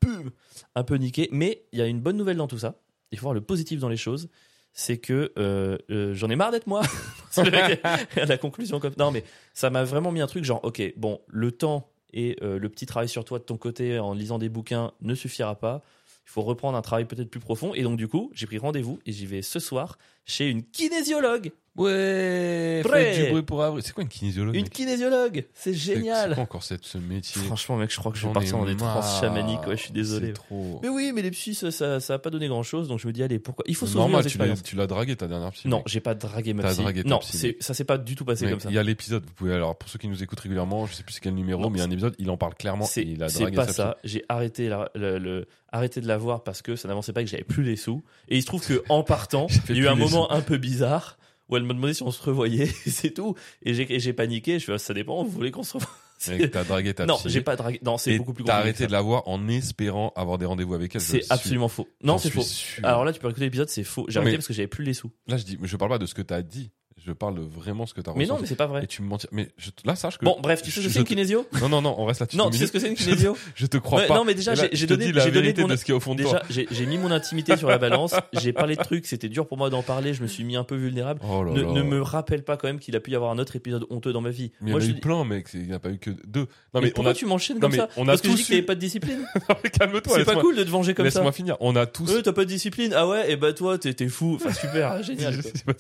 un 0.75 0.85
peu 0.85 0.97
niqué. 0.97 1.29
Mais 1.33 1.65
il 1.73 1.79
y 1.79 1.83
a 1.83 1.87
une 1.87 2.01
bonne 2.01 2.17
nouvelle 2.19 2.37
dans 2.37 2.49
tout 2.49 2.59
ça. 2.59 2.75
Il 3.11 3.19
faut 3.19 3.23
voir 3.25 3.35
le 3.35 3.41
positif 3.41 3.81
dans 3.81 3.89
les 3.89 3.97
choses. 3.97 4.29
C'est 4.73 4.99
que 4.99 5.33
euh, 5.39 5.79
euh, 5.91 6.15
j'en 6.15 6.29
ai 6.31 6.37
marre 6.37 6.53
d'être 6.53 6.67
moi. 6.67 6.83
La 8.17 8.39
conclusion 8.39 8.79
comme 8.81 8.95
non 8.99 9.11
mais 9.11 9.25
ça 9.55 9.71
m'a 9.71 9.83
vraiment 9.85 10.13
mis 10.13 10.21
un 10.21 10.27
truc 10.27 10.45
genre 10.45 10.61
ok 10.65 10.95
bon 10.97 11.21
le 11.27 11.53
temps 11.53 11.91
et 12.13 12.37
euh, 12.43 12.59
le 12.59 12.69
petit 12.69 12.87
travail 12.87 13.09
sur 13.09 13.25
toi 13.25 13.39
de 13.39 13.45
ton 13.45 13.57
côté 13.57 13.99
en 13.99 14.15
lisant 14.15 14.39
des 14.39 14.49
bouquins 14.49 14.93
ne 15.01 15.15
suffira 15.15 15.57
pas 15.57 15.83
il 16.31 16.33
faut 16.33 16.43
reprendre 16.43 16.79
un 16.79 16.83
travail 16.83 17.07
peut-être 17.07 17.29
plus 17.29 17.41
profond. 17.41 17.75
Et 17.75 17.83
donc 17.83 17.97
du 17.97 18.07
coup 18.07 18.31
j'ai 18.35 18.47
pris 18.47 18.59
rendez-vous 18.59 19.01
et 19.05 19.11
j'y 19.11 19.27
vais 19.27 19.43
ce 19.43 19.59
soir 19.59 19.99
chez 20.27 20.49
une 20.49 20.63
kinésiologue 20.63 21.51
Ouais, 21.77 22.81
Prêt. 22.85 23.13
faites 23.15 23.25
du 23.27 23.31
bruit 23.31 23.43
pour 23.43 23.63
avril. 23.63 23.83
C'est 23.85 23.93
quoi 23.93 24.03
une 24.03 24.09
kinésiologue 24.09 24.55
une 24.55 24.63
mec 24.65 24.73
kinésiologue 24.73 25.47
c'est 25.55 25.73
génial 25.73 26.31
C'est 26.31 26.35
quoi 26.35 26.43
encore 26.45 26.63
cette, 26.63 26.85
ce 26.85 26.99
métier 26.99 27.41
franchement 27.43 27.77
mec 27.77 27.91
je 27.93 27.97
crois 27.99 28.11
que 28.13 28.19
je 28.19 28.27
vais 28.27 28.33
partir 28.33 28.59
dans 28.59 28.65
des 28.65 28.77
trans 28.77 29.03
chamaniques 29.21 29.67
ouais 29.67 29.77
je 29.77 29.83
suis 29.85 29.93
désolé 29.93 30.33
trop. 30.33 30.81
mais 30.83 30.89
oui 30.89 31.13
mais 31.15 31.23
les 31.23 31.31
psys 31.31 31.55
ça, 31.55 31.71
ça 31.71 32.01
ça 32.01 32.15
a 32.15 32.19
pas 32.19 32.31
donné 32.31 32.49
grand 32.49 32.63
chose 32.63 32.89
donc 32.89 32.99
je 32.99 33.07
me 33.07 33.13
dis 33.13 33.23
allez 33.23 33.39
pourquoi? 33.39 33.65
Il 33.69 33.75
faut 33.77 33.87
aux 33.87 33.95
normal, 33.95 34.27
tu 34.27 34.37
l'as, 34.39 34.57
tu 34.63 34.77
l'as 34.77 34.87
dragué 34.87 35.15
ta 35.17 35.27
dernière 35.29 35.53
psy. 35.53 35.69
non 35.69 35.83
j'ai 35.87 36.01
pas 36.01 36.15
dragué 36.15 36.55
ma 36.55 36.63
T'as 36.65 36.71
psy 36.73 36.83
dragué 36.83 37.03
ta 37.03 37.09
non 37.09 37.19
psy, 37.19 37.37
c'est 37.37 37.57
ça 37.61 37.73
s'est 37.73 37.85
pas 37.85 37.99
du 37.99 38.15
tout 38.17 38.25
passé 38.25 38.49
comme 38.51 38.61
ça 38.61 38.69
Il 38.69 38.75
y 38.75 38.79
a 38.79 38.83
l'épisode, 38.83 39.25
vous 39.25 39.33
pouvez 39.33 39.55
alors 39.55 39.77
pour 39.77 39.89
ceux 39.89 39.99
qui 39.99 40.09
nous 40.09 40.23
écoutent 40.23 40.41
régulièrement, 40.41 40.87
je 40.87 40.95
sais 40.95 41.03
plus 41.03 41.15
c'est 41.15 41.21
quel 41.21 41.35
numéro, 41.35 41.63
Non, 41.63 41.71
mais 41.71 41.79
il 41.79 41.83
y 41.83 41.85
a 41.85 41.87
un 41.87 41.91
épisode, 41.91 42.15
il 42.19 42.31
en 42.31 42.37
parle 42.37 42.55
clairement. 42.55 42.85
C'est 42.85 43.03
il 43.03 43.23
a 43.23 43.29
dragué 43.29 43.57
pas 43.57 43.67
sa 43.69 43.73
ça. 43.73 43.97
J'ai 44.05 44.25
arrêté, 44.29 44.69
la- 44.69 44.91
le, 44.95 45.19
le- 45.19 45.47
arrêté 45.73 46.01
de 46.01 46.09
la 46.09 46.19
voir 46.19 46.43
parce 46.43 46.63
que 46.63 46.75
ça 46.77 46.89
n'avançait 46.89 47.13
pas 47.13 47.21
et 47.21 47.25
que 47.25 47.31
j'avais 47.31 47.45
plus 47.45 47.63
les 47.63 47.77
sous. 47.77 48.03
Et 48.29 48.37
il 48.37 48.43
se 48.43 48.47
trouve 48.47 48.67
que 48.67 48.83
en 48.89 49.03
partant, 49.05 49.47
il 49.69 49.77
y 49.77 49.79
a 49.81 49.83
eu 49.83 49.89
un 49.89 49.95
moment 49.95 50.31
un 50.33 50.41
peu 50.41 50.57
bizarre 50.59 51.17
où 51.51 51.57
elle 51.57 51.65
m'a 51.65 51.75
demandé 51.75 51.95
si 51.95 52.03
on 52.03 52.11
se 52.11 52.23
revoyait. 52.23 52.67
c'est 52.87 53.11
tout. 53.13 53.35
Et 53.63 53.75
j'ai 53.75 53.99
j'ai 53.99 54.13
paniqué. 54.13 54.59
Je 54.59 54.65
fais, 54.65 54.79
ça 54.79 54.95
dépend. 54.95 55.23
Vous 55.23 55.31
voulez 55.31 55.51
qu'on 55.51 55.63
se 55.63 55.75
revoie 55.75 55.91
t'as 56.53 56.65
dragué 56.65 56.93
ta 56.93 57.07
Non, 57.07 57.19
j'ai 57.25 57.41
pas 57.41 57.57
dragué. 57.57 57.81
Non, 57.83 57.97
c'est 57.97 58.19
beaucoup 58.19 58.35
plus 58.35 58.45
T'as 58.45 58.59
arrêté 58.59 58.87
de 58.87 58.93
la 58.93 59.01
voir 59.01 59.27
en 59.27 59.49
espérant 59.49 60.13
avoir 60.17 60.37
des 60.37 60.45
rendez-vous 60.45 60.75
avec 60.75 60.95
elle. 60.95 61.01
C'est 61.01 61.23
absolument 61.31 61.69
faux. 61.69 61.89
Non, 62.03 62.19
c'est 62.19 62.31
faux. 62.31 62.43
sûr. 62.43 62.85
Alors 62.85 63.05
là, 63.05 63.13
tu 63.13 63.21
peux 63.21 63.29
écouter 63.29 63.47
l'épisode, 63.47 63.69
c'est 63.69 63.85
faux. 63.85 64.05
J'ai 64.09 64.19
arrêté 64.19 64.37
parce 64.37 64.47
que 64.47 64.53
j'avais 64.53 64.69
plus 64.69 64.85
les 64.85 64.95
sous. 64.95 65.11
Là, 65.27 65.37
je 65.37 65.45
dis, 65.45 65.57
mais 65.61 65.69
je 65.69 65.77
parle 65.77 65.91
pas 65.91 65.99
de 65.99 66.07
ce 66.07 66.15
que 66.15 66.23
t'as 66.23 66.43
dit. 66.43 66.73
Je 67.07 67.13
parle 67.13 67.35
de 67.37 67.41
vraiment 67.41 67.87
ce 67.87 67.95
que 67.95 68.01
t'as 68.03 68.13
Mais 68.15 68.25
non, 68.27 68.35
ressenti. 68.35 68.43
mais 68.43 68.47
c'est 68.49 68.57
pas 68.57 68.67
vrai. 68.67 68.85
Et 68.85 68.87
tu 68.87 69.01
me 69.03 69.09
mentis. 69.09 69.27
Mais 69.33 69.49
je- 69.57 69.71
là, 69.85 69.97
sache 69.97 70.19
que. 70.19 70.25
Bon, 70.25 70.37
bref, 70.43 70.61
tu 70.63 70.71
sais 70.71 70.81
ce 70.81 70.87
que 70.87 70.89
je 70.91 70.93
c'est 70.93 70.99
une 71.01 71.05
te- 71.05 71.09
kinésio 71.09 71.47
Non, 71.61 71.69
non, 71.71 71.81
non, 71.81 71.95
on 71.99 72.05
reste 72.05 72.21
là-dessus. 72.21 72.37
Non, 72.37 72.51
tu 72.51 72.59
sais 72.59 72.67
ce 72.67 72.73
que 72.73 72.79
c'est 72.79 72.89
une 72.89 72.95
kinésio 72.95 73.37
Je 73.55 73.67
te 73.67 73.79
crois 73.79 74.01
Ouais, 74.03 74.07
pas. 74.07 74.17
Non, 74.17 74.25
mais 74.25 74.35
déjà, 74.35 74.53
Et 74.53 74.57
là, 74.57 74.63
j'ai 74.65 74.71
j'ai 74.73 74.77
je 74.77 74.87
te 74.87 74.93
donné, 74.93 75.07
dis 75.07 75.13
la 75.13 75.25
j'ai 75.25 75.31
donné 75.31 75.43
vérité 75.43 75.63
mon- 75.63 75.69
de 75.69 75.77
ce 75.77 75.85
qu'il 75.85 75.93
y 75.93 75.95
a 75.95 75.97
au 75.97 76.01
fond 76.01 76.15
de 76.15 76.23
toi. 76.23 76.33
Déjà, 76.33 76.45
j'ai 76.51 76.69
j'ai 76.71 76.87
mis 76.87 76.99
mon 76.99 77.11
intimité 77.11 77.57
sur 77.57 77.69
la 77.69 77.79
balance. 77.79 78.15
J'ai 78.35 78.53
parlé 78.53 78.77
de 78.77 78.83
trucs, 78.83 79.07
c'était 79.07 79.29
dur 79.31 79.47
pour 79.49 79.57
moi 79.57 79.71
d'en 79.71 79.83
parler. 79.83 80.13
Je 80.15 80.23
me 80.23 80.27
suis 80.29 80.45
mis 80.45 80.57
un 80.57 80.65
peu 80.65 80.77
vulnérable. 80.77 81.21
Oh 81.29 81.43
là 81.43 81.53
Ne, 81.53 81.63
là. 81.63 81.73
ne 81.73 81.83
me 81.83 82.03
rappelle 82.03 82.43
pas 82.45 82.57
quand 82.59 82.69
même 82.69 82.79
qu'il 82.79 82.95
a 82.97 83.01
pu 83.01 83.13
y 83.13 83.17
avoir 83.17 83.31
un 83.31 83.39
autre 83.39 83.57
épisode 83.57 83.87
honteux 83.89 84.13
dans 84.13 84.21
ma 84.21 84.31
vie. 84.31 84.53
Mais 84.61 84.71
il 84.71 84.73
y 84.73 84.75
en 84.75 84.77
a 84.77 84.81
je 84.81 84.91
eu 84.91 84.93
dis- 84.95 85.01
plein, 85.01 85.25
mec. 85.25 85.49
c'est- 85.49 85.59
Il 85.59 85.67
n'y 85.67 85.73
en 85.73 85.77
a 85.77 85.79
pas 85.79 85.91
eu 85.91 85.99
que 85.99 86.11
deux. 86.27 86.41
Non, 86.41 86.47
mais, 86.75 86.81
mais 86.83 86.87
on 86.89 86.93
pourquoi 86.93 87.11
a. 87.13 87.15
tu 87.15 87.25
m'enchaînes 87.27 87.61
comme 87.61 87.71
mais 87.73 87.79
ça 87.79 87.89
on 87.97 88.03
a 88.03 88.07
Parce 88.09 88.21
que 88.21 88.29
je 88.29 88.33
tous 88.33 88.37
dis 88.39 88.43
que 88.45 88.49
t'avais 88.49 88.63
pas 88.63 88.75
de 88.75 88.81
discipline. 88.81 89.25
Calme-toi. 89.79 90.01
C'est 90.19 90.25
pas 90.25 90.33
laisse-moi- 90.35 90.43
cool 90.43 90.57
de 90.57 90.65
te 90.65 90.69
venger 90.71 90.95
comme 90.95 91.07
ça. 91.11 91.19
Laisse-moi 91.21 91.33
finir. 91.33 91.57
On 91.61 91.75
a 91.77 91.87
tous. 91.87 92.11
Euh, 92.11 92.21
t'as 92.23 92.33
pas 92.33 92.45
de 92.45 92.51
discipline 92.51 92.93
Ah 92.95 93.09
ouais, 93.09 93.33
et 93.33 93.37
bah 93.37 93.53
toi, 93.53 93.79
t'es 93.79 93.95
t'es 93.95 94.09
fou. 94.09 94.35
Enfin, 94.37 94.53
super, 94.53 95.03
génial. 95.03 95.41
quoi. 95.65 95.75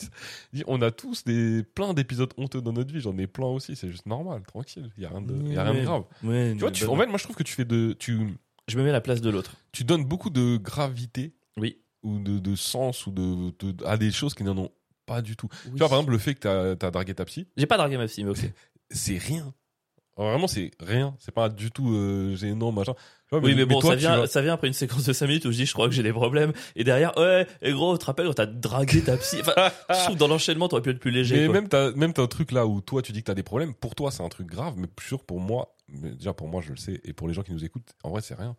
Dis, 0.52 0.64
On 0.66 0.80
a 0.82 0.90
tous 0.90 1.19
des 1.26 1.62
plein 1.62 1.94
d'épisodes 1.94 2.32
honteux 2.36 2.60
dans 2.60 2.72
notre 2.72 2.92
vie. 2.92 3.00
J'en 3.00 3.16
ai 3.18 3.26
plein 3.26 3.46
aussi. 3.46 3.76
C'est 3.76 3.88
juste 3.88 4.06
normal, 4.06 4.42
tranquille. 4.46 4.90
Il 4.96 5.02
y 5.02 5.06
a 5.06 5.10
rien 5.10 5.22
de, 5.22 5.34
y 5.52 5.56
a 5.56 5.64
rien 5.64 5.74
de 5.74 5.84
grave. 5.84 6.04
Ouais, 6.22 6.52
Tu 6.52 6.58
vois, 6.60 6.70
tu, 6.70 6.84
en 6.86 6.96
fait, 6.96 7.06
moi, 7.06 7.18
je 7.18 7.24
trouve 7.24 7.36
que 7.36 7.42
tu 7.42 7.52
fais 7.54 7.64
de, 7.64 7.92
tu, 7.98 8.18
je 8.68 8.78
me 8.78 8.82
mets 8.82 8.90
à 8.90 8.92
la 8.92 9.00
place 9.00 9.20
de 9.20 9.30
l'autre. 9.30 9.54
tu 9.72 9.84
donnes 9.84 10.04
beaucoup 10.04 10.30
de 10.30 10.56
gravité 10.56 11.34
Oui. 11.56 11.78
ou 12.02 12.18
de, 12.18 12.38
de 12.38 12.54
sens 12.56 13.06
ou 13.06 13.10
de, 13.10 13.52
de- 13.72 13.84
à 13.84 13.96
des 13.96 14.10
choses 14.12 14.34
qui 14.34 14.44
n'en 14.44 14.56
ont 14.56 14.70
pas 15.06 15.22
du 15.22 15.36
tout. 15.36 15.48
Oui. 15.66 15.72
Tu 15.72 15.78
vois, 15.78 15.88
par 15.88 15.98
exemple, 15.98 16.12
le 16.12 16.18
fait 16.18 16.34
que 16.34 16.74
t'as 16.74 16.86
as 16.86 16.90
dragué 16.90 17.14
ta 17.14 17.24
psy, 17.24 17.48
J'ai 17.56 17.66
pas 17.66 17.76
dragué 17.76 17.96
ma 17.96 18.06
psy, 18.06 18.24
mais 18.24 18.30
ok. 18.30 18.38
c'est 18.90 19.18
rien. 19.18 19.52
Alors, 20.16 20.30
vraiment, 20.32 20.48
c'est 20.48 20.70
rien. 20.80 21.14
C'est 21.18 21.32
pas 21.34 21.48
du 21.48 21.70
tout 21.70 21.94
euh, 21.94 22.34
gênant, 22.36 22.72
machin. 22.72 22.94
Oui, 23.32 23.54
mais 23.54 23.64
bon, 23.64 23.78
toi, 23.80 23.90
ça 23.90 23.96
vient, 23.96 24.16
vas- 24.18 24.26
ça 24.26 24.42
vient 24.42 24.54
après 24.54 24.66
une 24.66 24.72
séquence 24.74 25.04
de 25.04 25.12
5 25.12 25.26
minutes 25.28 25.44
où 25.44 25.52
je 25.52 25.56
dis, 25.56 25.64
je 25.66 25.72
crois 25.72 25.88
que 25.88 25.94
j'ai 25.94 26.02
des 26.02 26.12
problèmes. 26.12 26.52
Et 26.74 26.82
derrière, 26.84 27.16
ouais, 27.16 27.46
et 27.62 27.72
gros, 27.72 27.94
tu 27.96 28.00
te 28.00 28.04
rappelles 28.06 28.26
quand 28.26 28.34
t'as 28.34 28.46
dragué 28.46 29.02
ta 29.02 29.16
psy. 29.16 29.36
Enfin, 29.40 29.70
je 29.88 29.94
trouve 30.02 30.14
que 30.14 30.18
dans 30.18 30.26
l'enchaînement, 30.28 30.68
t'aurais 30.68 30.82
pu 30.82 30.90
être 30.90 30.98
plus 30.98 31.12
léger. 31.12 31.38
Mais 31.40 31.44
quoi. 31.46 31.54
même 31.54 31.68
t'as 31.68 31.92
même 31.92 32.12
t'as 32.12 32.22
un 32.22 32.26
truc 32.26 32.50
là 32.52 32.66
où 32.66 32.80
toi 32.80 33.02
tu 33.02 33.12
dis 33.12 33.20
que 33.20 33.26
t'as 33.26 33.34
des 33.34 33.44
problèmes. 33.44 33.72
Pour 33.72 33.94
toi 33.94 34.10
c'est 34.10 34.22
un 34.24 34.28
truc 34.28 34.48
grave, 34.48 34.74
mais 34.76 34.88
sûr 35.00 35.22
pour 35.24 35.38
moi. 35.40 35.74
mais 35.88 36.10
déjà 36.10 36.32
pour 36.34 36.48
moi 36.48 36.60
je 36.60 36.70
le 36.70 36.76
sais 36.76 37.00
et 37.04 37.12
pour 37.12 37.28
les 37.28 37.34
gens 37.34 37.42
qui 37.42 37.52
nous 37.52 37.64
écoutent, 37.64 37.92
en 38.02 38.10
vrai 38.10 38.20
c'est 38.20 38.34
rien. 38.34 38.56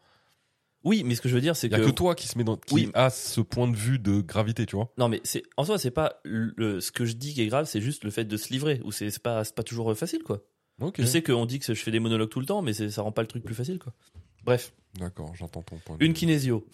Oui, 0.83 1.03
mais 1.05 1.13
ce 1.15 1.21
que 1.21 1.29
je 1.29 1.35
veux 1.35 1.41
dire, 1.41 1.55
c'est 1.55 1.67
Il 1.67 1.73
y 1.73 1.75
a 1.75 1.79
que. 1.79 1.85
que 1.85 1.91
toi 1.91 2.15
qui 2.15 2.27
se 2.27 2.37
met 2.39 2.43
dans, 2.43 2.55
qui 2.57 2.73
Oui. 2.73 2.89
a 2.95 3.09
ce 3.11 3.39
point 3.41 3.67
de 3.67 3.75
vue 3.75 3.99
de 3.99 4.19
gravité, 4.21 4.65
tu 4.65 4.75
vois. 4.77 4.91
Non, 4.97 5.09
mais 5.09 5.19
c'est 5.23 5.43
en 5.57 5.63
soi, 5.65 5.77
c'est 5.77 5.91
pas 5.91 6.19
le- 6.23 6.79
ce 6.79 6.91
que 6.91 7.05
je 7.05 7.13
dis 7.13 7.33
qui 7.35 7.41
est 7.43 7.47
grave, 7.47 7.65
c'est 7.65 7.81
juste 7.81 8.03
le 8.03 8.09
fait 8.09 8.23
de 8.25 8.35
se 8.37 8.51
livrer. 8.51 8.81
Ou 8.83 8.91
c'est 8.91 9.11
c'est 9.11 9.21
pas, 9.21 9.43
c'est 9.43 9.53
pas 9.53 9.61
toujours 9.63 9.95
facile, 9.95 10.23
quoi. 10.23 10.39
Je 10.97 11.05
sais 11.05 11.21
qu'on 11.21 11.45
dit 11.45 11.59
que 11.59 11.73
je 11.73 11.81
fais 11.83 11.91
des 11.91 11.99
monologues 11.99 12.29
tout 12.29 12.39
le 12.39 12.45
temps, 12.45 12.61
mais 12.61 12.73
ça 12.73 13.01
rend 13.01 13.11
pas 13.11 13.21
le 13.21 13.27
truc 13.27 13.43
plus 13.43 13.55
facile, 13.55 13.79
quoi. 13.79 13.93
Bref, 14.43 14.73
D'accord, 14.99 15.33
j'entends 15.35 15.61
ton 15.61 15.77
point. 15.77 15.97
de 15.97 16.03
une 16.03 16.11
vue. 16.11 16.17
kinésio. 16.17 16.65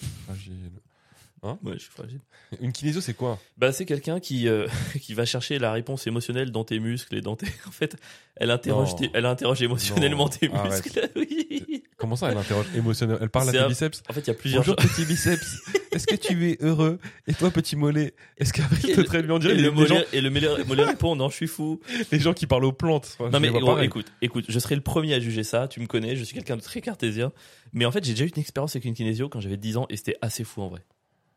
Fragile. 1.55 1.67
Ouais, 1.67 1.73
je 1.77 1.79
suis 1.83 1.91
fragile. 1.91 2.19
Une 2.61 2.71
kinésio, 2.71 3.01
c'est 3.01 3.13
quoi? 3.13 3.39
Bah, 3.57 3.71
c'est 3.71 3.85
quelqu'un 3.85 4.19
qui, 4.19 4.47
euh, 4.47 4.67
qui 5.01 5.13
va 5.13 5.25
chercher 5.25 5.59
la 5.59 5.71
réponse 5.71 6.05
émotionnelle 6.07 6.51
dans 6.51 6.63
tes 6.63 6.79
muscles 6.79 7.15
et 7.15 7.21
dans 7.21 7.35
tes. 7.35 7.47
En 7.67 7.71
fait, 7.71 7.95
elle 8.37 8.51
interroge, 8.51 8.95
tes- 8.95 9.09
elle 9.13 9.25
interroge 9.25 9.61
émotionnellement 9.61 10.25
Non, 10.25 10.29
tes 10.29 10.49
muscles. 10.49 11.09
Oui. 11.15 11.83
Comment 11.97 12.15
ça, 12.15 12.31
elle 12.31 12.37
interroge 12.37 12.67
émotionnel 12.75 13.17
Elle 13.21 13.29
parle 13.29 13.49
à 13.49 13.51
tes 13.51 13.57
un- 13.59 13.67
biceps? 13.67 14.03
En 14.09 14.13
fait, 14.13 14.21
il 14.21 14.27
y 14.27 14.29
a 14.29 14.33
plusieurs. 14.35 14.61
Bonjour 14.61 14.75
petit 14.75 15.03
biceps, 15.05 15.61
est-ce 15.91 16.05
que 16.05 16.15
tu 16.15 16.49
es 16.51 16.57
heureux? 16.61 16.99
Et 17.27 17.33
toi 17.33 17.49
petit 17.51 17.75
mollet, 17.75 18.13
est-ce 18.37 18.53
qu'après 18.53 18.77
te 18.93 19.01
traite 19.01 19.25
bien? 19.25 19.39
Dirait 19.39 19.55
Et 19.55 19.61
le 19.61 19.71
mollet, 19.71 19.87
gens, 19.87 20.01
et 20.13 20.21
le 20.21 20.29
mollet, 20.29 20.63
mollet 20.65 20.83
répond 20.83 21.15
non, 21.15 21.29
je 21.29 21.35
suis 21.35 21.47
fou. 21.47 21.79
les 22.11 22.19
gens 22.19 22.33
qui 22.33 22.45
parlent 22.45 22.65
aux 22.65 22.71
plantes. 22.71 23.15
Enfin, 23.19 23.29
Non 23.31 23.39
mais 23.39 23.49
gros, 23.49 23.79
écoute, 23.79 24.05
écoute, 24.21 24.45
je 24.47 24.59
serai 24.59 24.75
le 24.75 24.81
premier 24.81 25.13
à 25.15 25.19
juger 25.19 25.43
ça. 25.43 25.67
Tu 25.67 25.79
me 25.79 25.87
connais, 25.87 26.15
je 26.15 26.23
suis 26.23 26.35
quelqu'un 26.35 26.57
de 26.57 26.61
très 26.61 26.81
cartésien. 26.81 27.31
Mais 27.73 27.85
en 27.85 27.91
fait, 27.91 28.03
j'ai 28.03 28.13
déjà 28.13 28.25
eu 28.25 28.29
une 28.33 28.39
expérience 28.39 28.75
avec 28.75 28.85
une 28.85 28.93
kinésio 28.93 29.27
quand 29.29 29.41
j'avais 29.41 29.57
10 29.57 29.77
ans 29.77 29.87
et 29.89 29.97
c'était 29.97 30.15
assez 30.21 30.43
fou 30.43 30.61
en 30.61 30.69
vrai. 30.69 30.81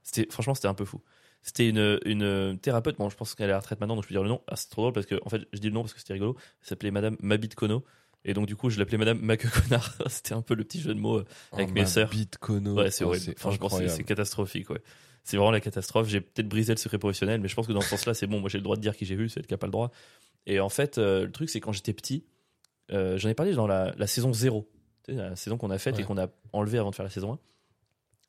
C'était 0.02 0.26
franchement, 0.30 0.54
c'était 0.54 0.68
un 0.68 0.74
peu 0.74 0.84
fou. 0.84 1.00
C'était 1.42 1.68
une, 1.68 1.98
une 2.04 2.58
thérapeute. 2.60 2.98
Bon, 2.98 3.08
je 3.08 3.16
pense 3.16 3.34
qu'elle 3.34 3.48
est 3.48 3.52
à 3.52 3.56
la 3.56 3.60
retraite 3.60 3.80
maintenant, 3.80 3.94
donc 3.96 4.04
je 4.04 4.08
peux 4.08 4.14
dire 4.14 4.22
le 4.22 4.28
nom. 4.28 4.42
Ah, 4.46 4.56
c'est 4.56 4.68
trop 4.68 4.82
drôle 4.82 4.92
parce 4.92 5.06
que 5.06 5.18
en 5.24 5.28
fait, 5.30 5.42
je 5.52 5.58
dis 5.58 5.68
le 5.68 5.74
nom 5.74 5.82
parce 5.82 5.94
que 5.94 5.98
c'était 6.00 6.12
rigolo. 6.12 6.36
Elle 6.62 6.68
s'appelait 6.68 6.90
Madame 6.90 7.16
Mabit 7.20 7.48
Kono. 7.50 7.84
Et 8.26 8.34
donc 8.34 8.46
du 8.46 8.54
coup, 8.56 8.68
je 8.68 8.78
l'appelais 8.78 8.98
Madame 8.98 9.18
Maque 9.20 9.46
Connard. 9.50 9.94
c'était 10.08 10.34
un 10.34 10.42
peu 10.42 10.54
le 10.54 10.64
petit 10.64 10.80
jeu 10.80 10.92
de 10.94 11.00
mots. 11.00 11.18
euh, 11.20 11.24
avec 11.52 11.68
Oh, 11.70 11.72
mes 11.72 11.80
ma 11.80 11.86
sœurs. 11.86 12.10
bite 12.10 12.36
cono. 12.36 12.74
Ouais, 12.74 12.90
c'est 12.90 13.04
Oh, 13.04 13.08
horrible. 13.08 13.34
Franchement, 13.38 13.68
c'est 13.70 14.04
catastrophique. 14.04 14.68
Ouais. 14.68 14.82
C'est 15.24 15.36
vraiment 15.38 15.50
la 15.50 15.60
catastrophe. 15.60 16.08
J'ai 16.08 16.20
peut-être 16.20 16.48
brisé 16.48 16.74
le 16.74 16.78
secret 16.78 16.98
professionnel, 16.98 17.40
mais 17.40 17.48
je 17.48 17.54
pense 17.54 17.66
que 17.66 17.72
dans 17.72 17.80
ce 17.80 17.88
sens-là, 17.88 18.12
c'est 18.12 18.26
bon. 18.26 18.40
Moi, 18.40 18.50
j'ai 18.50 18.58
le 18.58 18.64
droit 18.64 18.76
de 18.76 18.82
dire 18.82 18.94
qui 18.96 19.06
j'ai 19.06 19.14
vu, 19.16 19.28
c'est 19.30 19.40
le 19.40 19.46
qui 19.46 19.54
a 19.54 19.58
pas 19.58 19.66
le 19.66 19.72
droit. 19.72 19.90
Et 20.46 20.60
en 20.60 20.68
fait, 20.68 20.98
euh, 20.98 21.24
le 21.26 21.32
truc, 21.32 21.48
c'est 21.48 21.60
quand 21.60 21.72
j'étais 21.72 21.92
petit, 21.94 22.24
euh, 22.92 23.16
j'en 23.16 23.28
ai 23.30 23.34
parlé 23.34 23.52
dans 23.54 23.66
la, 23.66 23.94
la 23.96 24.06
saison 24.06 24.32
0, 24.34 24.68
tu 25.04 25.12
sais, 25.12 25.18
la 25.18 25.36
saison 25.36 25.56
qu'on 25.56 25.70
a 25.70 25.78
faite 25.78 25.96
Ouais. 25.96 26.02
et 26.02 26.04
qu'on 26.04 26.18
a 26.18 26.28
enlevé 26.52 26.78
avant 26.78 26.90
de 26.90 26.94
faire 26.94 27.04
la 27.04 27.10
saison 27.10 27.34
1. 27.34 27.38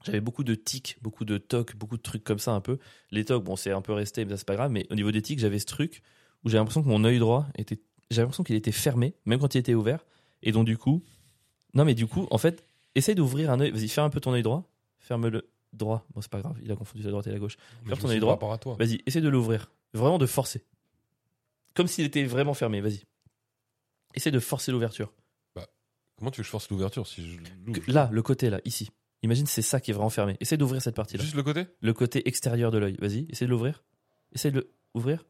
J'avais 0.03 0.21
beaucoup 0.21 0.43
de 0.43 0.55
tics, 0.55 0.97
beaucoup 1.01 1.25
de 1.25 1.37
tocs, 1.37 1.75
beaucoup 1.75 1.97
de 1.97 2.01
trucs 2.01 2.23
comme 2.23 2.39
ça 2.39 2.51
un 2.53 2.61
peu. 2.61 2.79
Les 3.11 3.25
tocs, 3.25 3.43
bon, 3.43 3.55
c'est 3.55 3.71
un 3.71 3.81
peu 3.81 3.93
resté, 3.93 4.25
mais 4.25 4.31
ça, 4.31 4.37
c'est 4.37 4.47
pas 4.47 4.55
grave. 4.55 4.71
Mais 4.71 4.87
au 4.89 4.95
niveau 4.95 5.11
des 5.11 5.21
tics, 5.21 5.39
j'avais 5.39 5.59
ce 5.59 5.65
truc 5.65 6.01
où 6.43 6.49
j'avais 6.49 6.59
l'impression 6.59 6.81
que 6.81 6.87
mon 6.87 7.03
œil 7.03 7.19
droit 7.19 7.47
était. 7.55 7.79
J'avais 8.09 8.23
l'impression 8.23 8.43
qu'il 8.43 8.55
était 8.55 8.71
fermé, 8.71 9.15
même 9.25 9.39
quand 9.39 9.55
il 9.55 9.59
était 9.59 9.73
ouvert. 9.73 10.05
Et 10.43 10.51
donc, 10.51 10.65
du 10.65 10.77
coup. 10.77 11.03
Non, 11.73 11.85
mais 11.85 11.93
du 11.93 12.07
coup, 12.07 12.27
en 12.31 12.37
fait, 12.37 12.65
essaye 12.95 13.15
d'ouvrir 13.15 13.51
un 13.51 13.59
œil. 13.59 13.71
Vas-y, 13.71 13.87
ferme 13.87 14.07
un 14.07 14.09
peu 14.09 14.19
ton 14.19 14.33
œil 14.33 14.43
droit. 14.43 14.69
Ferme-le 14.99 15.49
droit. 15.73 16.05
Bon, 16.13 16.21
c'est 16.21 16.31
pas 16.31 16.41
grave, 16.41 16.57
il 16.61 16.71
a 16.71 16.75
confondu 16.75 17.03
la 17.03 17.11
droite 17.11 17.27
et 17.27 17.31
la 17.31 17.39
gauche. 17.39 17.57
Je 17.85 17.95
ton 17.95 18.09
œil 18.09 18.19
droit. 18.19 18.39
Vas-y, 18.77 19.01
essaye 19.05 19.21
de 19.21 19.29
l'ouvrir. 19.29 19.71
Vraiment 19.93 20.17
de 20.17 20.25
forcer. 20.25 20.65
Comme 21.73 21.87
s'il 21.87 22.05
était 22.05 22.23
vraiment 22.23 22.53
fermé, 22.53 22.81
vas-y. 22.81 23.03
Essaye 24.13 24.31
de 24.31 24.39
forcer 24.39 24.71
l'ouverture. 24.71 25.13
Comment 26.17 26.29
tu 26.29 26.37
veux 26.37 26.43
que 26.43 26.45
je 26.45 26.51
force 26.51 26.69
l'ouverture 26.69 27.07
si 27.07 27.27
je 27.27 27.91
Là, 27.91 28.07
le 28.11 28.21
côté, 28.21 28.51
là, 28.51 28.61
ici. 28.63 28.91
Imagine, 29.23 29.45
c'est 29.45 29.61
ça 29.61 29.79
qui 29.79 29.91
est 29.91 29.93
vraiment 29.93 30.09
fermé. 30.09 30.35
Essaye 30.39 30.57
d'ouvrir 30.57 30.81
cette 30.81 30.95
partie-là. 30.95 31.23
Juste 31.23 31.35
le 31.35 31.43
côté 31.43 31.67
Le 31.81 31.93
côté 31.93 32.27
extérieur 32.27 32.71
de 32.71 32.77
l'œil. 32.79 32.97
Vas-y, 32.99 33.27
essaye 33.29 33.47
de 33.47 33.51
l'ouvrir. 33.51 33.83
Essaye 34.33 34.51
de 34.51 34.71
l'ouvrir. 34.95 35.25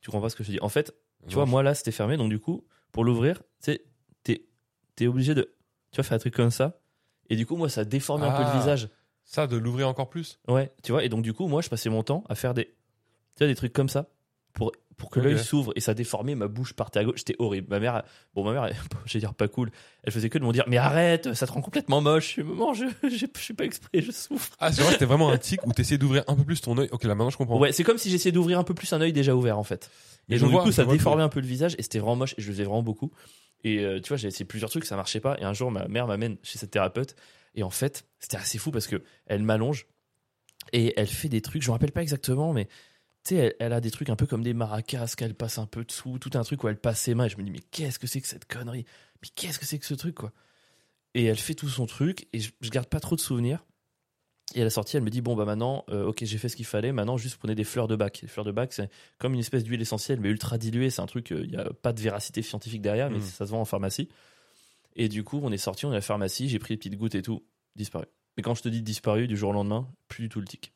Tu 0.00 0.10
comprends 0.10 0.22
pas 0.22 0.28
ce 0.30 0.36
que 0.36 0.44
je 0.44 0.50
dis 0.52 0.60
En 0.60 0.68
fait, 0.68 0.94
tu 1.28 1.34
vois, 1.34 1.46
moi 1.46 1.62
là, 1.62 1.74
c'était 1.74 1.90
fermé, 1.92 2.16
donc 2.16 2.28
du 2.30 2.38
coup, 2.38 2.64
pour 2.92 3.04
l'ouvrir, 3.04 3.38
tu 3.62 3.72
sais, 3.72 3.84
t'es 4.22 4.46
es 5.00 5.06
obligé 5.06 5.34
de. 5.34 5.54
Tu 5.90 5.96
vois, 5.96 6.04
faire 6.04 6.16
un 6.16 6.18
truc 6.18 6.34
comme 6.34 6.50
ça. 6.50 6.80
Et 7.30 7.36
du 7.36 7.46
coup, 7.46 7.56
moi, 7.56 7.68
ça 7.68 7.84
déformait 7.84 8.26
un 8.26 8.36
peu 8.36 8.42
Ah. 8.44 8.52
le 8.54 8.58
visage. 8.60 8.88
Ça, 9.24 9.46
de 9.46 9.56
l'ouvrir 9.56 9.88
encore 9.88 10.10
plus 10.10 10.38
Ouais, 10.48 10.70
tu 10.82 10.92
vois, 10.92 11.02
et 11.02 11.08
donc 11.08 11.22
du 11.22 11.32
coup, 11.32 11.48
moi, 11.48 11.62
je 11.62 11.70
passais 11.70 11.88
mon 11.88 12.02
temps 12.02 12.22
à 12.28 12.34
faire 12.34 12.52
des, 12.52 12.66
tu 12.66 13.38
vois, 13.38 13.46
des 13.46 13.54
trucs 13.54 13.72
comme 13.72 13.88
ça 13.88 14.10
pour, 14.52 14.70
pour 14.96 15.10
que 15.10 15.20
l'œil 15.20 15.38
s'ouvre 15.38 15.72
et 15.76 15.80
ça 15.80 15.94
déformait, 15.94 16.34
ma 16.34 16.48
bouche 16.48 16.72
partait 16.72 17.00
à 17.00 17.04
gauche. 17.04 17.18
C'était 17.18 17.36
horrible. 17.38 17.68
Ma 17.70 17.80
mère, 17.80 18.02
bon, 18.34 18.44
ma 18.44 18.52
mère, 18.52 18.68
je 19.06 19.12
vais 19.12 19.20
dire 19.20 19.34
pas 19.34 19.48
cool, 19.48 19.70
elle 20.02 20.12
faisait 20.12 20.28
que 20.28 20.38
de 20.38 20.44
me 20.44 20.52
dire, 20.52 20.64
mais 20.66 20.76
arrête, 20.76 21.34
ça 21.34 21.46
te 21.46 21.52
rend 21.52 21.60
complètement 21.60 22.00
moche. 22.00 22.34
Je 22.36 22.42
maman, 22.42 22.72
je, 22.74 22.86
suis 23.36 23.54
pas 23.54 23.64
exprès, 23.64 24.00
je 24.00 24.10
souffre. 24.12 24.50
Ah, 24.58 24.72
c'est 24.72 24.82
vrai, 24.82 24.92
c'était 24.92 25.04
vraiment 25.04 25.30
un 25.30 25.38
tic 25.38 25.66
où 25.66 25.72
t'essayais 25.72 25.98
d'ouvrir 25.98 26.24
un 26.26 26.34
peu 26.34 26.44
plus 26.44 26.60
ton 26.60 26.76
œil. 26.78 26.88
Ok, 26.92 27.04
là 27.04 27.14
maintenant 27.14 27.30
je 27.30 27.36
comprends. 27.36 27.58
Ouais, 27.58 27.72
c'est 27.72 27.84
comme 27.84 27.98
si 27.98 28.10
j'essayais 28.10 28.32
d'ouvrir 28.32 28.58
un 28.58 28.64
peu 28.64 28.74
plus 28.74 28.92
un 28.92 29.00
œil 29.00 29.12
déjà 29.12 29.34
ouvert 29.34 29.58
en 29.58 29.64
fait. 29.64 29.90
Et 30.28 30.38
donc, 30.38 30.50
vois, 30.50 30.62
du 30.62 30.68
coup, 30.68 30.72
ça 30.72 30.84
déformait 30.84 31.22
un 31.22 31.28
peu 31.28 31.40
le 31.40 31.46
visage 31.46 31.74
et 31.78 31.82
c'était 31.82 31.98
vraiment 31.98 32.16
moche 32.16 32.34
et 32.38 32.42
je 32.42 32.46
le 32.46 32.52
faisais 32.54 32.64
vraiment 32.64 32.82
beaucoup. 32.82 33.12
Et 33.62 33.80
euh, 33.80 34.00
tu 34.00 34.08
vois, 34.08 34.16
j'ai 34.16 34.28
essayé 34.28 34.44
plusieurs 34.44 34.70
trucs, 34.70 34.84
ça 34.84 34.96
marchait 34.96 35.20
pas. 35.20 35.36
Et 35.38 35.44
un 35.44 35.52
jour, 35.52 35.70
ma 35.70 35.88
mère 35.88 36.06
m'amène 36.06 36.36
chez 36.42 36.58
cette 36.58 36.70
thérapeute 36.70 37.16
et 37.54 37.62
en 37.62 37.70
fait, 37.70 38.06
c'était 38.18 38.36
assez 38.36 38.58
fou 38.58 38.70
parce 38.70 38.86
que 38.86 39.02
elle 39.26 39.42
m'allonge 39.42 39.86
et 40.72 40.94
elle 40.96 41.06
fait 41.06 41.28
des 41.28 41.40
trucs, 41.40 41.62
je 41.62 41.68
me 41.68 41.72
rappelle 41.72 41.92
pas 41.92 42.02
exactement, 42.02 42.52
mais 42.52 42.68
tu 43.24 43.34
sais, 43.34 43.36
elle, 43.36 43.54
elle 43.58 43.72
a 43.72 43.80
des 43.80 43.90
trucs 43.90 44.10
un 44.10 44.16
peu 44.16 44.26
comme 44.26 44.42
des 44.42 44.54
maracas 44.54 45.14
qu'elle 45.16 45.34
passe 45.34 45.58
un 45.58 45.66
peu 45.66 45.84
dessous, 45.84 46.18
tout 46.18 46.30
un 46.34 46.42
truc 46.42 46.62
où 46.64 46.68
elle 46.68 46.78
passe 46.78 47.00
ses 47.00 47.14
mains 47.14 47.24
et 47.24 47.28
je 47.28 47.36
me 47.38 47.42
dis, 47.42 47.50
mais 47.50 47.60
qu'est-ce 47.70 47.98
que 47.98 48.06
c'est 48.06 48.20
que 48.20 48.28
cette 48.28 48.44
connerie? 48.46 48.84
Mais 49.22 49.28
qu'est-ce 49.34 49.58
que 49.58 49.64
c'est 49.66 49.78
que 49.78 49.86
ce 49.86 49.94
truc, 49.94 50.14
quoi? 50.16 50.32
Et 51.14 51.24
elle 51.24 51.38
fait 51.38 51.54
tout 51.54 51.68
son 51.68 51.86
truc 51.86 52.26
et 52.32 52.40
je, 52.40 52.50
je 52.60 52.70
garde 52.70 52.88
pas 52.88 53.00
trop 53.00 53.16
de 53.16 53.20
souvenirs. 53.20 53.64
Et 54.54 54.60
à 54.60 54.64
la 54.64 54.70
sortie, 54.70 54.96
elle 54.98 55.02
me 55.02 55.10
dit 55.10 55.22
bon 55.22 55.34
bah 55.34 55.46
maintenant, 55.46 55.84
euh, 55.88 56.04
ok 56.04 56.18
j'ai 56.24 56.36
fait 56.38 56.50
ce 56.50 56.56
qu'il 56.56 56.66
fallait. 56.66 56.92
Maintenant 56.92 57.16
juste 57.16 57.38
prenez 57.38 57.54
des 57.54 57.64
fleurs 57.64 57.88
de 57.88 57.96
bac. 57.96 58.18
Les 58.20 58.28
fleurs 58.28 58.44
de 58.44 58.52
bac 58.52 58.72
c'est 58.74 58.90
comme 59.18 59.32
une 59.32 59.40
espèce 59.40 59.64
d'huile 59.64 59.80
essentielle 59.80 60.20
mais 60.20 60.28
ultra 60.28 60.58
diluée. 60.58 60.90
C'est 60.90 61.00
un 61.00 61.06
truc, 61.06 61.30
il 61.30 61.48
n'y 61.48 61.56
a 61.56 61.70
pas 61.72 61.92
de 61.94 62.00
véracité 62.00 62.42
scientifique 62.42 62.82
derrière, 62.82 63.10
mais 63.10 63.18
Mm. 63.18 63.22
ça 63.22 63.46
se 63.46 63.50
vend 63.52 63.60
en 63.60 63.64
pharmacie. 63.64 64.10
Et 64.96 65.08
du 65.08 65.24
coup 65.24 65.40
on 65.42 65.50
est 65.50 65.56
sorti, 65.56 65.86
on 65.86 65.90
est 65.90 65.94
à 65.94 65.96
la 65.96 66.00
pharmacie, 66.02 66.48
j'ai 66.50 66.58
pris 66.58 66.74
des 66.74 66.78
petites 66.78 66.96
gouttes 66.96 67.14
et 67.14 67.22
tout, 67.22 67.42
disparu. 67.74 68.04
Mais 68.36 68.42
quand 68.42 68.54
je 68.54 68.62
te 68.62 68.68
dis 68.68 68.82
disparu 68.82 69.26
du 69.28 69.36
jour 69.36 69.48
au 69.50 69.52
lendemain, 69.54 69.88
plus 70.08 70.24
du 70.24 70.28
tout 70.28 70.40
le 70.40 70.46
tic. 70.46 70.73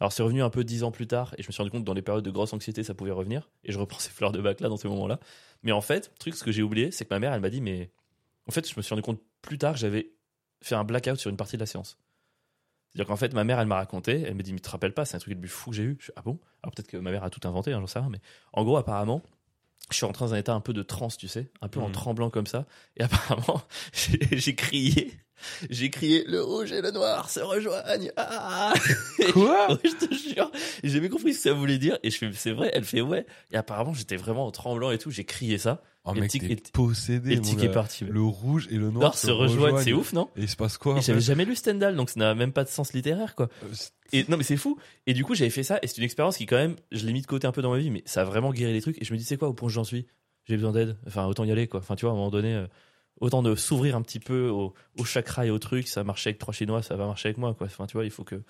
Alors 0.00 0.12
c'est 0.12 0.22
revenu 0.22 0.42
un 0.42 0.50
peu 0.50 0.64
dix 0.64 0.82
ans 0.82 0.90
plus 0.90 1.06
tard 1.06 1.34
et 1.38 1.42
je 1.42 1.48
me 1.48 1.52
suis 1.52 1.60
rendu 1.62 1.70
compte 1.70 1.82
que 1.82 1.86
dans 1.86 1.94
les 1.94 2.02
périodes 2.02 2.24
de 2.24 2.30
grosse 2.30 2.52
anxiété 2.52 2.82
ça 2.82 2.94
pouvait 2.94 3.12
revenir 3.12 3.48
et 3.64 3.72
je 3.72 3.78
reprends 3.78 3.98
ces 4.00 4.10
fleurs 4.10 4.32
de 4.32 4.40
bac 4.40 4.60
là 4.60 4.68
dans 4.68 4.76
ces 4.76 4.88
moments-là. 4.88 5.20
Mais 5.62 5.72
en 5.72 5.80
fait, 5.80 6.10
le 6.12 6.18
truc 6.18 6.34
ce 6.34 6.42
que 6.44 6.52
j'ai 6.52 6.62
oublié, 6.62 6.90
c'est 6.90 7.04
que 7.04 7.14
ma 7.14 7.20
mère 7.20 7.32
elle 7.32 7.40
m'a 7.40 7.50
dit 7.50 7.60
mais 7.60 7.90
en 8.48 8.52
fait 8.52 8.68
je 8.68 8.74
me 8.76 8.82
suis 8.82 8.90
rendu 8.90 9.02
compte 9.02 9.20
plus 9.42 9.58
tard 9.58 9.74
que 9.74 9.78
j'avais 9.80 10.10
fait 10.62 10.74
un 10.74 10.84
blackout 10.84 11.16
sur 11.18 11.30
une 11.30 11.36
partie 11.36 11.56
de 11.56 11.60
la 11.62 11.66
séance. 11.66 11.98
C'est-à-dire 12.88 13.08
qu'en 13.08 13.16
fait, 13.16 13.34
ma 13.34 13.42
mère, 13.42 13.58
elle 13.58 13.66
m'a 13.66 13.74
raconté, 13.74 14.22
elle 14.24 14.36
me 14.36 14.42
dit, 14.44 14.52
mais 14.52 14.60
tu 14.60 14.66
te 14.66 14.70
rappelles 14.70 14.94
pas, 14.94 15.04
c'est 15.04 15.16
un 15.16 15.18
truc 15.18 15.34
le 15.34 15.40
plus 15.40 15.48
fou 15.48 15.70
que 15.70 15.76
j'ai 15.76 15.82
eu. 15.82 15.96
Je 15.98 16.06
fais, 16.06 16.12
ah 16.14 16.22
bon? 16.22 16.38
Alors 16.62 16.72
peut-être 16.72 16.86
que 16.86 16.96
ma 16.96 17.10
mère 17.10 17.24
a 17.24 17.28
tout 17.30 17.40
inventé, 17.46 17.72
hein, 17.72 17.80
j'en 17.80 17.88
sais 17.88 17.98
rien, 17.98 18.08
mais 18.08 18.20
en 18.52 18.62
gros, 18.62 18.76
apparemment, 18.76 19.20
je 19.90 19.96
suis 19.96 20.06
rentré 20.06 20.24
dans 20.24 20.32
un 20.32 20.36
état 20.36 20.54
un 20.54 20.60
peu 20.60 20.72
de 20.72 20.82
transe, 20.84 21.16
tu 21.16 21.26
sais, 21.26 21.50
un 21.60 21.66
peu 21.68 21.80
en 21.80 21.88
Mhm. 21.88 21.92
tremblant 21.92 22.30
comme 22.30 22.46
ça. 22.46 22.66
Et 22.96 23.02
apparemment, 23.02 23.62
j'ai 23.92 24.54
crié, 24.54 25.12
j'ai 25.70 25.90
crié, 25.90 26.24
le 26.26 26.42
rouge 26.42 26.72
et 26.72 26.80
le 26.80 26.90
noir 26.90 27.28
se 27.30 27.40
rejoignent. 27.40 28.10
Ah 28.16 28.72
Quoi 29.32 29.68
Ouais, 29.72 29.78
je 29.84 30.06
te 30.06 30.14
jure. 30.14 30.50
J'ai 30.82 30.90
jamais 30.90 31.08
compris 31.08 31.32
ce 31.34 31.38
que 31.38 31.42
ça 31.50 31.52
voulait 31.52 31.78
dire. 31.78 31.98
Et 32.02 32.10
je 32.10 32.18
fais, 32.18 32.30
c'est 32.32 32.52
vrai, 32.52 32.70
elle 32.72 32.84
fait 32.84 33.00
ouais. 33.00 33.26
Et 33.52 33.56
apparemment, 33.56 33.92
j'étais 33.94 34.16
vraiment 34.16 34.46
en 34.46 34.50
tremblant 34.50 34.90
et 34.90 34.98
tout. 34.98 35.10
J'ai 35.10 35.24
crié 35.24 35.58
ça. 35.58 35.82
Oh 36.04 36.12
Et 36.14 36.20
mec, 36.20 36.30
tic- 36.30 36.46
t'es 36.46 36.56
possédé. 36.72 37.32
Et 37.32 37.36
le 37.36 37.64
est 37.64 37.68
parti. 37.72 38.04
Le 38.04 38.20
rouge 38.22 38.68
et 38.70 38.76
le 38.76 38.90
noir 38.90 39.16
se 39.16 39.30
rejoignent, 39.30 39.78
c'est 39.78 39.92
ouf, 39.94 40.12
non 40.12 40.28
Et 40.36 40.42
il 40.42 40.48
se 40.48 40.56
passe 40.56 40.76
quoi 40.76 41.00
j'avais 41.00 41.20
jamais 41.20 41.44
lu 41.46 41.56
Stendhal, 41.56 41.96
donc 41.96 42.10
ça 42.10 42.20
n'a 42.20 42.34
même 42.34 42.52
pas 42.52 42.64
de 42.64 42.68
sens 42.68 42.92
littéraire, 42.92 43.34
quoi. 43.34 43.48
Euh, 43.62 43.68
Et 44.12 44.24
non, 44.28 44.36
mais 44.36 44.42
c'est 44.44 44.58
fou. 44.58 44.78
Et 45.06 45.14
du 45.14 45.24
coup, 45.24 45.34
j'avais 45.34 45.50
fait 45.50 45.62
ça, 45.62 45.78
et 45.82 45.86
c'est 45.86 45.96
une 45.98 46.04
expérience 46.04 46.36
qui, 46.36 46.44
quand 46.44 46.56
même, 46.56 46.76
je 46.92 47.06
l'ai 47.06 47.12
mis 47.14 47.22
de 47.22 47.26
côté 47.26 47.46
un 47.46 47.52
peu 47.52 47.62
dans 47.62 47.70
ma 47.70 47.78
vie, 47.78 47.90
mais 47.90 48.02
ça 48.04 48.20
a 48.20 48.24
vraiment 48.24 48.52
guéri 48.52 48.74
les 48.74 48.82
trucs. 48.82 49.00
Et 49.00 49.04
je 49.06 49.12
me 49.14 49.18
dis, 49.18 49.24
c'est 49.24 49.38
quoi, 49.38 49.48
au 49.48 49.54
point 49.54 49.66
où 49.66 49.70
j'en 49.70 49.84
suis? 49.84 50.06
J'ai 50.46 50.56
besoin 50.56 50.72
d'aide. 50.72 50.98
Enfin, 51.06 51.24
autant 51.26 51.44
y 51.44 51.50
aller, 51.50 51.68
quoi. 51.68 51.80
Enfin, 51.80 51.96
tu 51.96 52.02
vois, 52.04 52.10
à 52.10 52.12
un 52.12 52.18
moment 52.18 52.30
donné, 52.30 52.52
euh, 52.54 52.66
autant 53.20 53.42
de 53.42 53.54
s'ouvrir 53.54 53.96
un 53.96 54.02
petit 54.02 54.20
peu 54.20 54.48
au, 54.48 54.74
au 54.98 55.04
chakra 55.04 55.46
et 55.46 55.50
au 55.50 55.58
truc. 55.58 55.88
Ça 55.88 56.04
marchait 56.04 56.30
avec 56.30 56.38
trois 56.38 56.54
chinois, 56.54 56.82
ça 56.82 56.96
va 56.96 57.06
marcher 57.06 57.28
avec 57.28 57.38
moi, 57.38 57.54
quoi. 57.54 57.66
Enfin, 57.66 57.86
tu 57.86 57.94
vois, 57.94 58.04
il 58.04 58.10
faut 58.10 58.24
que. 58.24 58.42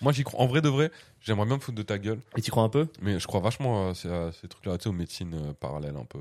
Moi 0.00 0.12
j'y 0.12 0.24
crois. 0.24 0.40
En 0.40 0.46
vrai 0.46 0.60
de 0.60 0.68
vrai, 0.68 0.90
j'aimerais 1.20 1.46
bien 1.46 1.56
me 1.56 1.60
foutre 1.60 1.78
de 1.78 1.82
ta 1.82 1.98
gueule. 1.98 2.20
Et 2.36 2.42
tu 2.42 2.50
crois 2.50 2.64
un 2.64 2.68
peu? 2.68 2.88
Mais 3.00 3.18
je 3.18 3.26
crois 3.26 3.40
vachement 3.40 3.90
à 3.90 3.94
ces, 3.94 4.48
trucs-là, 4.48 4.76
tu 4.76 4.84
sais, 4.84 4.88
aux 4.88 4.92
médecines 4.92 5.34
euh, 5.34 5.52
parallèles 5.52 5.96
un 5.96 6.04
peu. 6.04 6.18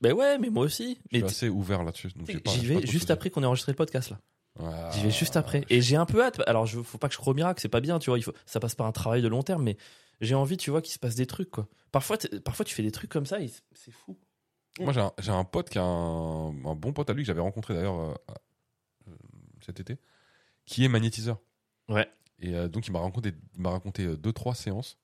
Ben 0.00 0.12
ouais, 0.12 0.38
mais 0.38 0.50
moi 0.50 0.64
aussi. 0.64 0.98
Je 1.04 1.08
Mais 1.12 1.18
suis 1.18 1.26
assez 1.26 1.48
ouvert 1.48 1.84
là-dessus. 1.84 2.10
j'y 2.46 2.66
vais 2.66 2.86
juste 2.86 3.10
après 3.10 3.30
qu'on 3.30 3.42
ait 3.42 3.46
enregistré 3.46 3.72
le 3.72 3.76
podcast, 3.76 4.10
là. 4.10 4.18
Ouais. 4.58 4.68
J'y 4.92 5.00
vais 5.00 5.10
juste 5.10 5.36
après. 5.36 5.64
Et 5.70 5.80
j'ai 5.80 5.96
un 5.96 6.04
peu 6.04 6.22
hâte. 6.22 6.42
Alors, 6.46 6.66
je, 6.66 6.82
faut 6.82 6.98
pas 6.98 7.08
que 7.08 7.14
je 7.14 7.18
croie 7.18 7.30
au 7.30 7.36
miracle, 7.36 7.60
c'est 7.60 7.68
pas 7.68 7.80
bien, 7.80 7.98
tu 7.98 8.10
vois. 8.10 8.18
Il 8.18 8.22
faut, 8.22 8.34
ça 8.44 8.60
passe 8.60 8.74
par 8.74 8.86
un 8.86 8.92
travail 8.92 9.22
de 9.22 9.28
long 9.28 9.42
terme, 9.42 9.62
mais 9.62 9.78
j'ai 10.20 10.34
envie, 10.34 10.56
tu 10.56 10.70
vois, 10.70 10.82
qu'il 10.82 10.92
se 10.92 10.98
passe 10.98 11.14
des 11.14 11.26
trucs, 11.26 11.50
quoi. 11.50 11.68
Parfois, 11.90 12.18
parfois 12.44 12.64
tu 12.64 12.74
fais 12.74 12.82
des 12.82 12.90
trucs 12.90 13.10
comme 13.10 13.26
ça, 13.26 13.38
c'est 13.74 13.90
fou. 13.90 14.18
Moi, 14.80 14.92
j'ai 14.92 15.00
un, 15.00 15.12
j'ai 15.18 15.30
un 15.32 15.44
pote 15.44 15.68
qui 15.68 15.78
a 15.78 15.84
un, 15.84 16.48
un 16.64 16.74
bon 16.74 16.92
pote 16.92 17.08
à 17.10 17.12
lui 17.12 17.22
que 17.22 17.26
j'avais 17.26 17.40
rencontré 17.40 17.74
d'ailleurs 17.74 17.98
euh, 18.00 18.14
euh, 19.08 19.12
cet 19.64 19.80
été, 19.80 19.98
qui 20.64 20.84
est 20.84 20.88
magnétiseur. 20.88 21.38
Ouais. 21.88 22.08
Et 22.38 22.54
euh, 22.54 22.68
donc, 22.68 22.86
il 22.86 22.92
m'a 22.92 23.00
raconté, 23.00 23.32
il 23.54 23.60
m'a 23.60 23.70
raconté 23.70 24.16
deux, 24.16 24.32
trois 24.32 24.54
séances. 24.54 24.98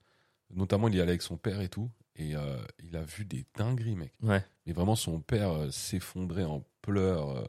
Notamment, 0.50 0.88
il 0.88 0.94
y 0.94 1.00
allait 1.00 1.10
avec 1.10 1.22
son 1.22 1.36
père 1.36 1.60
et 1.60 1.68
tout. 1.68 1.90
Et 2.16 2.34
euh, 2.34 2.56
il 2.82 2.96
a 2.96 3.02
vu 3.02 3.24
des 3.24 3.44
dingueries, 3.56 3.94
mec. 3.94 4.12
Ouais. 4.22 4.42
Mais 4.66 4.72
vraiment, 4.72 4.96
son 4.96 5.20
père 5.20 5.52
euh, 5.52 5.70
s'effondrait 5.70 6.44
en 6.44 6.64
pleurs, 6.82 7.28
euh, 7.36 7.44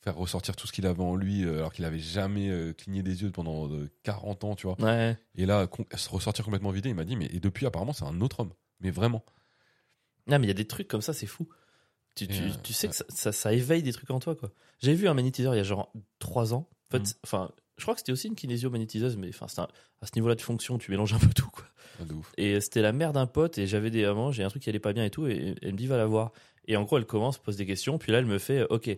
faire 0.00 0.16
ressortir 0.16 0.54
tout 0.56 0.66
ce 0.66 0.72
qu'il 0.72 0.86
avait 0.86 1.02
en 1.02 1.16
lui, 1.16 1.44
euh, 1.44 1.56
alors 1.58 1.72
qu'il 1.72 1.84
avait 1.84 1.98
jamais 1.98 2.48
euh, 2.48 2.72
cligné 2.72 3.02
des 3.02 3.22
yeux 3.22 3.30
pendant 3.32 3.68
euh, 3.70 3.90
40 4.04 4.44
ans, 4.44 4.54
tu 4.54 4.68
vois. 4.68 4.80
Ouais. 4.80 5.18
Et 5.34 5.44
là, 5.44 5.66
com- 5.66 5.84
se 5.94 6.08
ressortir 6.08 6.44
complètement 6.44 6.70
vidé, 6.70 6.88
il 6.90 6.94
m'a 6.94 7.04
dit, 7.04 7.16
mais 7.16 7.26
et 7.26 7.40
depuis, 7.40 7.66
apparemment, 7.66 7.92
c'est 7.92 8.04
un 8.06 8.20
autre 8.20 8.40
homme. 8.40 8.52
Mais 8.80 8.90
vraiment. 8.90 9.22
Non, 10.26 10.38
mais 10.38 10.46
il 10.46 10.48
y 10.48 10.50
a 10.50 10.54
des 10.54 10.66
trucs 10.66 10.88
comme 10.88 11.02
ça, 11.02 11.12
c'est 11.12 11.26
fou. 11.26 11.48
Tu, 12.14 12.26
tu, 12.28 12.34
euh, 12.42 12.50
sais 12.72 12.86
ouais. 12.86 12.90
que 12.90 12.96
ça, 12.96 13.04
ça, 13.08 13.32
ça 13.32 13.52
éveille 13.52 13.82
des 13.82 13.92
trucs 13.92 14.10
en 14.10 14.18
toi, 14.18 14.34
quoi. 14.34 14.50
J'ai 14.80 14.94
vu 14.94 15.06
un 15.08 15.14
magnétiseur 15.14 15.54
il 15.54 15.58
y 15.58 15.60
a 15.60 15.64
genre 15.64 15.92
3 16.18 16.54
ans. 16.54 16.68
En 16.88 16.90
fait, 16.90 17.02
Mm. 17.02 17.12
enfin, 17.24 17.50
je 17.76 17.82
crois 17.82 17.94
que 17.94 18.00
c'était 18.00 18.12
aussi 18.12 18.28
une 18.28 18.34
kinésio-magnétiseuse, 18.34 19.16
mais 19.16 19.28
enfin, 19.28 19.46
un- 19.62 19.68
à 20.00 20.06
ce 20.06 20.12
niveau-là 20.16 20.34
de 20.34 20.40
fonction, 20.40 20.78
tu 20.78 20.90
mélanges 20.90 21.12
un 21.12 21.18
peu 21.18 21.28
tout, 21.34 21.50
quoi. 21.50 21.64
Ah, 22.00 22.04
ouf. 22.12 22.32
Et 22.38 22.60
c'était 22.60 22.80
la 22.82 22.92
mère 22.92 23.12
d'un 23.12 23.26
pote, 23.26 23.58
et 23.58 23.66
j'avais 23.66 23.90
des 23.90 24.04
moments, 24.06 24.32
j'ai 24.32 24.44
un 24.44 24.48
truc 24.48 24.62
qui 24.62 24.68
allait 24.70 24.78
pas 24.78 24.92
bien 24.94 25.04
et 25.04 25.10
tout, 25.10 25.26
et 25.26 25.54
elle 25.62 25.72
me 25.72 25.76
dit, 25.78 25.86
va 25.86 25.96
la 25.98 26.06
voir. 26.06 26.32
Et 26.68 26.76
en 26.76 26.84
gros, 26.84 26.96
elle 26.98 27.06
commence, 27.06 27.38
pose 27.38 27.56
des 27.56 27.66
questions, 27.66 27.98
puis 27.98 28.12
là, 28.12 28.18
elle 28.18 28.26
me 28.26 28.38
fait, 28.38 28.60
euh, 28.60 28.66
ok, 28.70 28.90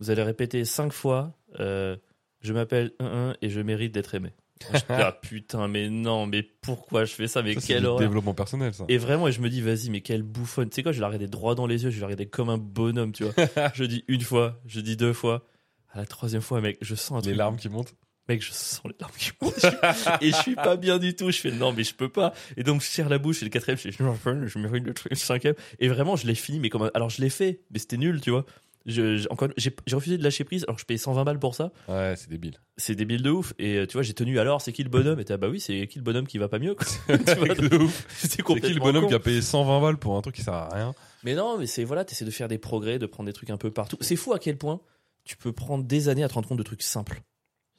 vous 0.00 0.10
allez 0.10 0.22
répéter 0.22 0.64
cinq 0.64 0.92
fois, 0.92 1.36
euh, 1.60 1.96
je 2.40 2.52
m'appelle 2.52 2.92
1 3.00 3.34
et 3.40 3.48
je 3.50 3.60
mérite 3.60 3.92
d'être 3.92 4.14
aimé. 4.14 4.32
Je 4.72 4.76
dis, 4.78 4.84
ah 4.90 5.12
putain, 5.12 5.68
mais 5.68 5.90
non, 5.90 6.26
mais 6.26 6.42
pourquoi 6.42 7.04
je 7.04 7.12
fais 7.12 7.26
ça, 7.28 7.42
mais 7.42 7.58
Ça, 7.58 7.74
horreur. 7.78 7.98
développement 7.98 8.34
personnel, 8.34 8.72
ça. 8.74 8.84
Et 8.88 8.98
vraiment, 8.98 9.28
et 9.28 9.32
je 9.32 9.40
me 9.40 9.48
dis, 9.50 9.60
vas-y, 9.60 9.90
mais 9.90 10.00
quelle 10.00 10.22
bouffonne. 10.22 10.68
Tu 10.70 10.76
sais 10.76 10.82
quoi, 10.82 10.92
je 10.92 11.00
la 11.00 11.06
regardais 11.08 11.26
droit 11.26 11.54
dans 11.54 11.66
les 11.66 11.84
yeux, 11.84 11.90
je 11.90 12.00
la 12.00 12.06
regardais 12.06 12.26
comme 12.26 12.48
un 12.50 12.58
bonhomme, 12.58 13.12
tu 13.12 13.24
vois. 13.24 13.34
je 13.74 13.84
dis 13.84 14.04
une 14.08 14.20
fois, 14.22 14.60
je 14.66 14.80
dis 14.80 14.96
deux 14.96 15.12
fois. 15.12 15.46
À 15.92 15.98
la 15.98 16.06
troisième 16.06 16.42
fois, 16.42 16.60
mec, 16.60 16.78
je 16.80 16.94
sens 16.94 17.24
un 17.24 17.28
Les 17.28 17.34
larmes 17.36 17.56
qui 17.56 17.68
montent. 17.68 17.94
Mec, 18.28 18.40
je 18.40 18.52
sens 18.52 18.80
les 18.84 18.94
larmes 19.00 19.12
qui 19.18 19.32
montent. 19.42 19.54
Je 19.56 19.66
suis- 19.68 20.28
et 20.28 20.30
je 20.30 20.36
suis 20.36 20.54
pas 20.54 20.76
bien 20.76 20.98
du 20.98 21.14
tout. 21.16 21.30
Je 21.32 21.38
fais, 21.38 21.50
non, 21.50 21.72
mais 21.72 21.82
je 21.84 21.92
peux 21.94 22.08
pas. 22.08 22.32
Et 22.56 22.62
donc, 22.62 22.80
je 22.80 22.86
serre 22.86 23.08
la 23.08 23.18
bouche, 23.18 23.42
et 23.42 23.44
le 23.44 23.50
quatrième, 23.50 23.76
je 23.76 23.82
fais, 23.82 23.92
je 23.92 24.46
je 24.46 24.58
mérite 24.60 24.84
le 24.84 24.94
truc, 24.94 25.10
le 25.10 25.16
cinquième. 25.16 25.54
Et 25.80 25.88
vraiment, 25.88 26.14
je 26.14 26.26
l'ai 26.28 26.36
fini, 26.36 26.60
mais 26.60 26.70
comme 26.70 26.82
un- 26.82 26.90
Alors, 26.94 27.10
je 27.10 27.20
l'ai 27.20 27.28
fait, 27.30 27.62
mais 27.72 27.80
c'était 27.80 27.96
nul, 27.96 28.20
tu 28.20 28.30
vois. 28.30 28.46
Je, 28.86 29.16
je- 29.16 29.28
encore, 29.30 29.48
j'ai 29.56 29.74
j'ai 29.86 29.94
refusé 29.96 30.18
de 30.18 30.24
lâcher 30.24 30.44
prise, 30.44 30.64
alors 30.64 30.76
que 30.76 30.80
je 30.80 30.86
payais 30.86 30.98
120 30.98 31.24
balles 31.24 31.38
pour 31.38 31.54
ça. 31.54 31.70
Ouais, 31.88 32.14
c'est 32.16 32.28
débile. 32.28 32.58
C'est 32.76 32.94
débile 32.94 33.22
de 33.22 33.30
ouf. 33.30 33.52
Et 33.58 33.76
euh, 33.76 33.86
tu 33.86 33.92
vois, 33.94 34.02
j'ai 34.02 34.14
tenu, 34.14 34.38
alors, 34.38 34.60
c'est 34.60 34.72
qui 34.72 34.82
le 34.82 34.88
bonhomme? 34.90 35.20
Et 35.20 35.24
t'es, 35.24 35.34
ah 35.34 35.36
bah 35.36 35.48
oui, 35.48 35.60
c'est 35.60 35.86
qui 35.86 35.98
le 35.98 36.04
bonhomme 36.04 36.26
qui 36.26 36.38
va 36.38 36.48
pas 36.48 36.58
mieux, 36.58 36.74
quoi. 36.74 36.86
Tu 37.18 37.34
vois, 37.34 37.54
de 37.54 37.76
ouf. 37.76 38.06
C'était 38.16 38.42
C'est 38.42 38.60
qui 38.60 38.72
le 38.74 38.80
bonhomme 38.80 39.02
con. 39.04 39.08
qui 39.08 39.14
a 39.14 39.20
payé 39.20 39.40
120 39.42 39.80
balles 39.80 39.98
pour 39.98 40.16
un 40.16 40.22
truc 40.22 40.34
qui 40.34 40.42
sert 40.42 40.54
à 40.54 40.68
rien? 40.74 40.94
Mais 41.24 41.34
non, 41.34 41.58
mais 41.58 41.66
c'est 41.66 41.84
voilà, 41.84 42.04
t'essaies 42.04 42.24
de 42.24 42.30
faire 42.30 42.48
des 42.48 42.58
progrès, 42.58 42.98
de 42.98 43.06
prendre 43.06 43.26
des 43.28 43.32
trucs 43.32 43.50
un 43.50 43.56
peu 43.56 43.70
partout. 43.70 43.96
C'est 44.00 44.16
fou 44.16 44.32
à 44.32 44.38
quel 44.38 44.58
point 44.58 44.80
tu 45.24 45.36
peux 45.36 45.52
prendre 45.52 45.84
des 45.84 46.08
années 46.08 46.24
à 46.24 46.28
te 46.28 46.34
rendre 46.34 46.48
compte 46.48 46.58
de 46.58 46.64
trucs 46.64 46.82
simples. 46.82 47.22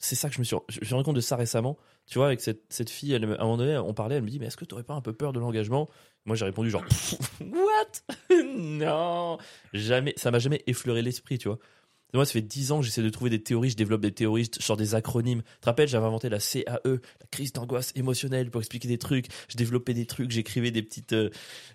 C'est 0.03 0.15
ça 0.15 0.27
que 0.27 0.35
je 0.35 0.39
me 0.39 0.43
suis, 0.43 0.53
rendu 0.91 1.03
compte 1.05 1.15
de 1.15 1.21
ça 1.21 1.37
récemment. 1.37 1.77
Tu 2.07 2.17
vois, 2.17 2.27
avec 2.27 2.41
cette, 2.41 2.63
cette 2.67 2.89
fille, 2.89 3.13
elle, 3.13 3.23
à 3.23 3.27
un 3.27 3.43
moment 3.43 3.55
donné, 3.55 3.77
on 3.77 3.93
parlait, 3.93 4.15
elle 4.15 4.23
me 4.23 4.29
dit, 4.29 4.37
mais 4.37 4.47
est-ce 4.47 4.57
que 4.57 4.65
t'aurais 4.65 4.83
pas 4.83 4.95
un 4.95 4.99
peu 4.99 5.13
peur 5.13 5.31
de 5.31 5.39
l'engagement? 5.39 5.89
Moi, 6.25 6.35
j'ai 6.35 6.43
répondu 6.43 6.69
genre, 6.69 6.83
what? 7.39 8.35
Non, 8.45 9.37
jamais. 9.71 10.13
Ça 10.17 10.29
m'a 10.29 10.39
jamais 10.39 10.61
effleuré 10.67 11.01
l'esprit, 11.01 11.37
tu 11.37 11.47
vois. 11.47 11.57
Moi, 12.13 12.25
ça 12.25 12.33
fait 12.33 12.41
10 12.41 12.71
ans 12.71 12.79
que 12.79 12.85
j'essaie 12.85 13.01
de 13.01 13.09
trouver 13.09 13.29
des 13.31 13.41
théories, 13.41 13.71
je 13.71 13.75
développe 13.75 14.01
des 14.01 14.11
théories, 14.11 14.49
je 14.57 14.63
sors 14.63 14.77
des 14.77 14.93
acronymes. 14.95 15.41
Tu 15.41 15.59
te 15.61 15.65
rappelles, 15.65 15.87
j'avais 15.87 16.05
inventé 16.05 16.29
la 16.29 16.39
CAE, 16.39 16.63
la 16.85 17.27
crise 17.31 17.53
d'angoisse 17.53 17.91
émotionnelle, 17.95 18.51
pour 18.51 18.61
expliquer 18.61 18.87
des 18.87 18.97
trucs. 18.99 19.25
Je 19.49 19.57
développais 19.57 19.93
des 19.93 20.05
trucs, 20.05 20.29
j'écrivais 20.31 20.69
des 20.71 20.83
petites, 20.83 21.13
euh, 21.13 21.29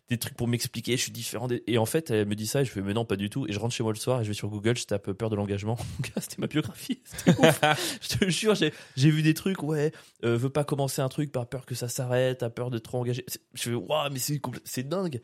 des 0.08 0.16
trucs 0.18 0.34
pour 0.34 0.46
m'expliquer, 0.48 0.96
je 0.96 1.02
suis 1.02 1.12
différent. 1.12 1.48
des- 1.48 1.62
Et 1.66 1.76
en 1.78 1.86
fait, 1.86 2.10
elle 2.10 2.26
me 2.26 2.34
dit 2.36 2.46
ça, 2.46 2.62
et 2.62 2.64
je 2.64 2.70
fais, 2.70 2.82
mais 2.82 2.94
non, 2.94 3.04
pas 3.04 3.16
du 3.16 3.30
tout. 3.30 3.46
Et 3.48 3.52
je 3.52 3.58
rentre 3.58 3.74
chez 3.74 3.82
moi 3.82 3.92
le 3.92 3.98
soir, 3.98 4.20
et 4.20 4.24
je 4.24 4.28
vais 4.28 4.34
sur 4.34 4.48
Google, 4.48 4.76
je 4.76 4.84
tape 4.84 5.10
peur 5.12 5.28
de 5.30 5.36
l'engagement. 5.36 5.76
C'était 6.20 6.36
ma 6.38 6.46
biographie. 6.46 7.00
Ouf. 7.26 7.60
je 8.00 8.16
te 8.16 8.30
jure, 8.30 8.54
j'ai 8.54 9.10
vu 9.10 9.22
des 9.22 9.34
trucs, 9.34 9.62
ouais, 9.62 9.92
euh, 10.24 10.36
veux 10.36 10.50
pas 10.50 10.64
commencer 10.64 11.02
un 11.02 11.08
truc 11.08 11.32
par 11.32 11.48
peur 11.48 11.66
que 11.66 11.74
ça 11.74 11.88
s'arrête, 11.88 12.38
t'as 12.38 12.50
peur 12.50 12.70
de 12.70 12.78
trop 12.78 12.98
engagé. 12.98 13.24
C'est- 13.26 13.40
Je 13.54 13.62
fais, 13.70 13.74
waouh, 13.74 14.10
mais 14.12 14.20
c'est 14.64 14.88
dingue. 14.88 15.20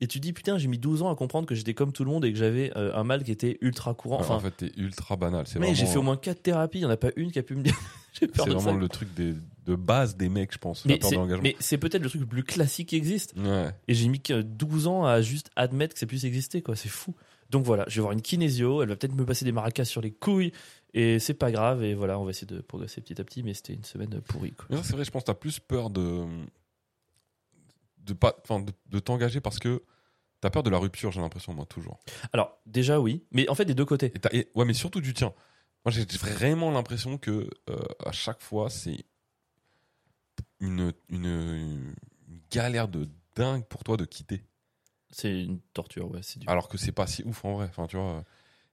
Et 0.00 0.06
tu 0.06 0.20
dis, 0.20 0.32
putain, 0.32 0.58
j'ai 0.58 0.68
mis 0.68 0.78
12 0.78 1.02
ans 1.02 1.10
à 1.10 1.16
comprendre 1.16 1.46
que 1.46 1.54
j'étais 1.54 1.74
comme 1.74 1.92
tout 1.92 2.04
le 2.04 2.10
monde 2.10 2.24
et 2.24 2.32
que 2.32 2.38
j'avais 2.38 2.70
euh, 2.76 2.94
un 2.94 3.04
mal 3.04 3.24
qui 3.24 3.32
était 3.32 3.58
ultra 3.60 3.94
courant. 3.94 4.20
Enfin, 4.20 4.36
en 4.36 4.40
fait, 4.40 4.52
t'es 4.52 4.72
ultra 4.76 5.16
banal. 5.16 5.46
C'est 5.46 5.58
mais 5.58 5.74
j'ai 5.74 5.86
fait 5.86 5.96
au 5.98 6.02
moins 6.02 6.16
4 6.16 6.42
thérapies, 6.42 6.78
il 6.78 6.82
n'y 6.82 6.86
en 6.86 6.90
a 6.90 6.96
pas 6.96 7.10
une 7.16 7.32
qui 7.32 7.38
a 7.38 7.42
pu 7.42 7.54
me 7.56 7.62
dire. 7.62 7.74
C'est 8.12 8.34
vraiment 8.36 8.58
ça. 8.60 8.72
le 8.72 8.88
truc 8.88 9.12
des- 9.14 9.34
de 9.66 9.74
base 9.76 10.16
des 10.16 10.28
mecs, 10.28 10.52
je 10.52 10.58
pense. 10.58 10.84
Mais 11.42 11.56
c'est- 11.60 11.78
peut-être 11.78 12.02
le 12.02 12.08
truc 12.08 12.20
le 12.22 12.26
plus 12.26 12.42
classique 12.42 12.88
qui 12.88 12.96
existe. 12.96 13.34
Ouais. 13.36 13.70
Et 13.86 13.94
j'ai 13.94 14.08
mis 14.08 14.20
que 14.20 14.42
12 14.42 14.86
ans 14.88 15.04
à 15.04 15.20
juste 15.20 15.50
admettre 15.56 15.94
que 15.94 16.00
ça 16.00 16.06
puisse 16.06 16.24
exister, 16.24 16.60
quoi. 16.62 16.74
C'est 16.74 16.88
fou. 16.88 17.14
Donc 17.50 17.64
voilà, 17.64 17.84
je 17.88 17.94
vais 17.96 18.00
voir 18.02 18.12
une 18.12 18.20
kinésio, 18.22 18.82
elle 18.82 18.88
va 18.88 18.96
peut-être 18.96 19.14
me 19.14 19.24
passer 19.24 19.44
des 19.44 19.52
maracas 19.52 19.84
sur 19.84 20.00
les 20.02 20.10
couilles, 20.10 20.52
et 20.94 21.18
c'est 21.18 21.32
pas 21.34 21.50
grave, 21.52 21.82
et 21.82 21.94
voilà, 21.94 22.18
on 22.18 22.24
va 22.24 22.30
essayer 22.30 22.46
de 22.46 22.60
progresser 22.60 23.00
petit 23.00 23.18
à 23.20 23.24
petit, 23.24 23.42
mais 23.42 23.54
c'était 23.54 23.72
une 23.72 23.84
semaine 23.84 24.20
pourrie, 24.26 24.52
quoi. 24.52 24.66
C'est 24.82 24.92
vrai, 24.94 25.04
je 25.04 25.10
pense 25.10 25.22
que 25.22 25.26
t'as 25.28 25.34
plus 25.34 25.58
peur 25.60 25.88
de. 25.90 26.24
De, 28.08 28.14
pas, 28.14 28.36
de, 28.50 28.72
de 28.86 28.98
t'engager 28.98 29.40
parce 29.40 29.58
que 29.58 29.82
t'as 30.40 30.50
peur 30.50 30.62
de 30.62 30.70
la 30.70 30.78
rupture, 30.78 31.12
j'ai 31.12 31.20
l'impression, 31.20 31.52
moi, 31.54 31.66
toujours. 31.66 31.98
Alors, 32.32 32.58
déjà, 32.66 33.00
oui, 33.00 33.24
mais 33.32 33.48
en 33.48 33.54
fait, 33.54 33.64
des 33.64 33.74
deux 33.74 33.84
côtés. 33.84 34.12
Et 34.14 34.18
t'as- 34.18 34.30
et- 34.32 34.48
ouais, 34.54 34.64
mais 34.64 34.74
surtout 34.74 35.00
du 35.00 35.14
tien. 35.14 35.32
Moi, 35.84 35.92
j'ai 35.92 36.04
vraiment 36.18 36.70
l'impression 36.70 37.18
que 37.18 37.48
euh, 37.70 37.76
à 38.04 38.12
chaque 38.12 38.40
fois, 38.42 38.68
c'est 38.70 39.04
une, 40.60 40.92
une, 41.08 41.24
une 41.26 41.94
galère 42.50 42.88
de 42.88 43.08
dingue 43.36 43.64
pour 43.64 43.84
toi 43.84 43.96
de 43.96 44.04
quitter. 44.04 44.44
C'est 45.10 45.42
une 45.44 45.60
torture, 45.72 46.10
ouais, 46.10 46.20
c'est 46.22 46.38
du. 46.38 46.46
Alors 46.48 46.68
que 46.68 46.76
c'est 46.76 46.92
pas 46.92 47.06
si 47.06 47.22
ouf 47.24 47.44
en 47.44 47.54
vrai. 47.54 47.66
Enfin, 47.70 47.86
tu 47.86 47.96
vois. 47.96 48.24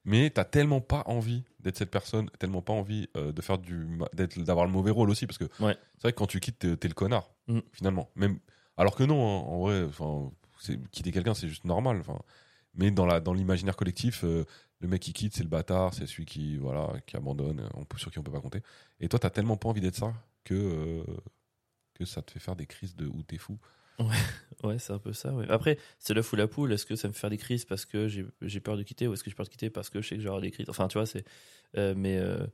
Mais 0.04 0.30
t'as 0.30 0.44
tellement 0.44 0.80
pas 0.80 1.02
envie 1.06 1.44
d'être 1.60 1.76
cette 1.78 1.90
personne, 1.90 2.30
tellement 2.38 2.62
pas 2.62 2.72
envie 2.72 3.08
euh, 3.16 3.32
de 3.32 3.42
faire 3.42 3.58
du, 3.58 3.74
ma- 3.74 4.08
d'être, 4.12 4.38
d'avoir 4.40 4.66
le 4.66 4.70
mauvais 4.72 4.90
rôle 4.92 5.10
aussi, 5.10 5.26
parce 5.26 5.38
que 5.38 5.44
Ouais. 5.60 5.76
c'est 5.94 6.02
vrai 6.02 6.12
que 6.12 6.18
quand 6.18 6.26
tu 6.28 6.38
quittes, 6.38 6.58
t'es, 6.60 6.76
t'es 6.76 6.88
le 6.88 6.94
connard 6.94 7.30
Mm. 7.48 7.60
finalement. 7.72 8.10
Même, 8.16 8.38
alors 8.76 8.94
que 8.96 9.04
non, 9.04 9.20
hein, 9.22 9.42
en 9.48 9.60
vrai, 9.60 9.84
enfin, 9.84 10.30
quitter 10.90 11.12
quelqu'un, 11.12 11.34
c'est 11.34 11.48
juste 11.48 11.64
normal. 11.64 11.98
Enfin, 12.00 12.18
mais 12.74 12.90
dans 12.90 13.06
la, 13.06 13.20
dans 13.20 13.32
l'imaginaire 13.34 13.76
collectif, 13.76 14.24
euh, 14.24 14.44
le 14.80 14.88
mec 14.88 15.02
qui 15.02 15.12
quitte, 15.12 15.34
c'est 15.36 15.42
le 15.42 15.48
bâtard, 15.48 15.94
c'est 15.94 16.06
celui 16.06 16.26
qui, 16.26 16.58
voilà, 16.58 16.92
qui 17.06 17.16
abandonne, 17.16 17.68
on 17.74 17.84
peut, 17.84 17.98
sur 17.98 18.10
qui 18.10 18.18
on 18.18 18.22
peut 18.22 18.32
pas 18.32 18.40
compter. 18.40 18.62
Et 19.00 19.08
toi, 19.08 19.18
t'as 19.18 19.30
tellement 19.30 19.56
pas 19.56 19.68
envie 19.68 19.80
d'être 19.80 19.96
ça 19.96 20.14
que 20.44 20.54
euh, 20.54 21.04
que 21.94 22.04
ça 22.04 22.22
te 22.22 22.30
fait 22.30 22.40
faire 22.40 22.56
des 22.56 22.66
crises 22.66 22.96
de 22.96 23.06
où 23.06 23.22
t'es 23.22 23.38
fou. 23.38 23.58
Ouais, 24.62 24.78
c'est 24.78 24.92
un 24.92 24.98
peu 24.98 25.12
ça, 25.12 25.32
ouais. 25.32 25.46
Après, 25.48 25.78
c'est 25.98 26.12
l'œuf 26.14 26.32
ou 26.32 26.36
la 26.36 26.48
poule. 26.48 26.72
Est-ce 26.72 26.84
que 26.86 26.96
ça 26.96 27.08
me 27.08 27.12
fait 27.12 27.20
faire 27.20 27.30
des 27.30 27.38
crises 27.38 27.64
parce 27.64 27.84
que 27.86 28.08
j'ai 28.08 28.60
peur 28.60 28.76
de 28.76 28.82
quitter, 28.82 29.08
ou 29.08 29.14
est-ce 29.14 29.24
que 29.24 29.30
j'ai 29.30 29.36
peur 29.36 29.46
de 29.46 29.50
quitter 29.50 29.70
parce 29.70 29.88
que 29.90 30.02
je 30.02 30.08
sais 30.08 30.16
que 30.16 30.22
j'aurai 30.22 30.42
des 30.42 30.50
crises? 30.50 30.66
Enfin, 30.68 30.88
tu 30.88 30.98
vois, 30.98 31.06
c'est. 31.06 31.24
euh, 31.76 31.94
mais. 31.96 32.18
euh, 32.18 32.46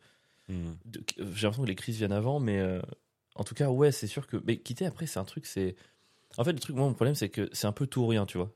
Mm. 0.48 0.72
de- 0.84 1.04
j'ai 1.18 1.24
l'impression 1.46 1.62
que 1.62 1.68
les 1.68 1.74
crises 1.76 1.96
viennent 1.98 2.12
avant, 2.12 2.40
mais 2.40 2.60
en 3.34 3.44
tout 3.44 3.54
cas, 3.54 3.70
ouais, 3.70 3.92
c'est 3.92 4.06
sûr 4.06 4.26
que. 4.26 4.36
Mais 4.46 4.58
quitter 4.58 4.86
après, 4.86 5.06
c'est 5.06 5.18
un 5.20 5.24
truc, 5.24 5.46
c'est. 5.46 5.76
En 6.38 6.44
fait, 6.44 6.52
le 6.52 6.58
truc, 6.58 6.76
moi, 6.76 6.86
mon 6.86 6.94
problème, 6.94 7.14
c'est 7.14 7.28
que 7.28 7.48
c'est 7.52 7.66
un 7.66 7.72
peu 7.72 7.86
tout 7.86 8.00
ou 8.02 8.06
rien, 8.06 8.26
tu 8.26 8.38
vois. 8.38 8.50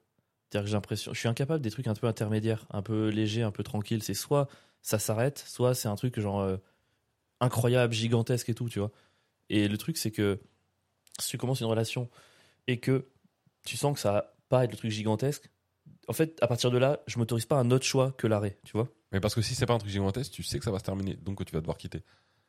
C'est-à-dire 0.51 0.65
que 0.65 0.71
j'ai 0.71 0.77
l'impression. 0.77 1.12
Je 1.12 1.19
suis 1.19 1.29
incapable 1.29 1.62
des 1.62 1.71
trucs 1.71 1.87
un 1.87 1.95
peu 1.95 2.07
intermédiaires, 2.07 2.67
un 2.71 2.83
peu 2.83 3.09
légers, 3.09 3.43
un 3.43 3.51
peu 3.51 3.62
tranquilles. 3.62 4.03
C'est 4.03 4.15
soit 4.15 4.49
ça 4.83 4.99
s'arrête, 4.99 5.45
soit 5.47 5.75
c'est 5.75 5.89
un 5.89 5.97
truc 5.97 6.19
genre 6.21 6.41
euh, 6.41 6.57
incroyable, 7.41 7.93
gigantesque 7.93 8.49
et 8.49 8.55
tout, 8.55 8.69
tu 8.69 8.79
vois. 8.79 8.93
Et 9.49 9.69
le 9.69 9.77
truc, 9.77 9.97
c'est 9.97 10.11
que 10.11 10.41
si 11.21 11.31
tu 11.31 11.39
commences 11.39 11.61
une 11.61 11.67
relation 11.67 12.09
et 12.67 12.79
que 12.79 13.09
tu 13.65 13.77
sens 13.77 13.95
que 13.95 14.01
ça 14.01 14.12
va 14.12 14.37
pas 14.49 14.65
être 14.65 14.71
le 14.71 14.77
truc 14.77 14.91
gigantesque, 14.91 15.51
en 16.09 16.12
fait, 16.12 16.39
à 16.41 16.47
partir 16.47 16.71
de 16.71 16.79
là, 16.79 17.01
je 17.07 17.19
m'autorise 17.19 17.47
pas 17.47 17.57
un 17.57 17.71
autre 17.71 17.85
choix 17.85 18.12
que 18.12 18.27
l'arrêt, 18.27 18.59
tu 18.65 18.73
vois. 18.73 18.89
Mais 19.12 19.21
parce 19.21 19.35
que 19.35 19.43
si 19.43 19.55
c'est 19.55 19.67
pas 19.67 19.75
un 19.75 19.79
truc 19.79 19.91
gigantesque, 19.91 20.33
tu 20.33 20.43
sais 20.43 20.59
que 20.59 20.65
ça 20.65 20.71
va 20.71 20.79
se 20.79 20.85
terminer, 20.85 21.15
donc 21.15 21.39
que 21.39 21.45
tu 21.45 21.53
vas 21.53 21.61
devoir 21.61 21.79
quitter. 21.79 22.03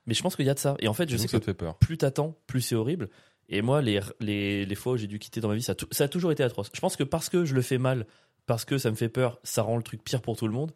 Mais 0.05 0.13
je 0.13 0.21
pense 0.21 0.35
qu'il 0.35 0.45
y 0.45 0.49
a 0.49 0.53
de 0.53 0.59
ça. 0.59 0.75
Et 0.79 0.87
en 0.87 0.93
fait, 0.93 1.09
je 1.09 1.17
donc 1.17 1.23
sais 1.23 1.27
ça 1.27 1.37
que 1.39 1.45
te 1.45 1.51
fait 1.51 1.53
peur. 1.53 1.77
plus 1.79 1.97
t'attends, 1.97 2.37
plus 2.47 2.61
c'est 2.61 2.75
horrible. 2.75 3.09
Et 3.49 3.61
moi, 3.61 3.81
les, 3.81 3.99
les, 4.19 4.65
les 4.65 4.75
fois 4.75 4.93
où 4.93 4.97
j'ai 4.97 5.07
dû 5.07 5.19
quitter 5.19 5.39
dans 5.41 5.47
ma 5.49 5.55
vie, 5.55 5.61
ça, 5.63 5.71
a 5.71 5.75
tou- 5.75 5.87
ça 5.91 6.03
a 6.05 6.07
toujours 6.07 6.31
été 6.31 6.43
atroce. 6.43 6.69
Je 6.73 6.79
pense 6.81 6.95
que 6.97 7.03
parce 7.03 7.29
que 7.29 7.45
je 7.45 7.53
le 7.55 7.61
fais 7.61 7.77
mal, 7.77 8.05
parce 8.45 8.65
que 8.65 8.77
ça 8.77 8.89
me 8.91 8.95
fait 8.95 9.09
peur, 9.09 9.39
ça 9.43 9.61
rend 9.61 9.77
le 9.77 9.83
truc 9.83 10.03
pire 10.03 10.21
pour 10.21 10.35
tout 10.35 10.47
le 10.47 10.53
monde. 10.53 10.73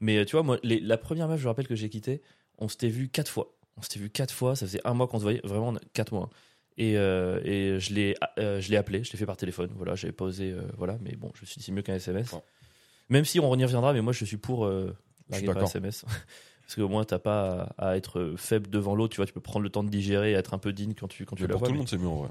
Mais 0.00 0.18
euh, 0.18 0.24
tu 0.24 0.32
vois, 0.36 0.42
moi, 0.42 0.58
les- 0.62 0.80
la 0.80 0.98
première 0.98 1.28
meuf, 1.28 1.38
je 1.38 1.44
me 1.44 1.48
rappelle 1.48 1.68
que 1.68 1.74
j'ai 1.74 1.88
quitté, 1.88 2.20
on 2.58 2.68
s'était 2.68 2.88
vu 2.88 3.08
quatre 3.08 3.30
fois. 3.30 3.54
On 3.78 3.82
s'était 3.82 4.00
vu 4.00 4.10
quatre 4.10 4.32
fois, 4.34 4.54
ça 4.56 4.66
faisait 4.66 4.80
un 4.84 4.92
mois 4.94 5.08
qu'on 5.08 5.18
se 5.18 5.22
voyait, 5.22 5.40
vraiment 5.44 5.74
quatre 5.94 6.12
mois. 6.12 6.28
Et, 6.76 6.96
euh, 6.98 7.40
et 7.44 7.78
je 7.80 7.94
l'ai 7.94 8.14
euh, 8.38 8.60
je 8.60 8.70
l'ai 8.70 8.76
appelé, 8.76 9.04
je 9.04 9.12
l'ai 9.12 9.18
fait 9.18 9.26
par 9.26 9.36
téléphone. 9.36 9.70
Voilà, 9.76 9.94
j'avais 9.94 10.12
pas 10.12 10.24
osé, 10.26 10.52
euh, 10.52 10.62
voilà, 10.76 10.98
mais 11.02 11.16
bon, 11.16 11.30
je 11.34 11.42
me 11.42 11.46
suis 11.46 11.56
dit 11.58 11.62
c'est 11.64 11.72
mieux 11.72 11.82
qu'un 11.82 11.94
SMS. 11.94 12.30
Même 13.08 13.24
si 13.24 13.40
on 13.40 13.54
y 13.56 13.64
reviendra, 13.64 13.92
mais 13.92 14.00
moi 14.02 14.12
je 14.12 14.24
suis 14.24 14.36
pour 14.38 14.66
Je 15.30 15.36
suis 15.38 15.46
par. 15.54 15.62
SMS. 15.68 16.04
Parce 16.74 16.86
qu'au 16.86 16.88
moins, 16.88 17.04
t'as 17.04 17.18
pas 17.18 17.74
à, 17.76 17.90
à 17.90 17.96
être 17.98 18.32
faible 18.38 18.70
devant 18.70 18.94
l'autre, 18.94 19.12
tu 19.12 19.18
vois, 19.18 19.26
tu 19.26 19.34
peux 19.34 19.40
prendre 19.40 19.62
le 19.62 19.68
temps 19.68 19.84
de 19.84 19.90
digérer 19.90 20.30
et 20.30 20.34
être 20.34 20.54
un 20.54 20.58
peu 20.58 20.72
digne 20.72 20.94
quand 20.98 21.06
tu, 21.06 21.26
quand 21.26 21.36
tu 21.36 21.42
la 21.42 21.48
pour 21.50 21.58
vois. 21.58 21.66
tout 21.68 21.72
le 21.72 21.74
mais- 21.74 21.78
monde, 21.80 21.88
c'est 21.88 21.98
mieux 21.98 22.08
en 22.08 22.16
vrai. 22.16 22.30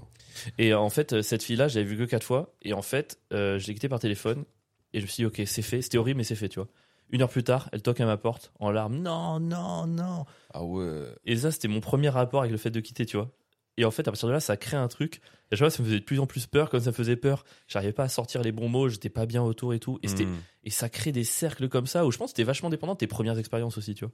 et 0.58 0.74
en 0.74 0.90
fait, 0.90 1.14
euh, 1.14 1.22
cette 1.22 1.44
fille-là, 1.44 1.68
je 1.68 1.78
l'avais 1.78 1.88
vue 1.94 1.98
que 1.98 2.10
quatre 2.10 2.24
fois. 2.24 2.52
Et 2.64 2.74
en 2.74 2.82
fait, 2.82 3.20
euh, 3.34 3.60
je 3.60 3.68
l'ai 3.68 3.76
quittée 3.76 3.88
par 3.90 4.00
téléphone. 4.00 4.46
Et 4.94 5.00
je 5.00 5.04
me 5.06 5.08
suis 5.08 5.22
dit, 5.22 5.26
ok, 5.28 5.44
c'est 5.46 5.62
fait. 5.62 5.84
C'était 5.84 6.00
horrible, 6.00 6.18
mais 6.18 6.24
c'est 6.24 6.34
fait, 6.36 6.50
tu 6.50 6.58
vois. 6.60 6.68
Une 7.12 7.22
heure 7.22 7.30
plus 7.30 7.44
tard, 7.44 7.70
elle 7.72 7.84
toque 7.84 8.00
à 8.02 8.06
ma 8.08 8.18
porte 8.18 8.52
en 8.60 8.72
larmes. 8.72 8.98
Non, 8.98 9.40
non, 9.40 9.86
non. 9.86 10.26
Ah 10.56 10.64
ouais. 10.64 11.04
Et 11.26 11.36
ça, 11.36 11.52
c'était 11.52 11.68
mon 11.68 11.80
premier 11.82 12.10
rapport 12.10 12.40
avec 12.42 12.52
le 12.52 12.58
fait 12.58 12.72
de 12.72 12.80
quitter, 12.80 13.06
tu 13.06 13.18
vois. 13.18 13.30
Et 13.78 13.86
en 13.86 13.92
fait, 13.92 14.02
à 14.08 14.12
partir 14.12 14.28
de 14.28 14.34
là, 14.34 14.40
ça 14.40 14.58
crée 14.58 14.78
un 14.78 14.88
truc. 14.88 15.22
Et 15.52 15.56
je 15.56 15.64
vois, 15.64 15.70
ça 15.72 15.82
me 15.82 15.88
faisait 15.88 16.00
de 16.00 16.06
plus 16.06 16.20
en 16.20 16.28
plus 16.28 16.46
peur, 16.46 16.70
comme 16.70 16.82
ça 16.82 16.92
me 16.92 16.96
faisait 16.96 17.16
peur. 17.16 17.46
J'arrivais 17.68 17.94
pas 17.94 18.04
à 18.04 18.10
sortir 18.10 18.42
les 18.42 18.52
bons 18.52 18.68
mots, 18.70 18.90
j'étais 18.90 19.10
pas 19.10 19.26
bien 19.26 19.42
autour 19.42 19.74
et 19.74 19.80
tout. 19.80 19.98
Et, 20.04 20.08
c'était- 20.08 20.26
Mm. 20.26 20.38
et 20.66 20.70
ça 20.70 20.90
crée 20.90 21.12
des 21.12 21.24
cercles 21.24 21.70
comme 21.70 21.88
ça 21.88 22.06
où 22.06 22.12
je 22.12 22.18
pense 22.18 22.28
que 22.28 22.32
c'était 22.38 22.44
vachement 22.44 22.70
dépendant 22.70 22.94
de 22.94 22.98
tes 22.98 23.08
premières 23.08 23.38
expériences 23.38 23.78
aussi, 23.78 23.96
tu 23.96 24.06
vois. 24.06 24.14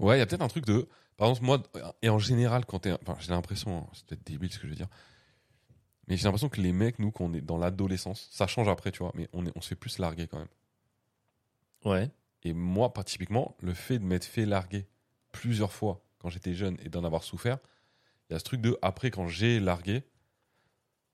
Ouais, 0.00 0.16
il 0.16 0.18
y 0.18 0.22
a 0.22 0.26
peut-être 0.26 0.42
un 0.42 0.48
truc 0.48 0.66
de. 0.66 0.88
Par 1.16 1.28
exemple, 1.28 1.46
moi, 1.46 1.62
et 2.02 2.08
en 2.08 2.18
général, 2.18 2.64
quand 2.66 2.80
t'es. 2.80 2.92
Enfin, 2.92 3.16
j'ai 3.20 3.30
l'impression, 3.30 3.78
hein, 3.78 3.86
c'est 3.92 4.04
peut-être 4.06 4.24
débile 4.26 4.50
ce 4.52 4.58
que 4.58 4.64
je 4.64 4.70
veux 4.70 4.76
dire. 4.76 4.88
Mais 6.08 6.16
j'ai 6.16 6.24
l'impression 6.24 6.48
que 6.48 6.60
les 6.60 6.72
mecs, 6.72 6.98
nous, 6.98 7.10
quand 7.12 7.24
on 7.24 7.32
est 7.34 7.40
dans 7.40 7.56
l'adolescence, 7.56 8.28
ça 8.30 8.46
change 8.46 8.68
après, 8.68 8.90
tu 8.92 8.98
vois, 8.98 9.12
mais 9.14 9.28
on, 9.32 9.46
est, 9.46 9.52
on 9.54 9.60
se 9.60 9.68
fait 9.68 9.74
plus 9.76 9.98
larguer 9.98 10.26
quand 10.26 10.38
même. 10.38 10.48
Ouais. 11.84 12.10
Et 12.42 12.52
moi, 12.52 12.92
pas 12.92 13.04
typiquement, 13.04 13.56
le 13.60 13.72
fait 13.74 13.98
de 13.98 14.04
m'être 14.04 14.24
fait 14.24 14.44
larguer 14.46 14.86
plusieurs 15.32 15.72
fois 15.72 16.02
quand 16.18 16.28
j'étais 16.30 16.54
jeune 16.54 16.76
et 16.84 16.88
d'en 16.88 17.04
avoir 17.04 17.22
souffert, 17.22 17.58
il 18.28 18.32
y 18.32 18.36
a 18.36 18.38
ce 18.38 18.44
truc 18.44 18.60
de 18.60 18.76
après, 18.82 19.10
quand 19.10 19.28
j'ai 19.28 19.60
largué, 19.60 20.04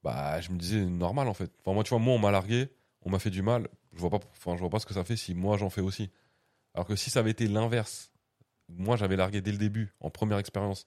bah, 0.02 0.40
je 0.40 0.50
me 0.50 0.58
disais 0.58 0.84
normal 0.84 1.28
en 1.28 1.34
fait. 1.34 1.50
Enfin, 1.60 1.74
moi, 1.74 1.84
tu 1.84 1.90
vois, 1.90 1.98
moi, 1.98 2.14
on 2.14 2.18
m'a 2.18 2.30
largué, 2.30 2.68
on 3.02 3.10
m'a 3.10 3.18
fait 3.18 3.30
du 3.30 3.42
mal, 3.42 3.68
je 3.94 3.98
vois 4.00 4.10
pas, 4.10 4.20
enfin, 4.32 4.54
je 4.56 4.60
vois 4.60 4.70
pas 4.70 4.78
ce 4.78 4.86
que 4.86 4.94
ça 4.94 5.04
fait 5.04 5.16
si 5.16 5.34
moi 5.34 5.56
j'en 5.58 5.70
fais 5.70 5.80
aussi. 5.80 6.10
Alors 6.74 6.86
que 6.86 6.96
si 6.96 7.10
ça 7.10 7.20
avait 7.20 7.30
été 7.32 7.46
l'inverse, 7.48 8.12
moi 8.68 8.96
j'avais 8.96 9.16
largué 9.16 9.40
dès 9.40 9.52
le 9.52 9.58
début, 9.58 9.92
en 10.00 10.10
première 10.10 10.38
expérience, 10.38 10.86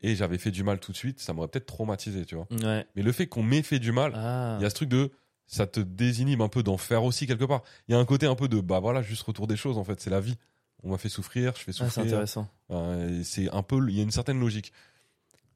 et 0.00 0.16
j'avais 0.16 0.38
fait 0.38 0.50
du 0.50 0.64
mal 0.64 0.80
tout 0.80 0.90
de 0.92 0.96
suite, 0.96 1.20
ça 1.20 1.32
m'aurait 1.32 1.48
peut-être 1.48 1.66
traumatisé, 1.66 2.24
tu 2.24 2.34
vois. 2.34 2.48
Ouais. 2.50 2.86
Mais 2.96 3.02
le 3.02 3.12
fait 3.12 3.26
qu'on 3.26 3.42
m'ait 3.42 3.62
fait 3.62 3.78
du 3.78 3.92
mal, 3.92 4.12
Ah. 4.16 4.56
il 4.58 4.62
y 4.62 4.66
a 4.66 4.70
ce 4.70 4.74
truc 4.74 4.88
de 4.88 5.12
ça 5.46 5.66
te 5.66 5.80
désinhibe 5.80 6.40
un 6.40 6.48
peu 6.48 6.62
d'en 6.62 6.78
faire 6.78 7.04
aussi 7.04 7.26
quelque 7.26 7.44
part. 7.44 7.62
Il 7.86 7.92
y 7.92 7.94
a 7.94 7.98
un 7.98 8.04
côté 8.06 8.26
un 8.26 8.34
peu 8.34 8.48
de 8.48 8.60
bah 8.60 8.80
voilà, 8.80 9.02
juste 9.02 9.22
retour 9.22 9.46
des 9.46 9.56
choses 9.56 9.76
en 9.78 9.84
fait, 9.84 10.00
c'est 10.00 10.08
la 10.10 10.20
vie. 10.20 10.36
On 10.82 10.90
m'a 10.90 10.98
fait 10.98 11.10
souffrir, 11.10 11.52
je 11.56 11.60
fais 11.62 11.70
Ah, 11.70 11.72
c'est 11.74 11.84
souffrir. 11.84 12.04
intéressant. 12.06 12.48
Euh, 12.70 13.20
et 13.20 13.24
c'est 13.24 13.50
un 13.50 13.62
peu 13.62 13.78
il 13.88 13.94
y 13.96 14.00
a 14.00 14.02
une 14.02 14.10
certaine 14.10 14.40
logique. 14.40 14.72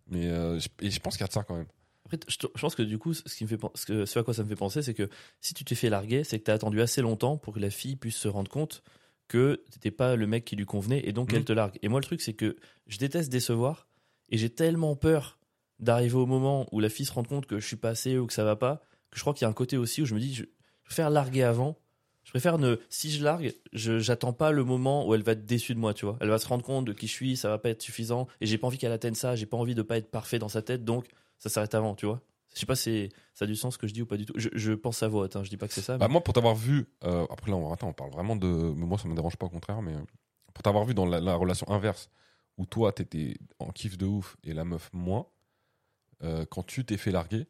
Mais 0.09 0.27
euh, 0.27 0.59
je- 0.59 0.69
et 0.81 0.91
je 0.91 1.01
pense 1.01 1.15
qu'il 1.17 1.23
y 1.23 1.25
a 1.25 1.29
de 1.29 1.33
ça 1.33 1.43
quand 1.43 1.57
même. 1.57 1.67
Après, 2.05 2.19
je, 2.29 2.37
je 2.55 2.61
pense 2.61 2.75
que 2.77 2.83
du 2.83 2.99
coup, 2.99 3.15
ce, 3.15 3.23
qui 3.35 3.45
me 3.45 3.49
fait, 3.49 3.59
ce, 3.75 3.85
que, 3.87 4.07
ce 4.07 4.19
à 4.19 4.23
quoi 4.23 4.33
ça 4.35 4.45
me 4.45 4.49
fait 4.49 4.55
penser, 4.57 4.81
c'est 4.83 4.95
que 4.95 5.09
si 5.41 5.55
tu 5.55 5.65
t'es 5.65 5.75
fait 5.75 5.91
larguer, 5.91 6.23
c'est 6.23 6.39
que 6.39 6.45
tu 6.45 6.51
as 6.51 6.55
attendu 6.55 6.81
assez 6.81 7.03
longtemps 7.03 7.37
pour 7.37 7.53
que 7.55 7.59
la 7.59 7.71
fille 7.71 7.97
puisse 7.97 8.17
se 8.17 8.29
rendre 8.29 8.51
compte 8.51 8.83
que 9.29 9.65
t'étais 9.73 9.91
pas 9.91 10.15
le 10.15 10.27
mec 10.29 10.45
qui 10.45 10.55
lui 10.55 10.67
convenait 10.67 11.03
et 11.05 11.13
donc 11.13 11.31
Mhm. 11.31 11.37
elle 11.39 11.45
te 11.45 11.53
largue. 11.53 11.79
Et 11.83 11.89
moi, 11.89 11.99
le 11.99 12.05
truc, 12.05 12.21
c'est 12.21 12.35
que 12.35 12.57
je 12.87 12.99
déteste 12.99 13.29
décevoir 13.31 13.89
et 14.29 14.39
j'ai 14.39 14.51
tellement 14.51 14.95
peur 14.95 15.39
d'arriver 15.81 16.15
au 16.15 16.27
moment 16.27 16.69
où 16.71 16.79
la 16.79 16.89
fille 16.89 17.07
se 17.07 17.13
rend 17.13 17.25
compte 17.25 17.47
que 17.47 17.59
je 17.59 17.67
suis 17.67 17.77
passé 17.77 18.17
ou 18.19 18.27
que 18.29 18.33
ça 18.33 18.45
va 18.45 18.55
pas, 18.55 18.81
que 19.11 19.17
je 19.19 19.23
crois 19.23 19.35
qu'il 19.35 19.43
y 19.43 19.47
a 19.47 19.49
un 19.49 19.53
côté 19.53 19.77
aussi 19.77 20.01
où 20.01 20.07
je 20.07 20.15
me 20.15 20.21
dis, 20.21 20.33
je, 20.33 20.45
préfère 20.85 21.11
larguer 21.11 21.43
avant. 21.43 21.77
Je 22.27 22.33
préfère 22.33 22.59
ne, 22.59 22.75
si 22.91 23.13
je 23.13 23.23
largue, 23.23 23.55
je 23.73 24.01
j'attends 24.01 24.33
pas 24.33 24.51
le 24.51 24.65
moment 24.65 25.07
où 25.07 25.15
elle 25.15 25.23
va 25.23 25.31
être 25.33 25.47
déçue 25.47 25.75
de 25.77 25.79
moi, 25.79 25.95
tu 25.95 26.05
vois. 26.05 26.17
Elle 26.21 26.29
va 26.29 26.39
se 26.39 26.49
rendre 26.49 26.65
compte 26.65 26.85
de 26.85 26.93
qui 26.93 27.07
je 27.07 27.13
suis, 27.13 27.37
ça 27.37 27.49
va 27.49 27.59
pas 27.59 27.71
être 27.71 27.81
suffisant 27.81 28.27
et 28.41 28.47
j'ai 28.47 28.59
pas 28.59 28.67
envie 28.67 28.79
qu'elle 28.79 28.91
atteigne 28.91 29.15
ça, 29.15 29.37
j'ai 29.37 29.47
pas 29.47 29.57
envie 29.57 29.77
de 29.77 29.83
pas 29.83 29.97
être 29.97 30.11
parfait 30.11 30.41
dans 30.41 30.49
sa 30.49 30.61
tête, 30.61 30.85
donc 30.85 31.07
ça 31.39 31.49
s'arrête 31.49 31.75
avant, 31.77 31.95
tu 31.95 32.05
vois. 32.05 32.21
Je 32.53 32.59
sais 32.59 32.67
pas 32.67 32.75
si 32.75 33.11
ça 33.33 33.45
a 33.45 33.49
du 33.49 33.55
sens 33.55 33.75
ce 33.75 33.79
que 33.79 33.87
je 33.87 33.95
dis 33.95 34.03
ou 34.03 34.07
pas 34.07 34.17
du 34.17 34.27
tout. 34.27 34.33
Je, 34.37 34.49
je 34.55 34.73
pense 34.73 35.05
à 35.05 35.09
voix 35.09 35.23
haute, 35.23 35.37
hein, 35.37 35.45
je 35.45 35.51
dis 35.51 35.57
pas 35.57 35.69
que 35.69 35.75
c'est 35.75 35.83
ça. 35.83 35.99
Bah 35.99 36.09
moi 36.09 36.21
pour 36.21 36.35
t'avoir 36.35 36.57
vu 36.57 36.87
euh, 37.05 37.27
après 37.31 37.53
là 37.53 37.57
on 37.59 37.73
attends, 37.73 37.91
on 37.91 37.93
parle 37.93 38.11
vraiment 38.11 38.35
de 38.35 38.47
mais 38.49 38.87
moi 38.87 38.99
ça 38.99 39.07
me 39.09 39.15
dérange 39.15 39.37
pas 39.37 39.47
au 39.47 39.51
contraire 39.51 39.81
mais 39.81 39.93
euh, 39.95 40.01
pour 40.53 40.63
t'avoir 40.65 40.85
vu 40.85 40.95
dans 40.95 41.07
la, 41.07 41.21
la 41.21 41.37
relation 41.37 41.69
inverse 41.71 42.11
où 42.59 42.67
toi 42.67 42.93
t'étais 42.93 43.37
en 43.61 43.71
kiff 43.71 43.97
de 43.97 44.07
ouf 44.07 44.37
et 44.43 44.53
la 44.53 44.65
meuf 44.65 44.91
moins 44.93 45.27
euh, 46.25 46.45
quand 46.51 46.65
tu 46.65 46.85
t'es 46.85 46.97
fait 46.97 47.13
larguer 47.13 47.47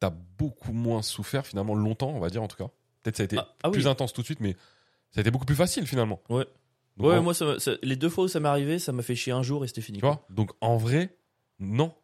t'as 0.00 0.10
beaucoup 0.10 0.72
moins 0.72 1.00
souffert 1.00 1.46
finalement 1.46 1.74
longtemps 1.74 2.10
on 2.10 2.20
va 2.20 2.28
dire 2.28 2.42
en 2.42 2.48
tout 2.48 2.56
cas 2.56 2.68
peut-être 3.04 3.16
ça 3.16 3.22
a 3.22 3.26
été 3.26 3.36
Ah, 3.38 3.54
ah 3.62 3.68
oui. 3.68 3.74
plus 3.74 3.86
intense 3.86 4.12
tout 4.12 4.22
de 4.22 4.26
suite 4.26 4.40
mais 4.40 4.54
ça 5.12 5.18
a 5.18 5.20
été 5.20 5.30
beaucoup 5.30 5.46
plus 5.46 5.54
facile 5.54 5.86
finalement 5.86 6.20
Ouais. 6.28 6.44
Donc, 6.96 7.08
ouais, 7.08 7.16
en- 7.18 7.22
moi, 7.22 7.34
ça 7.34 7.44
m'a- 7.44 7.58
ça- 7.60 7.76
les 7.82 7.94
deux 7.96 8.08
fois 8.08 8.24
où 8.24 8.28
ça 8.28 8.40
m'est 8.40 8.48
arrivé, 8.48 8.78
ça 8.80 8.90
m'a 8.92 9.02
fait 9.02 9.14
chier 9.14 9.32
un 9.32 9.42
jour 9.44 9.64
et 9.64 9.68
c'était 9.68 9.80
fini. 9.82 9.98
tu 10.00 10.04
vois 10.06 10.26
donc 10.30 10.50
en 10.60 10.76
vrai 10.76 11.16
non 11.60 11.94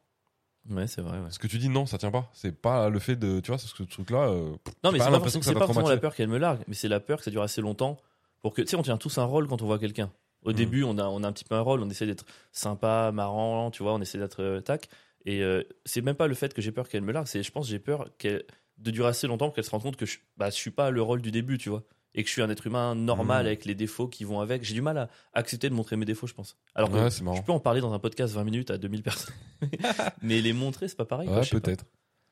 Ouais, 0.69 0.87
c'est 0.87 1.01
vrai. 1.01 1.19
Ouais. 1.19 1.31
ce 1.31 1.39
que 1.39 1.47
tu 1.47 1.59
dis 1.59 1.69
non 1.71 1.87
ça 1.87 1.97
tient 1.99 2.11
pas 2.11 2.29
c'est 2.35 2.53
pas 2.53 2.89
le 2.91 2.99
fait 2.99 3.17
de 3.17 3.41
tu 3.41 3.51
vois 3.51 3.59
ce 3.59 3.83
truc 3.85 4.11
là 4.11 4.27
Non, 4.29 4.93
mais 4.93 4.99
c'est 4.99 5.11
pas, 5.11 5.21
que 5.21 5.29
ça 5.31 5.53
pas 5.55 5.67
forcément 5.67 5.89
la 5.89 5.97
peur 5.97 6.15
qu'elle 6.15 6.29
me 6.29 6.39
largue, 6.39 6.61
mais 6.69 6.75
c'est 6.75 6.89
la 6.89 7.01
peur 7.01 7.19
que 7.19 7.25
ça 7.25 7.31
dure 7.31 7.43
assez 7.43 7.61
longtemps. 7.61 7.97
Pour 8.43 8.55
que, 8.55 8.63
tu 8.63 8.69
sais, 8.69 8.77
on 8.77 8.83
tient 8.83 8.97
tous 8.97 9.19
un 9.19 9.25
rôle 9.25 9.49
quand 9.49 9.61
on 9.63 9.67
voit 9.67 9.79
quelqu'un. 9.79 10.11
Au 10.45 10.51
Mhm. 10.51 10.57
début, 10.57 10.83
on 10.85 10.97
a, 10.99 11.05
on 11.05 11.23
a 11.25 11.29
un 11.29 11.33
petit 11.33 11.45
peu 11.45 11.55
un 11.55 11.61
rôle, 11.61 11.83
on 11.83 11.91
essaie 11.91 12.07
d'être 12.07 12.25
sympa, 12.53 13.11
marrant, 13.13 13.71
tu 13.71 13.83
vois, 13.83 13.93
on 13.95 14.01
essaie 14.01 14.17
d'être 14.19 14.43
euh, 14.43 14.61
tac. 14.63 14.89
Et 15.27 15.43
euh, 15.43 15.63
c'est 15.85 16.01
même 16.01 16.15
pas 16.15 16.27
le 16.27 16.35
fait 16.35 16.55
que 16.55 16.63
j'ai 16.63 16.73
peur 16.73 16.89
qu'elle 16.89 17.03
me 17.03 17.13
largue, 17.13 17.27
c'est, 17.27 17.43
je 17.43 17.51
pense, 17.53 17.69
j'ai 17.69 17.79
peur 17.79 18.09
qu'elle, 18.17 18.45
de 18.81 18.91
durer 18.91 19.09
assez 19.11 19.27
longtemps 19.27 19.47
pour 19.47 19.55
qu'elle 19.55 19.65
se 19.65 19.71
rende 19.71 19.83
compte 19.83 19.97
que 19.97 20.07
je, 20.07 20.19
bah, 20.37 20.51
je 20.51 20.55
suis 20.57 20.71
pas 20.71 20.91
le 20.91 21.01
rôle 21.03 21.23
du 21.23 21.31
début, 21.31 21.59
tu 21.59 21.69
vois. 21.69 21.85
Et 22.15 22.23
que 22.25 22.29
je 22.29 22.33
suis 22.33 22.43
un 22.43 22.51
être 22.51 22.67
humain 22.67 22.97
normal 22.97 23.43
Mhm. 23.43 23.47
avec 23.47 23.65
les 23.67 23.77
défauts 23.77 24.09
qui 24.09 24.25
vont 24.25 24.41
avec. 24.41 24.65
J'ai 24.65 24.75
du 24.75 24.83
mal 24.83 24.99
à 24.99 25.09
accepter 25.33 25.69
de 25.71 25.75
montrer 25.75 25.95
mes 25.97 26.05
défauts, 26.07 26.27
je 26.27 26.35
pense. 26.35 26.57
Alors 26.75 26.91
que 26.91 26.97
ouais 26.97 27.11
je 27.11 27.43
peux 27.43 27.53
en 27.53 27.61
parler 27.61 27.81
dans 27.81 27.93
un 27.93 28.01
podcast 28.01 28.35
20 28.35 28.43
minutes 28.43 28.71
à 28.73 28.79
2000 28.79 29.03
personnes. 29.05 29.35
mais 30.23 30.41
les 30.41 30.53
montrer, 30.53 30.89
c'est 30.89 30.97
pas 30.97 31.05
pareil. 31.05 31.29
Ouais, 31.29 31.47
peut-être. 31.49 31.85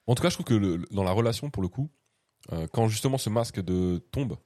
En 0.08 0.14
tout 0.16 0.22
cas, 0.22 0.30
je 0.30 0.34
trouve 0.34 0.46
que 0.46 0.54
le- 0.54 0.78
dans 0.90 1.04
la 1.04 1.12
relation, 1.12 1.48
pour 1.50 1.62
le 1.62 1.68
coup, 1.68 1.90
euh, 2.52 2.66
quand 2.72 2.88
justement 2.88 3.18
ce 3.18 3.30
masque 3.30 3.60
de 3.62 3.98
tombe, 4.10 4.36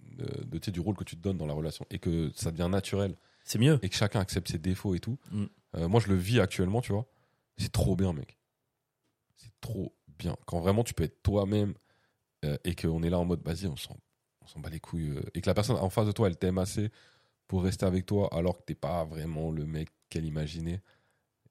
de, 0.00 0.44
de, 0.44 0.58
tu 0.58 0.66
sais, 0.66 0.70
du 0.70 0.80
rôle 0.80 0.94
que 0.96 1.04
tu 1.04 1.16
te 1.16 1.20
donnes 1.22 1.38
dans 1.38 1.46
la 1.46 1.54
relation, 1.54 1.84
et 1.90 1.98
que 1.98 2.30
ça 2.36 2.50
devient 2.52 2.68
naturel, 2.70 3.16
C'est 3.44 3.58
mieux. 3.58 3.78
et 3.82 3.88
que 3.88 3.94
chacun 3.96 4.20
accepte 4.20 4.48
ses 4.52 4.58
défauts 4.58 4.94
et 4.94 5.00
tout, 5.00 5.18
Mm. 5.32 5.44
euh, 5.76 5.88
moi 5.88 5.98
je 6.00 6.08
le 6.08 6.14
vis 6.16 6.38
actuellement, 6.38 6.80
tu 6.80 6.92
vois, 6.92 7.06
c'est 7.56 7.72
trop 7.72 7.96
bien, 7.96 8.12
mec. 8.12 8.38
C'est 9.36 9.50
trop 9.60 9.96
Quand 10.46 10.60
vraiment 10.60 10.84
tu 10.84 10.94
peux 10.94 11.04
être 11.04 11.22
toi-même, 11.22 11.74
euh, 12.44 12.56
et 12.64 12.74
qu'on 12.74 13.02
est 13.02 13.10
là 13.10 13.18
en 13.18 13.24
mode, 13.24 13.42
vas-y, 13.44 13.66
on 13.66 13.76
s'en, 13.76 13.96
bat 14.56 14.70
les 14.70 14.80
couilles, 14.80 15.10
euh, 15.10 15.22
et 15.34 15.40
que 15.40 15.46
la 15.46 15.54
personne 15.54 15.76
en 15.76 15.90
face 15.90 16.06
de 16.06 16.12
toi, 16.12 16.28
elle 16.28 16.36
t'aime 16.36 16.58
assez 16.58 16.90
pour 17.46 17.62
rester 17.62 17.86
avec 17.86 18.06
toi, 18.06 18.28
alors 18.32 18.58
que 18.58 18.62
t'es 18.62 18.74
pas 18.74 19.04
vraiment 19.04 19.50
le 19.50 19.66
mec 19.66 19.90
qu'elle 20.08 20.24
imaginait, 20.24 20.80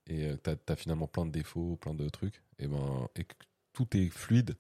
et 0.08 0.26
euh, 0.26 0.36
que 0.36 0.42
t'as, 0.42 0.56
t'as 0.56 0.76
finalement 0.76 1.08
plein 1.08 1.26
de 1.26 1.32
défauts, 1.32 1.78
plein 1.78 1.94
de 1.94 2.10
trucs, 2.10 2.44
et 2.58 2.68
ben, 2.68 3.08
et 3.16 3.24
que 3.24 3.36
tout 3.74 3.96
est 3.96 4.10
fluide, 4.10 4.56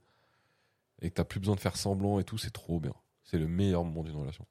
et 1.02 1.10
que 1.10 1.16
t'as 1.16 1.24
plus 1.24 1.40
besoin 1.40 1.56
de 1.56 1.60
faire 1.60 1.78
semblant 1.78 2.20
et 2.20 2.24
tout, 2.24 2.38
c'est 2.38 2.52
trop 2.52 2.80
bien. 2.80 2.94
C'est 3.24 3.38
le 3.38 3.48
meilleur 3.48 3.84
moment 3.84 4.04
d'une 4.04 4.16
relation. 4.16 4.46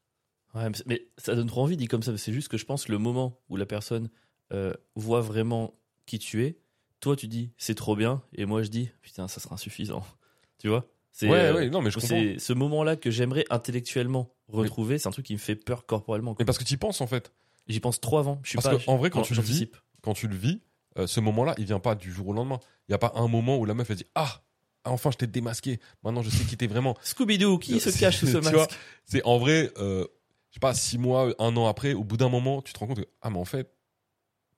Ouais, 0.54 0.70
mais 0.86 1.06
ça 1.18 1.34
donne 1.34 1.46
trop 1.46 1.62
envie 1.62 1.76
dit 1.76 1.88
comme 1.88 2.02
ça. 2.02 2.16
C'est 2.16 2.32
juste 2.32 2.48
que 2.48 2.56
je 2.56 2.64
pense 2.64 2.86
que 2.86 2.92
le 2.92 2.98
moment 2.98 3.38
où 3.48 3.56
la 3.56 3.66
personne 3.66 4.08
euh, 4.52 4.72
voit 4.94 5.20
vraiment 5.20 5.74
qui 6.06 6.18
tu 6.18 6.44
es, 6.44 6.58
toi 7.00 7.16
tu 7.16 7.28
dis 7.28 7.50
c'est 7.56 7.74
trop 7.74 7.96
bien, 7.96 8.22
et 8.34 8.44
moi 8.46 8.62
je 8.62 8.68
dis 8.68 8.90
putain 9.02 9.28
ça 9.28 9.40
sera 9.40 9.54
insuffisant. 9.54 10.04
Tu 10.58 10.66
vois? 10.68 10.86
C'est 11.12 11.28
Ouais, 11.28 11.38
euh, 11.38 11.54
ouais, 11.54 11.70
non, 11.70 11.80
mais 11.82 11.90
je 11.92 12.00
c'est 12.00 12.38
ce 12.40 12.52
moment-là 12.52 12.96
que 12.96 13.12
j'aimerais 13.12 13.44
intellectuellement 13.48 14.34
retrouver. 14.48 14.98
C'est 14.98 15.06
un 15.06 15.12
truc 15.12 15.26
qui 15.26 15.34
me 15.34 15.38
fait 15.38 15.54
peur 15.54 15.86
corporellement. 15.86 16.34
quoi. 16.34 16.42
Mais 16.42 16.46
parce 16.46 16.58
que 16.58 16.64
tu 16.64 16.74
y 16.74 16.76
penses 16.76 17.00
en 17.00 17.06
fait. 17.06 17.32
J'y 17.68 17.78
pense 17.78 18.00
trop 18.00 18.18
avant. 18.18 18.40
Je 18.42 18.48
suis 18.48 18.56
Parce 18.56 18.76
pas. 18.76 18.84
qu'en 18.84 18.96
vrai, 18.96 19.10
quand 19.10 19.22
tu 19.22 19.34
le 19.34 19.42
vis, 19.42 19.70
quand 20.02 20.14
tu 20.14 20.26
le 20.26 20.34
vis, 20.34 20.60
euh, 20.98 21.06
ce 21.06 21.20
moment-là, 21.20 21.54
il 21.58 21.64
vient 21.66 21.78
pas 21.78 21.94
du 21.94 22.10
jour 22.10 22.28
au 22.28 22.32
lendemain. 22.32 22.58
Il 22.88 22.92
y 22.92 22.94
a 22.94 22.98
pas 22.98 23.12
un 23.14 23.28
moment 23.28 23.56
où 23.58 23.64
la 23.66 23.74
meuf 23.74 23.88
elle 23.90 23.96
dit 23.98 24.06
ah 24.16 24.42
enfin 24.84 25.10
je 25.12 25.18
t'ai 25.18 25.26
démasqué. 25.28 25.78
Maintenant 26.02 26.22
je 26.22 26.30
sais 26.30 26.44
qui 26.44 26.56
t'es 26.56 26.66
vraiment. 26.66 26.96
Scooby-Doo, 27.04 27.58
qui 27.58 27.78
se 27.78 27.96
cache 27.96 28.18
sous 28.18 28.26
ce 28.32 28.38
masque 28.38 28.70
C'est 29.04 29.22
en 29.24 29.38
vrai, 29.38 29.70
euh, 29.78 30.04
je 30.50 30.54
sais 30.54 30.60
pas, 30.60 30.74
six 30.74 30.98
mois, 30.98 31.32
un 31.38 31.56
an 31.56 31.68
après, 31.68 31.92
au 31.94 32.02
bout 32.02 32.16
d'un 32.16 32.30
moment, 32.30 32.62
tu 32.62 32.72
te 32.72 32.78
rends 32.80 32.88
compte 32.88 33.00
que 33.00 33.08
ah 33.22 33.30
mais 33.30 33.38
en 33.38 33.44
fait, 33.44 33.70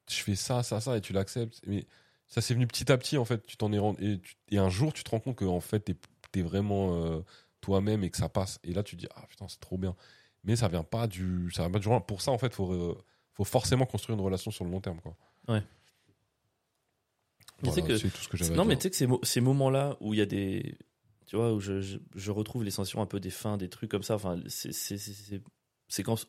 je 0.08 0.16
fais 0.16 0.34
ça, 0.36 0.62
ça, 0.62 0.80
ça 0.80 0.96
et 0.96 1.00
tu 1.00 1.12
l'acceptes. 1.12 1.60
Mais 1.66 1.86
ça 2.30 2.40
c'est 2.40 2.54
venu 2.54 2.66
petit 2.66 2.90
à 2.90 2.96
petit 2.96 3.18
en 3.18 3.26
fait. 3.26 3.46
Tu 3.46 3.58
t'en 3.58 3.70
es 3.72 3.78
rendu 3.78 4.02
et, 4.14 4.18
tu- 4.20 4.36
et 4.50 4.56
un 4.58 4.70
jour 4.70 4.92
tu 4.94 5.04
te 5.04 5.10
rends 5.10 5.20
compte 5.20 5.36
que 5.36 5.44
en 5.44 5.60
fait 5.60 5.80
t'es 5.80 5.96
es 6.38 6.42
vraiment 6.42 6.94
euh, 7.04 7.20
toi-même 7.60 8.02
et 8.04 8.10
que 8.10 8.16
ça 8.16 8.28
passe. 8.30 8.58
Et 8.64 8.72
là 8.72 8.82
tu 8.82 8.96
te 8.96 9.00
dis 9.02 9.08
ah 9.14 9.26
putain 9.28 9.46
c'est 9.48 9.60
trop 9.60 9.76
bien. 9.76 9.94
Mais 10.44 10.56
ça 10.56 10.68
vient 10.68 10.82
pas 10.84 11.06
du, 11.06 11.50
ça 11.52 11.62
vient 11.64 11.70
pas 11.70 11.78
du 11.78 11.84
jour. 11.84 12.06
Pour 12.06 12.22
ça 12.22 12.30
en 12.30 12.38
fait 12.38 12.54
faut 12.54 12.72
euh, 12.72 12.96
faut 13.34 13.44
forcément 13.44 13.84
construire 13.84 14.18
une 14.18 14.24
relation 14.24 14.50
sur 14.50 14.64
le 14.64 14.70
long 14.70 14.80
terme 14.80 15.00
quoi. 15.02 15.14
Ouais. 15.48 15.62
Voilà, 17.62 17.82
que- 17.82 18.08
tout 18.08 18.08
ce 18.22 18.28
que 18.28 18.42
à 18.42 18.56
Non, 18.56 18.64
mais 18.64 18.76
tu 18.76 18.82
sais 18.82 18.90
que 18.90 18.96
ces, 18.96 19.06
mo- 19.06 19.20
ces 19.22 19.40
moments-là 19.40 19.96
où 20.00 20.14
il 20.14 20.18
y 20.18 20.22
a 20.22 20.26
des. 20.26 20.78
Tu 21.26 21.36
vois, 21.36 21.52
où 21.52 21.60
je, 21.60 21.80
je, 21.80 21.98
je 22.14 22.30
retrouve 22.30 22.64
les 22.64 22.70
sensations 22.70 23.02
un 23.02 23.06
peu 23.06 23.20
des 23.20 23.30
fins, 23.30 23.56
des 23.56 23.68
trucs 23.68 23.90
comme 23.90 24.02
ça, 24.02 24.14
enfin, 24.14 24.40
c'est 24.48 24.72
c'est- 24.72 24.96
c'est- 24.98 25.12
c'est- 25.12 25.42
séquences 25.88 26.26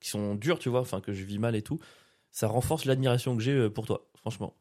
qui 0.00 0.10
sont 0.10 0.34
dures, 0.34 0.58
tu 0.58 0.68
vois, 0.68 0.80
enfin, 0.80 1.00
que 1.00 1.12
je 1.12 1.24
vis 1.24 1.38
mal 1.38 1.56
et 1.56 1.62
tout, 1.62 1.78
ça 2.30 2.46
renforce 2.46 2.84
l'admiration 2.84 3.36
que 3.36 3.42
j'ai 3.42 3.52
euh, 3.52 3.68
pour 3.70 3.84
toi, 3.86 4.06
franchement. 4.14 4.54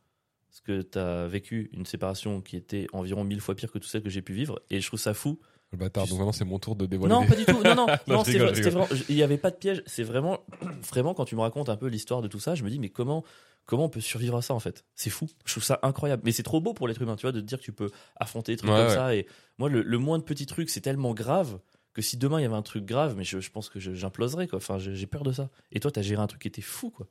Parce 0.53 0.61
que 0.61 0.83
tu 0.83 0.99
as 0.99 1.27
vécu 1.27 1.71
une 1.73 1.83
séparation 1.87 2.39
qui 2.39 2.55
était 2.57 2.85
environ 2.93 3.23
mille 3.23 3.41
fois 3.41 3.55
pire 3.55 3.71
que 3.71 3.79
tout 3.79 3.87
celle 3.87 4.03
que 4.03 4.09
j'ai 4.11 4.21
pu 4.21 4.33
vivre, 4.33 4.61
et 4.69 4.79
je 4.81 4.85
trouve 4.87 4.99
ça 4.99 5.15
fou. 5.15 5.39
le 5.71 5.79
bâtard. 5.79 6.03
tu- 6.03 6.11
Donc 6.11 6.19
maintenant 6.19 6.31
c'est 6.31 6.45
mon 6.45 6.59
tour 6.59 6.75
de 6.75 6.85
dévoiler. 6.85 7.11
Non, 7.15 7.25
pas 7.25 7.35
du 7.35 7.43
tout. 7.45 7.63
Non, 7.63 7.73
non, 7.73 7.87
Non, 8.07 8.23
c'était 8.23 8.37
vraiment. 8.37 8.87
Il 9.09 9.15
n'y 9.15 9.23
avait 9.23 9.39
pas 9.39 9.49
de 9.49 9.55
piège. 9.55 9.81
C'est 9.87 10.03
vraiment, 10.03 10.37
vraiment 10.91 11.15
quand 11.15 11.25
tu 11.25 11.35
me 11.35 11.41
racontes 11.41 11.69
un 11.69 11.75
peu 11.75 11.87
l'histoire 11.87 12.21
de 12.21 12.27
tout 12.27 12.39
ça, 12.39 12.53
je 12.53 12.63
me 12.63 12.69
dis 12.69 12.77
mais 12.77 12.89
comment, 12.89 13.23
comment 13.65 13.85
on 13.85 13.89
peut 13.89 13.99
survivre 13.99 14.37
à 14.37 14.43
ça 14.43 14.53
en 14.53 14.59
fait? 14.59 14.85
C'est 14.93 15.09
fou. 15.09 15.27
Je 15.43 15.51
trouve 15.53 15.63
ça 15.63 15.79
incroyable. 15.81 16.21
Mais 16.23 16.31
c'est 16.31 16.43
trop 16.43 16.61
beau 16.61 16.75
pour 16.75 16.87
l'être 16.87 17.01
humain, 17.01 17.15
tu 17.15 17.23
vois, 17.23 17.31
de 17.31 17.41
te 17.41 17.45
dire 17.47 17.57
que 17.57 17.63
tu 17.63 17.73
peux 17.73 17.89
affronter 18.17 18.51
des 18.51 18.57
trucs 18.57 18.69
Ouais, 18.69 18.77
comme 18.77 18.87
ouais. 18.89 18.93
ça. 18.93 19.15
Et 19.15 19.25
moi, 19.57 19.69
le, 19.69 19.81
le 19.81 19.97
moins 19.97 20.19
de 20.19 20.23
petits 20.23 20.45
trucs, 20.45 20.69
c'est 20.69 20.81
tellement 20.81 21.15
grave 21.15 21.57
que 21.93 22.03
si 22.03 22.15
demain 22.17 22.39
il 22.39 22.43
y 22.43 22.45
avait 22.45 22.53
un 22.53 22.61
truc 22.61 22.85
grave, 22.85 23.15
mais 23.17 23.23
je, 23.23 23.39
je 23.39 23.49
pense 23.49 23.69
que 23.69 23.79
j'imploserais 23.79 24.47
quoi. 24.47 24.57
Enfin, 24.57 24.77
j'ai 24.77 24.95
j'ai 24.95 25.07
peur 25.07 25.23
de 25.23 25.31
ça. 25.31 25.49
Et 25.71 25.79
toi, 25.79 25.89
t'as 25.89 26.03
géré 26.03 26.21
un 26.21 26.27
truc 26.27 26.43
qui 26.43 26.47
était 26.47 26.61
fou 26.61 26.91
quoi. 26.91 27.07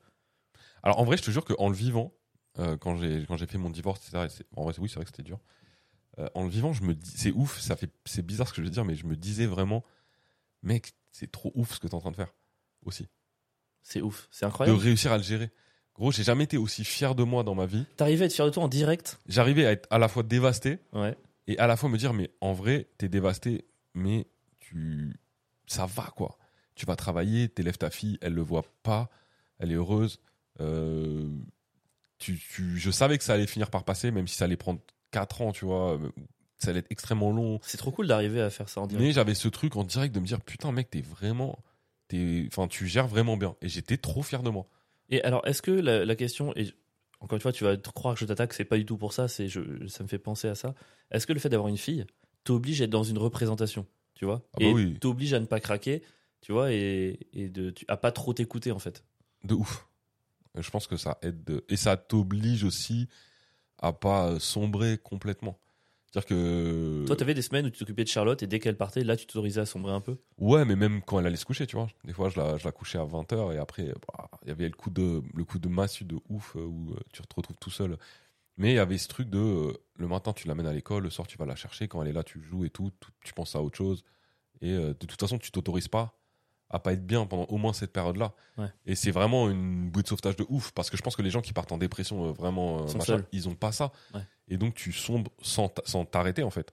Alors 0.84 1.00
en 1.00 1.04
vrai, 1.04 1.16
je 1.16 1.22
te 1.22 1.32
jure 1.32 1.44
qu'en 1.44 1.68
le 1.68 1.74
vivant, 1.74 2.12
euh, 2.58 2.76
quand 2.76 2.96
j'ai 2.96 3.24
quand 3.26 3.36
j'ai 3.36 3.46
fait 3.46 3.58
mon 3.58 3.70
divorce, 3.70 4.00
etc. 4.08 4.24
et 4.26 4.28
c'est- 4.28 4.46
en 4.56 4.64
vrai, 4.64 4.74
oui, 4.78 4.88
c'est 4.88 4.96
vrai 4.96 5.04
que 5.04 5.10
c'était 5.10 5.22
dur. 5.22 5.38
Euh, 6.18 6.28
en 6.34 6.44
le 6.44 6.50
vivant, 6.50 6.72
je 6.72 6.82
me 6.82 6.94
dis, 6.94 7.10
c'est 7.16 7.32
ouf, 7.32 7.58
ça 7.58 7.74
fait, 7.76 7.90
c'est 8.04 8.24
bizarre 8.24 8.46
ce 8.48 8.52
que 8.52 8.60
je 8.60 8.66
veux 8.66 8.70
dire, 8.72 8.84
mais 8.84 8.94
je 8.94 9.06
me 9.06 9.16
disais 9.16 9.46
vraiment, 9.46 9.82
mec, 10.62 10.92
c'est 11.10 11.30
trop 11.30 11.52
ouf 11.54 11.74
ce 11.74 11.80
que 11.80 11.88
t'es 11.88 11.94
en 11.94 12.00
train 12.00 12.10
de 12.10 12.16
faire 12.16 12.34
aussi, 12.84 13.08
C'est 13.82 14.02
ouf. 14.02 14.28
C'est 14.30 14.44
de 14.44 14.48
incroyable. 14.50 14.78
réussir 14.78 15.12
à 15.12 15.16
le 15.16 15.22
gérer. 15.22 15.50
Gros, 15.94 16.10
j'ai 16.12 16.22
jamais 16.24 16.44
été 16.44 16.56
aussi 16.56 16.84
fier 16.84 17.14
de 17.14 17.22
moi 17.22 17.42
dans 17.44 17.54
ma 17.54 17.66
vie. 17.66 17.84
T'arrivais 17.96 18.24
à 18.24 18.26
être 18.26 18.32
fier 18.34 18.44
de 18.46 18.50
toi 18.50 18.62
en 18.64 18.68
direct? 18.68 19.18
J'arrivais 19.26 19.66
à 19.66 19.72
être 19.72 19.86
à 19.90 19.98
la 19.98 20.08
fois 20.08 20.22
dévasté 20.22 20.78
Ouais. 20.92 21.16
et 21.46 21.58
à 21.58 21.66
la 21.66 21.76
fois 21.76 21.88
me 21.88 21.96
dire, 21.98 22.12
mais 22.12 22.30
en 22.40 22.52
vrai, 22.52 22.88
t'es 22.98 23.08
dévasté, 23.08 23.64
mais 23.94 24.26
tu, 24.60 25.18
ça 25.66 25.86
va 25.86 26.12
quoi. 26.16 26.38
Tu 26.74 26.86
vas 26.86 26.96
travailler, 26.96 27.48
t'élèves 27.48 27.76
ta 27.78 27.90
fille, 27.90 28.18
elle 28.22 28.32
le 28.34 28.42
voit 28.42 28.64
pas, 28.82 29.10
elle 29.58 29.70
est 29.72 29.76
heureuse. 29.76 30.18
Euh, 30.60 31.30
tu, 32.22 32.38
tu- 32.38 32.78
je 32.78 32.90
savais 32.90 33.18
que 33.18 33.24
ça 33.24 33.34
allait 33.34 33.46
finir 33.46 33.70
par 33.70 33.84
passer, 33.84 34.10
même 34.10 34.26
si 34.28 34.36
ça 34.36 34.44
allait 34.46 34.56
prendre 34.56 34.80
4 35.10 35.40
ans, 35.42 35.52
tu 35.52 35.64
vois. 35.64 35.94
euh, 35.94 36.10
Ça 36.58 36.70
allait 36.70 36.78
être 36.80 36.90
extrêmement 36.90 37.30
long. 37.32 37.58
C'est 37.62 37.76
trop 37.78 37.90
cool 37.90 38.06
d'arriver 38.06 38.40
à 38.40 38.48
faire 38.50 38.68
ça 38.68 38.80
en 38.80 38.86
direct. 38.86 39.04
Mais 39.04 39.12
j'avais 39.12 39.34
ce 39.34 39.48
truc 39.48 39.74
en 39.76 39.84
direct 39.84 40.14
de 40.14 40.20
me 40.20 40.26
dire, 40.26 40.40
putain, 40.40 40.70
mec, 40.72 40.90
t'es 40.90 41.00
vraiment. 41.02 41.58
t'es- 42.08 42.44
Enfin, 42.48 42.68
tu 42.68 42.86
gères 42.86 43.08
vraiment 43.08 43.36
bien. 43.36 43.56
Et 43.62 43.68
j'étais 43.68 43.96
trop 43.96 44.22
fier 44.22 44.42
de 44.42 44.50
moi. 44.50 44.66
Et 45.10 45.22
alors, 45.24 45.46
est-ce 45.46 45.60
que 45.62 45.70
la, 45.72 46.04
la 46.04 46.14
question, 46.16 46.54
et 46.56 46.72
encore 47.20 47.36
une 47.36 47.42
fois, 47.42 47.52
tu 47.52 47.64
vas 47.64 47.76
te 47.76 47.90
croire 47.90 48.14
que 48.14 48.20
je 48.20 48.26
t'attaque, 48.26 48.52
c'est 48.54 48.64
pas 48.64 48.76
du 48.78 48.84
tout 48.86 48.96
pour 48.96 49.12
ça, 49.12 49.28
c'est 49.28 49.48
je, 49.48 49.86
ça 49.88 50.02
me 50.04 50.08
fait 50.08 50.18
penser 50.18 50.48
à 50.48 50.54
ça. 50.54 50.74
Est-ce 51.10 51.26
que 51.26 51.32
le 51.32 51.40
fait 51.40 51.48
d'avoir 51.48 51.68
une 51.68 51.76
fille 51.78 52.04
t'oblige 52.44 52.80
à 52.80 52.84
être 52.84 52.90
dans 52.90 53.02
une 53.04 53.18
représentation, 53.18 53.86
tu 54.14 54.24
vois? 54.24 54.42
Ah 54.54 54.58
bah 54.60 54.66
Et 54.66 54.72
oui. 54.72 54.98
t'oblige 55.00 55.32
à 55.34 55.40
ne 55.40 55.46
pas 55.46 55.60
craquer, 55.60 56.02
tu 56.40 56.52
vois, 56.52 56.72
et, 56.72 57.18
et 57.32 57.48
de, 57.48 57.70
tu, 57.70 57.84
à 57.88 57.96
pas 57.96 58.10
trop 58.12 58.32
t'écouter 58.34 58.72
en 58.72 58.78
fait. 58.78 59.04
De 59.44 59.54
ouf. 59.54 59.86
Je 60.56 60.70
pense 60.70 60.86
que 60.86 60.96
ça 60.96 61.18
aide. 61.22 61.44
de- 61.44 61.64
Et 61.68 61.76
ça 61.76 61.96
t'oblige 61.96 62.64
aussi 62.64 63.08
à 63.78 63.92
pas 63.92 64.28
euh, 64.28 64.38
sombrer 64.38 64.98
complètement. 64.98 65.58
C'est-à-dire 66.10 66.26
que. 66.28 67.04
Toi, 67.06 67.16
t'avais 67.16 67.32
des 67.34 67.40
semaines 67.42 67.64
où 67.66 67.70
tu 67.70 67.78
t'occupais 67.78 68.04
de 68.04 68.08
Charlotte 68.08 68.42
et 68.42 68.46
dès 68.46 68.58
qu'elle 68.60 68.76
partait, 68.76 69.02
là, 69.02 69.16
tu 69.16 69.24
t'autorisais 69.26 69.62
à 69.62 69.66
sombrer 69.66 69.92
un 69.92 70.00
peu? 70.02 70.18
Ouais, 70.38 70.64
mais 70.66 70.76
même 70.76 71.00
quand 71.02 71.18
elle 71.18 71.26
allait 71.26 71.36
se 71.36 71.46
coucher, 71.46 71.66
tu 71.66 71.76
vois. 71.76 71.88
Des 72.04 72.12
fois, 72.12 72.28
je 72.28 72.38
la, 72.38 72.58
je 72.58 72.64
la 72.66 72.72
couchais 72.72 72.98
à 72.98 73.04
20h 73.04 73.54
et 73.54 73.58
après, 73.58 73.86
bah, 74.06 74.28
il 74.42 74.48
y 74.48 74.50
avait 74.50 74.68
le 74.68 74.74
coup 74.74 74.90
de, 74.90 75.22
le 75.34 75.44
coup 75.44 75.58
de 75.58 75.68
massue 75.68 76.04
de 76.04 76.16
ouf 76.28 76.54
euh, 76.56 76.60
où 76.66 76.92
euh, 76.92 77.00
tu 77.14 77.22
te 77.22 77.34
retrouves 77.34 77.56
tout 77.58 77.70
seul. 77.70 77.96
Mais 78.58 78.72
il 78.72 78.76
y 78.76 78.78
avait 78.78 78.98
ce 78.98 79.08
truc 79.08 79.30
de 79.30 79.38
euh, 79.38 79.72
le 79.96 80.06
matin, 80.06 80.34
tu 80.34 80.46
l'amènes 80.46 80.66
à 80.66 80.74
l'école, 80.74 81.04
le 81.04 81.10
soir, 81.10 81.26
tu 81.26 81.38
vas 81.38 81.46
la 81.46 81.56
chercher. 81.56 81.88
Quand 81.88 82.02
elle 82.02 82.08
est 82.08 82.12
là, 82.12 82.22
tu 82.24 82.42
joues 82.42 82.66
et 82.66 82.70
tout, 82.70 82.90
tu 83.24 83.32
penses 83.32 83.56
à 83.56 83.62
autre 83.62 83.78
chose. 83.78 84.04
Et 84.60 84.70
euh, 84.72 84.88
de 84.88 85.06
toute 85.06 85.18
façon, 85.18 85.38
tu 85.38 85.50
t'autorises 85.50 85.88
pas 85.88 86.14
à 86.72 86.78
pas 86.78 86.92
être 86.94 87.06
bien 87.06 87.26
pendant 87.26 87.44
au 87.44 87.58
moins 87.58 87.72
cette 87.72 87.92
période-là. 87.92 88.32
Ouais. 88.58 88.66
Et 88.86 88.94
c'est 88.94 89.10
vraiment 89.10 89.48
une 89.50 89.90
bouée 89.90 90.02
de 90.02 90.08
sauvetage 90.08 90.36
de 90.36 90.46
ouf 90.48 90.72
parce 90.72 90.90
que 90.90 90.96
je 90.96 91.02
pense 91.02 91.14
que 91.16 91.22
les 91.22 91.30
gens 91.30 91.40
qui 91.42 91.52
partent 91.52 91.70
en 91.72 91.78
dépression 91.78 92.28
euh, 92.28 92.32
vraiment, 92.32 92.80
euh, 92.82 92.86
machin, 92.98 93.24
ils 93.32 93.48
ont 93.48 93.54
pas 93.54 93.72
ça. 93.72 93.92
Ouais. 94.14 94.22
Et 94.48 94.56
donc, 94.56 94.74
tu 94.74 94.92
sombres 94.92 95.30
sans 95.42 95.68
t'arrêter 96.06 96.42
en 96.42 96.50
fait. 96.50 96.72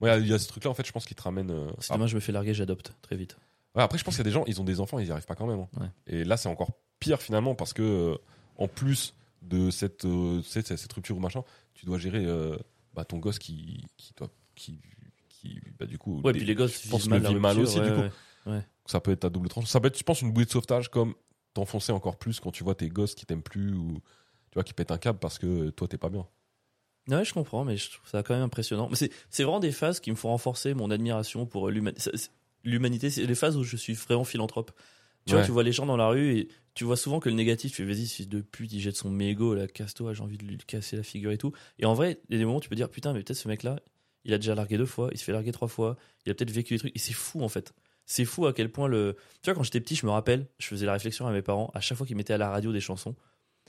Ouais, 0.00 0.20
il 0.20 0.26
y 0.28 0.32
a 0.32 0.38
ce 0.38 0.48
truc-là 0.48 0.70
en 0.70 0.74
fait, 0.74 0.86
je 0.86 0.92
pense 0.92 1.04
qui 1.04 1.14
te 1.14 1.22
ramène. 1.22 1.50
euh, 1.50 1.70
Si 1.80 1.92
à- 1.92 1.96
demain 1.96 2.06
je 2.06 2.14
me 2.14 2.20
fais 2.20 2.32
larguer, 2.32 2.54
j'adopte 2.54 2.94
très 3.02 3.16
vite. 3.16 3.36
Après, 3.74 3.98
je 3.98 4.02
pense 4.04 4.14
qu'il 4.16 4.20
y 4.24 4.26
a 4.26 4.30
des 4.30 4.34
gens, 4.34 4.44
ils 4.46 4.60
ont 4.60 4.64
des 4.64 4.80
enfants, 4.80 4.98
ils 4.98 5.04
n'y 5.04 5.10
arrivent 5.12 5.26
pas 5.26 5.36
quand 5.36 5.46
même. 5.46 5.60
hein. 5.80 5.90
Et 6.06 6.24
là, 6.24 6.36
c'est 6.36 6.48
encore 6.48 6.70
pire 6.98 7.20
finalement 7.22 7.54
parce 7.54 7.72
que, 7.72 7.82
euh, 7.82 8.16
en 8.56 8.66
plus 8.66 9.14
de 9.42 9.70
cette, 9.70 10.06
cette, 10.44 10.76
cette 10.76 10.92
rupture 10.92 11.16
ou 11.16 11.20
machin, 11.20 11.44
tu 11.74 11.86
dois 11.86 11.98
gérer 11.98 12.26
bah, 12.94 13.04
ton 13.04 13.18
gosse 13.18 13.38
qui, 13.38 13.84
qui 13.96 14.12
doit. 14.16 14.28
Qui, 14.56 14.80
qui, 15.28 15.60
bah, 15.78 15.86
du 15.86 15.98
coup, 15.98 16.20
Ouais, 16.24 16.32
des- 16.32 16.38
puis 16.40 16.46
les 16.48 16.56
gosses 16.56 16.84
vivent 16.86 17.08
mal, 17.08 17.38
mal 17.38 17.58
aussi, 17.60 17.80
du 17.80 17.92
coup. 17.92 18.02
Ouais. 18.48 18.66
ça 18.86 19.00
peut 19.00 19.12
être 19.12 19.24
à 19.24 19.30
double 19.30 19.48
tranche. 19.48 19.66
Ça 19.66 19.80
peut 19.80 19.88
être, 19.88 19.98
je 19.98 20.02
pense, 20.04 20.22
une 20.22 20.32
bouée 20.32 20.44
de 20.44 20.50
sauvetage 20.50 20.88
comme 20.90 21.14
t'enfoncer 21.54 21.92
encore 21.92 22.16
plus 22.16 22.40
quand 22.40 22.50
tu 22.50 22.64
vois 22.64 22.74
tes 22.74 22.88
gosses 22.88 23.14
qui 23.14 23.26
t'aiment 23.26 23.42
plus 23.42 23.72
ou 23.74 23.94
tu 24.50 24.54
vois 24.54 24.64
qui 24.64 24.74
pètent 24.74 24.90
un 24.90 24.98
câble 24.98 25.18
parce 25.18 25.38
que 25.38 25.70
toi, 25.70 25.88
t'es 25.88 25.98
pas 25.98 26.08
bien. 26.10 26.26
Ouais, 27.08 27.24
je 27.24 27.32
comprends, 27.32 27.64
mais 27.64 27.76
je 27.76 27.90
trouve 27.90 28.08
ça 28.08 28.22
quand 28.22 28.34
même 28.34 28.42
impressionnant. 28.42 28.88
Mais 28.90 28.96
c'est, 28.96 29.10
c'est 29.30 29.42
vraiment 29.42 29.60
des 29.60 29.72
phases 29.72 29.98
qui 29.98 30.10
me 30.10 30.16
font 30.16 30.28
renforcer 30.28 30.74
mon 30.74 30.90
admiration 30.90 31.46
pour 31.46 31.70
c'est- 31.96 32.30
l'humanité. 32.64 33.08
C'est 33.10 33.24
les 33.24 33.34
phases 33.34 33.56
où 33.56 33.64
je 33.64 33.76
suis 33.76 33.94
vraiment 33.94 34.24
philanthrope. 34.24 34.72
Tu 35.26 35.32
vois, 35.34 35.44
tu 35.46 35.52
vois 35.52 35.62
les 35.62 35.72
gens 35.72 35.84
dans 35.86 35.96
la 35.96 36.08
rue 36.08 36.36
et 36.38 36.48
tu 36.74 36.84
vois 36.84 36.96
souvent 36.96 37.18
que 37.20 37.28
le 37.28 37.34
négatif, 37.34 37.72
tu 37.72 37.76
fais 37.78 37.84
vas-y, 37.84 38.06
fils 38.06 38.28
de 38.28 38.40
pute, 38.40 38.72
il 38.72 38.80
jette 38.80 38.96
son 38.96 39.10
mégot, 39.10 39.54
là, 39.54 39.66
casse-toi, 39.66 40.14
j'ai 40.14 40.22
envie 40.22 40.38
de 40.38 40.44
lui 40.44 40.56
casser 40.58 40.96
la 40.96 41.02
figure 41.02 41.30
et 41.32 41.38
tout. 41.38 41.52
Et 41.78 41.84
en 41.86 41.92
vrai, 41.94 42.20
il 42.28 42.34
y 42.34 42.36
a 42.36 42.38
des 42.38 42.44
moments 42.44 42.58
où 42.58 42.60
tu 42.60 42.68
peux 42.68 42.76
dire 42.76 42.88
putain, 42.88 43.12
mais 43.12 43.22
peut-être 43.22 43.36
ce 43.36 43.48
mec-là, 43.48 43.80
il 44.24 44.32
a 44.32 44.38
déjà 44.38 44.54
largué 44.54 44.78
deux 44.78 44.86
fois, 44.86 45.08
il 45.12 45.18
se 45.18 45.24
fait 45.24 45.32
larguer 45.32 45.52
trois 45.52 45.68
fois, 45.68 45.96
il 46.24 46.30
a 46.30 46.34
peut-être 46.34 46.50
vécu 46.50 46.74
des 46.74 46.78
trucs. 46.78 46.96
Et 46.96 46.98
c'est 46.98 47.12
fou 47.12 47.42
en 47.42 47.48
fait. 47.48 47.74
C'est 48.10 48.24
fou 48.24 48.46
à 48.46 48.54
quel 48.54 48.72
point 48.72 48.88
le. 48.88 49.16
Tu 49.42 49.50
vois, 49.50 49.54
quand 49.54 49.62
j'étais 49.62 49.80
petit, 49.80 49.94
je 49.94 50.06
me 50.06 50.10
rappelle, 50.10 50.46
je 50.58 50.66
faisais 50.66 50.86
la 50.86 50.94
réflexion 50.94 51.26
à 51.26 51.30
mes 51.30 51.42
parents, 51.42 51.70
à 51.74 51.80
chaque 51.80 51.98
fois 51.98 52.06
qu'ils 52.06 52.16
mettaient 52.16 52.32
à 52.32 52.38
la 52.38 52.48
radio 52.48 52.72
des 52.72 52.80
chansons, 52.80 53.14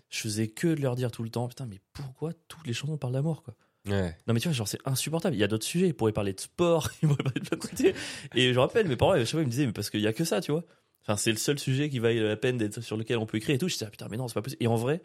je 0.09 0.21
faisais 0.21 0.47
que 0.47 0.67
de 0.67 0.81
leur 0.81 0.95
dire 0.95 1.11
tout 1.11 1.23
le 1.23 1.29
temps 1.29 1.47
putain, 1.49 1.65
mais 1.65 1.79
pourquoi 1.91 2.31
toutes 2.47 2.65
les 2.65 2.71
chansons 2.71 2.97
parlent 2.97 3.13
d'amour 3.13 3.43
quoi? 3.43 3.53
Ouais. 3.87 4.15
non 4.27 4.33
mais 4.33 4.39
tu 4.39 4.47
vois, 4.47 4.53
genre 4.55 4.67
c'est 4.67 4.79
insupportable. 4.85 5.35
Il 5.35 5.39
y 5.39 5.43
a 5.43 5.47
d'autres 5.47 5.65
sujets. 5.65 5.87
Ils 5.87 5.93
pourraient 5.93 6.13
parler 6.13 6.31
de 6.31 6.39
sport, 6.39 6.89
ils 7.03 7.09
pourraient 7.09 7.23
parler 7.23 7.41
de 7.41 7.55
trucs. 7.55 7.95
Et 8.33 8.53
je 8.53 8.59
rappelle, 8.59 8.87
mes 8.87 8.95
parents, 8.95 9.11
à 9.11 9.19
chaque 9.19 9.31
fois, 9.31 9.41
ils 9.41 9.45
me 9.45 9.51
disaient, 9.51 9.65
mais 9.65 9.73
parce 9.73 9.89
qu'il 9.89 10.01
y 10.01 10.07
a 10.07 10.13
que 10.13 10.23
ça, 10.23 10.39
tu 10.39 10.53
vois. 10.53 10.63
Enfin, 11.01 11.17
c'est 11.17 11.31
le 11.31 11.37
seul 11.37 11.59
sujet 11.59 11.89
qui 11.89 11.99
vaille 11.99 12.19
la 12.19 12.37
peine 12.37 12.57
d'être 12.57 12.79
sur 12.79 12.95
lequel 12.95 13.17
on 13.17 13.25
peut 13.25 13.37
écrire 13.37 13.55
et 13.55 13.57
tout. 13.57 13.67
Je 13.67 13.73
disais, 13.73 13.85
ah, 13.87 13.91
putain, 13.91 14.07
mais 14.09 14.15
non, 14.15 14.29
c'est 14.29 14.35
pas 14.35 14.41
possible. 14.41 14.63
Et 14.63 14.67
en 14.67 14.75
vrai, 14.75 15.01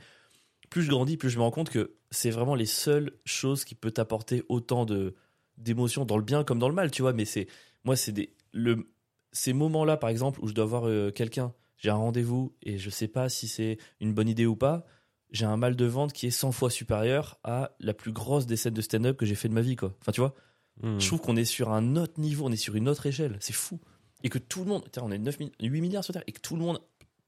plus 0.71 0.83
je 0.83 0.91
grandis, 0.91 1.17
plus 1.17 1.31
je 1.31 1.39
me 1.39 1.43
rends 1.43 1.51
compte 1.51 1.71
que 1.71 1.95
c'est 2.11 2.31
vraiment 2.31 2.55
les 2.55 2.67
seules 2.67 3.13
choses 3.25 3.65
qui 3.65 3.75
peuvent 3.75 3.93
t'apporter 3.93 4.45
autant 4.49 4.85
de 4.85 5.15
d'émotions 5.57 6.05
dans 6.05 6.17
le 6.17 6.25
bien 6.25 6.43
comme 6.45 6.59
dans 6.59 6.69
le 6.69 6.75
mal, 6.75 6.91
tu 6.91 7.03
vois. 7.03 7.13
Mais 7.13 7.25
c'est 7.25 7.47
moi, 7.85 7.97
c'est 7.97 8.13
des 8.13 8.35
le 8.53 8.89
ces 9.35 9.53
moments-là, 9.53 9.99
par 9.99 10.09
exemple, 10.09 10.41
où 10.43 10.49
je 10.49 10.55
dois 10.55 10.65
voir 10.65 10.89
euh, 10.89 11.11
quelqu'un, 11.11 11.53
j'ai 11.77 11.91
un 11.91 11.95
rendez-vous 11.97 12.55
et 12.63 12.79
je 12.79 12.89
sais 12.89 13.09
pas 13.09 13.29
si 13.29 13.47
c'est 13.49 13.77
une 14.01 14.15
bonne 14.15 14.29
idée 14.29 14.47
ou 14.47 14.57
pas. 14.57 14.87
J'ai 15.31 15.45
un 15.45 15.57
mal 15.59 15.77
de 15.77 15.85
ventre 15.85 16.15
qui 16.15 16.27
est 16.27 16.31
100 16.31 16.53
fois 16.53 16.71
supérieur 16.71 17.39
à 17.45 17.73
la 17.81 17.93
plus 17.93 18.13
grosse 18.13 18.47
des 18.47 18.57
scènes 18.57 18.73
de 18.75 18.81
stand-up 18.81 19.17
que 19.19 19.27
j'ai 19.27 19.35
fait 19.35 19.49
de 19.49 19.55
ma 19.55 19.61
vie, 19.61 19.77
quoi. 19.77 19.95
Enfin, 20.01 20.13
tu 20.13 20.21
vois, 20.23 20.35
Hmm. 20.83 20.99
je 20.99 21.07
trouve 21.07 21.21
qu'on 21.21 21.37
est 21.37 21.45
sur 21.45 21.71
un 21.71 21.95
autre 21.95 22.19
niveau, 22.21 22.47
on 22.47 22.51
est 22.51 22.57
sur 22.57 22.75
une 22.75 22.89
autre 22.89 23.07
échelle. 23.07 23.37
C'est 23.41 23.53
fou. 23.53 23.79
Et 24.25 24.29
que 24.29 24.39
tout 24.39 24.61
le 24.65 24.67
monde, 24.71 24.85
tiens, 24.91 25.03
on 25.05 25.11
est 25.13 25.19
9, 25.19 25.39
mi- 25.39 25.53
8 25.61 25.81
milliards 25.81 26.03
sur 26.03 26.13
Terre, 26.15 26.25
et 26.27 26.33
que 26.33 26.41
tout 26.41 26.57
le 26.57 26.63
monde, 26.63 26.81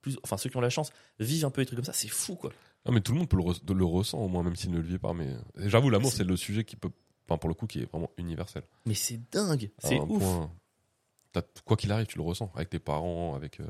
plus, 0.03 0.19
enfin 0.25 0.37
ceux 0.37 0.51
qui 0.51 0.57
ont 0.57 0.61
la 0.61 0.71
chance, 0.71 0.91
vivent 1.21 1.45
un 1.45 1.51
peu 1.51 1.63
des 1.63 1.67
trucs 1.67 1.77
comme 1.77 1.85
ça. 1.85 1.93
C'est 1.93 2.09
fou, 2.09 2.35
quoi. 2.35 2.51
Ah, 2.85 2.91
mais 2.93 3.01
tout 3.01 3.13
le 3.13 3.19
monde 3.19 3.29
peut 3.29 3.37
le, 3.37 3.43
re- 3.45 3.73
le 3.75 3.85
ressent 3.85 4.19
au 4.19 4.27
moins, 4.29 4.43
même 4.43 4.57
s'il 4.57 4.71
ne 4.73 4.79
le 4.79 4.83
vit 4.83 4.99
pas. 4.99 5.13
Mais 5.15 5.29
j'avoue, 5.57 5.91
l'amour, 5.91 6.11
C'est- 6.11 6.19
c'est 6.19 6.25
le 6.25 6.37
sujet 6.37 6.65
qui 6.65 6.75
peut, 6.77 6.91
enfin, 7.29 7.39
pour 7.39 7.49
le 7.49 7.55
coup, 7.55 7.67
qui 7.69 7.81
est 7.83 7.91
vraiment 7.91 8.11
universel. 8.19 8.63
Mais 8.85 8.95
c'est 8.95 9.21
dingue. 9.31 9.71
C'est 9.79 10.01
ouf. 10.01 10.19
point, 10.23 10.51
quoi 11.65 11.77
qu'il 11.77 11.93
arrive, 11.93 12.07
tu 12.07 12.19
le 12.19 12.25
ressens 12.25 12.51
avec 12.55 12.71
tes 12.71 12.79
parents, 12.79 13.35
avec, 13.35 13.61
euh, 13.61 13.67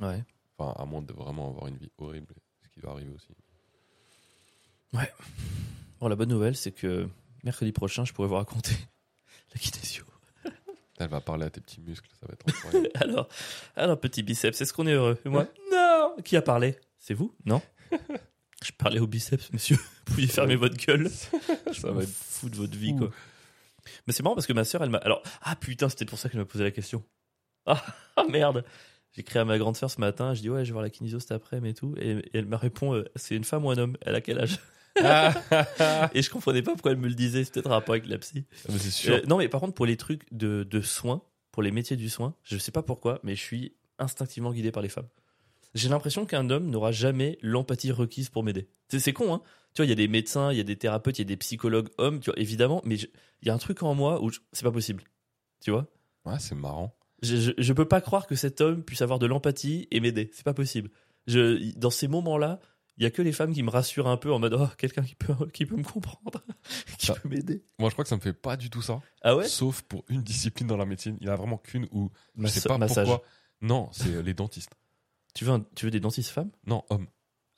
Ouais. 0.00 0.22
enfin, 0.58 0.72
à 0.80 0.84
moins 0.84 1.02
de 1.02 1.12
vraiment 1.12 1.48
avoir 1.50 1.66
une 1.68 1.76
vie 1.76 1.90
horrible, 1.98 2.34
ce 2.62 2.68
qui 2.68 2.80
va 2.80 2.90
arriver 2.90 3.12
aussi. 3.14 3.28
Bon, 6.00 6.08
la 6.08 6.16
bonne 6.16 6.28
nouvelle, 6.28 6.56
c'est 6.56 6.72
que 6.72 7.08
mercredi 7.44 7.72
prochain, 7.72 8.04
je 8.04 8.12
pourrais 8.12 8.28
vous 8.28 8.34
raconter 8.34 8.74
la 9.54 9.60
kinésio. 9.60 10.04
Elle 10.98 11.08
va 11.08 11.20
parler 11.20 11.46
à 11.46 11.50
tes 11.50 11.60
petits 11.60 11.80
muscles, 11.80 12.10
ça 12.20 12.26
va 12.26 12.34
être 12.34 12.46
incroyable. 12.48 12.90
Alors, 13.00 13.28
alors 13.76 13.98
petit 14.00 14.22
biceps, 14.22 14.60
est-ce 14.60 14.72
qu'on 14.72 14.86
est 14.86 14.92
heureux 14.92 15.18
Et 15.24 15.28
moi? 15.28 15.46
Non 15.72 16.16
Qui 16.24 16.36
a 16.36 16.42
parlé? 16.42 16.78
C'est 16.98 17.14
vous? 17.14 17.34
Non? 17.44 17.62
Je 18.64 18.70
parlais 18.78 19.00
au 19.00 19.06
biceps, 19.06 19.52
monsieur. 19.52 19.76
Vous 19.76 20.14
pouviez 20.14 20.28
fermer 20.28 20.56
votre 20.56 20.76
gueule. 20.76 21.08
Je 21.72 21.80
Ça 21.80 21.90
va 21.90 22.02
être 22.02 22.08
fous 22.12 22.48
de 22.48 22.56
votre 22.56 22.76
vie, 22.76 22.90
fou. 22.92 22.98
quoi. 22.98 23.10
Mais 24.06 24.12
c'est 24.12 24.22
marrant 24.22 24.34
parce 24.34 24.46
que 24.46 24.52
ma 24.52 24.64
sœur, 24.64 24.82
elle 24.82 24.90
m'a. 24.90 24.98
Alors, 24.98 25.22
ah 25.42 25.56
putain, 25.56 25.88
c'était 25.88 26.04
pour 26.04 26.18
ça 26.18 26.28
qu'elle 26.28 26.40
m'a 26.40 26.46
posé 26.46 26.64
la 26.64 26.70
question. 26.70 27.02
Ah, 27.64 27.80
ah, 28.16 28.24
merde 28.28 28.64
J'ai 29.12 29.22
créé 29.22 29.40
à 29.40 29.44
ma 29.44 29.56
grande 29.56 29.76
sœur 29.76 29.88
ce 29.88 30.00
matin, 30.00 30.34
je 30.34 30.40
dis 30.40 30.50
ouais, 30.50 30.64
je 30.64 30.70
vais 30.70 30.72
voir 30.72 30.82
la 30.82 30.90
kinésio 30.90 31.20
cet 31.20 31.30
après-midi 31.30 31.70
et 31.70 31.74
tout. 31.74 31.94
Et, 31.96 32.10
et 32.10 32.38
elle 32.38 32.46
me 32.46 32.56
répond 32.56 32.92
euh, 32.92 33.04
c'est 33.14 33.36
une 33.36 33.44
femme 33.44 33.64
ou 33.64 33.70
un 33.70 33.78
homme? 33.78 33.96
Elle 34.00 34.16
a 34.16 34.20
quel 34.20 34.40
âge? 34.40 34.58
Et 36.14 36.22
je 36.22 36.30
comprenais 36.30 36.62
pas 36.62 36.72
pourquoi 36.72 36.90
elle 36.90 36.98
me 36.98 37.08
le 37.08 37.14
disait, 37.14 37.44
c'est 37.44 37.54
peut-être 37.54 37.68
un 37.68 37.74
rapport 37.74 37.94
avec 37.94 38.06
la 38.06 38.18
psy. 38.18 38.44
Ah, 38.50 38.72
mais 38.72 38.78
c'est 38.78 38.90
sûr. 38.90 39.14
Euh, 39.14 39.20
non, 39.26 39.38
mais 39.38 39.48
par 39.48 39.60
contre, 39.60 39.74
pour 39.74 39.86
les 39.86 39.96
trucs 39.96 40.22
de, 40.32 40.64
de 40.64 40.80
soins, 40.80 41.22
pour 41.50 41.62
les 41.62 41.70
métiers 41.70 41.96
du 41.96 42.08
soin, 42.08 42.34
je 42.42 42.58
sais 42.58 42.72
pas 42.72 42.82
pourquoi, 42.82 43.20
mais 43.22 43.34
je 43.34 43.40
suis 43.40 43.74
instinctivement 43.98 44.52
guidé 44.52 44.72
par 44.72 44.82
les 44.82 44.88
femmes. 44.88 45.08
J'ai 45.74 45.88
l'impression 45.88 46.26
qu'un 46.26 46.50
homme 46.50 46.68
n'aura 46.68 46.92
jamais 46.92 47.38
l'empathie 47.40 47.92
requise 47.92 48.28
pour 48.28 48.42
m'aider. 48.42 48.68
C'est, 48.88 48.98
c'est 48.98 49.12
con, 49.12 49.32
hein. 49.34 49.42
Tu 49.74 49.80
vois, 49.80 49.86
il 49.86 49.88
y 49.88 49.92
a 49.92 49.96
des 49.96 50.08
médecins, 50.08 50.52
il 50.52 50.58
y 50.58 50.60
a 50.60 50.64
des 50.64 50.76
thérapeutes, 50.76 51.18
il 51.18 51.22
y 51.22 51.24
a 51.24 51.28
des 51.28 51.36
psychologues 51.36 51.88
hommes, 51.98 52.20
tu 52.20 52.30
vois, 52.30 52.38
évidemment, 52.38 52.82
mais 52.84 52.96
il 52.96 53.48
y 53.48 53.50
a 53.50 53.54
un 53.54 53.58
truc 53.58 53.82
en 53.82 53.94
moi 53.94 54.22
où 54.22 54.30
je- 54.30 54.40
c'est 54.52 54.64
pas 54.64 54.72
possible. 54.72 55.02
Tu 55.60 55.70
vois 55.70 55.86
Ouais, 56.24 56.38
c'est 56.38 56.54
marrant. 56.54 56.94
je, 57.22 57.36
je, 57.36 57.50
je 57.56 57.72
peux 57.72 57.86
pas 57.88 58.00
croire 58.00 58.26
que 58.26 58.34
cet 58.34 58.60
homme 58.60 58.82
puisse 58.84 59.00
avoir 59.02 59.18
de 59.18 59.26
l'empathie 59.26 59.88
et 59.90 60.00
m'aider. 60.00 60.30
C'est 60.34 60.44
pas 60.44 60.54
possible. 60.54 60.90
Je, 61.26 61.72
dans 61.78 61.90
ces 61.90 62.06
moments-là, 62.08 62.60
il 62.98 63.04
y 63.04 63.06
a 63.06 63.10
que 63.10 63.22
les 63.22 63.32
femmes 63.32 63.54
qui 63.54 63.62
me 63.62 63.70
rassurent 63.70 64.08
un 64.08 64.16
peu 64.18 64.30
en 64.32 64.38
mode 64.38 64.54
oh, 64.54 64.66
quelqu'un 64.76 65.02
qui 65.02 65.14
peut, 65.14 65.34
qui 65.54 65.64
peut 65.66 65.76
me 65.76 65.82
comprendre, 65.84 66.44
qui 66.98 67.06
Ça- 67.06 67.14
peut 67.14 67.28
m'aider. 67.28 67.64
Moi, 67.78 67.88
je 67.88 67.94
crois 67.94 68.04
que 68.04 68.08
ça 68.10 68.16
me 68.16 68.20
fait 68.20 68.34
pas 68.34 68.56
du 68.58 68.68
tout 68.70 68.82
ça. 68.82 69.00
Ah 69.22 69.34
ouais? 69.36 69.48
Sauf 69.48 69.82
pour 69.82 70.04
une 70.08 70.22
discipline 70.22 70.66
dans 70.68 70.76
la 70.76 70.84
médecine. 70.84 71.16
Il 71.20 71.26
y 71.26 71.30
en 71.30 71.32
a 71.32 71.36
vraiment 71.36 71.56
qu'une 71.58 71.86
où 71.92 72.10
je 72.36 72.46
sais 72.48 72.58
Massa- 72.60 72.68
pas 72.68 72.78
massage. 72.78 73.06
pourquoi. 73.08 73.26
Non, 73.62 73.88
c'est 73.92 74.14
euh, 74.14 74.20
les 74.22 74.34
dentistes. 74.34 74.72
Tu 75.34 75.44
veux, 75.46 75.52
un- 75.52 75.64
tu 75.74 75.86
veux 75.86 75.90
des 75.90 76.00
dentistes 76.00 76.30
femmes? 76.30 76.50
Non, 76.66 76.84
homme. 76.90 77.06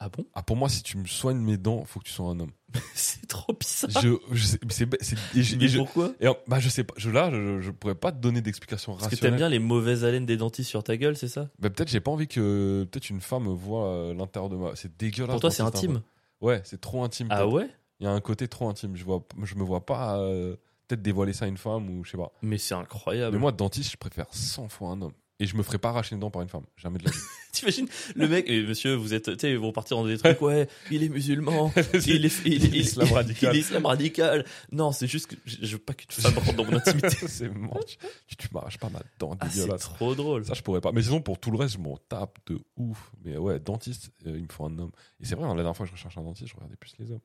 Ah 0.00 0.08
bon? 0.08 0.26
Ah, 0.34 0.42
pour 0.42 0.56
moi, 0.56 0.68
si 0.68 0.82
tu 0.82 0.98
me 0.98 1.06
soignes 1.06 1.38
mes 1.38 1.56
dents, 1.56 1.84
faut 1.84 2.00
que 2.00 2.04
tu 2.04 2.12
sois 2.12 2.26
un 2.30 2.40
homme. 2.40 2.50
C'est 2.94 3.26
trop 3.28 3.52
bizarre. 3.52 4.02
je, 4.02 4.10
je 4.32 4.44
sais, 4.44 4.58
mais 4.64 4.72
c'est, 4.72 5.02
c'est, 5.02 5.16
et 5.36 5.42
je- 5.42 5.56
Mais 5.56 5.64
et 5.64 5.68
je- 5.68 5.78
pourquoi? 5.78 6.12
et, 6.20 6.26
bah, 6.48 6.58
je 6.58 6.68
sais 6.68 6.82
pas. 6.84 6.94
Je, 6.96 7.10
là, 7.10 7.30
je, 7.30 7.60
je 7.60 7.70
pourrais 7.70 7.94
pas 7.94 8.10
te 8.12 8.18
donner 8.18 8.40
d'explication 8.42 8.92
Parce 8.92 9.04
que 9.06 9.10
rationnelle. 9.14 9.30
t'aimes 9.32 9.38
bien 9.38 9.48
les 9.48 9.58
mauvaises 9.60 10.04
haleines 10.04 10.26
des 10.26 10.36
dentistes 10.36 10.68
sur 10.68 10.82
ta 10.82 10.96
gueule, 10.96 11.16
c'est 11.16 11.28
ça? 11.28 11.48
Bah, 11.58 11.70
peut-être 11.70 11.88
j'ai 11.90 12.00
pas 12.00 12.10
envie 12.10 12.26
que 12.28 12.86
peut-être 12.90 13.08
une 13.10 13.20
femme 13.20 13.46
voit 13.48 13.86
euh, 13.86 14.14
l'intérieur 14.14 14.50
de 14.50 14.56
ma. 14.56 14.74
C'est 14.76 14.96
dégueulasse. 14.96 15.30
Pour 15.30 15.40
toi, 15.40 15.50
c'est 15.50 15.62
dentiste, 15.62 15.84
intime. 15.84 16.02
Ouais, 16.40 16.60
c'est 16.64 16.80
trop 16.80 17.04
intime. 17.04 17.28
Ah 17.30 17.36
peut-être. 17.42 17.52
ouais? 17.52 17.70
Il 18.00 18.04
y 18.04 18.06
a 18.08 18.10
un 18.10 18.20
côté 18.20 18.48
trop 18.48 18.68
intime. 18.68 18.96
Je 18.96 19.04
vois, 19.04 19.24
je 19.44 19.54
me 19.54 19.62
vois 19.62 19.86
pas 19.86 20.18
euh, 20.18 20.56
peut-être 20.88 21.02
dévoiler 21.02 21.32
ça 21.32 21.44
à 21.44 21.48
une 21.48 21.56
femme 21.56 21.88
ou 21.88 22.04
je 22.04 22.10
sais 22.10 22.16
pas. 22.18 22.32
Mais 22.42 22.58
c'est 22.58 22.74
incroyable. 22.74 23.36
Mais 23.36 23.40
moi, 23.40 23.52
dentiste, 23.52 23.92
je 23.92 23.96
préfère 23.96 24.26
100 24.32 24.68
fois 24.68 24.90
un 24.90 25.00
homme. 25.00 25.12
Et 25.40 25.46
je 25.46 25.56
me 25.56 25.62
ferai 25.64 25.78
pas 25.78 25.88
arracher 25.88 26.14
une 26.14 26.20
dent 26.20 26.30
par 26.30 26.42
une 26.42 26.48
femme. 26.48 26.64
Jamais 26.76 26.98
de 26.98 27.04
la 27.06 27.10
vie. 27.10 27.18
T'imagines 27.52 27.88
le 28.14 28.28
mec, 28.28 28.44
eh, 28.48 28.62
monsieur, 28.64 28.94
vous 28.94 29.14
êtes, 29.14 29.32
tu 29.32 29.38
sais, 29.38 29.50
ils 29.50 29.58
vont 29.58 29.72
partir 29.72 29.96
dans 29.96 30.06
des 30.06 30.16
trucs, 30.18 30.40
ouais, 30.42 30.68
il 30.92 31.02
est 31.02 31.08
musulman, 31.08 31.72
il 32.06 32.24
est, 32.26 32.46
il, 32.46 32.52
il- 32.64 32.76
Islam 32.76 33.06
il- 33.10 33.14
radical. 33.14 33.54
il 33.54 33.56
est 33.56 33.60
islam 33.60 33.86
radical. 33.86 34.44
Non, 34.72 34.92
c'est 34.92 35.06
juste 35.08 35.26
que 35.28 35.36
je, 35.44 35.56
je 35.62 35.72
veux 35.72 35.82
pas 35.82 35.94
qu'une 35.94 36.10
femme 36.10 36.34
rentre 36.38 36.54
dans 36.54 36.64
mon 36.64 36.76
intimité. 36.76 37.08
c'est 37.28 37.48
mort. 37.48 37.78
Tu, 38.26 38.36
tu 38.36 38.48
m'arraches 38.52 38.78
pas 38.78 38.88
ma 38.90 39.00
dent 39.18 39.36
Ah, 39.40 39.48
c'est 39.50 39.66
trop 39.78 40.14
drôle. 40.14 40.44
Ça, 40.44 40.54
je 40.54 40.62
pourrais 40.62 40.80
pas. 40.80 40.92
Mais 40.92 41.02
sinon, 41.02 41.20
pour 41.20 41.38
tout 41.40 41.50
le 41.50 41.58
reste, 41.58 41.74
je 41.74 41.78
m'en 41.78 41.96
tape 41.96 42.38
de 42.46 42.58
ouf. 42.76 43.10
Mais 43.24 43.36
ouais, 43.36 43.58
dentiste, 43.60 44.10
euh, 44.26 44.36
il 44.36 44.42
me 44.44 44.48
faut 44.52 44.64
un 44.66 44.78
homme. 44.78 44.92
Et 45.20 45.26
c'est 45.26 45.34
vrai, 45.34 45.44
hein, 45.46 45.50
la 45.54 45.62
dernière 45.62 45.76
fois 45.76 45.84
que 45.86 45.90
je 45.90 45.96
recherchais 45.96 46.20
un 46.20 46.24
dentiste, 46.24 46.50
je 46.50 46.54
regardais 46.54 46.76
plus 46.76 46.92
les 46.98 47.10
hommes. 47.10 47.20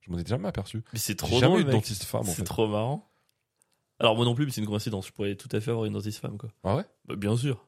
Je 0.00 0.10
m'en 0.10 0.18
étais 0.18 0.30
jamais 0.30 0.48
aperçu. 0.48 0.82
Mais 0.92 0.98
c'est 0.98 1.12
J'ai 1.12 1.16
trop 1.16 1.40
jamais 1.40 1.46
drôle, 1.46 1.60
eu 1.60 1.64
de 1.64 1.70
dentiste 1.70 2.04
femme, 2.04 2.22
en 2.22 2.24
C'est 2.34 2.44
trop 2.44 2.68
marrant. 2.68 3.10
Alors 4.00 4.16
moi 4.16 4.24
non 4.24 4.34
plus, 4.34 4.44
mais 4.46 4.52
c'est 4.52 4.60
une 4.60 4.66
coïncidence. 4.66 5.06
Je 5.06 5.12
pourrais 5.12 5.34
tout 5.36 5.48
à 5.52 5.60
fait 5.60 5.70
avoir 5.70 5.84
une 5.86 5.92
dentiste 5.92 6.18
femme, 6.20 6.36
quoi. 6.38 6.50
Ah 6.64 6.76
ouais? 6.76 6.84
Bah, 7.06 7.16
bien 7.16 7.36
sûr. 7.36 7.66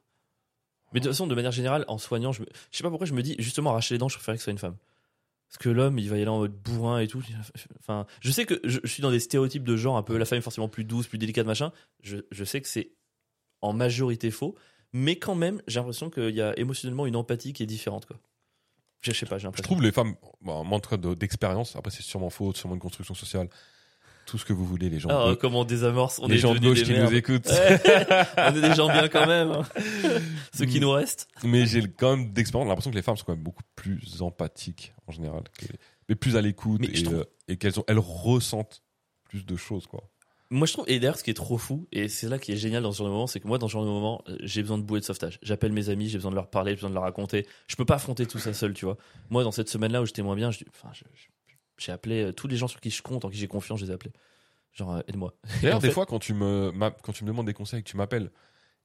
Mais 0.93 0.99
de 0.99 1.05
toute 1.05 1.13
façon, 1.13 1.27
de 1.27 1.35
manière 1.35 1.51
générale, 1.51 1.85
en 1.87 1.97
soignant, 1.97 2.31
je, 2.31 2.41
me... 2.41 2.47
je 2.71 2.77
sais 2.77 2.83
pas 2.83 2.89
pourquoi 2.89 3.07
je 3.07 3.13
me 3.13 3.21
dis, 3.21 3.35
justement, 3.39 3.71
arracher 3.71 3.95
les 3.95 3.97
dents, 3.99 4.07
je 4.09 4.15
préférerais 4.15 4.37
que 4.37 4.41
ce 4.41 4.45
soit 4.45 4.51
une 4.51 4.57
femme. 4.57 4.77
Parce 5.49 5.57
que 5.59 5.69
l'homme, 5.69 5.97
il 5.99 6.09
va 6.09 6.17
y 6.17 6.21
aller 6.21 6.29
en 6.29 6.39
mode 6.39 6.53
bourrin 6.53 6.99
et 6.99 7.07
tout. 7.07 7.21
Enfin, 7.79 8.05
je 8.21 8.31
sais 8.31 8.45
que 8.45 8.59
je, 8.65 8.79
je 8.83 8.87
suis 8.91 9.01
dans 9.01 9.11
des 9.11 9.19
stéréotypes 9.19 9.63
de 9.63 9.77
genre, 9.77 9.95
un 9.97 10.03
peu 10.03 10.17
la 10.17 10.25
femme 10.25 10.39
est 10.39 10.41
forcément 10.41 10.67
plus 10.69 10.83
douce, 10.83 11.07
plus 11.07 11.17
délicate, 11.17 11.45
machin. 11.47 11.71
Je, 12.03 12.17
je 12.31 12.43
sais 12.43 12.61
que 12.61 12.67
c'est 12.67 12.91
en 13.61 13.73
majorité 13.73 14.29
faux. 14.31 14.55
mais 14.93 15.17
quand 15.17 15.35
même, 15.35 15.61
j'ai 15.67 15.79
l'impression 15.79 16.09
qu'il 16.09 16.35
y 16.35 16.41
a 16.41 16.57
émotionnellement 16.59 17.05
une 17.05 17.15
empathie 17.15 17.53
qui 17.53 17.63
est 17.63 17.67
différente, 17.67 18.05
quoi. 18.05 18.17
Je 19.01 19.11
je 19.11 19.17
sais 19.17 19.25
pas, 19.25 19.37
j'ai 19.37 19.41
Je 19.43 19.45
l'impression. 19.47 19.63
trouve 19.63 19.81
les 19.81 19.91
femmes, 19.91 20.15
moi 20.41 20.55
en 20.55 20.97
de- 20.97 21.13
d'expérience, 21.13 21.75
après 21.75 21.91
c'est 21.91 22.01
sûrement 22.03 22.29
faux, 22.29 22.53
sûrement 22.53 22.73
une 22.75 22.81
construction 22.81 23.13
sociale, 23.13 23.47
tout 24.27 24.37
ce 24.37 24.45
que 24.45 24.53
vous 24.53 24.65
voulez, 24.65 24.89
les 24.89 24.99
gens, 24.99 25.09
Ah, 25.09 25.29
de, 25.29 25.33
comment 25.35 25.61
on 25.61 25.65
désamorce, 25.65 26.19
on 26.19 26.27
les 26.27 26.35
est 26.35 26.37
gens 26.37 26.53
de 26.53 26.59
gauche 26.59 26.79
des 26.79 26.83
qui 26.85 26.91
merdes. 26.91 27.09
nous 27.11 27.17
écoutent. 27.17 27.49
on 28.37 28.55
est 28.55 28.61
des 28.61 28.75
gens 28.75 28.87
bien 28.87 29.07
quand 29.07 29.25
même. 29.25 29.49
hein. 29.51 29.63
Ceux 30.53 30.65
qui 30.65 30.79
nous 30.79 30.91
restent. 30.91 31.27
Mais 31.43 31.65
j'ai 31.65 31.81
quand 31.87 32.15
même 32.17 32.31
d'expérience 32.33 32.67
l'impression 32.67 32.91
que 32.91 32.95
les 32.95 33.01
femmes 33.01 33.17
sont 33.17 33.25
quand 33.25 33.33
même 33.33 33.43
beaucoup 33.43 33.63
plus 33.75 34.21
empathiques 34.21 34.93
en 35.07 35.11
général, 35.11 35.41
mais 36.09 36.15
plus 36.15 36.35
à 36.35 36.41
l'écoute 36.41 36.81
et, 36.83 37.01
trouve- 37.03 37.15
euh, 37.15 37.23
et 37.47 37.57
qu'elles 37.57 37.79
ont, 37.79 37.83
elles 37.87 37.99
ressentent 37.99 38.83
plus 39.23 39.45
de 39.45 39.55
choses 39.55 39.87
quoi. 39.87 40.03
Moi, 40.49 40.65
je 40.65 40.71
trouve, 40.71 40.85
et 40.87 40.97
d'ailleurs, 41.01 41.17
ce 41.17 41.25
qui 41.25 41.29
est 41.29 41.33
trop 41.33 41.57
fou, 41.57 41.89
et 41.91 42.07
c'est 42.07 42.29
là 42.29 42.39
qui 42.39 42.53
est 42.53 42.55
génial 42.55 42.81
dans 42.81 42.93
ce 42.93 42.99
genre 42.99 43.07
de 43.07 43.11
moment, 43.11 43.27
c'est 43.27 43.41
que 43.41 43.47
moi, 43.49 43.57
dans 43.57 43.67
ce 43.67 43.73
genre 43.73 43.83
de 43.83 43.89
moment, 43.89 44.21
euh, 44.29 44.37
j'ai 44.43 44.61
besoin 44.61 44.77
de 44.77 44.83
bouée 44.83 45.01
de 45.01 45.05
sauvetage. 45.05 45.39
J'appelle 45.41 45.73
mes 45.73 45.89
amis, 45.89 46.07
j'ai 46.07 46.17
besoin 46.17 46.31
de 46.31 46.35
leur 46.37 46.49
parler, 46.49 46.71
j'ai 46.71 46.75
besoin 46.77 46.89
de 46.89 46.93
leur 46.95 47.03
raconter. 47.03 47.45
Je 47.67 47.75
peux 47.75 47.83
pas 47.83 47.95
affronter 47.95 48.25
tout 48.25 48.39
ça 48.39 48.53
seul, 48.53 48.73
tu 48.73 48.85
vois. 48.85 48.95
Moi, 49.29 49.43
dans 49.43 49.51
cette 49.51 49.67
semaine-là 49.67 50.01
où 50.01 50.05
j'étais 50.05 50.21
moins 50.21 50.37
bien, 50.37 50.49
je 50.51 50.59
enfin, 50.69 50.87
je- 50.93 51.03
je- 51.15 51.27
j'ai 51.77 51.91
appelé 51.91 52.25
euh, 52.25 52.33
tous 52.33 52.47
les 52.47 52.57
gens 52.57 52.67
sur 52.67 52.79
qui 52.79 52.89
je 52.89 53.01
compte, 53.01 53.25
en 53.25 53.29
qui 53.29 53.37
j'ai 53.37 53.47
confiance, 53.47 53.79
je 53.79 53.85
les 53.85 53.91
ai 53.91 53.93
appelés. 53.93 54.13
Genre, 54.73 54.95
euh, 54.95 55.01
aide-moi. 55.07 55.33
D'ailleurs, 55.61 55.79
des 55.79 55.87
fait, 55.87 55.93
fois 55.93 56.05
quand 56.05 56.19
tu 56.19 56.33
me 56.33 56.71
quand 57.01 57.13
tu 57.13 57.23
me 57.23 57.29
demandes 57.29 57.47
des 57.47 57.53
conseils, 57.53 57.83
que 57.83 57.89
tu 57.89 57.97
m'appelles 57.97 58.31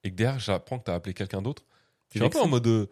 et 0.05 0.11
que 0.11 0.17
derrière 0.17 0.39
j'apprends 0.39 0.79
que 0.79 0.85
t'as 0.85 0.95
appelé 0.95 1.15
quelqu'un 1.15 1.43
d'autre, 1.43 1.65
je 2.11 2.19
suis 2.19 2.27
un 2.27 2.31
peu 2.31 2.41
en 2.41 2.49
mode 2.49 2.89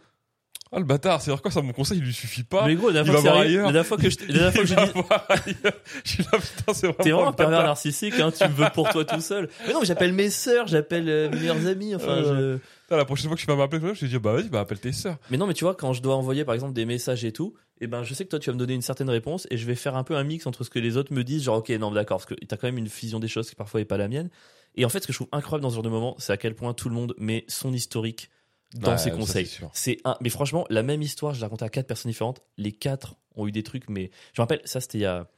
ah 0.72 0.78
le 0.78 0.84
bâtard, 0.84 1.20
c'est-à-dire 1.20 1.42
quoi 1.42 1.50
ça 1.50 1.62
mon 1.62 1.72
conseil 1.72 1.98
il 1.98 2.04
lui 2.04 2.12
suffit 2.12 2.44
pas. 2.44 2.64
Mais 2.64 2.76
gros, 2.76 2.90
la 2.90 3.02
dernière 3.02 3.20
fois 3.20 3.72
la 3.72 3.84
fois 3.84 3.96
que 3.96 4.08
je, 4.08 4.16
la 4.28 4.52
dernière 4.52 4.52
fois 4.52 4.62
que 4.62 4.68
j'ai 4.68 4.76
dit. 4.76 5.56
Je 6.04 6.10
suis 6.10 6.22
là 6.22 6.38
putain, 6.38 6.72
c'est 6.72 6.86
vraiment 6.86 7.02
T'es 7.02 7.10
vraiment 7.10 7.28
un 7.28 7.32
pervers 7.32 7.64
narcissique, 7.64 8.14
hein, 8.20 8.30
tu 8.30 8.44
me 8.44 8.54
veux 8.54 8.70
pour 8.72 8.88
toi 8.88 9.04
tout 9.04 9.20
seul. 9.20 9.48
Mais 9.66 9.72
non, 9.72 9.80
mais 9.80 9.86
j'appelle 9.86 10.12
mes 10.12 10.30
sœurs, 10.30 10.68
j'appelle 10.68 11.08
euh, 11.08 11.28
mes 11.28 11.40
meilleurs 11.40 11.66
amis, 11.66 11.94
enfin, 11.96 12.12
Euh. 12.12 12.58
je... 12.88 12.94
La 12.94 13.04
prochaine 13.04 13.26
fois 13.26 13.36
que 13.36 13.40
tu 13.40 13.46
vas 13.48 13.56
m'appeler, 13.56 13.80
je 13.94 14.00
vais 14.00 14.08
dire 14.08 14.20
bah 14.20 14.32
vas-y, 14.32 14.48
bah 14.48 14.60
appelle 14.60 14.78
tes 14.78 14.92
sœurs. 14.92 15.16
Mais 15.30 15.36
non, 15.36 15.46
mais 15.48 15.54
tu 15.54 15.64
vois, 15.64 15.74
quand 15.74 15.92
je 15.92 16.02
dois 16.02 16.14
envoyer 16.14 16.44
par 16.44 16.54
exemple 16.54 16.72
des 16.72 16.84
messages 16.84 17.24
et 17.24 17.32
tout, 17.32 17.54
et 17.80 17.86
ben 17.86 18.02
je 18.02 18.12
sais 18.14 18.24
que 18.24 18.30
toi 18.30 18.38
tu 18.38 18.50
vas 18.50 18.54
me 18.54 18.58
donner 18.58 18.74
une 18.74 18.82
certaine 18.82 19.10
réponse 19.10 19.46
et 19.50 19.56
je 19.56 19.66
vais 19.66 19.74
faire 19.74 19.96
un 19.96 20.04
peu 20.04 20.16
un 20.16 20.24
mix 20.24 20.46
entre 20.46 20.64
ce 20.64 20.70
que 20.70 20.78
les 20.78 20.96
autres 20.96 21.12
me 21.12 21.24
disent, 21.24 21.42
genre 21.44 21.58
ok, 21.58 21.70
non, 21.70 21.90
d'accord, 21.90 22.18
parce 22.18 22.26
que 22.26 22.34
t'as 22.44 22.56
quand 22.56 22.66
même 22.68 22.78
une 22.78 22.88
vision 22.88 23.18
des 23.20 23.28
choses 23.28 23.48
qui 23.48 23.54
parfois 23.56 23.80
est 23.80 23.84
pas 23.86 23.96
la 23.96 24.08
mienne. 24.08 24.30
Et 24.76 24.84
en 24.84 24.88
fait, 24.88 25.00
ce 25.00 25.06
que 25.06 25.12
je 25.12 25.18
trouve 25.18 25.28
incroyable 25.32 25.62
dans 25.62 25.70
ce 25.70 25.74
genre 25.74 25.82
de 25.82 25.88
moment, 25.88 26.14
c'est 26.18 26.32
à 26.32 26.36
quel 26.36 26.54
point 26.54 26.74
tout 26.74 26.88
le 26.88 26.94
monde 26.94 27.14
met 27.18 27.44
son 27.48 27.72
historique 27.72 28.30
dans 28.74 28.92
Ouais, 28.92 28.98
ses 28.98 29.10
conseils. 29.10 29.50
c'est 29.72 29.98
un, 30.04 30.16
mais 30.20 30.28
franchement, 30.30 30.64
la 30.70 30.82
même 30.84 31.02
histoire, 31.02 31.34
je 31.34 31.40
l'ai 31.40 31.44
racontée 31.44 31.64
à 31.64 31.68
quatre 31.70 31.88
personnes 31.88 32.10
différentes. 32.10 32.40
Les 32.56 32.70
quatre 32.70 33.16
ont 33.34 33.48
eu 33.48 33.52
des 33.52 33.64
trucs, 33.64 33.88
mais 33.88 34.10
je 34.32 34.40
me 34.40 34.44
rappelle, 34.44 34.60
ça 34.64 34.80
c'était 34.80 34.98
il 34.98 35.02
y 35.02 35.06
a, 35.06 35.28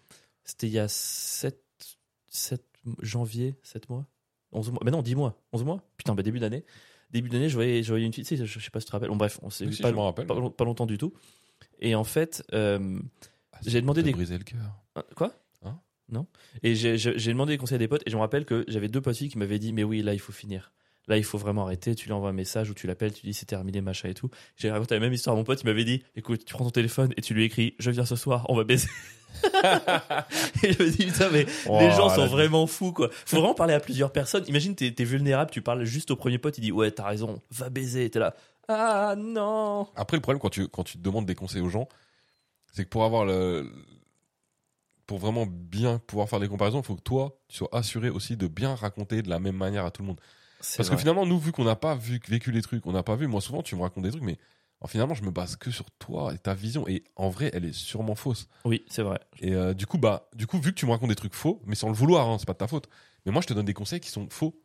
c'était 0.45 0.67
il 0.67 0.73
y 0.75 0.79
a 0.79 0.87
7, 0.89 1.59
7 2.29 2.63
janvier, 3.01 3.55
7 3.63 3.89
mois, 3.89 4.07
11 4.53 4.71
mois, 4.73 4.81
mais 4.85 4.91
non, 4.91 5.01
10 5.03 5.15
mois, 5.15 5.41
11 5.53 5.65
mois, 5.65 5.83
putain, 5.97 6.15
bah 6.15 6.23
début 6.23 6.41
d'année. 6.41 6.65
Début 7.11 7.29
d'année, 7.31 7.49
je 7.49 7.55
voyais, 7.55 7.83
je 7.83 7.89
voyais 7.91 8.05
une 8.07 8.13
fille, 8.13 8.25
je 8.27 8.59
sais 8.61 8.71
pas 8.71 8.81
si 8.81 8.87
tu 8.87 8.91
te 8.91 8.93
rappelles, 8.93 9.09
bon 9.11 9.17
bref, 9.17 9.39
on 9.43 9.51
s'est 9.51 9.65
Oui, 9.65 9.71
vu 9.71 9.77
si, 9.77 9.83
pas, 9.83 9.93
pas, 10.13 10.25
pas 10.25 10.65
longtemps 10.65 10.87
du 10.87 10.99
tout. 10.99 11.13
Et 11.83 11.95
en 11.95 12.05
fait, 12.05 12.43
euh, 12.55 12.99
Ah, 13.53 13.59
j'ai 13.67 13.81
demandé 13.83 14.03
des- 14.03 14.13
brisé 14.13 14.39
le 14.39 14.45
cœur. 14.45 14.61
Hein, 14.97 15.03
Quoi 15.17 15.33
Hein 15.65 15.79
Non. 16.09 16.27
Et 16.63 16.75
j'ai 16.75 16.97
demandé 17.33 17.53
des 17.53 17.59
conseils 17.59 17.75
à 17.75 17.79
des 17.79 17.89
potes 17.89 18.03
et 18.07 18.11
je 18.11 18.17
me 18.17 18.21
rappelle 18.21 18.45
que 18.47 18.65
j'avais 18.69 18.89
deux 18.89 19.01
potes 19.03 19.17
filles 19.17 19.29
qui 19.31 19.37
m'avaient 19.39 19.59
dit 19.59 19.73
mais 19.75 19.83
oui 19.85 20.01
là 20.03 20.15
il 20.15 20.21
faut 20.21 20.33
finir. 20.33 20.73
Là 21.09 21.17
il 21.19 21.25
faut 21.25 21.39
vraiment 21.39 21.65
arrêter. 21.65 21.95
Tu 21.97 22.07
lui 22.07 22.13
envoies 22.13 22.31
un 22.31 22.33
message 22.35 22.71
ou 22.71 22.75
tu 22.75 22.87
l'appelles, 22.87 23.13
tu 23.13 23.27
dis 23.27 23.35
c'est 23.35 23.47
terminé 23.47 23.81
machin 23.81 24.09
et 24.09 24.15
tout. 24.15 24.31
J'ai 24.57 24.71
raconté 24.71 24.95
la 24.95 25.01
même 25.01 25.13
histoire 25.13 25.35
à 25.35 25.37
mon 25.37 25.43
pote. 25.45 25.61
Il 25.63 25.67
m'avait 25.67 25.85
dit 25.85 26.03
écoute 26.15 26.45
tu 26.45 26.55
prends 26.55 26.65
ton 26.65 26.71
téléphone 26.71 27.13
et 27.17 27.21
tu 27.21 27.35
lui 27.35 27.45
écris 27.45 27.75
je 27.81 27.91
viens 27.91 28.05
ce 28.07 28.15
soir 28.17 28.47
on 28.49 28.55
va 28.57 28.63
baiser. 28.65 28.89
et 30.63 30.73
je 30.73 30.83
me 30.83 30.91
dis 30.91 31.07
putain 31.07 31.31
mais 31.31 31.47
Oh, 31.67 31.79
les 31.81 31.91
gens 31.91 32.09
sont 32.11 32.27
vraiment 32.27 32.67
fous 32.67 32.93
quoi. 32.93 33.09
Faut 33.27 33.39
vraiment 33.39 33.55
parler 33.55 33.75
à 33.75 33.81
plusieurs 33.81 34.13
personnes. 34.13 34.45
Imagine 34.47 34.75
t'es 34.75 34.95
es 34.97 35.05
vulnérable, 35.05 35.51
tu 35.51 35.63
parles 35.63 35.85
juste 35.85 36.11
au 36.11 36.17
premier 36.17 36.39
pote, 36.39 36.59
il 36.59 36.61
dit 36.61 36.73
ouais 36.73 36.91
t'as 36.91 37.07
raison, 37.07 37.41
va 37.51 37.71
baiser. 37.71 38.09
T'es 38.11 38.19
là 38.19 38.35
ah 38.69 39.15
non. 39.17 39.89
Après, 39.97 40.17
le 40.17 40.21
problème 40.21 40.41
quand 40.41 40.51
tu, 40.51 40.69
quand 40.69 40.85
tu 40.85 40.99
te 40.99 41.03
demandes 41.03 41.27
des 41.27 41.35
conseils 41.35 41.61
aux 41.61 41.69
gens, 41.69 41.89
c'est 42.73 42.85
que 42.85 42.89
pour 42.89 43.05
avoir 43.05 43.25
le. 43.25 43.71
Pour 45.07 45.19
vraiment 45.19 45.47
bien 45.47 45.99
pouvoir 45.99 46.29
faire 46.29 46.41
des 46.41 46.49
comparaisons, 46.49 46.81
il 46.81 46.85
faut 46.85 46.97
que 46.97 47.03
toi, 47.03 47.39
tu 47.49 47.57
sois 47.57 47.69
assuré 47.73 48.09
aussi 48.09 48.37
de 48.37 48.47
bien 48.47 48.75
raconter 48.75 49.21
de 49.21 49.29
la 49.29 49.41
même 49.41 49.57
manière 49.57 49.85
à 49.85 49.91
tout 49.91 50.03
le 50.03 50.09
monde. 50.09 50.21
Parce 50.77 50.89
que 50.89 50.97
finalement, 50.97 51.27
nous, 51.27 51.39
vu 51.39 51.51
qu'on 51.51 51.65
n'a 51.65 51.77
pas 51.77 51.97
vu, 51.97 52.21
vécu 52.29 52.53
les 52.53 52.63
trucs, 52.63 52.87
on 52.87 52.93
n'a 52.93 53.03
pas 53.03 53.17
vu, 53.17 53.27
moi 53.27 53.41
souvent, 53.41 53.63
tu 53.63 53.75
me 53.75 53.83
racontes 53.83 54.05
des 54.05 54.11
trucs, 54.11 54.23
mais 54.23 54.39
alors, 54.83 54.91
finalement, 54.91 55.15
je 55.15 55.23
me 55.23 55.31
base 55.31 55.55
que 55.55 55.71
sur 55.71 55.89
toi 55.93 56.35
et 56.35 56.39
ta 56.39 56.55
vision. 56.55 56.89
Et 56.89 57.05
en 57.15 57.31
vrai, 57.31 57.53
elle 57.55 57.65
est 57.65 57.73
sûrement 57.73 58.17
fausse. 58.17 58.49
oui 58.65 58.85
c'est 58.89 59.03
vrai. 59.03 59.21
Et 59.39 59.55
euh, 59.55 59.75
du 59.75 59.87
coup, 59.87 59.97
bah, 59.97 60.29
du 60.35 60.49
coup, 60.49 60.59
vu 60.59 60.73
que 60.73 60.77
tu 60.77 60.87
me 60.87 60.91
racontes 60.91 61.09
des 61.09 61.15
trucs 61.15 61.35
faux, 61.35 61.63
mais 61.67 61.77
sans 61.77 61.87
le 61.87 61.95
vouloir, 61.95 62.29
hein, 62.29 62.37
c'est 62.41 62.47
pas 62.47 62.53
de 62.53 62.59
ta 62.59 62.67
faute. 62.67 62.89
Mais 63.25 63.31
moi, 63.31 63.43
je 63.43 63.47
te 63.47 63.55
donne 63.55 63.65
des 63.65 63.75
conseils 63.75 64.01
qui 64.01 64.11
sont 64.11 64.29
faux. 64.29 64.61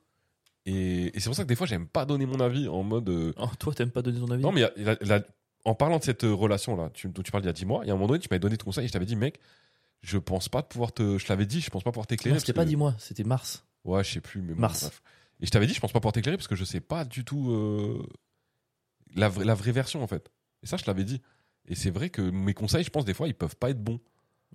Et, 0.69 1.15
et 1.15 1.19
c'est 1.19 1.29
pour 1.29 1.35
ça 1.35 1.43
que 1.43 1.47
des 1.47 1.55
fois, 1.55 1.65
j'aime 1.65 1.87
pas 1.87 2.03
donner 2.05 2.25
mon 2.25 2.39
avis 2.41 2.67
en 2.67 2.83
mode. 2.83 3.07
euh, 3.09 3.33
Oh, 3.37 3.47
toi 3.57 3.73
t'aimes 3.73 3.89
pas 3.91 4.01
donner 4.01 4.19
ton 4.19 4.29
avis? 4.29 4.43
Non, 4.43 4.51
mais 4.51 4.63
il 4.75 4.83
y 4.83 5.11
a- 5.13 5.23
en 5.65 5.75
parlant 5.75 5.97
de 5.97 6.03
cette 6.03 6.23
euh, 6.25 6.33
relation-là, 6.33 6.89
tu, 6.93 7.07
dont 7.09 7.21
tu 7.23 7.31
parles 7.31 7.43
il 7.43 7.47
y 7.47 7.49
a 7.49 7.53
10 7.53 7.65
mois, 7.65 7.83
il 7.83 7.87
y 7.87 7.89
a 7.89 7.93
un 7.93 7.95
moment 7.97 8.07
donné, 8.07 8.19
tu 8.19 8.27
m'avais 8.29 8.39
donné 8.39 8.57
ton 8.57 8.65
conseil 8.65 8.83
et 8.85 8.87
je 8.87 8.93
t'avais 8.93 9.05
dit, 9.05 9.15
mec, 9.15 9.39
je 10.01 10.17
pense 10.17 10.49
pas 10.49 10.61
pouvoir 10.63 10.91
te. 10.93 11.17
Je 11.17 11.25
l'avais 11.29 11.45
dit, 11.45 11.61
je 11.61 11.69
pense 11.69 11.83
pas 11.83 11.91
pouvoir 11.91 12.05
t'éclairer. 12.07 12.35
Non, 12.35 12.39
c'était 12.39 12.53
pas 12.53 12.63
que- 12.63 12.69
dit 12.69 12.75
moi, 12.75 12.95
c'était 12.99 13.23
mars. 13.23 13.65
Ouais, 13.85 14.03
je 14.03 14.11
sais 14.13 14.21
plus, 14.21 14.41
mais 14.41 14.53
bon, 14.53 14.61
Mars. 14.61 14.81
bref. 14.81 15.01
Et 15.39 15.45
je 15.45 15.51
t'avais 15.51 15.67
dit, 15.67 15.73
je 15.73 15.79
pense 15.79 15.91
pas 15.93 15.99
pouvoir 15.99 16.13
t'éclairer 16.13 16.37
parce 16.37 16.47
que 16.47 16.55
je 16.55 16.65
sais 16.65 16.79
pas 16.81 17.05
du 17.05 17.23
tout 17.23 17.49
euh, 17.51 18.05
la, 19.15 19.29
vraie- 19.29 19.45
la 19.45 19.53
vraie 19.55 19.71
version, 19.71 20.03
en 20.03 20.07
fait. 20.07 20.29
Et 20.63 20.67
ça, 20.67 20.77
je 20.77 20.83
l'avais 20.87 21.03
dit. 21.03 21.21
Et 21.69 21.75
c'est 21.75 21.91
vrai 21.91 22.09
que 22.09 22.21
mes 22.21 22.53
conseils, 22.53 22.83
je 22.83 22.89
pense, 22.89 23.05
des 23.05 23.13
fois, 23.13 23.27
ils 23.27 23.33
peuvent 23.35 23.55
pas 23.55 23.69
être 23.69 23.81
bons. 23.83 23.99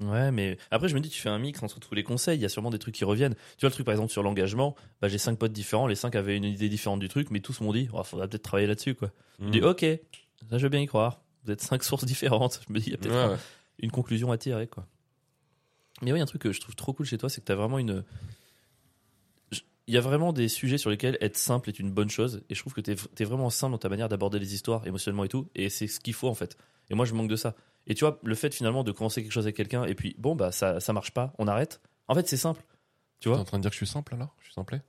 Ouais, 0.01 0.32
mais 0.32 0.57
après, 0.70 0.88
je 0.88 0.95
me 0.95 1.01
dis, 1.01 1.11
tu 1.11 1.20
fais 1.20 1.28
un 1.28 1.38
mix 1.38 1.62
entre 1.62 1.78
tous 1.78 1.95
les 1.95 2.03
conseils. 2.03 2.38
Il 2.38 2.43
y 2.43 2.45
a 2.45 2.49
sûrement 2.49 2.70
des 2.70 2.78
trucs 2.78 2.95
qui 2.95 3.05
reviennent. 3.05 3.34
Tu 3.34 3.61
vois, 3.61 3.68
le 3.68 3.74
truc, 3.74 3.84
par 3.86 3.93
exemple, 3.93 4.11
sur 4.11 4.22
l'engagement, 4.22 4.74
bah, 5.01 5.09
j'ai 5.09 5.18
cinq 5.18 5.38
potes 5.38 5.53
différents. 5.53 5.86
Les 5.86 5.95
cinq 5.95 6.16
avaient 6.16 6.36
une 6.36 6.45
idée 6.45 6.68
différente 6.68 6.99
du 7.01 7.09
truc, 7.09 7.30
mais 7.30 7.40
tous 7.40 7.61
m'ont 7.61 7.72
dit, 7.72 7.82
il 7.93 8.05
faudra 8.05 8.26
peut-être 8.26 8.43
travailler 8.43 8.66
là-dessus, 8.66 8.95
quoi. 8.95 9.11
Je 9.38 9.45
me 9.45 9.51
dis, 9.51 9.61
Mm. 9.61 9.64
ok, 9.64 9.80
ça, 10.51 10.59
je 10.59 10.62
veux 10.62 10.68
bien 10.70 10.80
y 10.80 10.86
croire. 10.86 11.20
Vous 11.45 11.53
êtes 11.53 11.61
cinq 11.61 11.82
sources 11.84 12.05
différentes. 12.05 12.61
Je 12.66 12.72
me 12.72 12.78
dis, 12.80 12.86
il 12.86 12.93
y 12.93 12.95
a 12.95 12.99
peut-être 12.99 13.12
Ouais, 13.14 13.18
un- 13.20 13.30
ouais. 13.32 13.38
une 13.80 13.90
conclusion 13.90 14.32
à 14.32 14.38
tirer, 14.38 14.66
quoi. 14.66 14.86
Mais 16.01 16.12
oui, 16.12 16.20
un 16.20 16.26
truc 16.26 16.43
que 16.43 16.53
je 16.53 16.61
trouve 16.61 16.74
trop 16.74 16.93
cool 16.95 17.07
chez 17.07 17.18
toi, 17.18 17.28
c'est 17.28 17.40
que 17.43 17.47
tu 17.47 17.53
as 17.53 17.57
vraiment 17.57 17.78
une. 17.78 18.03
Je- 19.53 19.61
Il 19.88 19.95
y 19.95 19.99
a 19.99 20.01
vraiment 20.01 20.32
des 20.32 20.49
sujets 20.49 20.78
sur 20.78 20.90
lesquels 20.90 21.18
être 21.20 21.36
simple 21.36 21.68
est 21.68 21.78
une 21.78 21.90
bonne 21.93 22.11
chose. 22.11 22.43
Et 22.49 22.55
je 22.55 22.61
trouve 22.61 22.72
que 22.72 22.80
tu 22.80 22.93
es, 22.93 23.24
vraiment 23.24 23.51
simple 23.51 23.72
dans 23.72 23.78
ta 23.78 23.88
manière 23.88 24.09
d'aborder 24.09 24.38
les 24.38 24.55
histoires 24.55 24.86
émotionnellement 24.86 25.24
et 25.24 25.28
tout. 25.28 25.49
Et 25.55 25.68
c'est 25.68 25.86
ce 25.86 26.01
qu'il 26.01 26.14
faut, 26.14 26.28
en 26.28 26.34
fait. 26.34 26.57
Et 26.90 26.95
moi, 26.95 27.05
je 27.05 27.14
manque 27.14 27.28
de 27.28 27.36
ça. 27.36 27.55
Et 27.87 27.95
tu 27.95 28.05
vois, 28.05 28.18
le 28.22 28.35
fait 28.35 28.55
finalement 28.55 28.85
de 28.85 28.93
commencer 28.93 29.22
quelque 29.22 29.33
chose 29.33 29.45
avec 29.45 29.57
quelqu'un 29.57 29.85
et 29.85 29.95
puis, 29.95 30.14
bon, 30.18 30.37
bah, 30.37 30.53
ça, 30.53 30.80
ça 30.80 30.93
marche 30.93 31.12
pas, 31.12 31.33
on 31.39 31.49
arrête. 31.49 31.80
En 32.09 32.14
fait, 32.14 32.28
c'est 32.28 32.37
simple. 32.37 32.62
Tu 33.20 33.28
T'es 33.28 33.30
vois 33.30 33.39
en 33.39 33.45
train 33.45 33.59
de 33.59 33.62
dire 33.62 33.70
que 33.70 33.74
je 33.74 33.85
suis 33.85 33.93
simple 33.93 34.14
alors? 34.14 34.35
Je 34.41 34.47
suis 34.47 34.55
simplet 34.55 34.83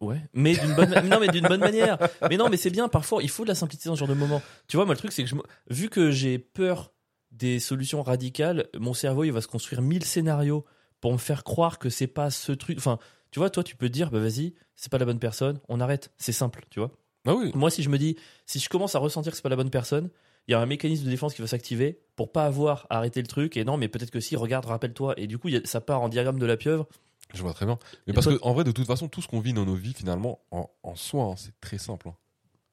Ouais, 0.00 0.20
mais 0.32 0.56
d'une 0.56 0.74
bonne, 0.74 0.90
non, 1.08 1.18
mais 1.18 1.28
d'une 1.28 1.48
bonne 1.48 1.60
manière. 1.60 1.98
Mais 2.30 2.36
non, 2.36 2.48
mais 2.48 2.56
c'est 2.56 2.70
bien. 2.70 2.88
Parfois, 2.88 3.20
il 3.20 3.28
faut 3.28 3.42
de 3.42 3.48
la 3.48 3.56
simplicité 3.56 3.88
dans 3.88 3.96
ce 3.96 3.98
genre 3.98 4.08
de 4.08 4.14
moment. 4.14 4.40
Tu 4.68 4.76
vois, 4.76 4.86
moi, 4.86 4.94
le 4.94 4.98
truc, 4.98 5.10
c'est 5.10 5.24
que 5.24 5.28
je, 5.28 5.34
vu 5.70 5.88
que 5.88 6.12
j'ai 6.12 6.38
peur 6.38 6.92
des 7.32 7.58
solutions 7.58 8.02
radicales, 8.02 8.68
mon 8.78 8.94
cerveau, 8.94 9.24
il 9.24 9.32
va 9.32 9.40
se 9.40 9.48
construire 9.48 9.82
mille 9.82 10.04
scénarios 10.04 10.64
pour 11.00 11.12
me 11.12 11.18
faire 11.18 11.42
croire 11.42 11.80
que 11.80 11.90
c'est 11.90 12.06
pas 12.06 12.30
ce 12.30 12.52
truc. 12.52 12.78
Enfin, 12.78 12.98
tu 13.32 13.40
vois, 13.40 13.50
toi, 13.50 13.64
tu 13.64 13.74
peux 13.74 13.88
te 13.88 13.92
dire, 13.92 14.10
bah 14.10 14.20
vas-y, 14.20 14.54
c'est 14.76 14.90
pas 14.90 14.98
la 14.98 15.04
bonne 15.04 15.18
personne, 15.18 15.60
on 15.68 15.80
arrête. 15.80 16.12
C'est 16.16 16.32
simple, 16.32 16.64
tu 16.70 16.78
vois? 16.78 16.92
Ah 17.26 17.34
oui. 17.34 17.50
Moi, 17.54 17.70
si 17.70 17.82
je 17.82 17.88
me 17.88 17.98
dis, 17.98 18.16
si 18.46 18.60
je 18.60 18.68
commence 18.68 18.94
à 18.94 19.00
ressentir 19.00 19.32
que 19.32 19.36
c'est 19.36 19.42
pas 19.42 19.48
la 19.48 19.56
bonne 19.56 19.70
personne, 19.70 20.10
il 20.48 20.52
y 20.52 20.54
a 20.54 20.60
un 20.60 20.66
mécanisme 20.66 21.04
de 21.04 21.10
défense 21.10 21.34
qui 21.34 21.42
va 21.42 21.46
s'activer 21.48 22.00
pour 22.16 22.32
pas 22.32 22.44
avoir 22.46 22.86
à 22.90 22.96
arrêter 22.98 23.20
le 23.20 23.26
truc. 23.28 23.56
Et 23.56 23.64
non, 23.64 23.76
mais 23.76 23.88
peut-être 23.88 24.10
que 24.10 24.20
si, 24.20 24.34
regarde, 24.34 24.64
rappelle-toi. 24.66 25.14
Et 25.18 25.26
du 25.26 25.38
coup, 25.38 25.48
a- 25.48 25.64
ça 25.66 25.80
part 25.80 26.00
en 26.00 26.08
diagramme 26.08 26.38
de 26.38 26.46
la 26.46 26.56
pieuvre. 26.56 26.88
Je 27.34 27.42
vois 27.42 27.52
très 27.52 27.66
bien. 27.66 27.78
Mais 28.06 28.12
Et 28.12 28.14
parce 28.14 28.26
toi- 28.26 28.36
que 28.38 28.42
en 28.42 28.54
vrai, 28.54 28.64
de 28.64 28.72
toute 28.72 28.86
façon, 28.86 29.08
tout 29.08 29.20
ce 29.22 29.28
qu'on 29.28 29.40
vit 29.40 29.52
dans 29.52 29.66
nos 29.66 29.74
vies, 29.74 29.92
finalement, 29.94 30.40
en, 30.50 30.70
en 30.82 30.96
soi, 30.96 31.24
hein, 31.24 31.34
c'est 31.36 31.58
très 31.60 31.76
simple. 31.78 32.08
hein. 32.08 32.16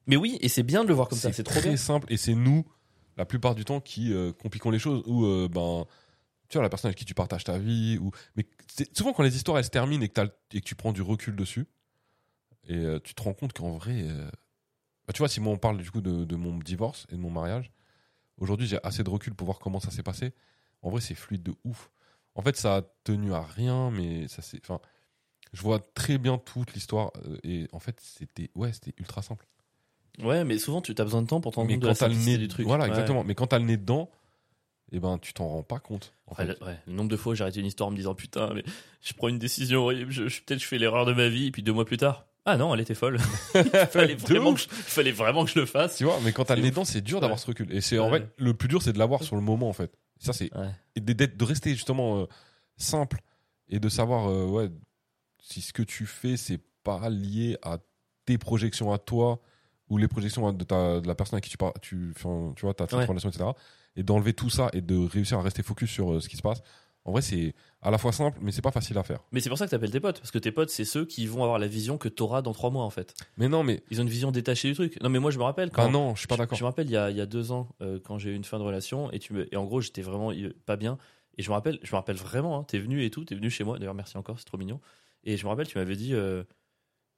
Mais 0.07 0.15
oui, 0.15 0.37
et 0.41 0.47
c'est 0.47 0.63
bien 0.63 0.83
de 0.83 0.87
le 0.87 0.93
voir 0.93 1.09
comme 1.09 1.17
ça. 1.19 1.33
C'est 1.33 1.43
trop 1.43 1.59
très 1.59 1.69
bien. 1.69 1.77
simple 1.77 2.11
et 2.13 2.17
c'est 2.17 2.35
nous, 2.35 2.63
la 3.17 3.25
plupart 3.25 3.55
du 3.55 3.65
temps, 3.65 3.81
qui 3.81 4.13
euh, 4.13 4.31
compliquons 4.31 4.69
les 4.71 4.79
choses. 4.79 5.03
Ou 5.07 5.25
ben, 5.49 5.85
tu 6.47 6.57
vois, 6.57 6.63
la 6.63 6.69
personne 6.69 6.89
avec 6.89 6.97
qui 6.97 7.05
tu 7.05 7.13
partages 7.15 7.43
ta 7.43 7.57
vie. 7.57 7.97
Ou 7.99 8.11
mais 8.37 8.45
souvent 8.93 9.11
quand 9.13 9.23
les 9.23 9.35
histoires 9.35 9.57
elles 9.57 9.65
se 9.65 9.69
terminent 9.69 10.03
et 10.03 10.09
que, 10.09 10.21
et 10.53 10.61
tu 10.61 10.75
prends 10.75 10.93
du 10.93 11.01
recul 11.01 11.35
dessus, 11.35 11.65
et 12.67 12.75
euh, 12.77 12.99
tu 13.03 13.13
te 13.15 13.21
rends 13.23 13.33
compte 13.33 13.51
qu'en 13.53 13.71
vrai, 13.77 14.03
euh, 14.03 14.29
bah, 15.07 15.13
tu 15.13 15.19
vois, 15.19 15.27
si 15.29 15.39
moi 15.39 15.53
on 15.53 15.57
parle 15.57 15.77
du 15.77 15.89
coup 15.91 16.01
de, 16.01 16.25
de 16.25 16.35
mon 16.35 16.57
divorce 16.57 17.05
et 17.09 17.15
de 17.15 17.19
mon 17.21 17.29
mariage, 17.29 17.71
aujourd'hui 18.37 18.67
j'ai 18.67 18.79
assez 18.83 19.03
de 19.03 19.09
recul 19.09 19.33
pour 19.35 19.45
voir 19.45 19.59
comment 19.59 19.79
ça 19.79 19.91
s'est 19.91 20.03
passé. 20.03 20.33
En 20.81 20.89
vrai, 20.89 21.01
c'est 21.01 21.15
fluide 21.15 21.43
de 21.43 21.55
ouf. 21.63 21.89
En 22.35 22.41
fait, 22.41 22.55
ça 22.57 22.77
a 22.77 22.81
tenu 23.03 23.33
à 23.33 23.41
rien, 23.41 23.91
mais 23.91 24.27
ça 24.27 24.41
c'est. 24.41 24.59
Enfin, 24.63 24.79
je 25.53 25.61
vois 25.61 25.79
très 25.79 26.17
bien 26.17 26.37
toute 26.37 26.73
l'histoire 26.73 27.11
euh, 27.25 27.37
et 27.43 27.67
en 27.71 27.79
fait, 27.79 27.99
c'était 28.01 28.49
ouais, 28.55 28.73
c'était 28.73 28.93
ultra 28.97 29.21
simple. 29.21 29.47
Ouais, 30.19 30.43
mais 30.45 30.57
souvent 30.57 30.81
tu 30.81 30.93
as 30.97 31.03
besoin 31.03 31.21
de 31.21 31.27
temps 31.27 31.41
pour 31.41 31.51
te 31.51 31.57
rendre 31.57 31.69
compte 31.71 31.81
de 31.81 31.87
la 31.87 31.93
quand 31.93 31.99
t'as 31.99 32.07
le 32.07 32.15
nez 32.15 32.37
du 32.37 32.47
truc. 32.47 32.65
voilà 32.65 32.85
Ouais. 32.85 32.89
exactement 32.91 33.25
mais 33.25 33.35
quand 33.35 33.47
t'as 33.47 33.59
le 33.59 33.65
nez 33.65 33.75
dedans 33.75 34.09
et 34.93 34.99
ben 35.01 35.17
tu 35.17 35.33
t'en 35.33 35.45
rends 35.49 35.61
pas 35.63 35.79
compte 35.79 36.13
en 36.27 36.35
Ouais, 36.35 36.45
fait. 36.45 36.57
le, 36.59 36.65
ouais, 36.65 36.79
le 36.87 36.93
nombre 36.93 37.09
de 37.09 37.17
fois 37.17 37.33
où 37.33 37.35
j'ai 37.35 37.41
arrêté 37.43 37.59
une 37.59 37.65
histoire 37.65 37.89
en 37.89 37.91
me 37.91 37.97
disant 37.97 38.15
putain, 38.15 38.53
mais 38.53 38.63
je 39.01 39.11
prends 39.13 39.27
une 39.27 39.39
décision 39.39 39.81
horrible, 39.81 40.11
je, 40.11 40.29
je- 40.29 40.41
peut-être 40.41 40.61
je 40.61 40.65
fais 40.65 40.77
l'erreur 40.77 41.05
de 41.05 41.11
ma 41.13 41.27
vie, 41.27 41.47
et 41.47 41.51
puis 41.51 41.63
deux 41.63 41.73
mois 41.73 41.83
plus 41.85 41.97
tard, 41.97 42.27
ah 42.45 42.57
non, 42.57 42.73
elle 42.73 42.81
était 42.81 42.93
folle. 42.95 43.17
il, 43.55 43.63
fallait 43.89 44.15
vraiment 44.15 44.53
que 44.53 44.59
je, 44.59 44.65
il 44.69 44.75
fallait 44.75 45.11
vraiment 45.11 45.45
que 45.45 45.51
je 45.51 45.59
le 45.59 45.65
fasse. 45.65 45.97
tu 45.97 46.03
vois 46.05 46.19
mais 46.23 46.31
quand 46.31 46.45
t'as 46.45 46.53
C'est 46.55 46.57
le 46.57 46.61
nez 46.63 46.67
ouf. 46.69 46.73
dedans 46.75 46.85
c'est 46.85 47.01
dur 47.01 47.19
d'avoir 47.21 47.37
Ouais. 47.37 47.41
ce 47.41 47.47
recul 47.47 47.73
et 47.73 47.81
c'est 47.81 47.99
en 47.99 48.11
Ouais. 48.11 48.19
fait 48.19 48.27
le 48.37 48.53
plus 48.53 48.67
dur 48.67 48.81
c'est 48.81 48.93
de 48.93 48.99
l'avoir 48.99 49.23
sur 49.23 49.35
le 49.35 49.41
moment 49.41 49.67
en 49.69 49.73
fait 49.73 49.91
ça 50.19 50.31
c'est 50.33 50.49
et 50.95 51.01
de, 51.01 51.43
rester 51.43 51.71
justement 51.71 52.21
euh, 52.21 52.25
simple 52.77 53.19
et 53.69 53.79
de 53.79 53.89
savoir 53.89 54.29
euh, 54.29 54.45
ouais 54.45 54.69
si 55.41 55.61
ce 55.61 55.73
que 55.73 55.83
tu 55.83 56.05
fais 56.05 56.37
c'est 56.37 56.59
pas 56.83 57.09
lié 57.09 57.57
à 57.63 57.79
tes 58.25 58.37
projections 58.37 58.93
à 58.93 58.97
toi 58.97 59.39
ou 59.89 59.97
les 59.97 60.07
projections 60.07 60.51
de, 60.51 60.63
ta, 60.63 60.99
de 60.99 61.07
la 61.07 61.13
personne 61.15 61.37
à 61.37 61.41
qui 61.41 61.49
tu 61.51 61.57
parles, 61.57 61.73
tu, 61.81 62.11
vois, 62.61 62.73
ta 62.73 62.85
Ouais. 62.95 63.05
relation, 63.05 63.29
etc. 63.29 63.45
Et 63.95 64.01
d'enlever 64.01 64.33
tout 64.33 64.49
ça 64.49 64.69
et 64.73 64.81
de 64.81 64.97
réussir 64.97 65.37
à 65.37 65.41
rester 65.43 65.61
focus 65.61 65.91
sur 65.91 66.13
euh, 66.13 66.19
ce 66.19 66.27
qui 66.27 66.37
se 66.37 66.41
passe. 66.41 66.63
En 67.05 67.11
vrai, 67.11 67.21
c'est 67.21 67.53
à 67.83 67.91
la 67.91 67.99
fois 67.99 68.11
simple, 68.11 68.39
mais 68.41 68.51
c'est 68.51 68.63
pas 68.63 68.71
facile 68.71 68.97
à 68.97 69.03
faire. 69.03 69.19
Mais 69.31 69.39
c'est 69.39 69.49
pour 69.49 69.59
ça 69.59 69.65
que 69.65 69.71
t'appelles 69.71 69.91
tes 69.91 69.99
potes, 69.99 70.19
parce 70.19 70.31
que 70.31 70.39
tes 70.39 70.51
potes, 70.51 70.71
c'est 70.71 70.85
ceux 70.85 71.05
qui 71.05 71.27
vont 71.27 71.43
avoir 71.43 71.59
la 71.59 71.67
vision 71.67 71.99
que 71.99 72.09
t'auras 72.09 72.41
dans 72.41 72.51
trois 72.51 72.71
mois, 72.71 72.83
en 72.83 72.89
fait. 72.89 73.13
Mais 73.37 73.47
non, 73.47 73.63
mais 73.63 73.83
Ils 73.91 73.99
ont 73.99 74.03
une 74.03 74.09
vision 74.09 74.31
détachée 74.31 74.69
du 74.69 74.73
truc. 74.73 74.99
Non, 75.01 75.09
mais 75.09 75.19
moi, 75.19 75.29
je 75.29 75.37
me 75.37 75.43
rappelle 75.43 75.69
quand. 75.69 75.85
bah 75.85 75.91
non, 75.91 76.15
je 76.15 76.19
suis 76.19 76.27
pas 76.27 76.35
d'accord. 76.35 76.57
Je, 76.57 76.63
me 76.63 76.67
rappelle 76.67 76.87
il 76.87 76.93
y 76.93 76.97
a, 76.97 77.11
il 77.11 77.17
y 77.17 77.21
a 77.21 77.27
deux 77.27 77.51
ans, 77.51 77.69
euh, 77.81 77.99
quand 78.03 78.17
j'ai 78.17 78.31
eu 78.31 78.35
une 78.35 78.43
fin 78.43 78.57
de 78.57 78.63
relation, 78.63 79.11
et, 79.11 79.19
tu 79.19 79.33
me, 79.33 79.53
et 79.53 79.55
en 79.55 79.65
gros, 79.65 79.81
j'étais 79.81 80.01
vraiment 80.01 80.31
euh, 80.31 80.51
pas 80.65 80.77
bien. 80.77 80.97
Et 81.37 81.43
je 81.43 81.49
me 81.49 81.53
rappelle, 81.53 81.77
je 81.83 81.91
me 81.91 81.95
rappelle 81.97 82.15
vraiment, 82.15 82.57
hein, 82.59 82.63
t'es 82.63 82.79
venu 82.79 83.03
et 83.03 83.11
tout, 83.11 83.23
t'es 83.23 83.35
venu 83.35 83.51
chez 83.51 83.63
moi, 83.63 83.77
d'ailleurs, 83.77 83.93
merci 83.93 84.17
encore, 84.17 84.39
c'est 84.39 84.45
trop 84.45 84.57
mignon. 84.57 84.79
Et 85.23 85.37
je 85.37 85.43
me 85.43 85.49
rappelle, 85.49 85.67
tu 85.67 85.77
m'avais 85.77 85.95
dit, 85.95 86.15
euh, 86.15 86.43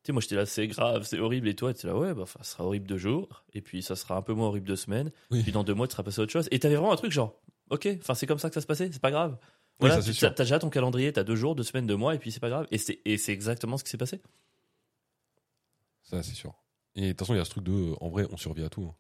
tu 0.03 0.07
sais, 0.07 0.11
moi, 0.11 0.21
j'étais 0.21 0.35
là, 0.35 0.45
c'est 0.45 0.67
grave, 0.67 1.03
c'est 1.03 1.19
horrible, 1.19 1.47
et 1.47 1.55
toi, 1.55 1.73
tu 1.73 1.87
là, 1.87 1.95
ouais, 1.95 2.13
bah, 2.13 2.25
ça 2.25 2.43
sera 2.43 2.65
horrible 2.65 2.87
deux 2.87 2.97
jours, 2.97 3.45
et 3.53 3.61
puis 3.61 3.81
ça 3.81 3.95
sera 3.95 4.17
un 4.17 4.21
peu 4.21 4.33
moins 4.33 4.47
horrible 4.47 4.67
deux 4.67 4.75
semaines, 4.75 5.11
Oui. 5.31 5.43
puis 5.43 5.53
dans 5.53 5.63
deux 5.63 5.73
mois, 5.75 5.87
tu 5.87 5.93
seras 5.93 6.03
passé 6.03 6.19
à 6.19 6.23
autre 6.23 6.33
chose. 6.33 6.49
Et 6.51 6.59
t'avais 6.59 6.75
vraiment 6.75 6.91
un 6.91 6.97
truc 6.97 7.11
genre, 7.13 7.39
ok, 7.69 7.87
enfin, 7.99 8.15
c'est 8.15 8.25
comme 8.27 8.39
ça 8.39 8.49
que 8.49 8.55
ça 8.55 8.61
se 8.61 8.67
passait, 8.67 8.89
c'est 8.91 9.01
pas 9.01 9.11
grave. 9.11 9.37
Voilà, 9.79 10.01
tu- 10.01 10.11
déjà 10.11 10.59
ton 10.59 10.69
calendrier, 10.69 11.13
t'as 11.13 11.23
deux 11.23 11.35
jours, 11.35 11.55
deux 11.55 11.63
semaines, 11.63 11.85
deux 11.85 11.95
mois, 11.95 12.15
et 12.15 12.19
puis 12.19 12.31
c'est 12.31 12.39
pas 12.39 12.49
grave. 12.49 12.67
Et 12.71 12.77
c'est 12.79 13.31
exactement 13.33 13.77
ce 13.77 13.83
qui 13.83 13.89
s'est 13.91 13.97
passé. 13.97 14.21
Ça, 16.03 16.23
c'est 16.23 16.33
sûr. 16.33 16.53
Et 16.95 17.01
de 17.01 17.07
toute 17.09 17.19
façon, 17.19 17.33
il 17.33 17.37
y 17.37 17.41
a 17.41 17.45
ce 17.45 17.49
truc 17.51 17.63
de, 17.63 17.71
euh, 17.71 17.95
en 18.01 18.09
vrai, 18.09 18.25
on 18.31 18.37
survit 18.37 18.63
à 18.63 18.69
tout. 18.69 18.83
hein. 18.89 18.95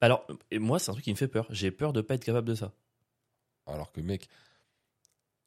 Alors, 0.00 0.26
et 0.50 0.58
moi, 0.60 0.78
c'est 0.78 0.90
un 0.90 0.92
truc 0.92 1.04
qui 1.04 1.10
me 1.10 1.16
fait 1.16 1.26
peur. 1.28 1.46
J'ai 1.50 1.70
peur 1.72 1.92
de 1.92 2.00
pas 2.00 2.14
être 2.14 2.24
capable 2.24 2.46
de 2.46 2.54
ça. 2.54 2.72
Alors 3.66 3.92
que, 3.92 4.00
mec, 4.00 4.28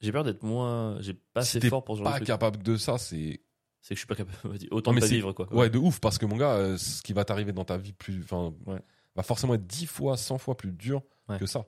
J'ai 0.02 0.12
peur 0.12 0.24
d'être 0.24 0.41
moins. 0.41 0.99
J'ai 1.02 1.14
pas 1.14 1.43
si 1.43 1.58
assez 1.60 1.70
fort 1.70 1.84
pour 1.84 1.95
ce 1.95 2.02
genre 2.04 2.12
de 2.12 2.20
pas 2.20 2.26
capable 2.26 2.64
de 2.64 2.76
ça, 2.76 2.97
c'est 2.97 3.39
C'est 3.82 3.89
que 3.93 3.95
je 3.95 3.99
suis 3.99 4.08
pas 4.08 4.16
capable. 4.16 4.36
Autant 4.72 4.93
pas 4.95 5.02
c'est- 5.02 5.08
vivre, 5.14 5.32
quoi. 5.32 5.52
Ouais, 5.54 5.70
de 5.70 5.78
ouf, 5.78 5.99
parce 5.99 6.18
que 6.18 6.26
mon 6.26 6.38
gars, 6.38 6.54
euh, 6.56 6.78
ce 6.78 7.04
qui 7.04 7.14
va 7.14 7.24
t'arriver 7.24 7.52
dans 7.54 7.66
ta 7.66 7.78
vie 7.78 7.93
plus, 7.93 8.22
enfin, 8.24 8.52
Ouais. 8.66 8.82
va 9.16 9.22
forcément 9.24 9.54
être 9.54 9.66
10 9.68 9.86
fois, 9.86 10.18
100 10.18 10.39
fois 10.39 10.58
plus 10.58 10.72
dur 10.72 11.04
Ouais. 11.30 11.38
que 11.38 11.45
ça. 11.45 11.66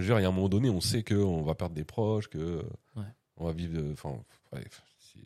Je 0.00 0.06
veux 0.06 0.06
dire, 0.14 0.18
il 0.20 0.22
y 0.22 0.24
a 0.24 0.28
un 0.28 0.32
moment 0.32 0.48
donné, 0.48 0.70
on 0.70 0.80
sait 0.80 1.02
qu'on 1.02 1.42
va 1.42 1.54
perdre 1.54 1.74
des 1.74 1.84
proches, 1.84 2.28
que 2.28 2.62
Ouais. 2.96 3.04
on 3.36 3.46
va 3.46 3.52
vivre, 3.52 3.80
enfin, 3.92 4.18
bref, 4.52 4.82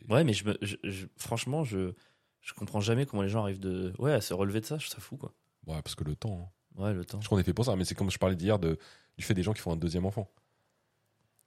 Ouais, 0.09 0.23
mais 0.23 0.33
je 0.33 0.43
me, 0.45 0.57
je- 0.61 0.75
je- 0.83 1.05
franchement, 1.17 1.63
je, 1.63 1.93
je 2.41 2.53
comprends 2.53 2.79
jamais 2.81 3.05
comment 3.05 3.21
les 3.21 3.29
gens 3.29 3.43
arrivent 3.43 3.59
de, 3.59 3.93
ouais, 3.99 4.11
à 4.11 4.21
se 4.21 4.33
relever 4.33 4.59
de 4.59 4.65
ça. 4.65 4.77
Je 4.79 4.87
ça 4.89 4.99
fou, 4.99 5.17
quoi. 5.17 5.33
ouais, 5.67 5.81
parce 5.83 5.95
que 5.95 6.03
le 6.03 6.15
temps, 6.15 6.51
hein. 6.77 6.81
Ouais, 6.83 6.93
le 6.93 7.05
temps. 7.05 7.21
je 7.21 7.25
crois 7.27 7.37
qu'on 7.37 7.41
est 7.41 7.45
fait 7.45 7.53
pour 7.53 7.65
ça, 7.65 7.75
mais 7.75 7.85
c'est 7.85 7.93
comme 7.95 8.09
je 8.09 8.17
parlais 8.17 8.35
d'hier 8.35 8.57
de, 8.57 8.79
du 9.17 9.23
fait 9.23 9.35
des 9.35 9.43
gens 9.43 9.53
qui 9.53 9.61
font 9.61 9.71
un 9.71 9.75
deuxième 9.77 10.05
enfant. 10.07 10.27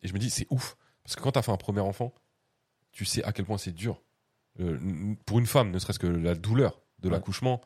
Et 0.03 0.09
je 0.09 0.15
me 0.15 0.19
dis, 0.19 0.31
c'est 0.31 0.47
ouf, 0.51 0.77
parce 1.03 1.17
que 1.17 1.21
quand 1.23 1.33
t'as 1.33 1.43
fait 1.43 1.51
un 1.53 1.57
premier 1.57 1.81
enfant, 1.81 2.15
tu 2.93 3.05
sais 3.05 3.23
à 3.25 3.33
quel 3.33 3.45
point 3.45 3.59
c'est 3.59 3.73
dur. 3.73 4.01
Euh, 4.61 4.79
pour 5.27 5.39
une 5.41 5.47
femme, 5.47 5.71
ne 5.73 5.79
serait-ce 5.81 5.99
que 5.99 6.07
la 6.07 6.35
douleur 6.37 6.81
de 7.01 7.09
Ouais. 7.09 7.15
l'accouchement, 7.15 7.61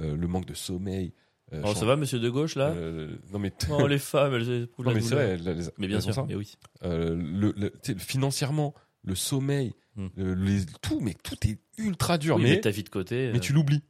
euh, 0.00 0.16
le 0.16 0.26
manque 0.26 0.46
de 0.46 0.54
sommeil. 0.54 1.12
Euh, 1.54 1.62
Oh, 1.64 1.74
ça 1.74 1.84
va, 1.84 1.96
monsieur 1.96 2.18
de 2.20 2.28
gauche, 2.28 2.54
là 2.56 2.68
euh, 2.70 3.16
Non, 3.32 3.38
mais 3.38 3.52
Oh, 3.70 3.86
les 3.86 3.98
femmes, 3.98 4.34
elles 4.34 4.62
éprouvent 4.64 4.84
Non, 4.86 4.90
la 4.92 4.96
mais 4.96 5.02
c'est 5.02 5.10
douleur. 5.10 5.38
vrai, 5.38 5.54
les- 5.54 5.64
Mais 5.78 5.86
bien 5.88 6.00
sûr, 6.00 6.14
ça. 6.14 6.24
mais 6.28 6.34
oui. 6.34 6.54
Euh, 6.84 7.14
le, 7.16 7.52
le- 7.56 7.70
tu 7.82 7.92
sais, 7.92 7.98
financièrement, 7.98 8.74
le 9.02 9.14
sommeil, 9.14 9.72
Hmm. 9.96 10.08
les- 10.16 10.66
tout, 10.82 10.98
mais 11.00 11.14
tout 11.22 11.36
est 11.46 11.58
ultra 11.78 12.18
dur. 12.18 12.34
Oui, 12.36 12.42
mais 12.42 12.60
ta 12.60 12.70
vie 12.70 12.82
de 12.82 12.88
côté. 12.88 13.30
mais 13.30 13.36
euh, 13.38 13.40
tu 13.40 13.52
l'oublies. 13.52 13.82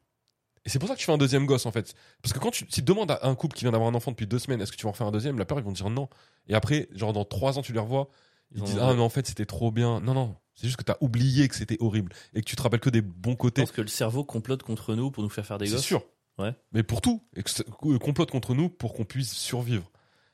Et 0.67 0.69
c'est 0.69 0.79
pour 0.79 0.87
ça 0.89 0.95
que 0.95 1.01
tu 1.01 1.07
fais 1.07 1.13
un 1.13 1.19
deuxième 1.19 1.47
gosse 1.47 1.65
en 1.67 1.73
fait. 1.73 1.95
Parce 2.23 2.33
que 2.35 2.39
quand 2.39 2.51
tu, 2.51 2.65
si 2.69 2.81
tu 2.81 2.83
demandes 2.83 3.11
à 3.11 3.21
un 3.27 3.35
couple 3.35 3.57
qui 3.57 3.65
vient 3.65 3.73
d'avoir 3.73 3.89
un 3.91 3.95
enfant 3.95 4.11
depuis 4.11 4.27
deux 4.27 4.39
semaines, 4.39 4.61
est-ce 4.61 4.71
que 4.73 4.77
tu 4.77 4.85
vas 4.85 4.91
en 4.91 4.95
faire 4.95 5.07
un 5.07 5.11
deuxième 5.13 5.39
La 5.39 5.47
plupart 5.47 5.61
ils 5.63 5.65
vont 5.65 5.73
dire 5.73 5.89
non. 5.89 6.09
Et 6.47 6.55
après, 6.55 6.89
genre 6.93 7.13
dans 7.15 7.25
trois 7.25 7.59
ans, 7.59 7.63
tu 7.63 7.73
les 7.73 7.79
revois, 7.79 8.09
ils, 8.51 8.59
Ils 8.59 8.63
en 8.63 8.65
disent 8.67 8.79
ah 8.83 8.93
mais 8.95 9.01
en 9.01 9.09
fait 9.09 9.27
c'était 9.27 9.47
trop 9.47 9.71
bien. 9.71 10.01
Non 10.01 10.13
non, 10.13 10.37
c'est 10.55 10.67
juste 10.67 10.77
que 10.79 10.85
t'as 10.85 10.97
oublié 11.01 11.49
que 11.49 11.55
c'était 11.57 11.79
horrible 11.81 12.13
et 12.35 12.41
que 12.43 12.47
tu 12.47 12.55
te 12.57 12.61
rappelles 12.63 12.81
que 12.81 12.91
des 12.91 13.01
bons 13.03 13.33
Je 13.33 13.37
côtés. 13.37 13.63
pense 13.63 13.73
que 13.73 13.81
le 13.83 13.89
cerveau 13.89 14.25
complote 14.25 14.63
contre 14.63 14.95
nous 14.95 15.11
pour 15.11 15.23
nous 15.23 15.31
faire 15.31 15.47
faire 15.47 15.57
des 15.59 15.67
C'est 15.67 15.73
gosses. 15.77 15.85
sûr. 15.85 16.05
Ouais. 16.39 16.55
Mais 16.73 16.83
pour 16.83 17.01
tout, 17.01 17.23
et 17.37 17.43
euh, 17.87 17.99
complote 17.99 18.31
contre 18.31 18.55
nous 18.55 18.69
pour 18.69 18.93
qu'on 18.95 19.05
puisse 19.05 19.33
survivre. 19.33 19.91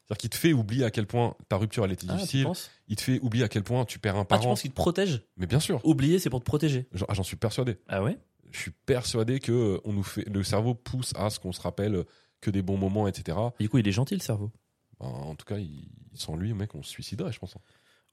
C'est-à-dire 0.07 0.19
qu'il 0.19 0.31
te 0.31 0.37
fait 0.37 0.53
oublier 0.53 0.85
à 0.85 0.91
quel 0.91 1.07
point 1.07 1.37
ta 1.49 1.57
rupture 1.57 1.85
elle 1.85 1.93
était 1.93 2.07
Ah, 2.09 2.15
difficile. 2.17 2.49
Il 2.89 2.97
te 2.97 3.03
fait 3.03 3.21
oublier 3.21 3.45
à 3.45 3.49
quel 3.49 3.63
point 3.63 3.85
tu 3.85 3.99
perds 3.99 4.17
un 4.17 4.21
Ah, 4.21 4.25
tu 4.25 4.29
parent. 4.29 4.43
penses 4.45 4.63
qu'il 4.63 4.71
te 4.71 4.77
protège 4.77 5.23
mais 5.37 5.47
bien 5.47 5.61
sûr, 5.61 5.81
Oublier, 5.85 6.19
c'est 6.19 6.31
pour 6.31 6.41
te 6.41 6.45
protéger. 6.45 6.87
j'en 6.93 7.07
j'en 7.11 7.23
suis 7.23 7.37
persuadé. 7.37 7.77
Ah 7.89 8.03
ouais? 8.03 8.19
Je 8.51 8.59
suis 8.59 8.73
persuadé 8.87 9.39
que 9.39 9.53
euh, 9.53 9.81
on 9.85 9.93
nous 9.93 10.03
fait, 10.03 10.29
le 10.29 10.43
cerveau 10.43 10.75
pousse 10.75 11.13
à 11.17 11.31
ce 11.31 11.39
qu'on 11.39 11.53
se 11.53 11.61
rappelle 11.61 11.95
euh, 11.95 12.05
que 12.41 12.51
des 12.51 12.63
bons 12.63 12.77
moments, 12.79 13.07
etc. 13.07 13.39
Du 13.61 13.69
coup, 13.69 13.79
il 13.79 13.87
est 13.87 13.93
gentil, 13.93 14.15
le 14.15 14.21
cerveau. 14.21 14.51
Ben, 14.99 15.07
en 15.07 15.35
tout 15.37 15.45
cas, 15.47 15.59
il, 15.59 15.89
sans 16.15 16.35
lui, 16.35 16.53
mec, 16.55 16.75
on 16.75 16.83
se 16.83 16.91
suiciderait, 16.91 17.31
je 17.33 17.39
pense. 17.39 17.55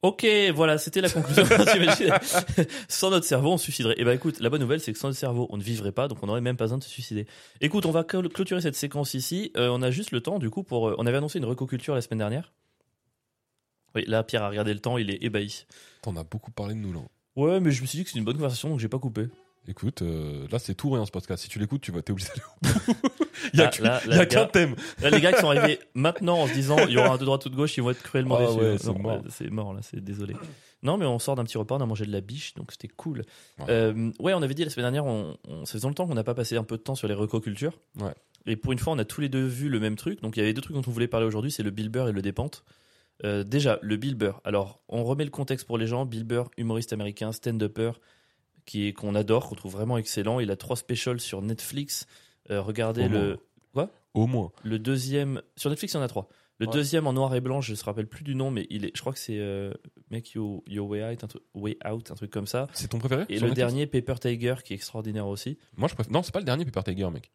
Ok, 0.04 0.26
voilà, 0.54 0.78
c'était 0.78 1.02
la 1.02 1.10
conclusion. 1.10 1.44
Sans 2.88 3.10
notre 3.10 3.26
cerveau, 3.26 3.54
on 3.54 3.58
se 3.58 3.64
suiciderait. 3.64 3.96
Et 3.98 4.04
bah 4.06 4.14
écoute, 4.14 4.40
la 4.40 4.50
bonne 4.50 4.62
nouvelle, 4.62 4.80
c'est 4.80 4.94
que 4.94 5.00
sans 5.00 5.08
notre 5.08 5.20
cerveau, 5.20 5.48
on 5.50 5.58
ne 5.58 5.64
vivrait 5.64 5.92
pas, 5.92 6.08
donc 6.08 6.20
on 6.22 6.28
n'aurait 6.28 6.40
même 6.42 6.56
pas 6.56 6.66
besoin 6.66 6.78
de 6.78 6.84
se 6.84 6.90
suicider. 6.90 7.26
Écoute, 7.62 7.86
on 7.88 7.92
va 7.92 8.04
cl- 8.04 8.28
clôturer 8.30 8.62
cette 8.62 8.76
séquence 8.76 9.16
ici. 9.16 9.52
Euh, 9.58 9.70
on 9.70 9.82
a 9.82 9.90
juste 9.90 10.12
le 10.12 10.22
temps, 10.22 10.38
du 10.38 10.50
coup, 10.52 10.62
pour. 10.64 10.90
euh, 10.90 10.96
on 11.00 11.06
avait 11.08 11.18
annoncé 11.18 11.40
une 11.40 11.46
recoculture 11.46 11.96
la 11.96 12.02
semaine 12.02 12.20
dernière. 12.20 12.54
Oui, 13.96 14.04
là, 14.06 14.24
Pierre 14.24 14.44
a 14.44 14.50
regardé 14.50 14.72
le 14.74 14.80
temps, 14.80 14.98
il 15.00 15.10
est 15.10 15.24
ébahi. 15.24 15.66
T'en 16.04 16.16
as 16.16 16.24
beaucoup 16.24 16.52
parlé 16.52 16.76
de 16.76 16.80
nous 16.80 16.94
là. 16.94 17.00
Ouais, 17.36 17.60
mais 17.60 17.72
je 17.72 17.82
me 17.82 17.88
suis 17.88 17.98
dit 17.98 18.04
que 18.04 18.12
c'est 18.12 18.20
une 18.20 18.26
bonne 18.26 18.36
conversation, 18.36 18.70
donc 18.70 18.80
j'ai 18.80 18.90
pas 18.90 19.00
coupé. 19.00 19.28
Écoute, 19.70 20.02
euh, 20.02 20.48
là 20.52 20.60
c'est 20.60 20.76
tout 20.76 20.88
ou 20.90 20.92
rien 20.92 21.06
ce 21.06 21.12
podcast. 21.12 21.44
Si 21.44 21.50
tu 21.50 21.60
l'écoutes, 21.60 21.82
tu 21.82 21.92
vas 21.92 22.02
t'es 22.02 22.12
obligé 22.12 22.30
d'aller 22.30 22.42
au 22.44 22.94
bout. 22.94 22.98
il 23.54 23.60
y 23.60 23.64
a, 23.64 23.72
Ah, 24.12 24.26
qu'un 24.26 24.46
thème. 24.46 24.76
Là, 25.02 25.10
les 25.10 25.20
gars 25.20 25.34
qui 25.34 25.42
sont 25.42 25.50
arrivés 25.50 25.80
maintenant 25.94 26.40
en 26.40 26.48
se 26.48 26.54
disant 26.54 26.78
il 26.88 26.94
y 26.94 26.98
aura 26.98 27.14
un 27.14 27.18
de 27.18 27.26
droite 27.26 27.46
ou 27.46 27.50
de 27.50 27.56
gauche, 27.56 27.76
ils 27.78 27.82
vont 27.84 27.90
être 27.92 28.02
cruellement 28.02 28.38
Ah 28.40 28.46
déçus. 28.46 28.60
ouais, 28.60 28.78
c'est 28.78 28.98
mort. 28.98 29.16
ouais, 29.18 29.22
c'est 29.30 29.50
mort 29.50 29.74
là, 29.74 29.82
c'est 29.84 30.02
désolé. 30.04 30.36
Non, 30.84 30.98
mais 30.98 31.06
on 31.06 31.20
sort 31.20 31.36
d'un 31.36 31.44
petit 31.44 31.58
repas, 31.58 31.76
on 31.76 31.82
a 31.82 31.86
mangé 31.86 32.06
de 32.06 32.12
la 32.12 32.22
biche, 32.22 32.54
donc 32.54 32.72
c'était 32.72 32.88
cool. 32.88 33.24
Ouais. 33.60 33.66
Euh, 33.70 34.12
ouais, 34.20 34.34
on 34.34 34.42
avait 34.42 34.54
dit 34.54 34.64
la 34.64 34.70
semaine 34.70 34.86
dernière, 34.86 35.06
on, 35.06 35.36
on, 35.48 35.66
ça 35.66 35.74
faisait 35.74 35.88
longtemps 35.88 36.08
qu'on 36.08 36.14
n'a 36.14 36.24
pas 36.24 36.36
passé 36.36 36.56
un 36.56 36.64
peu 36.64 36.78
de 36.78 36.84
temps 36.84 36.96
sur 36.96 37.08
les 37.08 37.14
recocultures. 37.16 37.80
Ouais. 38.00 38.14
Et 38.46 38.56
pour 38.56 38.72
une 38.72 38.80
fois, 38.80 38.94
on 38.94 39.00
a 39.00 39.04
tous 39.06 39.20
les 39.20 39.28
deux 39.28 39.46
vu 39.46 39.68
le 39.70 39.80
même 39.80 39.96
truc. 39.98 40.22
Donc 40.22 40.38
il 40.38 40.40
y 40.40 40.44
avait 40.44 40.54
deux 40.54 40.62
trucs 40.62 40.76
dont 40.76 40.84
on 40.88 40.92
voulait 40.92 41.08
parler 41.08 41.26
aujourd'hui, 41.26 41.52
c'est 41.52 41.64
le 41.64 41.72
Bill 41.72 41.90
Burr 41.90 42.08
et 42.10 42.12
le 42.14 42.22
Dépente. 42.22 42.64
Euh, 43.26 43.44
déjà, 43.44 43.80
le 43.82 43.98
Bill 43.98 44.14
Burr. 44.16 44.40
Alors, 44.44 44.80
on 44.88 45.04
remet 45.04 45.26
le 45.26 45.32
contexte 45.32 45.66
pour 45.66 45.78
les 45.80 45.88
gens. 45.88 46.06
Bill 46.06 46.24
Burr, 46.24 46.52
humoriste 46.58 46.94
américain, 46.94 47.32
stand-upper, 47.32 47.92
qui 48.68 48.86
est 48.88 48.94
qu'on 48.94 49.16
adore, 49.16 49.50
qu'on 49.50 49.56
trouve 49.56 49.72
vraiment 49.72 49.98
excellent. 49.98 50.40
Il 50.40 50.52
a 50.52 50.56
trois 50.56 50.76
specials 50.76 51.20
sur 51.20 51.42
Netflix. 51.42 52.06
Euh, 52.52 52.62
regardez 52.62 53.06
Au 53.06 53.10
le, 53.10 53.38
Au 54.14 54.28
moins. 54.28 54.52
le 54.64 54.78
deuxième, 54.78 55.42
sur 55.56 55.70
Netflix, 55.72 55.94
il 55.94 55.98
y 55.98 56.00
en 56.00 56.04
a 56.04 56.08
trois. 56.08 56.28
Le 56.60 56.66
Ouais. 56.68 56.74
deuxième 56.74 57.06
en 57.08 57.14
noir 57.14 57.34
et 57.36 57.42
blanc, 57.42 57.62
je 57.62 57.72
ne 57.74 57.78
me 57.78 57.84
rappelle 57.84 58.08
plus 58.08 58.24
du 58.24 58.34
nom, 58.36 58.50
mais 58.52 58.66
il 58.72 58.84
est, 58.86 58.92
je 58.96 59.00
crois 59.02 59.14
que 59.14 59.20
c'est 59.20 59.38
euh, 59.40 59.72
Make 60.10 60.32
Your, 60.32 60.62
Your 60.68 60.88
Way 60.88 61.04
Out, 61.14 61.24
un 61.24 61.28
truc, 61.28 61.44
Way 61.54 61.78
Out, 61.90 62.12
un 62.12 62.16
truc 62.16 62.32
comme 62.32 62.48
ça. 62.48 62.68
C'est 62.74 62.88
ton 62.90 62.98
préféré 63.00 63.24
Et 63.30 63.34
le 63.40 63.48
Netflix? 63.50 63.56
dernier, 63.56 63.88
Paper 63.88 64.16
Tiger, 64.20 64.56
qui 64.64 64.74
est 64.74 64.76
extraordinaire 64.76 65.28
aussi. 65.28 65.58
Moi, 65.76 65.88
je 65.88 65.94
préfère. 65.96 66.12
Non, 66.12 66.24
c'est 66.24 66.32
pas 66.34 66.40
le 66.40 66.46
dernier 66.46 66.66
Paper 66.66 66.92
Tiger, 66.92 67.10
mec. 67.12 67.32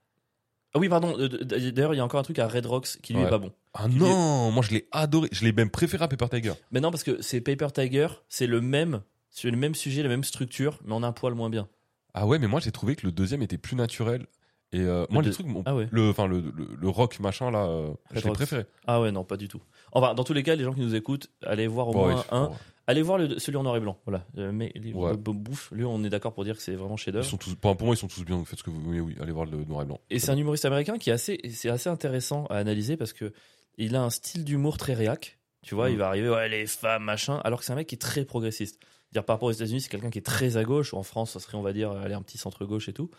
Ah 0.74 0.78
oui, 0.80 0.89
pardon. 0.89 1.14
euh, 1.18 1.28
D'ailleurs, 1.28 1.95
il 1.95 1.99
y 1.99 2.01
a 2.01 2.05
encore 2.05 2.18
un 2.18 2.22
truc 2.24 2.39
à 2.41 2.49
Red 2.49 2.66
Rocks 2.66 2.99
qui 3.03 3.12
lui 3.12 3.20
Ouais. 3.20 3.26
est 3.26 3.30
pas 3.30 3.39
bon. 3.39 3.53
Ah 3.74 3.89
non, 3.89 4.51
moi 4.51 4.62
je 4.64 4.72
l'ai 4.72 4.89
adoré. 4.91 5.28
Je 5.30 5.45
l'ai 5.45 5.53
même 5.53 5.70
préféré 5.70 6.03
à 6.05 6.09
Paper 6.09 6.28
Tiger. 6.30 6.55
Mais 6.72 6.80
non, 6.80 6.91
parce 6.91 7.05
que 7.05 7.20
c'est 7.22 7.41
Paper 7.43 7.68
Tiger, 7.72 8.09
c'est 8.28 8.47
le 8.47 8.61
même, 8.61 9.03
sur 9.33 9.51
le 9.51 9.57
même 9.57 9.74
sujet, 9.74 10.03
la 10.05 10.09
même 10.09 10.22
structure, 10.24 10.78
mais 10.85 10.93
on 10.95 11.03
a 11.03 11.09
un 11.09 11.12
poil 11.12 11.35
moins 11.35 11.51
bien. 11.51 11.68
Ah 12.14 12.26
ouais, 12.26 12.39
mais 12.39 12.47
moi 12.47 12.61
j'ai 12.61 12.70
trouvé 12.72 12.95
que 12.95 13.05
le 13.07 13.12
deuxième 13.12 13.43
était 13.43 13.59
plus 13.59 13.74
naturel. 13.74 14.26
Et 14.74 14.80
euh, 14.80 15.05
moi, 15.11 15.22
deux- 15.22 15.28
les 15.28 15.35
trucs, 15.35 15.47
Ah 15.66 15.74
ouais. 15.74 15.87
le, 15.91 16.09
enfin 16.09 16.26
le, 16.26 16.41
le, 16.41 16.66
le 16.80 16.89
rock 16.89 17.20
machin 17.20 17.51
là, 17.51 17.64
euh, 17.66 17.89
Rocks. 18.14 18.33
préféré. 18.33 18.64
Ah 18.87 19.03
ouais, 19.03 19.12
non, 19.12 19.22
pas 19.22 19.37
du 19.37 19.47
tout. 19.49 19.61
Enfin, 19.93 20.14
dans 20.14 20.24
tous 20.24 20.33
les 20.33 20.43
cas, 20.43 20.55
les 20.55 20.64
gens 20.64 20.72
qui 20.72 20.80
nous 20.80 20.95
écoutent, 20.95 21.28
allez 21.45 21.66
voir 21.66 21.89
au 21.89 21.93
moins 21.93 22.14
ouais, 22.14 22.22
un. 22.30 22.51
Allez 22.87 23.03
voir 23.03 23.18
le, 23.18 23.39
celui 23.39 23.59
en 23.59 23.64
noir 23.64 23.76
et 23.76 23.80
blanc. 23.80 23.99
Voilà. 24.07 24.24
Euh, 24.39 24.51
mais 24.51 24.72
les 24.74 24.95
Ouais. 24.95 25.14
Bouffe, 25.16 25.70
lui, 25.72 25.85
on 25.85 26.03
est 26.05 26.09
d'accord 26.09 26.33
pour 26.33 26.45
dire 26.45 26.57
que 26.57 26.62
c'est 26.62 26.74
vraiment 26.74 26.95
Ils 26.95 26.99
chef-d'œuvre. 26.99 27.26
sont 27.26 27.37
tous, 27.37 27.55
pour 27.55 27.76
pour 27.76 27.87
moi, 27.87 27.95
ils 27.95 27.99
sont 27.99 28.09
tous 28.09 28.24
bien. 28.24 28.37
Vous 28.37 28.47
faites 28.47 28.59
ce 28.61 28.64
que 28.64 28.70
vous 28.70 28.80
voulez. 28.80 29.01
Oui, 29.01 29.14
allez 29.20 29.30
voir 29.33 29.45
le 29.45 29.62
noir 29.64 29.83
et 29.83 29.85
blanc. 29.85 30.01
Et 30.09 30.18
c'est 30.18 30.30
un 30.30 30.37
humoriste 30.39 30.64
américain 30.64 30.97
qui 30.97 31.11
est 31.11 31.12
assez, 31.12 31.39
c'est 31.53 31.68
assez 31.68 31.91
intéressant 31.91 32.47
à 32.47 32.57
analyser 32.57 32.97
parce 32.97 33.12
que 33.12 33.33
il 33.76 33.95
a 33.95 34.03
un 34.03 34.11
style 34.11 34.43
d'humour 34.45 34.78
très 34.78 34.95
réac. 34.95 35.39
Tu 35.62 35.74
vois, 35.74 35.89
Mm. 35.91 35.93
il 35.93 35.99
va 35.99 36.07
arriver, 36.09 36.30
ouais, 36.30 36.49
les 36.49 36.66
femmes, 36.66 37.05
machin, 37.05 37.41
alors 37.45 37.59
que 37.61 37.66
c'est 37.66 37.72
un 37.72 37.76
mec 37.76 37.87
qui 37.89 37.95
est 37.95 37.99
très 37.99 38.24
progressiste. 38.24 38.80
Dire 39.13 39.25
par 39.25 39.37
rapport 39.37 39.49
aux 39.49 39.53
États-Unis, 39.53 39.83
c'est 39.83 39.91
quelqu'un 39.91 40.11
qui 40.11 40.19
est 40.19 40.27
très 40.27 40.57
à 40.57 40.65
gauche. 40.65 40.95
En 40.95 41.03
France, 41.03 41.33
ça 41.33 41.41
serait, 41.41 41.57
on 41.57 41.63
va 41.63 41.73
dire, 41.73 41.93
aller 41.93 42.15
un 42.15 42.23
petit 42.23 42.39
centre 42.39 42.65
gauche 42.65 42.89
et 42.89 42.93
tout. 42.93 43.11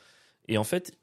Et 0.47 0.57
en 0.57 0.63
fait, 0.63 0.97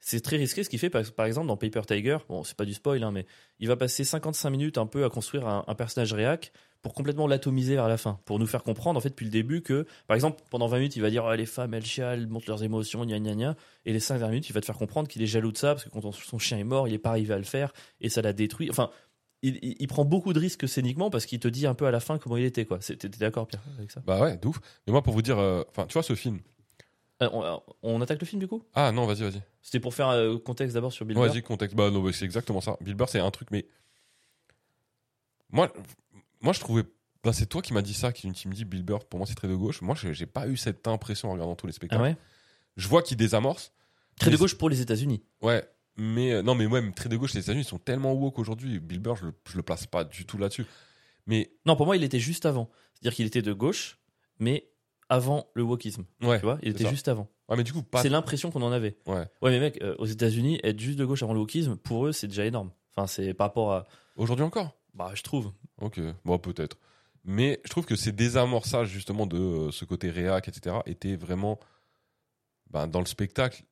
c'est 0.00 0.20
très 0.20 0.36
risqué 0.36 0.64
ce 0.64 0.70
qu'il 0.70 0.78
fait. 0.78 0.90
Par, 0.90 1.26
exemple, 1.26 1.46
dans 1.46 1.56
Paper 1.56 1.82
Tiger, 1.86 2.18
bon, 2.28 2.42
c'est 2.42 2.56
pas 2.56 2.64
du 2.64 2.72
spoil, 2.72 3.02
hein, 3.02 3.10
mais 3.10 3.26
il 3.58 3.68
va 3.68 3.76
passer 3.76 4.04
55 4.04 4.50
minutes 4.50 4.78
un 4.78 4.86
peu 4.86 5.04
à 5.04 5.10
construire 5.10 5.46
un, 5.46 5.74
personnage 5.74 6.12
réac 6.14 6.52
pour 6.80 6.94
complètement 6.94 7.26
l'atomiser 7.26 7.74
vers 7.74 7.86
la 7.86 7.96
fin, 7.96 8.18
pour 8.24 8.40
nous 8.40 8.46
faire 8.46 8.64
comprendre 8.64 8.98
en 8.98 9.00
fait 9.00 9.10
depuis 9.10 9.26
le 9.26 9.30
début 9.30 9.62
que, 9.62 9.86
par 10.08 10.16
exemple, 10.16 10.42
pendant 10.50 10.66
20 10.66 10.78
minutes, 10.78 10.96
il 10.96 11.02
va 11.02 11.10
dire 11.10 11.24
Ah, 11.26 11.36
les 11.36 11.46
femmes 11.46 11.74
elles 11.74 11.86
chialent, 11.86 12.26
montrent 12.26 12.48
leurs 12.48 12.64
émotions, 12.64 13.04
gna 13.04 13.20
gna 13.20 13.34
gna, 13.34 13.56
et 13.84 13.92
les 13.92 14.00
5 14.00 14.14
dernières 14.14 14.30
minutes, 14.30 14.48
il 14.48 14.52
va 14.52 14.60
te 14.60 14.66
faire 14.66 14.78
comprendre 14.78 15.06
qu'il 15.06 15.22
est 15.22 15.26
jaloux 15.26 15.52
de 15.52 15.58
ça 15.58 15.74
parce 15.74 15.84
que 15.84 15.90
quand 15.90 16.04
on- 16.04 16.12
son 16.12 16.38
chien 16.38 16.58
est 16.58 16.64
mort, 16.64 16.88
il 16.88 16.94
est 16.94 16.98
pas 16.98 17.10
arrivé 17.10 17.34
à 17.34 17.38
le 17.38 17.44
faire 17.44 17.72
et 18.00 18.08
ça 18.08 18.20
l'a 18.20 18.32
détruit. 18.32 18.68
Enfin, 18.68 18.90
il, 19.42 19.58
il- 19.62 19.76
il 19.80 19.86
prend 19.88 20.04
beaucoup 20.04 20.32
de 20.32 20.38
risques 20.38 20.68
scéniquement 20.68 21.10
parce 21.10 21.26
qu'il 21.26 21.38
te 21.40 21.48
dit 21.48 21.66
un 21.66 21.74
peu 21.74 21.86
à 21.86 21.90
la 21.90 22.00
fin 22.00 22.18
comment 22.18 22.36
il 22.36 22.44
était 22.44 22.64
quoi. 22.64 22.78
T'es 22.78 23.08
d'accord 23.08 23.46
Pierre 23.46 23.62
avec 23.78 23.90
ça? 23.90 24.00
Bah 24.06 24.20
ouais, 24.20 24.36
de 24.36 24.46
ouf. 24.48 24.60
Mais 24.86 24.92
moi, 24.92 25.02
pour 25.02 25.12
vous 25.14 25.22
dire, 25.22 25.38
euh, 25.38 25.62
enfin, 25.70 25.86
tu 25.86 25.92
vois 25.94 26.02
ce 26.02 26.14
film? 26.14 26.40
Euh, 27.22 27.28
on, 27.32 27.62
on 27.82 28.00
attaque 28.00 28.20
le 28.20 28.26
film 28.26 28.40
du 28.40 28.48
coup? 28.48 28.62
Ah 28.74 28.90
non, 28.92 29.06
vas-y, 29.06 29.22
vas-y. 29.22 29.42
C'était 29.60 29.78
pour 29.80 29.94
faire 29.94 30.08
euh, 30.08 30.38
contexte 30.38 30.74
d'abord 30.74 30.92
sur 30.92 31.04
Bill 31.06 31.16
Burr. 31.16 31.26
Vas-y, 31.28 31.42
contexte. 31.42 31.76
Bah 31.76 31.90
non, 31.90 32.10
c'est 32.12 32.24
exactement 32.24 32.60
ça. 32.60 32.76
Bill 32.80 32.94
Burr, 32.94 33.08
c'est 33.08 33.20
un 33.20 33.30
truc, 33.30 33.50
mais 33.50 33.66
moi, 35.50 35.72
moi, 36.40 36.52
je 36.52 36.60
trouvais. 36.60 36.82
Bah, 37.22 37.32
c'est 37.32 37.46
toi 37.46 37.62
qui 37.62 37.72
m'as 37.72 37.82
dit 37.82 37.94
ça, 37.94 38.12
qui, 38.12 38.30
qui 38.32 38.48
me 38.48 38.52
dit 38.54 38.64
Bill 38.64 38.82
Burr. 38.82 39.04
Pour 39.04 39.18
moi, 39.18 39.26
c'est 39.28 39.34
très 39.36 39.46
de 39.48 39.54
gauche. 39.54 39.80
Moi, 39.82 39.94
j'ai 39.94 40.26
pas 40.26 40.48
eu 40.48 40.56
cette 40.56 40.88
impression 40.88 41.28
en 41.30 41.32
regardant 41.34 41.54
tous 41.54 41.66
les 41.66 41.72
Ah 41.72 41.76
spectacles. 41.76 42.02
ouais? 42.02 42.16
Je 42.76 42.88
vois 42.88 43.02
qu'il 43.02 43.16
désamorce. 43.16 43.72
Très 44.18 44.30
de 44.30 44.36
gauche 44.36 44.56
pour 44.56 44.68
les 44.68 44.80
États-Unis. 44.80 45.22
Ouais, 45.40 45.64
mais 45.96 46.32
euh, 46.32 46.42
non, 46.42 46.54
mais 46.54 46.66
ouais, 46.66 46.80
mais 46.80 46.92
très 46.92 47.08
de 47.08 47.16
gauche, 47.16 47.34
les 47.34 47.40
États-Unis 47.40 47.64
sont 47.64 47.78
tellement 47.78 48.12
woke 48.12 48.38
aujourd'hui. 48.38 48.78
Bill 48.80 48.98
Burr, 49.00 49.16
je 49.16 49.26
le, 49.26 49.32
je 49.50 49.56
le 49.56 49.62
place 49.62 49.86
pas 49.86 50.04
du 50.04 50.24
tout 50.26 50.38
là-dessus. 50.38 50.66
Mais 51.26 51.52
Non, 51.66 51.76
pour 51.76 51.86
moi, 51.86 51.96
il 51.96 52.02
était 52.04 52.18
juste 52.20 52.46
avant. 52.46 52.70
C'est-à-dire 52.94 53.14
qu'il 53.16 53.26
était 53.26 53.42
de 53.42 53.52
gauche, 53.52 53.98
mais 54.38 54.68
avant 55.08 55.48
le 55.54 55.62
wokisme. 55.62 56.04
ouais, 56.22 56.38
Tu 56.38 56.44
vois, 56.44 56.58
il 56.62 56.70
était 56.70 56.84
ça. 56.84 56.90
juste 56.90 57.08
avant. 57.08 57.28
Ouais, 57.48 57.56
mais 57.56 57.64
du 57.64 57.72
coup, 57.72 57.82
pas. 57.82 58.00
C'est 58.02 58.08
l'impression 58.08 58.50
qu'on 58.50 58.62
en 58.62 58.72
avait. 58.72 58.96
Ouais. 59.06 59.26
Ouais, 59.42 59.50
mais 59.50 59.60
mec, 59.60 59.80
euh, 59.82 59.94
aux 59.98 60.06
États-Unis, 60.06 60.58
être 60.62 60.80
juste 60.80 60.98
de 60.98 61.04
gauche 61.04 61.22
avant 61.22 61.34
le 61.34 61.40
wokisme, 61.40 61.76
pour 61.76 62.06
eux, 62.06 62.12
c'est 62.12 62.28
déjà 62.28 62.46
énorme. 62.46 62.70
Enfin, 62.94 63.06
c'est 63.06 63.34
par 63.34 63.48
rapport 63.48 63.72
à. 63.72 63.86
Aujourd'hui 64.16 64.44
encore? 64.44 64.76
Bah, 64.94 65.12
je 65.14 65.22
trouve. 65.22 65.52
Ok, 65.80 66.00
bon 66.24 66.38
peut-être. 66.38 66.78
Mais 67.24 67.60
je 67.64 67.70
trouve 67.70 67.84
que 67.86 67.96
ces 67.96 68.12
désamorçages 68.12 68.88
justement 68.88 69.26
de 69.26 69.36
euh, 69.38 69.70
ce 69.70 69.84
côté 69.84 70.10
réac, 70.10 70.48
etc., 70.48 70.76
étaient 70.86 71.16
vraiment 71.16 71.58
ben, 72.70 72.86
dans 72.86 73.00
le 73.00 73.06
spectacle 73.06 73.62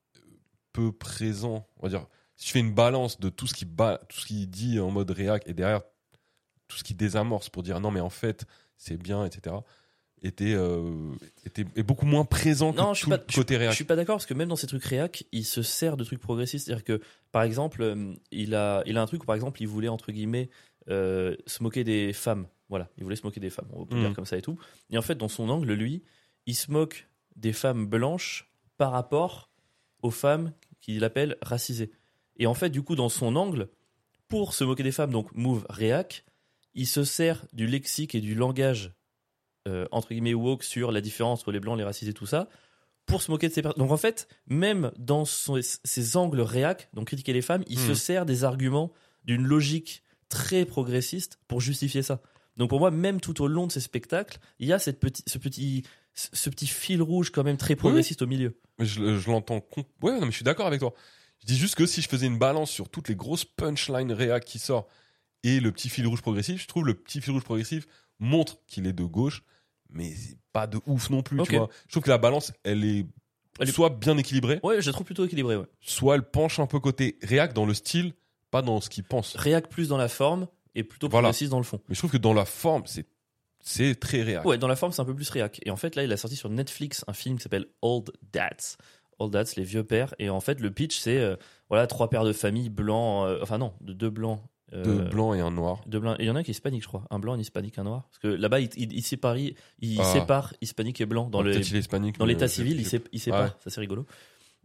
peu 0.73 0.93
présents. 0.93 1.67
On 1.79 1.85
va 1.85 1.89
dire, 1.89 2.07
si 2.37 2.47
tu 2.47 2.53
fais 2.53 2.61
une 2.61 2.73
balance 2.75 3.19
de 3.21 3.29
tout 3.29 3.47
ce 3.47 3.55
qui 3.55 3.65
ba- 3.65 4.01
tout 4.09 4.21
ce 4.21 4.27
qui 4.27 4.47
dit 4.47 4.81
en 4.81 4.91
mode 4.91 5.11
réac 5.11 5.43
et 5.47 5.53
derrière 5.55 5.83
tout 6.69 6.77
ce 6.77 6.85
qui 6.85 6.95
désamorce 6.95 7.49
pour 7.49 7.63
dire 7.63 7.81
non 7.81 7.91
mais 7.91 8.01
en 8.01 8.11
fait 8.11 8.45
c'est 8.77 8.97
bien, 8.97 9.25
etc., 9.27 9.57
était, 10.23 10.53
euh, 10.55 11.13
était 11.47 11.65
est 11.77 11.83
beaucoup 11.83 12.05
moins 12.07 12.25
présent 12.27 12.73
que 12.73 12.77
Non, 12.79 12.93
je 12.93 12.99
suis 12.99 13.05
tout 13.05 13.11
pas, 13.11 13.17
le 13.17 13.25
je- 13.29 13.35
côté 13.37 13.55
je 13.55 13.61
réac. 13.61 13.75
suis 13.75 13.85
pas 13.85 13.97
d'accord 13.97 14.17
parce 14.17 14.27
que 14.27 14.35
même 14.35 14.49
dans 14.49 14.57
ces 14.57 14.67
trucs 14.67 14.85
réac, 14.85 15.25
il 15.33 15.45
se 15.47 15.63
sert 15.63 15.97
de 15.97 16.05
trucs 16.05 16.21
progressistes. 16.21 16.67
C'est-à-dire 16.67 16.85
que, 16.85 17.01
par 17.33 17.43
exemple, 17.43 17.81
euh, 17.83 18.13
il 18.31 18.55
a, 18.55 18.83
il 18.87 18.99
a 18.99 19.03
un 19.03 19.07
truc 19.07 19.23
où, 19.23 19.27
par 19.27 19.35
exemple, 19.35 19.63
il 19.63 19.67
voulait, 19.69 19.89
entre 19.89 20.13
guillemets, 20.13 20.51
euh, 20.91 21.35
se 21.47 21.63
moquer 21.63 21.85
des 21.85 22.13
femmes. 22.13 22.47
Voilà, 22.69 22.89
il 22.99 23.03
voulait 23.05 23.17
se 23.17 23.23
moquer 23.23 23.41
des 23.41 23.49
femmes, 23.51 23.69
on 23.73 23.87
peut 23.87 23.95
Mhm. 23.97 24.01
dire 24.03 24.13
comme 24.15 24.27
ça 24.27 24.37
et 24.37 24.43
tout. 24.43 24.59
Et 24.91 24.99
en 24.99 25.03
fait, 25.03 25.15
dans 25.17 25.29
son 25.29 25.49
angle, 25.49 25.73
lui, 25.73 26.03
il 26.47 26.55
se 26.55 26.71
moque 26.71 27.09
des 27.37 27.53
femmes 27.55 27.87
blanches 27.87 28.51
par 28.77 28.93
rapport 28.93 29.50
aux 30.03 30.11
femmes 30.11 30.53
qu'il 30.81 31.03
appelle 31.05 31.37
racisées. 31.43 31.91
Et 32.37 32.47
en 32.47 32.55
fait, 32.55 32.71
du 32.71 32.83
coup, 32.83 32.97
dans 32.97 33.09
son 33.09 33.37
angle, 33.37 33.69
pour 34.29 34.55
se 34.55 34.65
moquer 34.65 34.83
des 34.83 34.93
femmes, 34.93 35.11
donc 35.11 35.33
move 35.35 35.67
réac, 35.69 36.25
il 36.75 36.87
se 36.87 37.05
sert 37.05 37.45
du 37.53 37.67
lexique 37.67 38.15
et 38.15 38.21
du 38.21 38.35
langage 38.35 38.93
euh, 39.69 39.87
entre 39.91 40.09
guillemets 40.09 40.33
woke 40.35 40.63
sur 40.65 40.91
la 40.91 41.01
différence 41.03 41.41
entre 41.41 41.53
les 41.53 41.61
blancs, 41.61 41.77
les 41.77 41.85
racisés, 41.85 42.15
tout 42.15 42.25
ça, 42.27 42.49
pour 43.05 43.21
se 43.23 43.31
moquer 43.31 43.49
de 43.49 43.53
ces 43.53 43.61
personnes. 43.61 43.79
Donc 43.83 43.91
en 43.91 43.97
fait, 43.99 44.27
même 44.47 44.91
dans 44.99 45.25
son- 45.27 45.61
ses 45.85 46.17
angles 46.17 46.41
réac, 46.41 46.89
donc 46.95 47.09
critiquer 47.09 47.33
les 47.35 47.43
femmes, 47.43 47.63
il 47.67 47.79
Mhm. 47.79 47.87
se 47.89 47.95
sert 47.95 48.25
des 48.25 48.45
arguments 48.45 48.91
d'une 49.25 49.43
logique 49.43 50.03
très 50.31 50.65
progressiste 50.65 51.39
pour 51.47 51.61
justifier 51.61 52.03
ça. 52.03 52.23
Donc 52.57 52.71
pour 52.71 52.79
moi, 52.79 52.91
même 52.91 53.21
tout 53.21 53.43
au 53.43 53.49
long 53.49 53.67
de 53.67 53.73
ces 53.73 53.81
spectacles, 53.81 54.39
il 54.61 54.69
y 54.69 54.73
a 54.73 54.79
cette 54.79 54.99
petit, 55.01 55.23
ce 55.27 55.37
petit, 55.39 55.83
ce 56.15 56.49
petit 56.51 56.67
fil 56.67 57.03
rouge 57.03 57.31
quand 57.31 57.45
même 57.45 57.57
très 57.59 57.77
progressiste 57.77 58.23
au 58.23 58.27
milieu. 58.27 58.57
Mais 58.81 58.87
je, 58.87 59.19
je 59.19 59.31
l'entends. 59.31 59.61
Ouais, 60.03 60.13
non, 60.13 60.21
mais 60.23 60.27
je 60.33 60.37
suis 60.37 60.45
d'accord 60.45 60.67
avec 60.67 60.81
toi. 60.81 60.93
Je 61.41 61.47
dis 61.47 61.57
juste 61.57 61.75
que 61.77 61.87
si 61.87 62.03
je 62.03 62.09
faisais 62.09 62.27
une 62.27 62.39
balance 62.39 62.71
sur 62.71 62.89
toutes 62.89 63.09
les 63.09 63.15
grosses 63.15 63.45
punchlines 63.45 64.11
réac 64.13 64.45
qui 64.45 64.59
sortent 64.59 64.89
et 65.45 65.61
le 65.61 65.71
petit 65.73 65.89
fil 65.89 66.07
rouge 66.07 66.21
progressif, 66.23 66.61
je 66.61 66.67
trouve 66.67 66.87
le 66.87 66.95
petit 66.95 67.21
fil 67.21 67.33
rouge 67.33 67.45
progressif 67.45 67.87
montre 68.19 68.59
qu'il 68.67 68.87
est 68.87 68.93
de 68.93 69.05
gauche, 69.05 69.43
mais 69.89 70.13
c'est 70.15 70.37
pas 70.53 70.67
de 70.67 70.81
ouf 70.87 71.09
non 71.11 71.23
plus. 71.23 71.41
Tu 71.45 71.57
vois. 71.57 71.69
Je 71.87 71.93
trouve 71.93 72.03
que 72.03 72.11
la 72.11 72.19
balance, 72.19 72.53
elle 72.65 72.85
est, 72.85 73.07
Elle 73.59 73.69
est- 73.69 73.73
soit 73.73 73.89
bien 73.91 74.19
équilibrée, 74.19 74.61
Ouais, 74.63 74.81
je 74.83 74.87
la 74.89 74.93
trouve 74.93 75.07
plutôt 75.07 75.25
équilibrée. 75.25 75.57
Ouais. 75.57 75.67
soit 75.81 76.15
elle 76.17 76.23
penche 76.31 76.59
un 76.59 76.67
peu 76.67 76.81
côté 76.81 77.19
réac 77.23 77.53
dans 77.55 77.65
le 77.67 77.73
style, 77.75 78.13
pas 78.51 78.61
dans 78.63 78.81
ce 78.81 78.91
qu'il 78.91 79.05
pense. 79.05 79.35
Réac 79.37 79.69
plus 79.69 79.89
dans 79.89 79.97
la 79.97 80.09
forme 80.09 80.47
et 80.75 80.85
plutôt 80.85 81.09
Voilà. 81.09 81.29
progressiste 81.29 81.51
dans 81.51 81.59
le 81.59 81.65
fond. 81.65 81.81
Mais 81.89 81.95
je 81.95 82.01
trouve 82.01 82.11
que 82.11 82.19
dans 82.19 82.35
la 82.35 82.45
forme, 82.45 82.83
c'est 82.87 83.07
c'est 83.63 83.95
très 83.99 84.23
réac. 84.23 84.45
Ouais, 84.45 84.59
dans 84.59 84.69
la 84.69 84.77
forme, 84.77 84.93
c'est 84.93 85.03
un 85.03 85.05
peu 85.05 85.15
plus 85.15 85.29
réac. 85.31 85.61
Et 85.65 85.71
en 85.71 85.77
fait, 85.77 85.95
là, 85.97 86.03
il 86.05 86.13
a 86.13 86.17
sorti 86.17 86.37
sur 86.37 86.49
Netflix 86.51 87.05
un 87.07 87.13
film 87.13 87.37
qui 87.37 87.43
s'appelle 87.43 87.67
Old 87.83 88.11
Dads. 88.33 88.77
Old 89.19 89.33
Dads, 89.33 89.51
les 89.57 89.65
vieux 89.65 89.85
pères. 89.85 90.15
Et 90.19 90.31
en 90.31 90.41
fait, 90.41 90.61
le 90.61 90.71
pitch, 90.71 90.99
c'est 90.99 91.19
euh, 91.19 91.37
voilà 91.69 91.87
trois 91.87 92.09
pères 92.11 92.25
de 92.25 92.33
famille 92.33 92.71
blancs. 92.71 93.27
euh, 93.27 93.39
enfin 93.43 93.59
non, 93.59 93.73
de 93.83 93.93
deux 93.93 94.09
blancs. 94.11 94.41
euh, 94.73 94.83
Deux 94.85 94.99
blancs 95.01 95.37
et 95.37 95.41
un 95.41 95.51
noir. 95.51 95.81
deux 95.87 95.99
blancs. 96.01 96.17
Et 96.19 96.23
il 96.25 96.27
y 96.27 96.31
en 96.31 96.37
a 96.37 96.39
un 96.39 96.43
qui 96.43 96.51
est 96.51 96.53
hispanique, 96.53 96.83
je 96.83 96.89
crois. 96.89 97.05
Un 97.11 97.19
blanc, 97.19 97.35
un 97.35 97.39
hispanique, 97.39 97.79
un 97.79 97.85
noir. 97.85 98.05
Parce 98.09 98.19
que 98.19 98.29
là-bas, 98.29 98.61
il, 98.61 98.71
il, 98.77 98.93
il 98.93 99.03
sépare, 99.03 99.37
il 99.37 99.55
Ah. 99.99 100.05
sépare 100.05 100.55
hispanique 100.61 101.01
et 101.01 101.07
blanc 101.07 101.29
dans 101.29 101.43
le 101.43 101.53
est 101.55 101.71
hispanique. 101.71 102.19
dans 102.19 102.25
l'état 102.25 102.49
civil, 102.49 102.79
il, 102.79 102.85
je- 102.85 102.89
sé- 102.91 103.05
il 103.13 103.21
sépare. 103.21 103.43
Ouais. 103.45 103.51
Ça, 103.63 103.69
c'est 103.71 103.81
rigolo. 103.81 104.07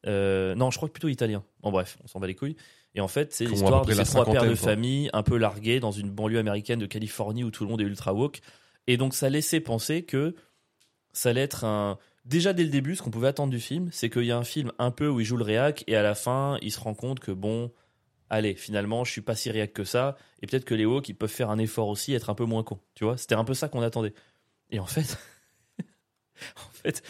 Non, 0.06 0.72
je 0.72 0.78
crois 0.78 0.88
que 0.88 0.94
plutôt 0.94 1.08
italien. 1.10 1.44
Bon, 1.62 1.72
bref, 1.72 1.98
on 2.04 2.08
s'en 2.08 2.20
bat 2.20 2.28
les 2.28 2.36
couilles. 2.36 2.56
Et 2.94 3.02
en 3.02 3.08
fait, 3.10 3.34
c'est 3.34 3.46
l'histoire 3.46 3.86
de 3.86 3.92
ces 3.94 4.04
trois 4.06 4.26
pères 4.26 4.46
de 4.46 4.56
famille 4.56 5.10
un 5.12 5.24
peu 5.24 5.38
largués 5.38 5.80
dans 5.82 5.92
une 5.92 6.10
banlieue 6.12 6.40
américaine 6.40 6.80
de 6.80 6.86
Californie 6.86 7.44
où 7.44 7.52
tout 7.52 7.64
le 7.66 7.70
monde 7.70 7.82
est 7.82 7.86
ultra 7.86 8.14
woke. 8.14 8.40
Et 8.88 8.98
donc, 8.98 9.14
ça 9.14 9.30
laissait 9.30 9.60
penser 9.60 10.04
que 10.04 10.36
ça 11.14 11.30
allait 11.30 11.42
être 11.42 11.64
un. 11.64 11.98
Déjà 12.26 12.54
dès 12.54 12.64
le 12.64 12.70
début, 12.70 12.96
ce 12.96 13.04
qu'on 13.04 13.12
pouvait 13.12 13.28
attendre 13.28 13.52
du 13.52 13.60
film, 13.60 13.90
c'est 13.92 14.10
qu'il 14.10 14.26
y 14.26 14.32
a 14.32 14.38
un 14.38 14.44
film 14.44 14.72
un 14.80 14.92
peu 14.92 15.08
où 15.08 15.20
il 15.20 15.26
joue 15.26 15.38
le 15.38 15.44
réac 15.44 15.84
et 15.88 15.96
à 15.96 16.02
la 16.02 16.16
fin, 16.16 16.58
il 16.62 16.72
se 16.72 16.80
rend 16.80 16.96
compte 16.96 17.20
que 17.20 17.32
bon, 17.32 17.72
allez, 18.32 18.56
finalement, 18.56 19.04
je 19.04 19.12
suis 19.12 19.22
pas 19.22 19.36
si 19.36 19.52
réac 19.52 19.74
que 19.74 19.84
ça 19.84 20.18
et 20.42 20.48
peut-être 20.48 20.66
que 20.66 20.74
les 20.74 20.86
woke, 20.86 21.08
ils 21.08 21.14
peuvent 21.14 21.30
faire 21.30 21.52
un 21.52 21.60
effort 21.60 21.88
aussi, 21.88 22.14
être 22.14 22.32
un 22.32 22.36
peu 22.36 22.46
moins 22.46 22.64
cons. 22.64 22.80
Tu 22.96 23.04
vois, 23.04 23.16
c'était 23.18 23.36
un 23.36 23.44
peu 23.44 23.54
ça 23.54 23.70
qu'on 23.70 23.84
attendait. 23.84 24.14
Et 24.72 24.80
en 24.80 24.88
fait, 24.88 25.20
en 25.80 26.72
fait, 26.74 27.04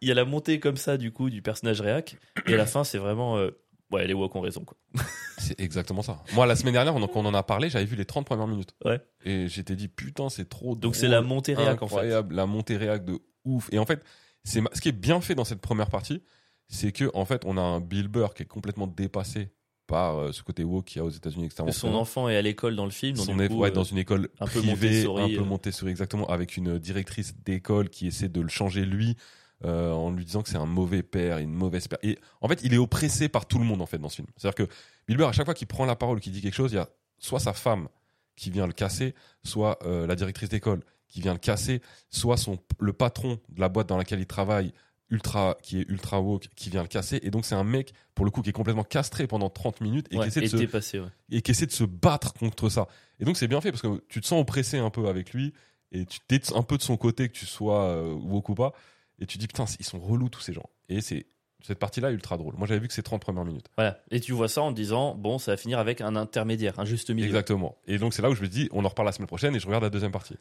il 0.00 0.08
y 0.08 0.10
a 0.10 0.14
la 0.14 0.24
montée 0.24 0.58
comme 0.58 0.76
ça 0.76 0.96
du 0.96 1.12
coup 1.12 1.30
du 1.30 1.42
personnage 1.42 1.80
réac 1.80 2.16
et 2.46 2.54
à 2.54 2.56
la 2.56 2.66
fin, 2.66 2.82
c'est 2.82 2.98
vraiment 2.98 3.38
euh, 3.38 3.50
ouais, 3.96 4.06
les 4.06 4.14
woke 4.14 4.34
ont 4.36 4.40
raison 4.40 4.64
quoi. 4.64 4.76
C'est 5.38 5.60
exactement 5.60 6.02
ça. 6.02 6.22
Moi, 6.34 6.46
la 6.46 6.56
semaine 6.56 6.72
dernière, 6.72 6.94
on, 6.96 7.02
on 7.14 7.24
en 7.26 7.34
a 7.34 7.42
parlé, 7.42 7.68
j'avais 7.68 7.84
vu 7.84 7.94
les 7.96 8.04
30 8.06 8.24
premières 8.24 8.46
minutes. 8.46 8.74
Ouais. 8.84 9.00
Et 9.24 9.48
j'étais 9.48 9.76
dit, 9.76 9.88
putain, 9.88 10.28
c'est 10.30 10.48
trop 10.48 10.74
Donc 10.74 10.96
c'est 10.96 11.08
la 11.08 11.20
montée 11.20 11.54
réac 11.54 11.82
en 11.82 11.88
fait. 11.88 12.08
la 12.30 12.46
montée 12.46 12.76
réac 12.76 13.04
de 13.04 13.18
ouf. 13.44 13.68
Et 13.72 13.78
en 13.78 13.84
fait, 13.86 14.02
c'est 14.44 14.60
ma- 14.62 14.70
ce 14.72 14.80
qui 14.80 14.88
est 14.88 14.92
bien 14.92 15.20
fait 15.20 15.34
dans 15.34 15.44
cette 15.44 15.60
première 15.60 15.90
partie, 15.90 16.22
c'est 16.68 16.90
que 16.92 17.10
en 17.14 17.24
fait, 17.26 17.42
on 17.44 17.56
a 17.58 17.60
un 17.60 17.80
Bill 17.80 18.08
Burr 18.08 18.32
qui 18.34 18.42
est 18.44 18.46
complètement 18.46 18.86
dépassé 18.86 19.50
par 19.86 20.16
euh, 20.18 20.32
ce 20.32 20.42
côté 20.42 20.64
woke 20.64 20.86
qu'il 20.86 20.98
y 20.98 21.02
a 21.02 21.04
aux 21.04 21.10
États-Unis, 21.10 21.44
etc. 21.46 21.64
Son 21.70 21.94
enfant 21.94 22.28
est 22.28 22.36
à 22.36 22.42
l'école 22.42 22.74
dans 22.74 22.86
le 22.86 22.90
film, 22.90 23.14
Son 23.16 23.36
du 23.36 23.44
é- 23.44 23.48
coup, 23.48 23.58
ouais, 23.58 23.68
euh, 23.68 23.72
dans 23.72 23.84
une 23.84 23.98
école 23.98 24.30
un 24.40 24.46
peu 24.46 24.60
privée, 24.60 25.04
Montessori, 25.04 25.22
un 25.22 25.28
peu 25.36 25.42
euh. 25.42 25.44
Montessori, 25.44 25.90
exactement, 25.92 26.26
avec 26.28 26.56
une 26.56 26.78
directrice 26.78 27.36
d'école 27.44 27.88
qui 27.88 28.08
essaie 28.08 28.28
de 28.28 28.40
le 28.40 28.48
changer 28.48 28.84
lui, 28.84 29.16
euh, 29.64 29.90
en 29.92 30.10
lui 30.10 30.24
disant 30.24 30.42
que 30.42 30.48
c'est 30.48 30.58
un 30.58 30.66
mauvais 30.66 31.02
père, 31.02 31.38
une 31.38 31.52
mauvaise 31.52 31.88
père. 31.88 31.98
Et 32.02 32.18
en 32.40 32.48
fait, 32.48 32.60
il 32.62 32.74
est 32.74 32.78
oppressé 32.78 33.28
par 33.28 33.46
tout 33.46 33.58
le 33.58 33.64
monde 33.64 33.80
en 33.80 33.86
fait 33.86 33.98
dans 33.98 34.08
ce 34.08 34.16
film. 34.16 34.28
C'est-à-dire 34.36 34.66
que 34.66 34.72
Bill 35.08 35.16
Burr, 35.16 35.28
à 35.28 35.32
chaque 35.32 35.46
fois 35.46 35.54
qu'il 35.54 35.66
prend 35.66 35.86
la 35.86 35.96
parole, 35.96 36.20
qu'il 36.20 36.32
dit 36.32 36.42
quelque 36.42 36.54
chose, 36.54 36.72
il 36.72 36.76
y 36.76 36.78
a 36.78 36.88
soit 37.18 37.40
sa 37.40 37.52
femme 37.52 37.88
qui 38.36 38.50
vient 38.50 38.66
le 38.66 38.72
casser, 38.72 39.14
soit 39.44 39.78
euh, 39.84 40.06
la 40.06 40.14
directrice 40.14 40.50
d'école 40.50 40.80
qui 41.08 41.20
vient 41.20 41.32
le 41.32 41.38
casser, 41.38 41.80
soit 42.10 42.36
son 42.36 42.58
le 42.80 42.92
patron 42.92 43.38
de 43.48 43.60
la 43.60 43.68
boîte 43.68 43.88
dans 43.88 43.96
laquelle 43.96 44.20
il 44.20 44.26
travaille 44.26 44.72
ultra 45.08 45.56
qui 45.62 45.80
est 45.80 45.88
ultra 45.88 46.20
woke 46.20 46.48
qui 46.56 46.68
vient 46.68 46.82
le 46.82 46.88
casser 46.88 47.20
et 47.22 47.30
donc 47.30 47.44
c'est 47.44 47.54
un 47.54 47.62
mec 47.62 47.92
pour 48.16 48.24
le 48.24 48.32
coup 48.32 48.42
qui 48.42 48.50
est 48.50 48.52
complètement 48.52 48.82
castré 48.82 49.28
pendant 49.28 49.48
30 49.48 49.80
minutes 49.80 50.08
et 50.10 50.18
ouais, 50.18 50.24
qui 50.24 50.28
essaie 50.28 50.40
de 50.40 50.46
et 50.46 50.48
se 50.48 50.56
dépassé, 50.56 50.98
ouais. 50.98 51.06
et 51.30 51.42
qui 51.42 51.52
essaie 51.52 51.66
de 51.66 51.72
se 51.72 51.84
battre 51.84 52.34
contre 52.34 52.68
ça. 52.68 52.88
Et 53.20 53.24
donc 53.24 53.36
c'est 53.36 53.46
bien 53.46 53.60
fait 53.60 53.70
parce 53.70 53.82
que 53.82 54.02
tu 54.08 54.20
te 54.20 54.26
sens 54.26 54.40
oppressé 54.40 54.78
un 54.78 54.90
peu 54.90 55.06
avec 55.06 55.32
lui 55.32 55.54
et 55.92 56.04
tu 56.06 56.18
t'es 56.26 56.40
un 56.54 56.62
peu 56.62 56.76
de 56.76 56.82
son 56.82 56.96
côté 56.96 57.28
que 57.28 57.34
tu 57.34 57.46
sois 57.46 57.84
euh, 57.84 58.12
woke 58.14 58.48
ou 58.48 58.54
pas 58.54 58.72
et 59.20 59.26
tu 59.26 59.38
dis 59.38 59.46
putain 59.46 59.64
ils 59.78 59.84
sont 59.84 59.98
relous 59.98 60.28
tous 60.28 60.40
ces 60.40 60.52
gens. 60.52 60.68
Et 60.88 61.00
c'est 61.00 61.26
cette 61.62 61.78
partie-là 61.78 62.10
est 62.10 62.14
ultra 62.14 62.36
drôle. 62.36 62.54
Moi 62.56 62.66
j'avais 62.66 62.80
vu 62.80 62.88
que 62.88 62.94
c'est 62.94 63.02
30 63.02 63.20
premières 63.20 63.44
minutes. 63.44 63.68
Voilà. 63.76 63.98
Et 64.10 64.20
tu 64.20 64.32
vois 64.32 64.48
ça 64.48 64.62
en 64.62 64.70
te 64.70 64.76
disant 64.76 65.14
bon, 65.14 65.38
ça 65.38 65.52
va 65.52 65.56
finir 65.56 65.78
avec 65.78 66.00
un 66.00 66.14
intermédiaire, 66.14 66.78
un 66.78 66.84
juste 66.84 67.10
milieu. 67.10 67.26
Exactement. 67.26 67.76
Et 67.86 67.98
donc 67.98 68.14
c'est 68.14 68.22
là 68.22 68.30
où 68.30 68.34
je 68.34 68.42
me 68.42 68.48
dis 68.48 68.68
on 68.72 68.84
en 68.84 68.88
reparle 68.88 69.06
la 69.06 69.12
semaine 69.12 69.26
prochaine 69.26 69.54
et 69.56 69.60
je 69.60 69.66
regarde 69.66 69.84
la 69.84 69.90
deuxième 69.90 70.12
partie. 70.12 70.36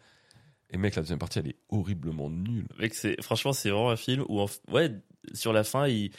Et 0.72 0.78
mec 0.78 0.96
la 0.96 1.02
deuxième 1.02 1.20
partie 1.20 1.40
elle 1.40 1.48
est 1.48 1.58
horriblement 1.70 2.30
nulle. 2.30 2.68
Mec, 2.80 2.94
c'est 2.94 3.22
franchement 3.22 3.54
c'est 3.54 3.70
vraiment 3.70 3.92
un 3.92 3.98
film 3.98 4.26
où 4.28 4.42
en 4.42 4.48
ouais 4.70 4.92
sur 5.34 5.54
la 5.54 5.64
fin 5.64 5.88
il 5.88 6.12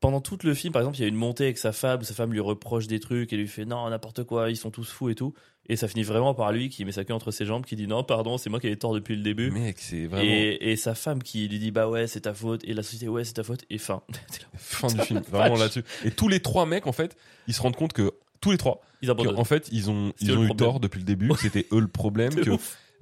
pendant 0.00 0.20
tout 0.20 0.38
le 0.42 0.54
film 0.54 0.72
par 0.72 0.82
exemple 0.82 0.96
il 0.98 1.02
y 1.02 1.04
a 1.04 1.08
une 1.08 1.16
montée 1.16 1.44
avec 1.44 1.58
sa 1.58 1.72
femme 1.72 2.00
où 2.00 2.04
sa 2.04 2.14
femme 2.14 2.32
lui 2.32 2.40
reproche 2.40 2.86
des 2.86 3.00
trucs 3.00 3.32
et 3.32 3.36
lui 3.36 3.48
fait 3.48 3.64
non 3.64 3.88
n'importe 3.90 4.24
quoi 4.24 4.50
ils 4.50 4.56
sont 4.56 4.70
tous 4.70 4.90
fous 4.90 5.10
et 5.10 5.14
tout 5.14 5.34
et 5.66 5.76
ça 5.76 5.88
finit 5.88 6.04
vraiment 6.04 6.34
par 6.34 6.52
lui 6.52 6.68
qui 6.68 6.84
met 6.84 6.92
sa 6.92 7.04
queue 7.04 7.14
entre 7.14 7.30
ses 7.30 7.44
jambes 7.44 7.64
qui 7.64 7.76
dit 7.76 7.86
non 7.86 8.04
pardon 8.04 8.38
c'est 8.38 8.48
moi 8.48 8.60
qui 8.60 8.66
avais 8.68 8.76
tort 8.76 8.94
depuis 8.94 9.16
le 9.16 9.22
début 9.22 9.50
Mec 9.50 9.78
c'est 9.78 10.06
vraiment 10.06 10.24
et, 10.24 10.58
et 10.60 10.76
sa 10.76 10.94
femme 10.94 11.22
qui 11.22 11.48
lui 11.48 11.58
dit 11.58 11.70
bah 11.70 11.88
ouais 11.88 12.06
c'est 12.06 12.22
ta 12.22 12.34
faute 12.34 12.62
et 12.64 12.74
la 12.74 12.82
société 12.82 13.08
ouais 13.08 13.24
c'est 13.24 13.34
ta 13.34 13.42
faute 13.42 13.64
et 13.70 13.78
fin 13.78 14.02
fin 14.56 14.88
du 14.88 15.00
film 15.00 15.22
vraiment 15.30 15.56
là-dessus. 15.56 15.84
Et 16.04 16.10
tous 16.10 16.28
les 16.28 16.40
trois 16.40 16.66
mecs 16.66 16.86
en 16.86 16.92
fait 16.92 17.16
ils 17.46 17.54
se 17.54 17.60
rendent 17.60 17.76
compte 17.76 17.92
que 17.92 18.12
tous 18.40 18.52
les 18.52 18.58
trois 18.58 18.82
ils 19.02 19.10
en 19.10 19.44
fait 19.44 19.68
ils 19.72 19.90
ont 19.90 20.12
ils 20.20 20.30
ont 20.30 20.42
eu 20.42 20.46
problème. 20.46 20.56
tort 20.56 20.80
depuis 20.80 20.98
le 20.98 21.04
début 21.04 21.28
que 21.28 21.40
c'était 21.40 21.66
eux 21.72 21.80
le 21.80 21.88
problème 21.88 22.34
que. 22.34 22.50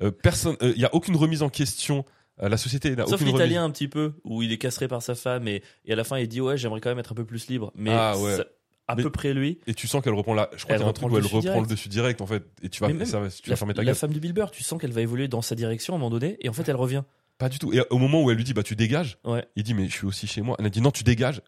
Euh, 0.02 0.10
personne, 0.10 0.56
il 0.60 0.78
y 0.78 0.84
a 0.84 0.94
aucune 0.94 1.16
remise 1.16 1.42
en 1.42 1.48
question. 1.48 2.04
Euh, 2.42 2.48
la 2.48 2.56
société 2.58 2.94
n'a 2.94 3.06
Sauf 3.06 3.20
l'italien 3.22 3.64
un 3.64 3.70
petit 3.70 3.88
peu, 3.88 4.12
où 4.24 4.42
il 4.42 4.52
est 4.52 4.58
castré 4.58 4.88
par 4.88 5.02
sa 5.02 5.14
femme 5.14 5.48
et, 5.48 5.62
et 5.86 5.92
à 5.92 5.96
la 5.96 6.04
fin 6.04 6.18
il 6.18 6.28
dit 6.28 6.40
ouais 6.40 6.56
j'aimerais 6.58 6.80
quand 6.80 6.90
même 6.90 6.98
être 6.98 7.12
un 7.12 7.14
peu 7.14 7.24
plus 7.24 7.48
libre. 7.48 7.72
Mais 7.74 7.90
Ah, 7.92 8.16
ouais. 8.18 8.36
ça- 8.36 8.44
à 8.88 8.94
Mais- 8.94 9.02
peu 9.02 9.10
près 9.10 9.32
lui. 9.34 9.58
Et 9.66 9.74
tu 9.74 9.88
sens 9.88 10.02
qu'elle 10.04 10.12
reprend 10.14 10.34
la. 10.34 10.48
Je 10.54 10.62
crois 10.64 10.76
qu'il 10.76 10.80
y 10.80 10.82
a 10.82 10.84
un 10.84 10.88
reprend 10.88 11.08
truc 11.08 11.10
le 11.10 11.14
où 11.14 11.16
elle 11.16 11.22
dessus 11.24 11.34
reprend 11.36 11.50
direct. 11.50 11.70
le 11.70 11.74
dessus 11.74 11.88
direct 11.88 12.20
en 12.20 12.26
fait. 12.26 12.44
Et 12.62 12.68
tu 12.68 12.80
vas, 12.80 12.88
même 12.88 13.04
ça 13.04 13.18
tu 13.42 13.48
vas 13.48 13.52
La, 13.52 13.56
fermer 13.56 13.74
ta 13.74 13.80
la 13.80 13.86
gueule. 13.86 13.94
femme 13.96 14.12
de 14.12 14.18
Bill 14.20 14.32
Burr, 14.32 14.50
tu 14.52 14.62
sens 14.62 14.80
qu'elle 14.80 14.92
va 14.92 15.00
évoluer 15.00 15.26
dans 15.28 15.42
sa 15.42 15.54
direction 15.56 15.94
à 15.94 15.96
un 15.96 15.98
moment 15.98 16.10
donné 16.10 16.36
et 16.40 16.48
en 16.48 16.52
fait 16.52 16.68
elle 16.68 16.76
revient. 16.76 17.02
Pas 17.38 17.48
du 17.48 17.58
tout. 17.58 17.72
Et 17.72 17.80
au 17.90 17.98
moment 17.98 18.22
où 18.22 18.30
elle 18.30 18.36
lui 18.36 18.44
dit 18.44 18.52
bah 18.54 18.62
tu 18.62 18.76
dégages, 18.76 19.18
Ouais. 19.24 19.44
il 19.56 19.62
dit 19.64 19.74
mais 19.74 19.88
je 19.88 19.92
suis 19.92 20.06
aussi 20.06 20.26
chez 20.28 20.40
moi. 20.42 20.56
Elle 20.60 20.66
a 20.66 20.70
dit 20.70 20.80
non 20.80 20.90
tu 20.92 21.02
dégages. 21.04 21.40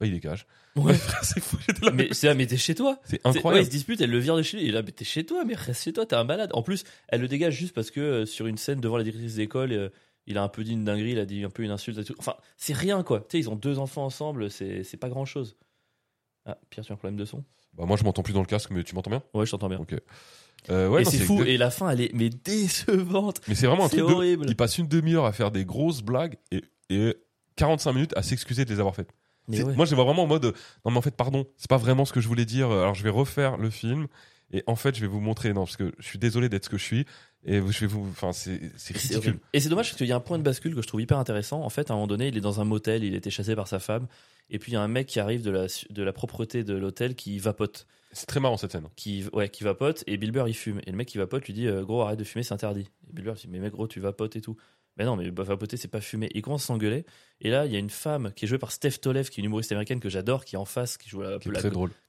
Bah 0.00 0.06
il 0.06 0.12
dégage. 0.12 0.46
Ouais. 0.76 0.94
c'est 1.22 1.40
fou. 1.42 1.56
Là. 1.82 1.92
mais 1.94 2.08
c'est 2.12 2.28
ah, 2.28 2.34
mais 2.34 2.46
t'es 2.46 2.56
chez 2.58 2.74
toi. 2.74 2.98
C'est 3.04 3.10
C'est- 3.22 3.26
Ouais, 3.28 3.36
incroyable. 3.36 3.62
ils 3.62 3.66
se 3.66 3.70
disputent, 3.70 4.00
elle 4.02 4.10
le 4.10 4.18
vire 4.18 4.36
de 4.36 4.42
chez 4.42 4.58
lui. 4.58 4.66
Et 4.68 4.72
là, 4.72 4.82
mais 4.82 4.90
t'es 4.92 5.04
chez 5.04 5.24
toi, 5.24 5.44
mais 5.46 5.54
reste 5.54 5.84
chez 5.84 5.92
toi, 5.92 6.04
t'es 6.04 6.16
un 6.16 6.24
malade. 6.24 6.50
En 6.52 6.62
plus, 6.62 6.84
elle 7.08 7.20
le 7.22 7.28
dégage 7.28 7.54
juste 7.54 7.74
parce 7.74 7.90
que 7.90 8.00
euh, 8.00 8.26
sur 8.26 8.46
une 8.46 8.56
scène 8.58 8.80
devant 8.80 8.96
la 8.98 9.04
directrice 9.04 9.36
d'école, 9.36 9.72
euh, 9.72 9.88
il 10.26 10.38
a 10.38 10.42
un 10.42 10.48
peu 10.48 10.64
dit 10.64 10.72
une 10.72 10.84
dinguerie, 10.84 11.12
il 11.12 11.18
a 11.18 11.26
dit 11.26 11.44
un 11.44 11.50
peu 11.50 11.62
une 11.62 11.70
insulte 11.70 11.98
et 11.98 12.04
tout. 12.04 12.14
Enfin, 12.18 12.36
c'est 12.56 12.74
rien 12.74 13.02
quoi. 13.02 13.20
Tu 13.20 13.26
sais, 13.32 13.38
ils 13.38 13.50
ont 13.50 13.56
deux 13.56 13.78
enfants 13.78 14.04
ensemble, 14.04 14.50
c'est 14.50 14.98
pas 15.00 15.08
grand 15.08 15.24
chose. 15.24 15.56
Ah, 16.44 16.58
Pierre, 16.70 16.84
tu 16.84 16.92
as 16.92 16.94
un 16.94 16.96
problème 16.96 17.18
de 17.18 17.24
son? 17.24 17.44
Bah, 17.74 17.84
moi, 17.86 17.96
je 17.96 18.04
m'entends 18.04 18.22
plus 18.22 18.32
dans 18.32 18.40
le 18.40 18.46
casque, 18.46 18.70
mais 18.70 18.84
tu 18.84 18.94
m'entends 18.94 19.10
bien? 19.10 19.22
Ouais, 19.32 19.46
je 19.46 19.50
t'entends 19.50 19.68
bien. 19.68 19.78
Ok. 19.78 19.94
Euh, 20.70 20.88
ouais, 20.88 21.02
et 21.02 21.04
c'est 21.04 21.18
fou, 21.18 21.42
et 21.42 21.56
la 21.56 21.70
fin, 21.70 21.90
elle 21.90 22.00
est 22.00 22.12
mais 22.14 22.30
décevante. 22.30 23.40
Mais 23.48 23.54
c'est 23.54 23.66
vraiment 23.66 23.86
un 23.86 23.88
truc 23.88 24.00
de. 24.00 24.04
horrible. 24.04 24.46
Il 24.48 24.56
passe 24.56 24.78
une 24.78 24.86
demi-heure 24.86 25.24
à 25.24 25.32
faire 25.32 25.50
des 25.50 25.64
grosses 25.64 26.02
blagues 26.02 26.36
et, 26.52 26.62
et 26.88 27.16
45 27.56 27.92
minutes 27.92 28.16
à 28.16 28.22
s'excuser 28.22 28.64
de 28.64 28.70
les 28.70 28.78
avoir 28.78 28.94
faites. 28.94 29.10
Ouais. 29.48 29.64
Moi, 29.74 29.86
je 29.86 29.90
les 29.90 29.96
vois 29.96 30.04
vraiment 30.04 30.22
en 30.22 30.26
mode. 30.28 30.54
Non, 30.84 30.92
mais 30.92 30.98
en 30.98 31.02
fait, 31.02 31.16
pardon, 31.16 31.46
c'est 31.56 31.68
pas 31.68 31.78
vraiment 31.78 32.04
ce 32.04 32.12
que 32.12 32.20
je 32.20 32.28
voulais 32.28 32.44
dire. 32.44 32.70
Alors, 32.70 32.94
je 32.94 33.02
vais 33.02 33.10
refaire 33.10 33.56
le 33.56 33.70
film. 33.70 34.06
Et 34.52 34.62
en 34.66 34.76
fait, 34.76 34.94
je 34.94 35.00
vais 35.00 35.06
vous 35.06 35.20
montrer. 35.20 35.52
Non, 35.52 35.64
parce 35.64 35.76
que 35.76 35.92
je 35.98 36.06
suis 36.06 36.18
désolé 36.18 36.48
d'être 36.48 36.66
ce 36.66 36.70
que 36.70 36.78
je 36.78 36.84
suis. 36.84 37.06
Et 37.44 37.56
je 37.60 37.80
vais 37.80 37.86
vous. 37.86 38.06
Enfin, 38.10 38.32
c'est 38.32 38.52
Et 38.54 38.70
ridicule. 38.92 39.38
Et 39.52 39.60
c'est 39.60 39.68
dommage 39.68 39.88
parce 39.88 39.96
qu'il 39.98 40.06
y 40.06 40.12
a 40.12 40.16
un 40.16 40.20
point 40.20 40.38
de 40.38 40.42
bascule 40.44 40.74
que 40.74 40.82
je 40.82 40.86
trouve 40.86 41.00
hyper 41.02 41.18
intéressant. 41.18 41.62
En 41.62 41.70
fait, 41.70 41.90
à 41.90 41.94
un 41.94 41.96
moment 41.96 42.06
donné, 42.06 42.28
il 42.28 42.36
est 42.36 42.40
dans 42.40 42.60
un 42.60 42.64
motel, 42.64 43.02
il 43.04 43.14
a 43.14 43.16
été 43.16 43.30
chassé 43.30 43.56
par 43.56 43.66
sa 43.68 43.78
femme, 43.80 44.06
et 44.50 44.58
puis 44.58 44.70
il 44.72 44.74
y 44.74 44.78
a 44.78 44.82
un 44.82 44.88
mec 44.88 45.06
qui 45.08 45.18
arrive 45.18 45.42
de 45.42 45.50
la, 45.50 45.66
de 45.90 46.02
la 46.02 46.12
propreté 46.12 46.62
de 46.62 46.74
l'hôtel 46.74 47.14
qui 47.16 47.38
vapote, 47.40 47.86
C'est 48.12 48.26
très 48.26 48.38
marrant 48.40 48.56
cette 48.56 48.72
scène. 48.72 48.86
qui, 48.94 49.24
ouais, 49.32 49.48
qui 49.48 49.64
vapote, 49.64 50.04
et 50.06 50.16
Bill 50.18 50.30
Burr 50.30 50.46
il 50.48 50.54
fume. 50.54 50.80
Et 50.86 50.90
le 50.92 50.96
mec 50.96 51.08
qui 51.08 51.18
vapote 51.18 51.44
lui 51.46 51.52
dit 51.54 51.66
euh, 51.66 51.82
Gros, 51.82 52.02
arrête 52.02 52.18
de 52.18 52.24
fumer, 52.24 52.44
c'est 52.44 52.54
interdit. 52.54 52.88
Et 53.08 53.12
Bill 53.12 53.24
Burr 53.24 53.34
dit 53.34 53.48
Mais 53.48 53.58
mec, 53.58 53.72
gros, 53.72 53.88
tu 53.88 53.98
vapotes 53.98 54.36
et 54.36 54.40
tout. 54.40 54.56
Mais 54.98 55.06
non, 55.06 55.16
mais 55.16 55.30
bah, 55.30 55.42
vapoter, 55.42 55.78
c'est 55.78 55.88
pas 55.88 56.02
fumer. 56.02 56.28
Il 56.34 56.42
commence 56.42 56.64
à 56.64 56.66
s'engueuler, 56.66 57.06
et 57.40 57.48
là, 57.48 57.64
il 57.66 57.72
y 57.72 57.76
a 57.76 57.78
une 57.78 57.88
femme 57.90 58.30
qui 58.36 58.44
est 58.44 58.48
jouée 58.48 58.58
par 58.58 58.70
Steph 58.72 58.98
Tolev, 59.00 59.30
qui 59.30 59.40
est 59.40 59.42
une 59.42 59.46
humoriste 59.46 59.72
américaine 59.72 60.00
que 60.00 60.10
j'adore, 60.10 60.44
qui 60.44 60.54
est 60.54 60.58
en 60.58 60.66
face, 60.66 60.98
qui 60.98 61.08
joue 61.08 61.22
la, 61.22 61.38
Qui 61.38 61.48
la- 61.50 61.60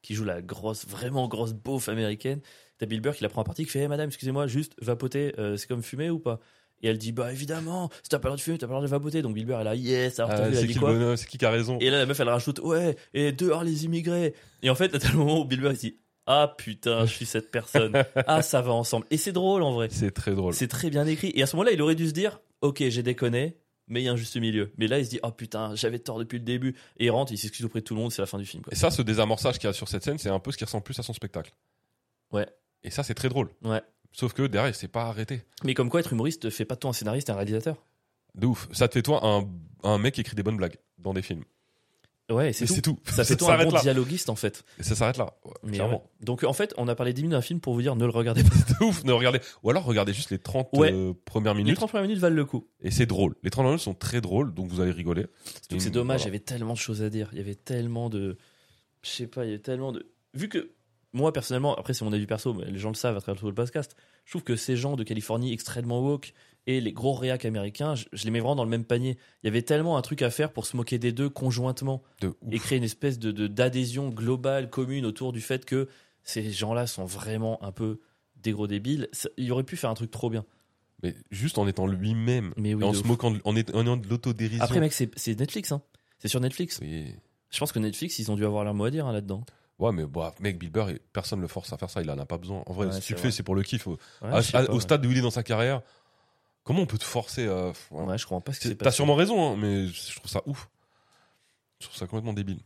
qui 0.03 0.13
joue 0.13 0.25
la 0.25 0.41
grosse, 0.41 0.85
vraiment 0.85 1.27
grosse 1.29 1.53
beauf 1.53 1.87
américaine. 1.89 2.41
T'as 2.83 2.87
Bill 2.87 2.99
Burr 2.99 3.15
qui 3.15 3.23
la 3.23 3.29
prend 3.29 3.39
en 3.39 3.43
partie, 3.45 3.63
qui 3.63 3.71
fait 3.71 3.79
hey, 3.79 3.87
Madame, 3.87 4.07
excusez-moi, 4.09 4.45
juste 4.47 4.73
vapoter, 4.81 5.33
euh, 5.39 5.55
c'est 5.55 5.67
comme 5.67 5.81
fumer 5.81 6.09
ou 6.09 6.19
pas? 6.19 6.41
Et 6.81 6.89
elle 6.89 6.97
dit 6.97 7.13
Bah 7.13 7.31
évidemment, 7.31 7.89
si 8.01 8.09
t'as 8.09 8.19
pas 8.19 8.27
droit 8.27 8.35
de 8.35 8.41
fumer, 8.41 8.57
t'as 8.57 8.67
pas 8.67 8.73
droit 8.73 8.81
de 8.83 8.89
vapoter. 8.89 9.21
Donc 9.21 9.35
Burr 9.37 9.61
est 9.61 9.63
là 9.63 9.73
Yes, 9.73 10.19
alors 10.19 10.31
Ah, 10.33 10.47
elle 10.47 10.55
c'est 10.57 10.67
qui 10.67 10.75
quoi 10.75 11.15
C'est 11.15 11.27
qui 11.27 11.37
qui 11.37 11.45
a 11.45 11.49
raison 11.49 11.77
Et 11.79 11.89
là, 11.89 11.99
la 11.99 12.05
meuf 12.05 12.19
elle 12.19 12.27
rajoute 12.27 12.59
Ouais, 12.59 12.97
et 13.13 13.31
dehors 13.31 13.63
les 13.63 13.85
immigrés. 13.85 14.33
Et 14.63 14.69
en 14.69 14.75
fait, 14.75 14.89
t'as 14.89 15.11
le 15.13 15.17
moment 15.17 15.39
où 15.39 15.45
Bill 15.45 15.61
Burr 15.61 15.71
il 15.71 15.77
dit 15.77 15.97
Ah 16.25 16.53
putain, 16.57 17.05
je 17.05 17.13
suis 17.13 17.25
cette 17.25 17.51
personne. 17.51 17.93
ah, 18.27 18.41
ça 18.41 18.61
va 18.61 18.73
ensemble. 18.73 19.05
Et 19.11 19.15
c'est 19.17 19.31
drôle 19.31 19.63
en 19.63 19.71
vrai. 19.71 19.87
C'est 19.91 20.11
très 20.11 20.35
drôle. 20.35 20.53
C'est 20.53 20.67
très 20.67 20.89
bien 20.89 21.07
écrit. 21.07 21.31
Et 21.35 21.41
à 21.43 21.45
ce 21.45 21.55
moment-là, 21.55 21.71
il 21.71 21.81
aurait 21.81 21.95
dû 21.95 22.09
se 22.09 22.13
dire 22.13 22.41
Ok, 22.59 22.83
j'ai 22.85 23.03
déconné. 23.03 23.55
Mais 23.87 24.01
il 24.01 24.05
y 24.05 24.09
a 24.09 24.11
un 24.11 24.17
juste 24.17 24.35
milieu. 24.35 24.73
Mais 24.77 24.87
là, 24.87 24.99
il 24.99 25.05
se 25.05 25.09
dit 25.09 25.19
Oh 25.23 25.31
putain, 25.31 25.75
j'avais 25.75 25.99
tort 25.99 26.19
depuis 26.19 26.39
le 26.39 26.43
début. 26.43 26.75
Et 26.97 27.05
il 27.05 27.11
rentre, 27.11 27.31
il 27.31 27.37
s'excuse 27.37 27.65
auprès 27.65 27.79
de 27.79 27.85
tout 27.85 27.95
le 27.95 28.01
monde, 28.01 28.11
c'est 28.11 28.21
la 28.21 28.25
fin 28.25 28.39
du 28.39 28.45
film. 28.45 28.61
Quoi. 28.61 28.73
Et 28.73 28.75
ça, 28.75 28.91
ce 28.91 29.01
désamorçage 29.01 29.57
qu'il 29.57 29.67
y 29.67 29.69
a 29.69 29.73
sur 29.73 29.87
cette 29.87 30.03
scène, 30.03 30.17
c'est 30.17 30.29
un 30.29 30.39
peu 30.39 30.51
ce 30.51 30.57
qui 30.57 30.65
ressemble 30.65 30.83
plus 30.83 30.99
à 30.99 31.03
son 31.03 31.13
spectacle. 31.13 31.53
Ouais. 32.31 32.47
Et 32.83 32.89
ça, 32.89 33.03
c'est 33.03 33.13
très 33.13 33.29
drôle. 33.29 33.49
Ouais. 33.63 33.81
Sauf 34.11 34.33
que 34.33 34.43
derrière, 34.43 34.69
il 34.71 34.75
s'est 34.75 34.87
pas 34.87 35.03
arrêté. 35.05 35.43
Mais 35.63 35.73
comme 35.73 35.89
quoi, 35.89 35.99
être 35.99 36.13
humoriste 36.13 36.49
fait 36.49 36.65
pas 36.65 36.75
de 36.75 36.79
toi 36.81 36.89
un 36.91 36.93
scénariste 36.93 37.29
et 37.29 37.31
un 37.31 37.35
réalisateur. 37.35 37.83
De 38.35 38.45
ouf. 38.47 38.67
Ça 38.71 38.87
te 38.87 38.93
fait 38.93 39.01
toi 39.01 39.21
un, 39.25 39.47
un 39.83 39.97
mec 39.97 40.15
qui 40.15 40.21
écrit 40.21 40.35
des 40.35 40.43
bonnes 40.43 40.57
blagues 40.57 40.77
dans 40.99 41.13
des 41.13 41.21
films. 41.21 41.43
Ouais, 42.31 42.53
c'est 42.53 42.65
c'est 42.67 42.81
tout. 42.81 42.93
tout. 43.03 43.11
Ça 43.11 43.23
fait 43.25 43.35
toi 43.35 43.55
un 43.59 43.63
bon 43.65 43.71
là. 43.71 43.81
dialoguiste 43.81 44.29
en 44.29 44.35
fait. 44.35 44.63
Et 44.79 44.83
ça 44.83 44.95
s'arrête 44.95 45.17
là. 45.17 45.35
Ouais, 45.43 45.51
Mais 45.63 45.73
clairement. 45.73 46.03
ouais. 46.03 46.25
Donc 46.25 46.43
en 46.43 46.53
fait, 46.53 46.73
on 46.77 46.87
a 46.87 46.95
parlé 46.95 47.11
10 47.13 47.23
minutes 47.23 47.33
d'un 47.33 47.41
film 47.41 47.59
pour 47.59 47.73
vous 47.73 47.81
dire 47.81 47.95
ne 47.95 48.05
le 48.05 48.11
regardez 48.11 48.43
pas. 48.43 48.49
De 48.79 48.85
ouf. 48.85 49.03
Ne 49.03 49.11
regardez. 49.11 49.39
Ou 49.61 49.69
alors 49.69 49.83
regardez 49.83 50.13
juste 50.13 50.29
les 50.31 50.39
30 50.39 50.69
Ouais. 50.73 50.91
euh, 50.93 51.13
premières 51.25 51.53
Les 51.53 51.63
minutes. 51.63 51.75
30 51.75 51.89
premières 51.89 52.07
minutes 52.07 52.19
valent 52.21 52.35
le 52.35 52.45
coup. 52.45 52.67
Et 52.81 52.91
c'est 52.91 53.05
drôle. 53.05 53.35
Les 53.43 53.49
30 53.49 53.65
minutes 53.65 53.81
sont 53.81 53.93
très 53.93 54.21
drôles, 54.21 54.53
donc 54.53 54.67
vous 54.69 54.79
allez 54.79 54.91
rigoler. 54.91 55.25
C'est 55.77 55.89
dommage, 55.89 56.21
il 56.21 56.25
y 56.25 56.27
avait 56.29 56.39
tellement 56.39 56.73
de 56.73 56.77
choses 56.79 57.01
à 57.01 57.09
dire. 57.09 57.29
Il 57.33 57.37
y 57.39 57.41
avait 57.41 57.55
tellement 57.55 58.09
de. 58.09 58.37
Je 59.03 59.09
sais 59.09 59.27
pas, 59.27 59.43
il 59.43 59.49
y 59.49 59.53
avait 59.53 59.61
tellement 59.61 59.91
de. 59.91 60.07
Vu 60.33 60.47
que 60.49 60.71
moi 61.13 61.31
personnellement, 61.31 61.75
après 61.75 61.93
c'est 61.93 62.03
mon 62.05 62.13
avis 62.13 62.25
perso, 62.25 62.53
mais 62.53 62.65
les 62.65 62.79
gens 62.79 62.89
le 62.89 62.95
savent 62.95 63.15
à 63.17 63.21
travers 63.21 63.39
tout 63.39 63.47
le 63.47 63.53
podcast, 63.53 63.95
je 64.25 64.31
trouve 64.31 64.43
que 64.43 64.55
ces 64.55 64.75
gens 64.75 64.95
de 64.95 65.03
Californie 65.03 65.53
extrêmement 65.53 65.99
woke 66.01 66.33
et 66.65 66.79
les 66.81 66.91
gros 66.93 67.13
réacs 67.13 67.45
américains, 67.45 67.93
je, 67.95 68.05
je 68.13 68.23
les 68.25 68.31
mets 68.31 68.39
vraiment 68.39 68.55
dans 68.55 68.63
le 68.63 68.69
même 68.69 68.85
panier. 68.85 69.17
Il 69.43 69.47
y 69.47 69.49
avait 69.49 69.61
tellement 69.63 69.97
un 69.97 70.01
truc 70.01 70.21
à 70.21 70.29
faire 70.29 70.51
pour 70.51 70.65
se 70.65 70.77
moquer 70.77 70.97
des 70.97 71.11
deux 71.11 71.29
conjointement. 71.29 72.01
De 72.21 72.33
et 72.51 72.57
créer 72.59 72.77
une 72.77 72.83
espèce 72.85 73.19
de 73.19 73.47
d'adhésion 73.47 74.09
globale 74.09 74.69
commune 74.69 75.05
autour 75.05 75.33
du 75.33 75.41
fait 75.41 75.65
que 75.65 75.87
ces 76.23 76.51
gens-là 76.51 76.87
sont 76.87 77.05
vraiment 77.05 77.61
un 77.63 77.71
peu 77.73 77.99
des 78.37 78.51
gros 78.53 78.67
débiles. 78.67 79.09
Ça- 79.11 79.29
Il 79.37 79.51
aurait 79.51 79.63
pu 79.63 79.75
faire 79.75 79.89
un 79.89 79.93
truc 79.93 80.09
trop 80.09 80.29
bien. 80.29 80.45
Mais 81.03 81.15
juste 81.31 81.57
en 81.57 81.67
étant 81.67 81.85
lui-même. 81.85 82.53
Oui. 82.57 82.73
en 82.81 82.93
se 82.93 82.99
ouf. 83.01 83.05
moquant, 83.07 83.31
de- 83.31 83.41
en 83.43 83.55
ayant 83.57 83.97
de 83.97 84.07
l'autodérision. 84.07 84.63
Après, 84.63 84.79
mec, 84.79 84.93
c'est 84.93 85.11
c'est 85.19 85.37
Netflix. 85.37 85.73
Hein. 85.73 85.81
C'est 86.19 86.29
sur 86.29 86.39
Netflix. 86.39 86.79
Oui. 86.81 87.07
Je 87.49 87.59
pense 87.59 87.73
que 87.73 87.79
Netflix, 87.79 88.19
ils 88.19 88.31
ont 88.31 88.35
dû 88.37 88.45
avoir 88.45 88.63
leur 88.63 88.73
mot 88.73 88.85
à 88.85 88.89
dire 88.89 89.05
hein, 89.05 89.11
là-dedans. 89.11 89.43
Ouais, 89.83 89.91
mais 89.91 90.05
bah, 90.05 90.33
mec, 90.39 90.57
Bill 90.57 90.69
Burr, 90.71 90.91
personne 91.11 91.41
le 91.41 91.47
force 91.47 91.71
à 91.73 91.77
faire 91.77 91.89
ça, 91.89 92.01
il 92.01 92.09
en 92.09 92.17
a 92.17 92.25
pas 92.25 92.37
besoin. 92.37 92.63
En 92.65 92.73
vrai, 92.73 92.87
Ouais, 92.87 92.93
si 92.93 93.01
tu 93.01 93.13
le 93.13 93.19
fais, 93.19 93.31
c'est 93.31 93.43
pour 93.43 93.55
le 93.55 93.63
kiff. 93.63 93.85
Au, 93.87 93.91
Ouais, 94.21 94.29
à- 94.31 94.41
pas, 94.51 94.63
ouais. 94.71 94.79
stade 94.79 95.05
où 95.05 95.11
il 95.11 95.17
est 95.17 95.21
dans 95.21 95.29
sa 95.31 95.43
carrière, 95.43 95.81
comment 96.63 96.81
on 96.81 96.85
peut 96.85 96.97
te 96.97 97.03
forcer 97.03 97.47
à. 97.47 97.67
ouais. 97.91 98.03
Ouais, 98.03 98.17
je 98.17 98.23
comprends 98.25 98.41
pas 98.41 98.53
ce 98.53 98.61
s'est 98.61 98.75
T'as 98.75 98.91
sûrement 98.91 99.15
raison, 99.15 99.51
hein, 99.53 99.57
mais 99.59 99.87
je 99.87 100.15
trouve 100.15 100.29
ça 100.31 100.41
ouf. 100.45 100.69
Je 101.79 101.87
trouve 101.87 101.97
ça 101.97 102.07
complètement 102.07 102.33
débile. 102.33 102.59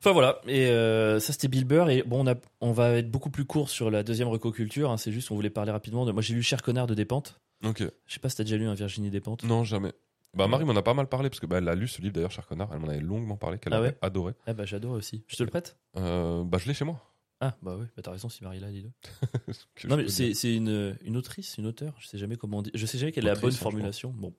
Enfin 0.00 0.12
voilà, 0.12 0.40
et 0.46 0.66
euh, 0.68 1.18
ça 1.18 1.32
c'était 1.32 1.48
Bill 1.48 1.64
Burr. 1.64 1.90
Et 1.90 2.04
bon, 2.04 2.24
on, 2.24 2.30
a, 2.30 2.36
on 2.60 2.70
va 2.70 2.90
être 2.92 3.10
beaucoup 3.10 3.30
plus 3.30 3.44
court 3.44 3.68
sur 3.68 3.90
la 3.90 4.04
deuxième 4.04 4.28
recoculture. 4.28 4.92
Hein, 4.92 4.96
c'est 4.96 5.10
juste, 5.10 5.32
on 5.32 5.34
voulait 5.34 5.50
parler 5.50 5.72
rapidement 5.72 6.06
de. 6.06 6.12
Moi, 6.12 6.22
j'ai 6.22 6.34
lu 6.34 6.42
Cher 6.44 6.62
connard 6.62 6.86
de 6.86 6.94
Despentes. 6.94 7.40
Ok. 7.64 7.80
Je 8.06 8.14
sais 8.14 8.20
pas 8.20 8.28
si 8.28 8.36
t'as 8.36 8.44
déjà 8.44 8.56
lu 8.56 8.68
un 8.68 8.74
Virginie 8.74 9.10
Despentes. 9.10 9.42
Non, 9.42 9.64
jamais. 9.64 9.92
Bah. 10.34 10.46
Marie 10.46 10.64
m'en 10.64 10.76
a 10.76 10.82
pas 10.82 10.94
mal 10.94 11.08
parlé 11.08 11.30
parce 11.30 11.40
que 11.40 11.46
bah, 11.46 11.58
elle 11.58 11.68
a 11.68 11.74
lu 11.74 11.88
ce 11.88 12.00
livre 12.02 12.14
d'ailleurs, 12.14 12.30
cher 12.30 12.46
connard. 12.46 12.68
Elle 12.72 12.78
m'en 12.80 12.88
avait 12.88 13.00
longuement 13.00 13.36
parlé, 13.36 13.58
qu'elle 13.58 13.72
Ah 13.72 13.78
avait 13.78 13.88
ouais? 13.88 13.98
adoré. 14.02 14.34
Ah 14.46 14.52
bah 14.52 14.64
j'adore 14.66 14.92
aussi. 14.92 15.24
Je 15.26 15.36
te 15.36 15.42
le 15.42 15.48
prête? 15.48 15.76
Euh, 15.96 16.44
bah, 16.44 16.58
je 16.58 16.66
l'ai 16.68 16.74
chez 16.74 16.84
moi. 16.84 17.02
Ah 17.40 17.56
bah 17.62 17.76
oui, 17.78 17.86
bah 17.96 18.02
t'as 18.02 18.10
raison 18.10 18.28
si 18.28 18.42
Marie 18.42 18.58
dis-le. 18.60 18.90
Que 19.76 19.86
Non 19.86 19.96
mais 19.96 20.08
c'est 20.08 20.54
une, 20.54 20.96
une 21.02 21.16
autrice, 21.16 21.56
une 21.56 21.66
auteure, 21.66 21.94
je 22.00 22.08
sais 22.08 22.18
jamais 22.18 22.36
comment 22.36 22.58
on 22.58 22.62
dit. 22.62 22.70
Je 22.74 22.84
sais 22.84 22.98
jamais 22.98 23.12
quelle 23.12 23.26
est 23.26 23.34
la 23.34 23.40
bonne 23.40 23.52
formulation. 23.52 24.10
Bon, 24.10 24.34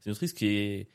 c'est 0.00 0.06
une 0.06 0.12
autrice 0.12 0.32
qui 0.32 0.46
est 0.46 0.88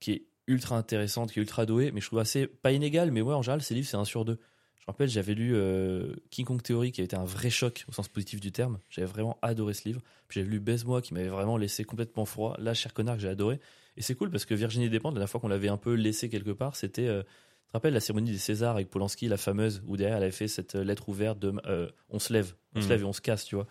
qui 0.00 0.12
est 0.12 0.26
ultra 0.46 0.76
intéressante, 0.76 1.32
qui 1.32 1.38
est 1.38 1.42
ultra 1.42 1.64
douée, 1.64 1.90
mais 1.90 2.02
je 2.02 2.06
trouve 2.06 2.18
assez 2.18 2.46
pas 2.46 2.72
inégale, 2.72 3.10
mais 3.12 3.22
ouais 3.22 3.32
en 3.34 3.40
général 3.40 3.62
ces 3.62 3.74
livres 3.74 3.88
c'est 3.88 3.96
un 3.96 4.04
sur 4.04 4.24
deux. 4.26 4.38
Je 4.86 4.90
me 4.90 4.92
rappelle 4.92 5.08
j'avais 5.08 5.32
lu 5.32 5.52
euh, 5.54 6.14
King 6.30 6.44
Kong 6.44 6.62
Theory 6.62 6.92
qui 6.92 7.00
a 7.00 7.04
été 7.04 7.16
un 7.16 7.24
vrai 7.24 7.48
choc 7.48 7.86
au 7.88 7.92
sens 7.92 8.06
positif 8.08 8.38
du 8.38 8.52
terme. 8.52 8.78
J'avais 8.90 9.06
vraiment 9.06 9.38
adoré 9.40 9.72
ce 9.72 9.88
livre. 9.88 10.02
Puis 10.28 10.40
j'avais 10.40 10.50
lu 10.52 10.60
Baise-moi 10.60 11.00
qui 11.00 11.14
m'avait 11.14 11.28
vraiment 11.28 11.56
laissé 11.56 11.84
complètement 11.84 12.26
froid. 12.26 12.54
Là, 12.58 12.74
cher 12.74 12.92
connard 12.92 13.16
que 13.16 13.22
j'ai 13.22 13.28
adoré. 13.28 13.60
Et 13.96 14.02
c'est 14.02 14.14
cool 14.14 14.30
parce 14.30 14.44
que 14.44 14.52
Virginie 14.54 14.90
Despentes, 14.90 15.14
la 15.14 15.20
dernière 15.20 15.30
fois 15.30 15.40
qu'on 15.40 15.48
l'avait 15.48 15.68
un 15.68 15.78
peu 15.78 15.94
laissé 15.94 16.28
quelque 16.28 16.50
part, 16.50 16.76
c'était 16.76 17.06
euh, 17.08 17.22
tu 17.22 17.68
te 17.68 17.72
rappelles 17.72 17.94
la 17.94 18.00
cérémonie 18.00 18.30
des 18.32 18.36
Césars 18.38 18.74
avec 18.74 18.90
Polanski, 18.90 19.26
la 19.26 19.38
fameuse, 19.38 19.82
où 19.86 19.96
derrière 19.96 20.18
elle 20.18 20.24
avait 20.24 20.32
fait 20.32 20.48
cette 20.48 20.74
euh, 20.74 20.84
lettre 20.84 21.08
ouverte 21.08 21.38
de 21.38 21.54
euh, 21.66 21.88
on 22.10 22.18
se 22.18 22.32
lève, 22.34 22.54
on 22.74 22.80
se 22.80 22.84
Mhm. 22.84 22.90
lève 22.90 23.00
et 23.00 23.04
on 23.04 23.12
se 23.14 23.20
casse, 23.22 23.46
tu 23.46 23.54
vois. 23.54 23.66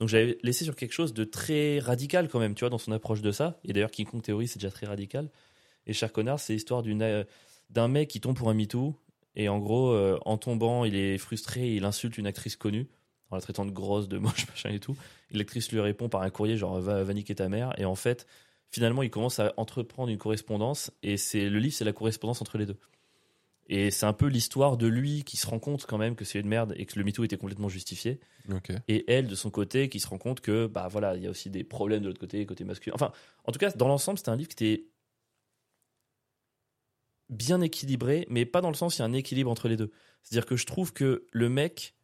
Donc 0.00 0.10
j'avais 0.10 0.36
laissé 0.42 0.64
sur 0.66 0.76
quelque 0.76 0.92
chose 0.92 1.14
de 1.14 1.24
très 1.24 1.78
radical 1.78 2.28
quand 2.28 2.40
même, 2.40 2.54
tu 2.54 2.60
vois, 2.60 2.70
dans 2.70 2.76
son 2.78 2.92
approche 2.92 3.22
de 3.22 3.30
ça. 3.32 3.58
Et 3.64 3.72
d'ailleurs, 3.72 3.90
King 3.90 4.04
Kong 4.06 4.20
Theory, 4.22 4.46
c'est 4.48 4.58
déjà 4.58 4.70
très 4.70 4.86
radical. 4.86 5.30
Et 5.86 5.92
Cher 5.94 6.12
Connard, 6.12 6.38
c'est 6.38 6.52
l'histoire 6.52 6.82
d'une, 6.82 7.24
d'un 7.70 7.88
mec 7.88 8.08
qui 8.08 8.20
tombe 8.20 8.36
pour 8.36 8.50
un 8.50 8.54
MeToo. 8.54 8.94
Et 9.34 9.48
en 9.48 9.58
gros, 9.58 9.92
euh, 9.92 10.18
en 10.24 10.36
tombant, 10.38 10.84
il 10.84 10.96
est 10.96 11.18
frustré, 11.18 11.74
il 11.74 11.84
insulte 11.84 12.18
une 12.18 12.26
actrice 12.26 12.56
connue, 12.56 12.88
en 13.30 13.36
la 13.36 13.42
traitant 13.42 13.64
de 13.64 13.70
grosse, 13.70 14.08
de 14.08 14.18
moche, 14.18 14.46
machin 14.48 14.70
et 14.70 14.80
tout. 14.80 14.96
Et 15.30 15.38
l'actrice 15.38 15.70
lui 15.70 15.80
répond 15.80 16.08
par 16.08 16.22
un 16.22 16.30
courrier, 16.30 16.56
genre 16.56 16.80
va, 16.80 17.04
va 17.04 17.14
niquer 17.14 17.34
ta 17.34 17.48
mère. 17.48 17.78
Et 17.78 17.84
en 17.84 17.94
fait, 17.94 18.26
finalement, 18.70 19.02
il 19.02 19.10
commence 19.10 19.38
à 19.38 19.54
entreprendre 19.56 20.10
une 20.10 20.18
correspondance. 20.18 20.90
Et 21.02 21.16
c'est 21.16 21.48
le 21.48 21.58
livre, 21.58 21.74
c'est 21.74 21.84
la 21.84 21.92
correspondance 21.92 22.42
entre 22.42 22.58
les 22.58 22.66
deux. 22.66 22.78
Et 23.68 23.90
c'est 23.90 24.06
un 24.06 24.14
peu 24.14 24.26
l'histoire 24.26 24.78
de 24.78 24.86
lui 24.86 25.24
qui 25.24 25.36
se 25.36 25.46
rend 25.46 25.58
compte 25.58 25.84
quand 25.84 25.98
même 25.98 26.16
que 26.16 26.24
c'est 26.24 26.40
une 26.40 26.48
merde 26.48 26.74
et 26.76 26.86
que 26.86 26.98
le 26.98 27.04
MeToo 27.04 27.24
était 27.24 27.36
complètement 27.36 27.68
justifié 27.68 28.18
et 28.88 29.12
elle 29.12 29.26
de 29.26 29.34
son 29.34 29.50
côté 29.50 29.90
qui 29.90 30.00
se 30.00 30.06
rend 30.06 30.16
compte 30.16 30.40
que 30.40 30.66
bah 30.66 30.88
voilà 30.90 31.16
il 31.16 31.22
y 31.22 31.26
a 31.26 31.30
aussi 31.30 31.50
des 31.50 31.64
problèmes 31.64 32.00
de 32.00 32.06
l'autre 32.06 32.20
côté 32.20 32.44
côté 32.46 32.64
masculin 32.64 32.94
enfin 32.94 33.12
en 33.44 33.52
tout 33.52 33.58
cas 33.58 33.70
dans 33.72 33.88
l'ensemble 33.88 34.16
c'était 34.16 34.30
un 34.30 34.36
livre 34.36 34.48
qui 34.48 34.64
était 34.64 34.84
bien 37.28 37.60
équilibré 37.60 38.26
mais 38.30 38.44
pas 38.46 38.60
dans 38.60 38.68
le 38.70 38.74
sens 38.74 38.96
il 38.96 39.00
y 39.00 39.02
a 39.02 39.04
un 39.06 39.12
équilibre 39.12 39.50
entre 39.50 39.68
les 39.68 39.76
deux 39.76 39.90
c'est 40.22 40.34
à 40.34 40.40
dire 40.40 40.46
que 40.46 40.56
je 40.56 40.66
trouve 40.66 40.92
que 40.92 41.26
le 41.32 41.48
mec 41.48 41.94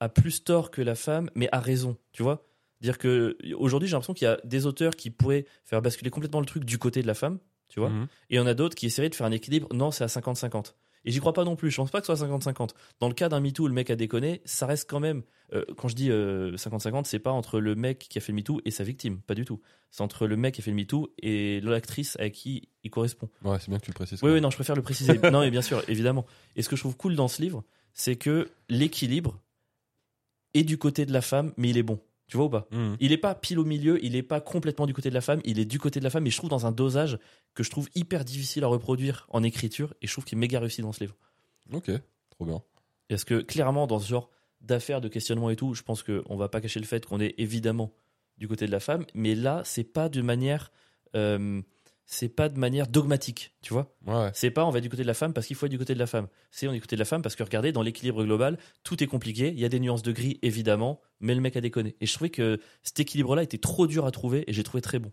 a 0.00 0.08
plus 0.08 0.42
tort 0.44 0.70
que 0.70 0.82
la 0.82 0.94
femme 0.94 1.30
mais 1.34 1.48
a 1.52 1.60
raison 1.60 1.96
tu 2.12 2.22
vois 2.22 2.46
dire 2.80 2.98
que 2.98 3.36
aujourd'hui 3.56 3.88
j'ai 3.88 3.92
l'impression 3.92 4.14
qu'il 4.14 4.26
y 4.26 4.30
a 4.30 4.38
des 4.44 4.66
auteurs 4.66 4.96
qui 4.96 5.10
pourraient 5.10 5.46
faire 5.64 5.80
basculer 5.80 6.10
complètement 6.10 6.40
le 6.40 6.46
truc 6.46 6.64
du 6.64 6.78
côté 6.78 7.00
de 7.02 7.06
la 7.06 7.14
femme 7.14 7.38
tu 7.68 7.80
vois 7.80 7.90
Mhm. 7.90 8.02
et 8.30 8.34
il 8.34 8.36
y 8.36 8.40
en 8.40 8.46
a 8.46 8.54
d'autres 8.54 8.74
qui 8.74 8.86
essaieraient 8.86 9.08
de 9.08 9.14
faire 9.14 9.26
un 9.26 9.32
équilibre. 9.32 9.72
Non, 9.72 9.90
c'est 9.90 10.04
à 10.04 10.08
50-50. 10.08 10.74
Et 11.04 11.10
j'y 11.10 11.20
crois 11.20 11.32
pas 11.32 11.44
non 11.44 11.56
plus. 11.56 11.70
Je 11.70 11.76
pense 11.76 11.90
pas 11.90 12.00
que 12.00 12.06
ce 12.06 12.14
soit 12.14 12.26
50-50. 12.26 12.70
Dans 13.00 13.08
le 13.08 13.14
cas 13.14 13.28
d'un 13.28 13.40
MeToo 13.40 13.64
où 13.64 13.68
le 13.68 13.74
mec 13.74 13.90
a 13.90 13.96
déconné, 13.96 14.40
ça 14.44 14.66
reste 14.66 14.88
quand 14.88 15.00
même. 15.00 15.22
euh, 15.52 15.64
quand 15.76 15.88
je 15.88 15.94
dis 15.94 16.10
euh, 16.10 16.56
50-50, 16.56 17.04
c'est 17.04 17.18
pas 17.18 17.30
entre 17.30 17.60
le 17.60 17.74
mec 17.74 17.98
qui 17.98 18.18
a 18.18 18.20
fait 18.20 18.32
le 18.32 18.36
MeToo 18.36 18.60
et 18.64 18.70
sa 18.70 18.84
victime. 18.84 19.20
Pas 19.20 19.34
du 19.34 19.44
tout. 19.44 19.60
C'est 19.90 20.02
entre 20.02 20.26
le 20.26 20.36
mec 20.36 20.54
qui 20.54 20.60
a 20.60 20.64
fait 20.64 20.70
le 20.70 20.76
MeToo 20.76 21.12
et 21.18 21.60
l'actrice 21.60 22.16
à 22.18 22.30
qui 22.30 22.68
il 22.82 22.90
correspond. 22.90 23.28
Ouais, 23.44 23.58
c'est 23.60 23.68
bien 23.68 23.78
que 23.78 23.84
tu 23.84 23.90
le 23.90 23.94
précises. 23.94 24.22
Oui, 24.22 24.30
oui, 24.32 24.40
non, 24.40 24.50
je 24.50 24.56
préfère 24.56 24.76
le 24.76 24.82
préciser. 24.82 25.18
non, 25.30 25.40
mais 25.40 25.50
bien 25.50 25.62
sûr, 25.62 25.82
évidemment. 25.88 26.24
Et 26.56 26.62
ce 26.62 26.68
que 26.68 26.76
je 26.76 26.80
trouve 26.82 26.96
cool 26.96 27.16
dans 27.16 27.28
ce 27.28 27.42
livre, 27.42 27.64
c'est 27.92 28.16
que 28.16 28.48
l'équilibre 28.68 29.40
est 30.54 30.64
du 30.64 30.78
côté 30.78 31.04
de 31.06 31.12
la 31.12 31.20
femme, 31.20 31.52
mais 31.56 31.70
il 31.70 31.78
est 31.78 31.82
bon. 31.82 32.00
Tu 32.26 32.36
vois 32.38 32.46
ou 32.46 32.50
pas. 32.50 32.66
Mhm. 32.70 32.96
il 33.00 33.12
est 33.12 33.18
pas 33.18 33.34
pile 33.34 33.58
au 33.58 33.64
milieu, 33.64 34.02
il 34.04 34.16
est 34.16 34.22
pas 34.22 34.40
complètement 34.40 34.86
du 34.86 34.94
côté 34.94 35.10
de 35.10 35.14
la 35.14 35.20
femme, 35.20 35.40
il 35.44 35.58
est 35.58 35.64
du 35.66 35.78
côté 35.78 36.00
de 36.00 36.04
la 36.04 36.10
femme, 36.10 36.24
mais 36.24 36.30
je 36.30 36.36
trouve 36.38 36.48
dans 36.50 36.64
un 36.66 36.72
dosage 36.72 37.18
que 37.54 37.62
je 37.62 37.70
trouve 37.70 37.88
hyper 37.94 38.24
difficile 38.24 38.64
à 38.64 38.66
reproduire 38.66 39.26
en 39.30 39.42
écriture, 39.42 39.92
et 40.00 40.06
je 40.06 40.12
trouve 40.12 40.24
qu'il 40.24 40.38
est 40.38 40.40
méga 40.40 40.58
réussi 40.58 40.80
dans 40.80 40.92
ce 40.92 41.00
livre. 41.00 41.16
Ok, 41.72 41.90
trop 42.30 42.46
bien. 42.46 42.62
Parce 43.08 43.24
que 43.24 43.40
clairement, 43.42 43.86
dans 43.86 43.98
ce 43.98 44.08
genre 44.08 44.30
d'affaires, 44.62 45.02
de 45.02 45.08
questionnement 45.08 45.50
et 45.50 45.56
tout, 45.56 45.74
je 45.74 45.82
pense 45.82 46.02
qu'on 46.02 46.36
va 46.36 46.48
pas 46.48 46.60
cacher 46.62 46.80
le 46.80 46.86
fait 46.86 47.04
qu'on 47.04 47.20
est 47.20 47.34
évidemment 47.36 47.92
du 48.38 48.48
côté 48.48 48.64
de 48.66 48.72
la 48.72 48.80
femme, 48.80 49.04
mais 49.14 49.34
là, 49.34 49.60
c'est 49.64 49.84
pas 49.84 50.08
de 50.08 50.22
manière. 50.22 50.72
euh, 51.14 51.60
c'est 52.06 52.28
pas 52.28 52.48
de 52.48 52.58
manière 52.58 52.86
dogmatique, 52.86 53.54
tu 53.62 53.72
vois. 53.72 53.94
Ouais. 54.06 54.30
C'est 54.34 54.50
pas 54.50 54.64
on 54.66 54.70
va 54.70 54.78
être 54.78 54.82
du 54.84 54.90
côté 54.90 55.02
de 55.02 55.06
la 55.06 55.14
femme 55.14 55.32
parce 55.32 55.46
qu'il 55.46 55.56
faut 55.56 55.66
être 55.66 55.72
du 55.72 55.78
côté 55.78 55.94
de 55.94 55.98
la 55.98 56.06
femme. 56.06 56.28
C'est 56.50 56.68
on 56.68 56.72
est 56.72 56.74
du 56.76 56.80
côté 56.82 56.96
de 56.96 57.00
la 57.00 57.04
femme 57.06 57.22
parce 57.22 57.34
que 57.36 57.42
regardez, 57.42 57.72
dans 57.72 57.82
l'équilibre 57.82 58.22
global, 58.24 58.58
tout 58.82 59.02
est 59.02 59.06
compliqué. 59.06 59.48
Il 59.48 59.58
y 59.60 59.64
a 59.64 59.68
des 59.68 59.80
nuances 59.80 60.02
de 60.02 60.12
gris, 60.12 60.38
évidemment, 60.42 61.00
mais 61.20 61.34
le 61.34 61.40
mec 61.40 61.56
a 61.56 61.60
déconné. 61.60 61.96
Et 62.00 62.06
je 62.06 62.12
trouvais 62.14 62.30
que 62.30 62.60
cet 62.82 63.00
équilibre-là 63.00 63.42
était 63.42 63.58
trop 63.58 63.86
dur 63.86 64.04
à 64.06 64.10
trouver 64.10 64.44
et 64.48 64.52
j'ai 64.52 64.62
trouvé 64.62 64.80
très 64.82 64.98
bon. 64.98 65.10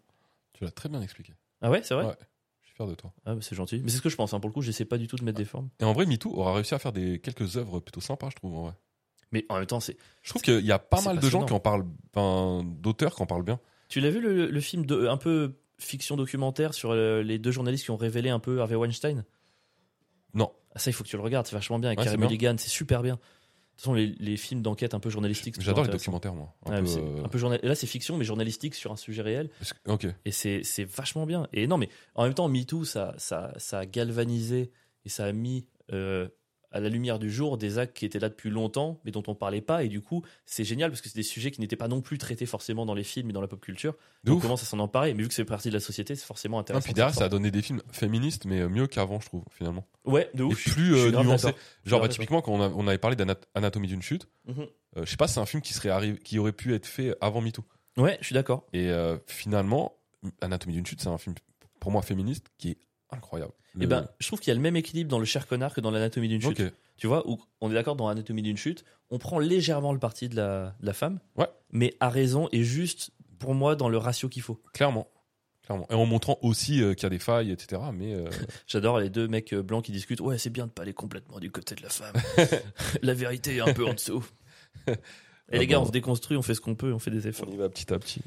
Tu 0.53 0.63
l'as 0.63 0.71
très 0.71 0.89
bien 0.89 1.01
expliqué. 1.01 1.33
Ah 1.61 1.69
ouais, 1.71 1.81
c'est 1.83 1.93
vrai? 1.93 2.05
Ouais. 2.05 2.15
Je 2.61 2.67
suis 2.67 2.75
fier 2.75 2.87
de 2.87 2.95
toi. 2.95 3.13
Ah 3.25 3.35
bah, 3.35 3.41
c'est 3.41 3.55
gentil. 3.55 3.81
Mais 3.83 3.89
c'est 3.89 3.97
ce 3.97 4.01
que 4.01 4.09
je 4.09 4.15
pense. 4.15 4.33
hein. 4.33 4.39
Pour 4.39 4.49
le 4.49 4.53
coup, 4.53 4.61
j'essaie 4.61 4.85
pas 4.85 4.97
du 4.97 5.07
tout 5.07 5.15
de 5.15 5.23
mettre 5.23 5.37
des 5.37 5.45
formes. 5.45 5.69
Et 5.79 5.83
en 5.85 5.93
vrai, 5.93 6.05
MeToo 6.05 6.31
aura 6.33 6.53
réussi 6.53 6.73
à 6.75 6.79
faire 6.79 6.91
des 6.93 7.19
quelques 7.19 7.57
œuvres 7.57 7.79
plutôt 7.79 8.01
sympas, 8.01 8.29
je 8.29 8.35
trouve. 8.35 8.55
en 8.55 8.63
vrai. 8.63 8.73
Mais 9.31 9.45
en 9.49 9.57
même 9.57 9.65
temps, 9.65 9.79
c'est. 9.79 9.95
Je 10.23 10.29
trouve 10.29 10.41
qu'il 10.41 10.65
y 10.65 10.71
a 10.73 10.79
pas 10.79 11.01
mal 11.01 11.19
de 11.19 11.29
gens 11.29 11.45
qui 11.45 11.53
en 11.53 11.59
parlent, 11.61 11.85
d'auteurs 12.81 13.15
qui 13.15 13.21
en 13.21 13.25
parlent 13.25 13.43
bien. 13.43 13.59
Tu 13.87 13.99
l'as 13.99 14.09
vu 14.09 14.21
le, 14.21 14.47
le 14.47 14.61
film 14.61 14.85
de, 14.85 15.07
un 15.07 15.17
peu 15.17 15.53
fiction 15.83 16.15
documentaire 16.15 16.73
sur 16.73 16.91
euh, 16.91 17.21
les 17.23 17.39
deux 17.39 17.51
journalistes 17.51 17.85
qui 17.85 17.91
ont 17.91 17.97
révélé 17.97 18.29
un 18.29 18.39
peu 18.39 18.61
Harvey 18.61 18.75
Weinstein? 18.75 19.23
Non. 20.33 20.51
Ah, 20.73 20.79
ça, 20.79 20.89
il 20.89 20.93
faut 20.93 21.03
que 21.03 21.09
tu 21.09 21.17
le 21.17 21.21
regardes. 21.23 21.45
C'est 21.47 21.55
vachement 21.55 21.79
bien 21.79 21.89
avec 21.89 21.99
Ouais, 21.99 22.05
Carey. 22.05 22.17
Mulligan. 22.17 22.55
C'est 22.57 22.69
super 22.69 23.01
bien. 23.03 23.15
De 23.15 23.19
toute 23.19 23.79
façon, 23.79 23.93
les, 23.93 24.07
les 24.19 24.37
films 24.37 24.61
d'enquête 24.61 24.93
un 24.93 24.99
peu 24.99 25.09
journalistiques. 25.09 25.59
J'adore 25.59 25.83
les 25.85 25.89
documentaires, 25.91 26.33
moi. 26.35 26.53
Un 26.67 26.83
peu, 26.83 26.89
euh, 26.97 27.23
un 27.25 27.27
peu 27.27 27.37
journal- 27.37 27.59
Là, 27.63 27.73
c'est 27.75 27.87
fiction, 27.87 28.15
mais 28.17 28.23
journalistique 28.25 28.75
sur 28.75 28.91
un 28.91 28.95
sujet 28.95 29.21
réel. 29.23 29.49
que-. 29.99 30.07
Et 30.25 30.31
c'est 30.31 30.61
c'est 30.63 30.83
vachement 30.85 31.25
bien. 31.25 31.47
Et 31.51 31.67
non, 31.67 31.77
mais 31.77 31.89
en 32.15 32.23
même 32.23 32.33
temps, 32.33 32.47
MeToo, 32.47 32.85
ça, 32.85 33.13
ça, 33.17 33.53
ça 33.57 33.79
a 33.79 33.85
galvanisé 33.85 34.71
et 35.05 35.09
ça 35.09 35.25
a 35.25 35.31
mis 35.31 35.65
euh, 35.93 36.27
à 36.71 36.79
la 36.79 36.89
lumière 36.89 37.19
du 37.19 37.29
jour 37.31 37.57
des 37.57 37.77
actes 37.77 37.95
qui 37.97 38.05
étaient 38.05 38.19
là 38.19 38.29
depuis 38.29 38.49
longtemps, 38.49 38.99
mais 39.03 39.11
dont 39.11 39.23
on 39.27 39.35
parlait 39.35 39.61
pas. 39.61 39.83
Et 39.83 39.87
du 39.89 40.01
coup, 40.01 40.23
c'est 40.45 40.63
génial 40.63 40.89
parce 40.89 41.01
que 41.01 41.09
c'est 41.09 41.15
des 41.15 41.23
sujets 41.23 41.51
qui 41.51 41.59
n'étaient 41.61 41.75
pas 41.75 41.87
non 41.87 42.01
plus 42.01 42.17
traités 42.17 42.45
forcément 42.45 42.85
dans 42.85 42.93
les 42.93 43.03
films 43.03 43.29
et 43.29 43.33
dans 43.33 43.41
la 43.41 43.47
pop 43.47 43.59
culture. 43.59 43.95
Donc, 44.23 44.37
on 44.37 44.41
commence 44.41 44.63
à 44.63 44.65
s'en 44.65 44.79
emparer. 44.79 45.13
Mais 45.13 45.23
vu 45.23 45.27
que 45.27 45.33
c'est 45.33 45.43
partie 45.45 45.69
de 45.69 45.73
la 45.73 45.79
société, 45.79 46.15
c'est 46.15 46.25
forcément 46.25 46.57
Ah, 46.57 46.61
intéressant. 46.61 46.83
puis 46.85 46.93
derrière, 46.93 47.13
ça 47.15 47.25
a 47.25 47.29
donné 47.29 47.51
des 47.51 47.61
films 47.61 47.81
féministes, 47.91 48.45
mais 48.45 48.61
euh, 48.61 48.69
mieux 48.69 48.87
qu'avant, 48.87 49.19
je 49.19 49.25
trouve, 49.25 49.43
finalement. 49.51 49.85
Ouais, 50.05 50.29
de 50.33 50.43
Et 50.43 50.45
ouf. 50.47 50.63
plus 50.73 50.91
Je 50.95 50.95
suis 51.07 51.15
euh, 51.15 51.23
nuancé. 51.23 51.49
Genre, 51.85 51.99
bah, 52.01 52.07
typiquement, 52.07 52.41
quand 52.41 52.53
on, 52.53 52.61
a- 52.61 52.69
on 52.69 52.87
avait 52.87 52.97
parlé 52.97 53.15
d'Anatomie 53.15 53.87
d'une 53.87 54.01
chute, 54.01 54.27
Mhm. 54.47 54.67
euh, 54.97 55.05
je 55.05 55.09
sais 55.09 55.17
pas, 55.17 55.27
c'est 55.27 55.39
un 55.39 55.45
film 55.45 55.61
qui, 55.61 55.73
serait 55.73 55.89
arrivé, 55.89 56.17
qui 56.19 56.39
aurait 56.39 56.51
pu 56.53 56.73
être 56.73 56.85
fait 56.87 57.15
avant 57.21 57.41
MeToo. 57.41 57.63
Ouais, 57.97 58.17
je 58.21 58.25
suis 58.27 58.33
d'accord. 58.33 58.65
Et 58.73 58.89
euh, 58.89 59.17
finalement, 59.27 59.97
Anatomie 60.39 60.73
d'une 60.73 60.85
chute, 60.85 61.01
c'est 61.01 61.09
un 61.09 61.17
film, 61.17 61.35
pour 61.79 61.91
moi, 61.91 62.01
féministe, 62.01 62.47
qui 62.57 62.69
est 62.71 62.77
incroyable. 63.11 63.53
Et 63.77 63.81
Le- 63.81 63.87
ben, 63.87 64.07
je 64.19 64.27
trouve 64.27 64.39
qu'il 64.39 64.49
y 64.49 64.51
a 64.51 64.55
le 64.55 64.61
même 64.61 64.75
équilibre 64.75 65.09
dans 65.09 65.19
le 65.19 65.25
cher 65.25 65.47
connard 65.47 65.73
que 65.73 65.81
dans 65.81 65.91
l'anatomie 65.91 66.27
d'une 66.27 66.41
chute. 66.41 66.61
Tu 66.97 67.07
vois, 67.07 67.27
où 67.27 67.39
on 67.61 67.71
est 67.71 67.73
d'accord 67.73 67.95
dans 67.95 68.07
Anatomie 68.09 68.43
d'une 68.43 68.57
chute, 68.57 68.85
on 69.09 69.17
prend 69.17 69.39
légèrement 69.39 69.91
le 69.91 69.97
parti 69.97 70.29
de 70.29 70.35
la, 70.35 70.75
de 70.81 70.85
la 70.85 70.93
femme, 70.93 71.19
Ouais. 71.35 71.47
mais 71.71 71.95
à 71.99 72.09
raison 72.09 72.47
et 72.51 72.63
juste 72.63 73.09
pour 73.39 73.55
moi 73.55 73.75
dans 73.75 73.89
le 73.89 73.97
ratio 73.97 74.29
qu'il 74.29 74.43
faut. 74.43 74.61
Clairement. 74.73 75.07
Clairement. 75.63 75.87
Et 75.89 75.95
en 75.95 76.05
montrant 76.05 76.37
aussi 76.43 76.81
euh, 76.83 76.93
qu'il 76.93 77.03
y 77.03 77.05
a 77.07 77.09
des 77.09 77.17
failles, 77.19 77.49
etc. 77.51 77.81
Mais 77.93 78.13
euh, 78.13 78.29
J'adore 78.67 78.99
les 78.99 79.09
deux 79.09 79.27
mecs 79.27 79.51
euh, 79.53 79.63
blancs 79.63 79.83
qui 79.85 79.91
discutent. 79.91 80.19
Ouais, 80.21 80.37
c'est 80.37 80.49
bien 80.51 80.67
de 80.67 80.71
pas 80.71 80.83
aller 80.83 80.93
complètement 80.93 81.39
du 81.39 81.49
côté 81.51 81.73
de 81.75 81.81
la 81.81 81.89
femme. 81.89 82.13
la 83.01 83.13
vérité 83.15 83.55
est 83.55 83.61
un 83.61 83.73
peu 83.73 83.87
en 83.87 83.93
dessous. 83.93 84.23
Et 84.87 84.93
Ah 85.53 85.57
les 85.57 85.67
gars, 85.67 85.77
bon. 85.77 85.83
on 85.83 85.87
se 85.87 85.91
déconstruit, 85.91 86.37
on 86.37 86.41
fait 86.43 86.53
ce 86.55 86.61
qu'on 86.61 86.75
peut, 86.75 86.93
on 86.93 86.99
fait 86.99 87.11
des 87.11 87.27
efforts. 87.27 87.47
on 87.49 87.51
y 87.51 87.57
va 87.57 87.67
petit 87.69 87.91
à 87.93 87.99
petit. 87.99 88.21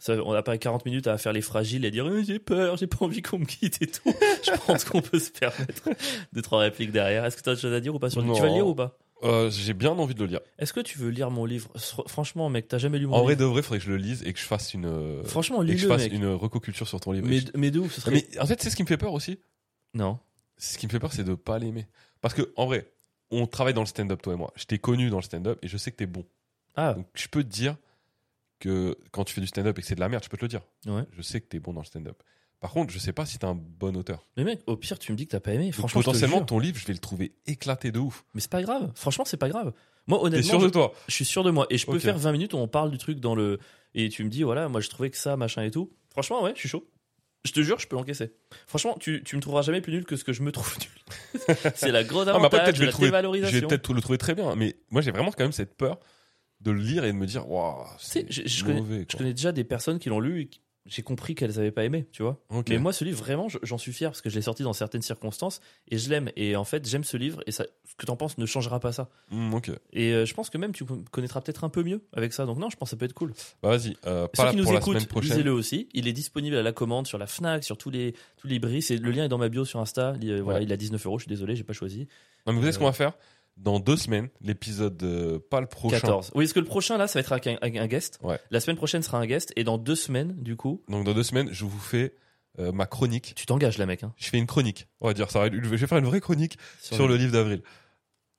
Ça, 0.00 0.14
on 0.24 0.32
n'a 0.34 0.42
pas 0.42 0.58
40 0.58 0.84
minutes 0.84 1.06
à 1.06 1.16
faire 1.18 1.32
les 1.32 1.40
fragiles 1.40 1.84
et 1.84 1.90
dire 1.90 2.06
Euh, 2.06 2.22
j'ai 2.22 2.38
peur, 2.38 2.76
j'ai 2.76 2.86
pas 2.86 2.98
envie 3.04 3.22
qu'on 3.22 3.38
me 3.38 3.44
quitte 3.46 3.80
et 3.80 3.86
tout. 3.86 4.02
Je 4.44 4.50
pense 4.66 4.84
qu'on 4.84 5.00
peut 5.00 5.18
se 5.18 5.30
permettre 5.30 5.88
deux 6.32 6.42
trois 6.42 6.60
répliques 6.60 6.92
derrière. 6.92 7.24
Est-ce 7.24 7.36
que 7.36 7.42
tu 7.42 7.48
as 7.48 7.52
autre 7.52 7.60
chose 7.62 7.72
à 7.72 7.80
dire 7.80 7.94
ou 7.94 7.98
pas 7.98 8.10
sur 8.10 8.20
le 8.20 8.26
Non. 8.26 8.34
Tu 8.34 8.42
vas 8.42 8.48
le 8.48 8.54
lire 8.54 8.66
ou 8.66 8.74
pas 8.74 8.98
Euh, 9.22 9.50
J'ai 9.50 9.72
bien 9.72 9.90
envie 9.92 10.14
de 10.14 10.20
le 10.20 10.26
lire. 10.26 10.40
Est-ce 10.58 10.72
que 10.74 10.80
tu 10.80 10.98
veux 10.98 11.08
lire 11.08 11.30
mon 11.30 11.46
livre 11.46 11.70
Fr- 11.76 12.06
Franchement, 12.08 12.50
mec, 12.50 12.68
t'as 12.68 12.76
jamais 12.78 12.98
lu 12.98 13.06
mon 13.06 13.14
En 13.16 13.22
vrai, 13.22 13.32
livre 13.34 13.46
de 13.46 13.50
vrai, 13.50 13.62
faudrait 13.62 13.78
que 13.78 13.84
je 13.86 13.90
le 13.90 13.96
lise 13.96 14.22
et 14.26 14.32
que 14.34 14.38
je 14.38 14.44
fasse 14.44 14.74
une. 14.74 14.84
euh, 14.84 15.24
Franchement, 15.24 15.62
je 15.62 15.68
lis-le, 15.72 15.88
fasse 15.88 16.02
mec. 16.02 16.12
une 16.12 16.26
recoculture 16.26 16.86
sur 16.86 17.00
ton 17.00 17.12
livre. 17.12 17.26
Mais, 17.26 17.38
je- 17.38 17.46
mais 17.56 17.70
de 17.70 17.78
ouf, 17.80 17.92
ce 17.94 18.00
serait. 18.02 18.10
Mais 18.12 18.38
en 18.40 18.46
fait, 18.46 18.60
c'est 18.62 18.68
ce 18.68 18.76
qui 18.76 18.82
me 18.82 18.88
fait 18.88 18.98
peur 18.98 19.14
aussi? 19.14 19.38
Non. 19.94 20.18
Ce 20.58 20.76
qui 20.76 20.86
me 20.86 20.90
fait 20.92 21.00
peur, 21.00 21.12
c'est 21.14 21.24
de 21.24 21.34
pas 21.34 21.58
l'aimer. 21.58 21.86
Parce 22.20 22.34
que, 22.34 22.52
en 22.56 22.66
vrai, 22.66 22.86
on 23.30 23.46
travaille 23.46 23.74
dans 23.74 23.80
le 23.80 23.86
stand-up, 23.86 24.20
toi 24.20 24.34
et 24.34 24.36
moi. 24.36 24.52
Je 24.54 24.64
t'ai 24.64 24.78
connu 24.78 25.08
dans 25.08 25.16
le 25.16 25.22
stand-up 25.22 25.58
et 25.62 25.68
je 25.68 25.76
sais 25.78 25.90
que 25.90 25.96
t'es 25.96 26.06
bon. 26.06 26.24
Ah, 26.76 26.92
Donc, 26.94 27.06
je 27.14 27.26
peux 27.28 27.42
te 27.42 27.48
dire 27.48 27.76
que 28.62 28.96
quand 29.10 29.24
tu 29.24 29.34
fais 29.34 29.40
du 29.40 29.46
stand-up 29.46 29.78
et 29.78 29.82
que 29.82 29.86
c'est 29.86 29.94
de 29.94 30.00
la 30.00 30.08
merde, 30.08 30.22
je 30.24 30.28
peux 30.28 30.36
te 30.36 30.44
le 30.44 30.48
dire. 30.48 30.62
ouais. 30.86 31.02
Je 31.16 31.22
sais 31.22 31.40
que 31.40 31.46
t'es 31.46 31.58
bon 31.60 31.72
dans 31.72 31.80
le 31.80 31.86
stand-up. 31.86 32.22
Par 32.60 32.70
contre, 32.70 32.92
je 32.92 32.98
sais 33.00 33.12
pas 33.12 33.26
si 33.26 33.38
t'es 33.38 33.44
un 33.44 33.56
bon 33.56 33.96
auteur. 33.96 34.24
Mais 34.36 34.44
mec, 34.44 34.60
au 34.68 34.76
pire, 34.76 34.96
tu 34.98 35.10
me 35.10 35.16
dis 35.16 35.26
que 35.26 35.32
t'as 35.32 35.40
pas 35.40 35.52
aimé. 35.52 35.72
Franchement, 35.72 36.00
je 36.00 36.04
te 36.06 36.10
potentiellement, 36.10 36.44
ton 36.44 36.60
livre, 36.60 36.78
je 36.78 36.86
vais 36.86 36.92
le 36.92 37.00
trouver 37.00 37.34
éclaté 37.46 37.90
de 37.90 37.98
ouf. 37.98 38.24
Mais 38.34 38.40
c'est 38.40 38.50
pas 38.50 38.62
grave. 38.62 38.92
Franchement, 38.94 39.24
c'est 39.24 39.36
pas 39.36 39.48
grave. 39.48 39.72
Moi, 40.06 40.18
T'es 40.20 40.24
honnêtement, 40.26 40.48
sûr 40.50 40.60
je, 40.60 40.66
de 40.66 40.70
toi 40.70 40.92
je 41.08 41.14
suis 41.14 41.24
sûr 41.24 41.42
de 41.42 41.50
moi. 41.50 41.66
Et 41.70 41.78
je 41.78 41.86
peux 41.86 41.98
faire 41.98 42.16
20 42.18 42.30
minutes 42.32 42.54
où 42.54 42.58
on 42.58 42.68
parle 42.68 42.90
du 42.92 42.98
truc 42.98 43.18
dans 43.18 43.34
le. 43.34 43.58
Et 43.94 44.08
tu 44.10 44.22
me 44.24 44.28
dis, 44.30 44.44
voilà, 44.44 44.68
moi, 44.68 44.80
je 44.80 44.88
trouvais 44.88 45.10
que 45.10 45.16
ça, 45.16 45.36
machin 45.36 45.62
et 45.64 45.70
tout. 45.72 45.92
Franchement, 46.10 46.42
ouais, 46.44 46.52
je 46.54 46.60
suis 46.60 46.68
chaud. 46.68 46.88
Je 47.44 47.50
te 47.50 47.60
jure, 47.62 47.80
je 47.80 47.88
peux 47.88 47.96
l'encaisser. 47.96 48.32
Franchement, 48.68 48.96
tu, 49.00 49.24
tu 49.24 49.34
me 49.34 49.40
trouveras 49.42 49.62
jamais 49.62 49.80
plus 49.80 49.92
nul 49.92 50.04
que 50.04 50.14
ce 50.14 50.22
que 50.22 50.32
je 50.32 50.42
me 50.42 50.52
trouve 50.52 50.72
nul. 50.78 51.44
c'est 51.74 51.90
la 51.90 52.04
grosse 52.04 52.28
Ah, 52.28 52.38
mais 52.38 52.44
après, 52.46 52.58
avantage 52.60 52.76
je 52.76 52.80
de 52.80 52.84
vais 52.84 52.86
la 52.86 52.92
trouver- 52.92 53.06
Je 53.08 53.10
dévalorisation. 53.10 53.58
vais 53.60 53.66
peut-être 53.66 53.92
le 53.92 54.00
trouver 54.00 54.18
très 54.18 54.36
bien. 54.36 54.54
Mais 54.54 54.76
moi, 54.90 55.02
j'ai 55.02 55.10
vraiment 55.10 55.32
quand 55.32 55.42
même 55.42 55.50
cette 55.50 55.76
peur 55.76 55.98
de 56.62 56.70
le 56.70 56.80
lire 56.80 57.04
et 57.04 57.12
de 57.12 57.16
me 57.16 57.26
dire, 57.26 57.48
waouh, 57.50 57.84
c'est 57.98 58.26
je- 58.30 58.42
je 58.46 58.64
connais- 58.64 58.80
mauvais. 58.80 59.06
Je 59.10 59.16
connais 59.16 59.34
déjà 59.34 59.52
des 59.52 59.64
personnes 59.64 59.98
qui 59.98 60.08
l'ont 60.08 60.20
lu 60.20 60.42
et 60.42 60.46
qui- 60.46 60.60
j'ai 60.84 61.02
compris 61.02 61.36
qu'elles 61.36 61.60
avaient 61.60 61.70
pas 61.70 61.84
aimé, 61.84 62.08
tu 62.10 62.24
vois. 62.24 62.40
Mais 62.68 62.78
moi, 62.78 62.92
ce 62.92 63.04
livre, 63.04 63.16
vraiment, 63.22 63.48
je- 63.48 63.58
j'en 63.62 63.78
suis 63.78 63.92
fier 63.92 64.10
parce 64.10 64.20
que 64.20 64.28
je 64.28 64.34
l'ai 64.34 64.42
sorti 64.42 64.64
dans 64.64 64.72
certaines 64.72 65.00
circonstances 65.02 65.60
et 65.88 65.96
je 65.96 66.10
l'aime. 66.10 66.30
Et 66.34 66.56
en 66.56 66.64
fait, 66.64 66.88
j'aime 66.88 67.04
ce 67.04 67.16
livre 67.16 67.40
et 67.46 67.52
ça, 67.52 67.64
ce 67.88 67.94
que 67.94 68.04
t'en 68.04 68.16
penses 68.16 68.36
ne 68.36 68.46
changera 68.46 68.80
pas 68.80 68.90
ça. 68.90 69.08
Hmm, 69.30 69.54
ok. 69.54 69.70
Et 69.92 70.12
euh, 70.12 70.26
je 70.26 70.34
pense 70.34 70.50
que 70.50 70.58
même 70.58 70.72
tu 70.72 70.84
connaîtras 71.12 71.40
peut-être 71.40 71.62
un 71.62 71.68
peu 71.68 71.84
mieux 71.84 72.02
avec 72.12 72.32
ça. 72.32 72.46
Donc 72.46 72.58
non, 72.58 72.68
je 72.68 72.76
pense 72.76 72.88
que 72.88 72.90
ça 72.90 72.96
peut 72.96 73.04
être 73.04 73.12
cool. 73.12 73.32
Bah, 73.62 73.68
vas-y. 73.76 73.96
Euh, 74.06 74.26
Ceux 74.34 74.50
qui 74.50 74.56
nous 74.56 74.64
pour 74.64 74.74
écoutent, 74.76 75.22
lisez-le 75.22 75.52
aussi. 75.52 75.88
Il 75.94 76.08
est 76.08 76.12
disponible 76.12 76.56
à 76.56 76.62
la 76.62 76.72
commande 76.72 77.06
sur 77.06 77.16
la 77.18 77.28
Fnac, 77.28 77.62
sur 77.62 77.78
tous 77.78 77.90
les 77.90 78.14
tous 78.38 78.48
les 78.48 78.58
bris. 78.58 78.84
Le 78.90 79.10
lien 79.12 79.26
est 79.26 79.28
dans 79.28 79.38
ma 79.38 79.48
bio 79.48 79.64
sur 79.64 79.78
Insta. 79.78 80.14
Il, 80.20 80.30
euh, 80.32 80.40
voilà, 80.42 80.58
Ouais. 80.58 80.64
il 80.64 80.72
a 80.72 80.76
19 80.76 81.06
euros. 81.06 81.18
Je 81.18 81.24
suis 81.24 81.28
désolé, 81.30 81.54
j'ai 81.54 81.62
pas 81.64 81.74
choisi. 81.74 82.08
Non, 82.44 82.52
mais 82.52 82.54
vous 82.54 82.60
savez 82.62 82.72
ce 82.72 82.78
Euh, 82.78 82.80
qu'on 82.80 82.86
va 82.86 82.92
faire? 82.92 83.12
Dans 83.56 83.80
deux 83.80 83.96
semaines, 83.96 84.28
l'épisode, 84.40 85.00
euh, 85.02 85.38
pas 85.38 85.60
le 85.60 85.66
prochain. 85.66 86.00
14. 86.00 86.32
Oui, 86.34 86.44
parce 86.44 86.52
que 86.52 86.60
le 86.60 86.66
prochain 86.66 86.96
là, 86.96 87.06
ça 87.06 87.18
va 87.18 87.20
être 87.20 87.32
avec 87.32 87.46
un, 87.46 87.58
avec 87.60 87.76
un 87.76 87.86
guest. 87.86 88.18
Ouais. 88.22 88.38
La 88.50 88.60
semaine 88.60 88.76
prochaine 88.76 89.02
sera 89.02 89.18
un 89.18 89.26
guest 89.26 89.52
et 89.56 89.64
dans 89.64 89.78
deux 89.78 89.94
semaines, 89.94 90.34
du 90.42 90.56
coup, 90.56 90.82
Donc, 90.88 91.04
dans 91.04 91.14
deux 91.14 91.22
semaines, 91.22 91.48
je 91.52 91.64
vous 91.64 91.78
fais 91.78 92.14
euh, 92.58 92.72
ma 92.72 92.86
chronique. 92.86 93.34
tu 93.36 93.46
t'engages 93.46 93.78
là, 93.78 93.86
mec. 93.86 94.02
Hein, 94.02 94.12
Je 94.16 94.28
fais 94.28 94.38
une 94.38 94.46
chronique. 94.46 94.88
On 95.00 95.06
va 95.06 95.14
dire 95.14 95.30
ça. 95.30 95.46
Je 95.50 95.68
vais 95.68 95.86
faire 95.86 95.98
une 95.98 96.06
vraie 96.06 96.20
chronique 96.20 96.58
sur, 96.80 97.08
le 97.08 97.16
livre 97.16 97.32
d'avril. 97.32 97.62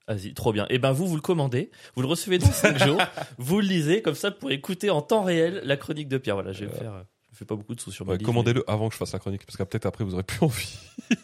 Vas-y, 0.07 0.33
trop 0.33 0.51
bien. 0.51 0.65
Et 0.69 0.79
ben 0.79 0.91
vous, 0.91 1.07
vous 1.07 1.15
le 1.15 1.21
commandez, 1.21 1.71
vous 1.95 2.01
le 2.01 2.07
recevez 2.07 2.37
dans 2.37 2.51
5 2.51 2.77
jours, 2.85 3.01
vous 3.37 3.61
le 3.61 3.67
lisez, 3.67 4.01
comme 4.01 4.15
ça 4.15 4.31
pour 4.31 4.51
écouter 4.51 4.89
en 4.89 5.01
temps 5.01 5.23
réel 5.23 5.61
la 5.63 5.77
chronique 5.77 6.09
de 6.09 6.17
Pierre. 6.17 6.35
Voilà, 6.35 6.51
je 6.51 6.65
vais 6.65 6.71
me 6.71 6.77
faire. 6.77 7.05
Je 7.33 7.39
fais 7.39 7.45
pas 7.45 7.55
beaucoup 7.55 7.73
de 7.75 7.81
sous 7.81 7.91
sur 7.91 8.05
ma 8.05 8.13
Ouais, 8.13 8.19
Commandez-le 8.19 8.63
avant 8.69 8.87
que 8.87 8.93
je 8.93 8.99
fasse 8.99 9.11
la 9.11 9.19
chronique. 9.19 9.45
Parce 9.45 9.57
que 9.57 9.63
peut-être 9.63 9.87
après, 9.87 10.03
vous 10.03 10.13
aurez 10.13 10.23
plus 10.23 10.39
envie. 10.41 10.77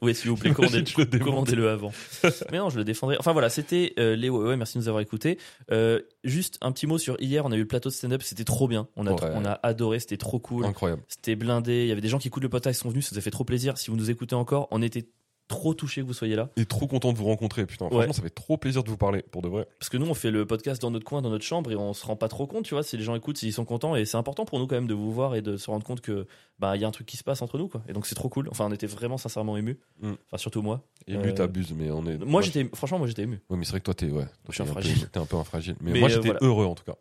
Oui, 0.00 0.14
s'il 0.14 0.30
vous 0.30 0.36
plaît, 0.36 0.50
Imagine, 0.56 0.84
commandez- 0.84 1.18
commandez-le 1.18 1.68
avant. 1.70 1.90
mais 2.52 2.58
non, 2.58 2.70
je 2.70 2.76
le 2.78 2.84
défendrai. 2.84 3.16
Enfin 3.18 3.32
voilà, 3.32 3.50
c'était 3.50 3.94
euh, 3.98 4.14
les 4.14 4.28
ouais, 4.30 4.46
ouais, 4.50 4.56
merci 4.56 4.74
de 4.78 4.82
nous 4.84 4.88
avoir 4.88 5.00
écoutés. 5.02 5.38
Euh, 5.72 6.00
juste 6.22 6.56
un 6.60 6.70
petit 6.70 6.86
mot 6.86 6.98
sur 6.98 7.20
hier, 7.20 7.44
on 7.44 7.50
a 7.50 7.56
eu 7.56 7.60
le 7.62 7.66
plateau 7.66 7.88
de 7.88 7.94
stand-up, 7.94 8.22
c'était 8.22 8.44
trop 8.44 8.68
bien. 8.68 8.86
On 8.94 9.08
a, 9.08 9.12
Ouais. 9.12 9.32
on 9.34 9.44
a 9.44 9.58
adoré, 9.64 9.98
c'était 9.98 10.16
trop 10.16 10.38
cool. 10.38 10.64
Incroyable. 10.66 11.02
C'était 11.08 11.34
blindé. 11.34 11.82
Il 11.82 11.88
y 11.88 11.90
avait 11.92 12.00
des 12.00 12.08
gens 12.08 12.18
qui 12.20 12.28
écoutent 12.28 12.44
le 12.44 12.48
podcast 12.48 12.78
qui 12.78 12.82
sont 12.84 12.90
venus, 12.90 13.06
ça 13.08 13.14
nous 13.16 13.18
a 13.18 13.22
fait 13.22 13.32
trop 13.32 13.42
plaisir. 13.42 13.76
Si 13.76 13.90
vous 13.90 13.96
nous 13.96 14.08
écoutez 14.08 14.36
encore, 14.36 14.68
on 14.70 14.82
était 14.82 15.08
trop 15.48 15.74
touchés 15.74 16.02
que 16.02 16.06
vous 16.06 16.12
soyez 16.12 16.36
là. 16.36 16.50
Et 16.56 16.66
trop 16.66 16.86
content 16.86 17.12
de 17.12 17.18
vous 17.18 17.24
rencontrer. 17.24 17.66
Putain, 17.66 17.86
Ouais. 17.86 17.90
franchement, 17.92 18.12
ça 18.12 18.22
fait 18.22 18.30
trop 18.30 18.56
plaisir 18.56 18.84
de 18.84 18.90
vous 18.90 18.96
parler. 18.96 19.22
Pour 19.30 19.42
de 19.42 19.48
vrai. 19.48 19.66
Parce 19.78 19.88
que 19.88 19.96
nous, 19.96 20.06
on 20.06 20.14
fait 20.14 20.30
le 20.30 20.46
podcast 20.46 20.80
dans 20.80 20.90
notre 20.90 21.04
coin, 21.06 21.22
dans 21.22 21.30
notre 21.30 21.44
chambre, 21.44 21.72
et 21.72 21.76
on 21.76 21.94
se 21.94 22.04
rend 22.06 22.16
pas 22.16 22.28
trop 22.28 22.46
compte, 22.46 22.64
tu 22.66 22.74
vois, 22.74 22.82
si 22.82 22.96
les 22.96 23.02
gens 23.02 23.14
écoutent, 23.14 23.38
s'ils 23.38 23.52
sont 23.52 23.64
contents. 23.64 23.96
Et 23.96 24.04
c'est 24.04 24.16
important 24.18 24.44
pour 24.44 24.58
nous 24.58 24.66
quand 24.66 24.76
même 24.76 24.86
de 24.86 24.94
vous 24.94 25.10
voir 25.10 25.34
et 25.34 25.42
de 25.42 25.56
se 25.56 25.70
rendre 25.70 25.84
compte 25.84 26.00
que 26.02 26.26
bah 26.58 26.76
il 26.76 26.82
y 26.82 26.84
a 26.84 26.88
un 26.88 26.90
truc 26.92 27.06
qui 27.06 27.16
se 27.16 27.24
passe 27.24 27.40
entre 27.42 27.56
nous, 27.58 27.68
quoi. 27.68 27.82
Et 27.88 27.92
donc 27.92 28.06
c'est 28.06 28.14
trop 28.14 28.28
cool. 28.28 28.48
Enfin, 28.50 28.66
on 28.68 28.72
était 28.72 28.86
vraiment 28.86 29.16
sincèrement 29.16 29.56
émus. 29.56 29.78
Mm. 30.02 30.12
Enfin, 30.26 30.36
surtout 30.36 30.62
moi. 30.62 30.82
Ému, 31.06 31.28
Euh, 31.28 31.32
t'abuses, 31.32 31.72
mais 31.72 31.90
on 31.90 32.04
est. 32.06 32.18
Moi, 32.18 32.42
j'étais, 32.42 32.68
franchement, 32.74 32.98
moi 32.98 33.06
j'étais 33.06 33.22
ému. 33.22 33.40
Ouais, 33.48 33.56
mais 33.56 33.64
c'est 33.64 33.70
vrai 33.70 33.80
que 33.80 33.84
toi, 33.86 33.94
t'es 33.94 34.10
ouais, 34.10 34.26
Je 34.48 34.52
suis 34.52 34.62
un 34.62 34.66
t'es 34.66 34.72
peu- 34.74 34.80
fragile. 34.80 35.08
T'es 35.10 35.18
un 35.18 35.26
peu 35.26 35.36
un 35.36 35.44
fragile. 35.44 35.76
Mais, 35.80 35.92
Mais, 35.92 36.00
moi, 36.00 36.08
euh, 36.08 36.12
j'étais 36.12 36.28
voilà. 36.28 36.40
heureux 36.44 36.66
en 36.66 36.74
tout 36.74 36.84
cas. 36.84 36.94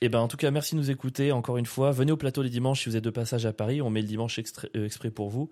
Et 0.00 0.08
ben 0.08 0.18
en 0.18 0.26
tout 0.26 0.36
cas, 0.36 0.50
merci 0.50 0.74
de 0.74 0.80
nous 0.80 0.90
écouter 0.90 1.30
encore 1.30 1.58
une 1.58 1.66
fois. 1.66 1.92
Venez 1.92 2.10
au 2.10 2.16
plateau 2.16 2.42
les 2.42 2.50
dimanches 2.50 2.82
si 2.82 2.88
vous 2.88 2.96
êtes 2.96 3.04
de 3.04 3.10
passage 3.10 3.46
à 3.46 3.52
Paris. 3.52 3.80
On 3.82 3.88
met 3.90 4.00
le 4.00 4.08
dimanche 4.08 4.40
euh, 4.74 4.84
exprès 4.84 5.10
pour 5.12 5.30
vous. 5.30 5.48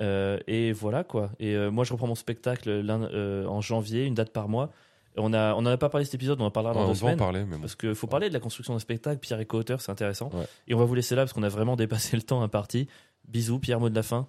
Euh, 0.00 0.38
et 0.46 0.72
voilà 0.72 1.04
quoi. 1.04 1.30
Et 1.38 1.54
euh, 1.54 1.70
moi, 1.70 1.84
je 1.84 1.92
reprends 1.92 2.06
mon 2.06 2.14
spectacle 2.14 2.68
euh, 2.68 3.46
en 3.46 3.60
janvier, 3.60 4.04
une 4.04 4.14
date 4.14 4.30
par 4.30 4.48
mois. 4.48 4.70
On 5.16 5.32
a, 5.32 5.54
on 5.54 5.58
en 5.58 5.66
a 5.66 5.76
pas 5.76 5.88
parlé 5.88 6.04
cet 6.04 6.14
épisode, 6.14 6.40
on 6.40 6.44
en 6.44 6.50
parlera 6.50 6.72
Ouais, 6.72 6.80
dans 6.80 6.90
on 6.90 6.92
deux 6.92 7.00
va 7.00 7.12
en 7.12 7.16
parler, 7.16 7.44
mais 7.44 7.56
bon. 7.56 7.62
Parce 7.62 7.74
qu'il 7.74 7.94
faut 7.94 8.06
parler 8.06 8.28
de 8.28 8.34
la 8.34 8.40
construction 8.40 8.74
d'un 8.74 8.78
spectacle. 8.78 9.18
Pierre 9.18 9.40
est 9.40 9.46
co-auteur, 9.46 9.80
c'est 9.80 9.90
intéressant. 9.90 10.30
Ouais. 10.32 10.46
Et 10.68 10.74
on 10.74 10.78
va 10.78 10.84
vous 10.84 10.94
laisser 10.94 11.14
là 11.14 11.22
parce 11.22 11.32
qu'on 11.32 11.42
a 11.42 11.48
vraiment 11.48 11.76
dépassé 11.76 12.16
le 12.16 12.22
temps 12.22 12.42
imparti. 12.42 12.88
Bisous, 13.28 13.58
Pierre, 13.58 13.80
mot 13.80 13.90
de 13.90 13.94
la 13.94 14.02
fin. 14.02 14.28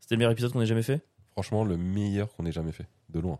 C'était 0.00 0.16
le 0.16 0.18
meilleur 0.18 0.32
épisode 0.32 0.52
qu'on 0.52 0.60
ait 0.60 0.66
jamais 0.66 0.82
fait? 0.82 1.00
Franchement, 1.32 1.64
le 1.64 1.76
meilleur 1.76 2.34
qu'on 2.34 2.44
ait 2.46 2.52
jamais 2.52 2.72
fait. 2.72 2.86
De 3.08 3.20
loin. 3.20 3.38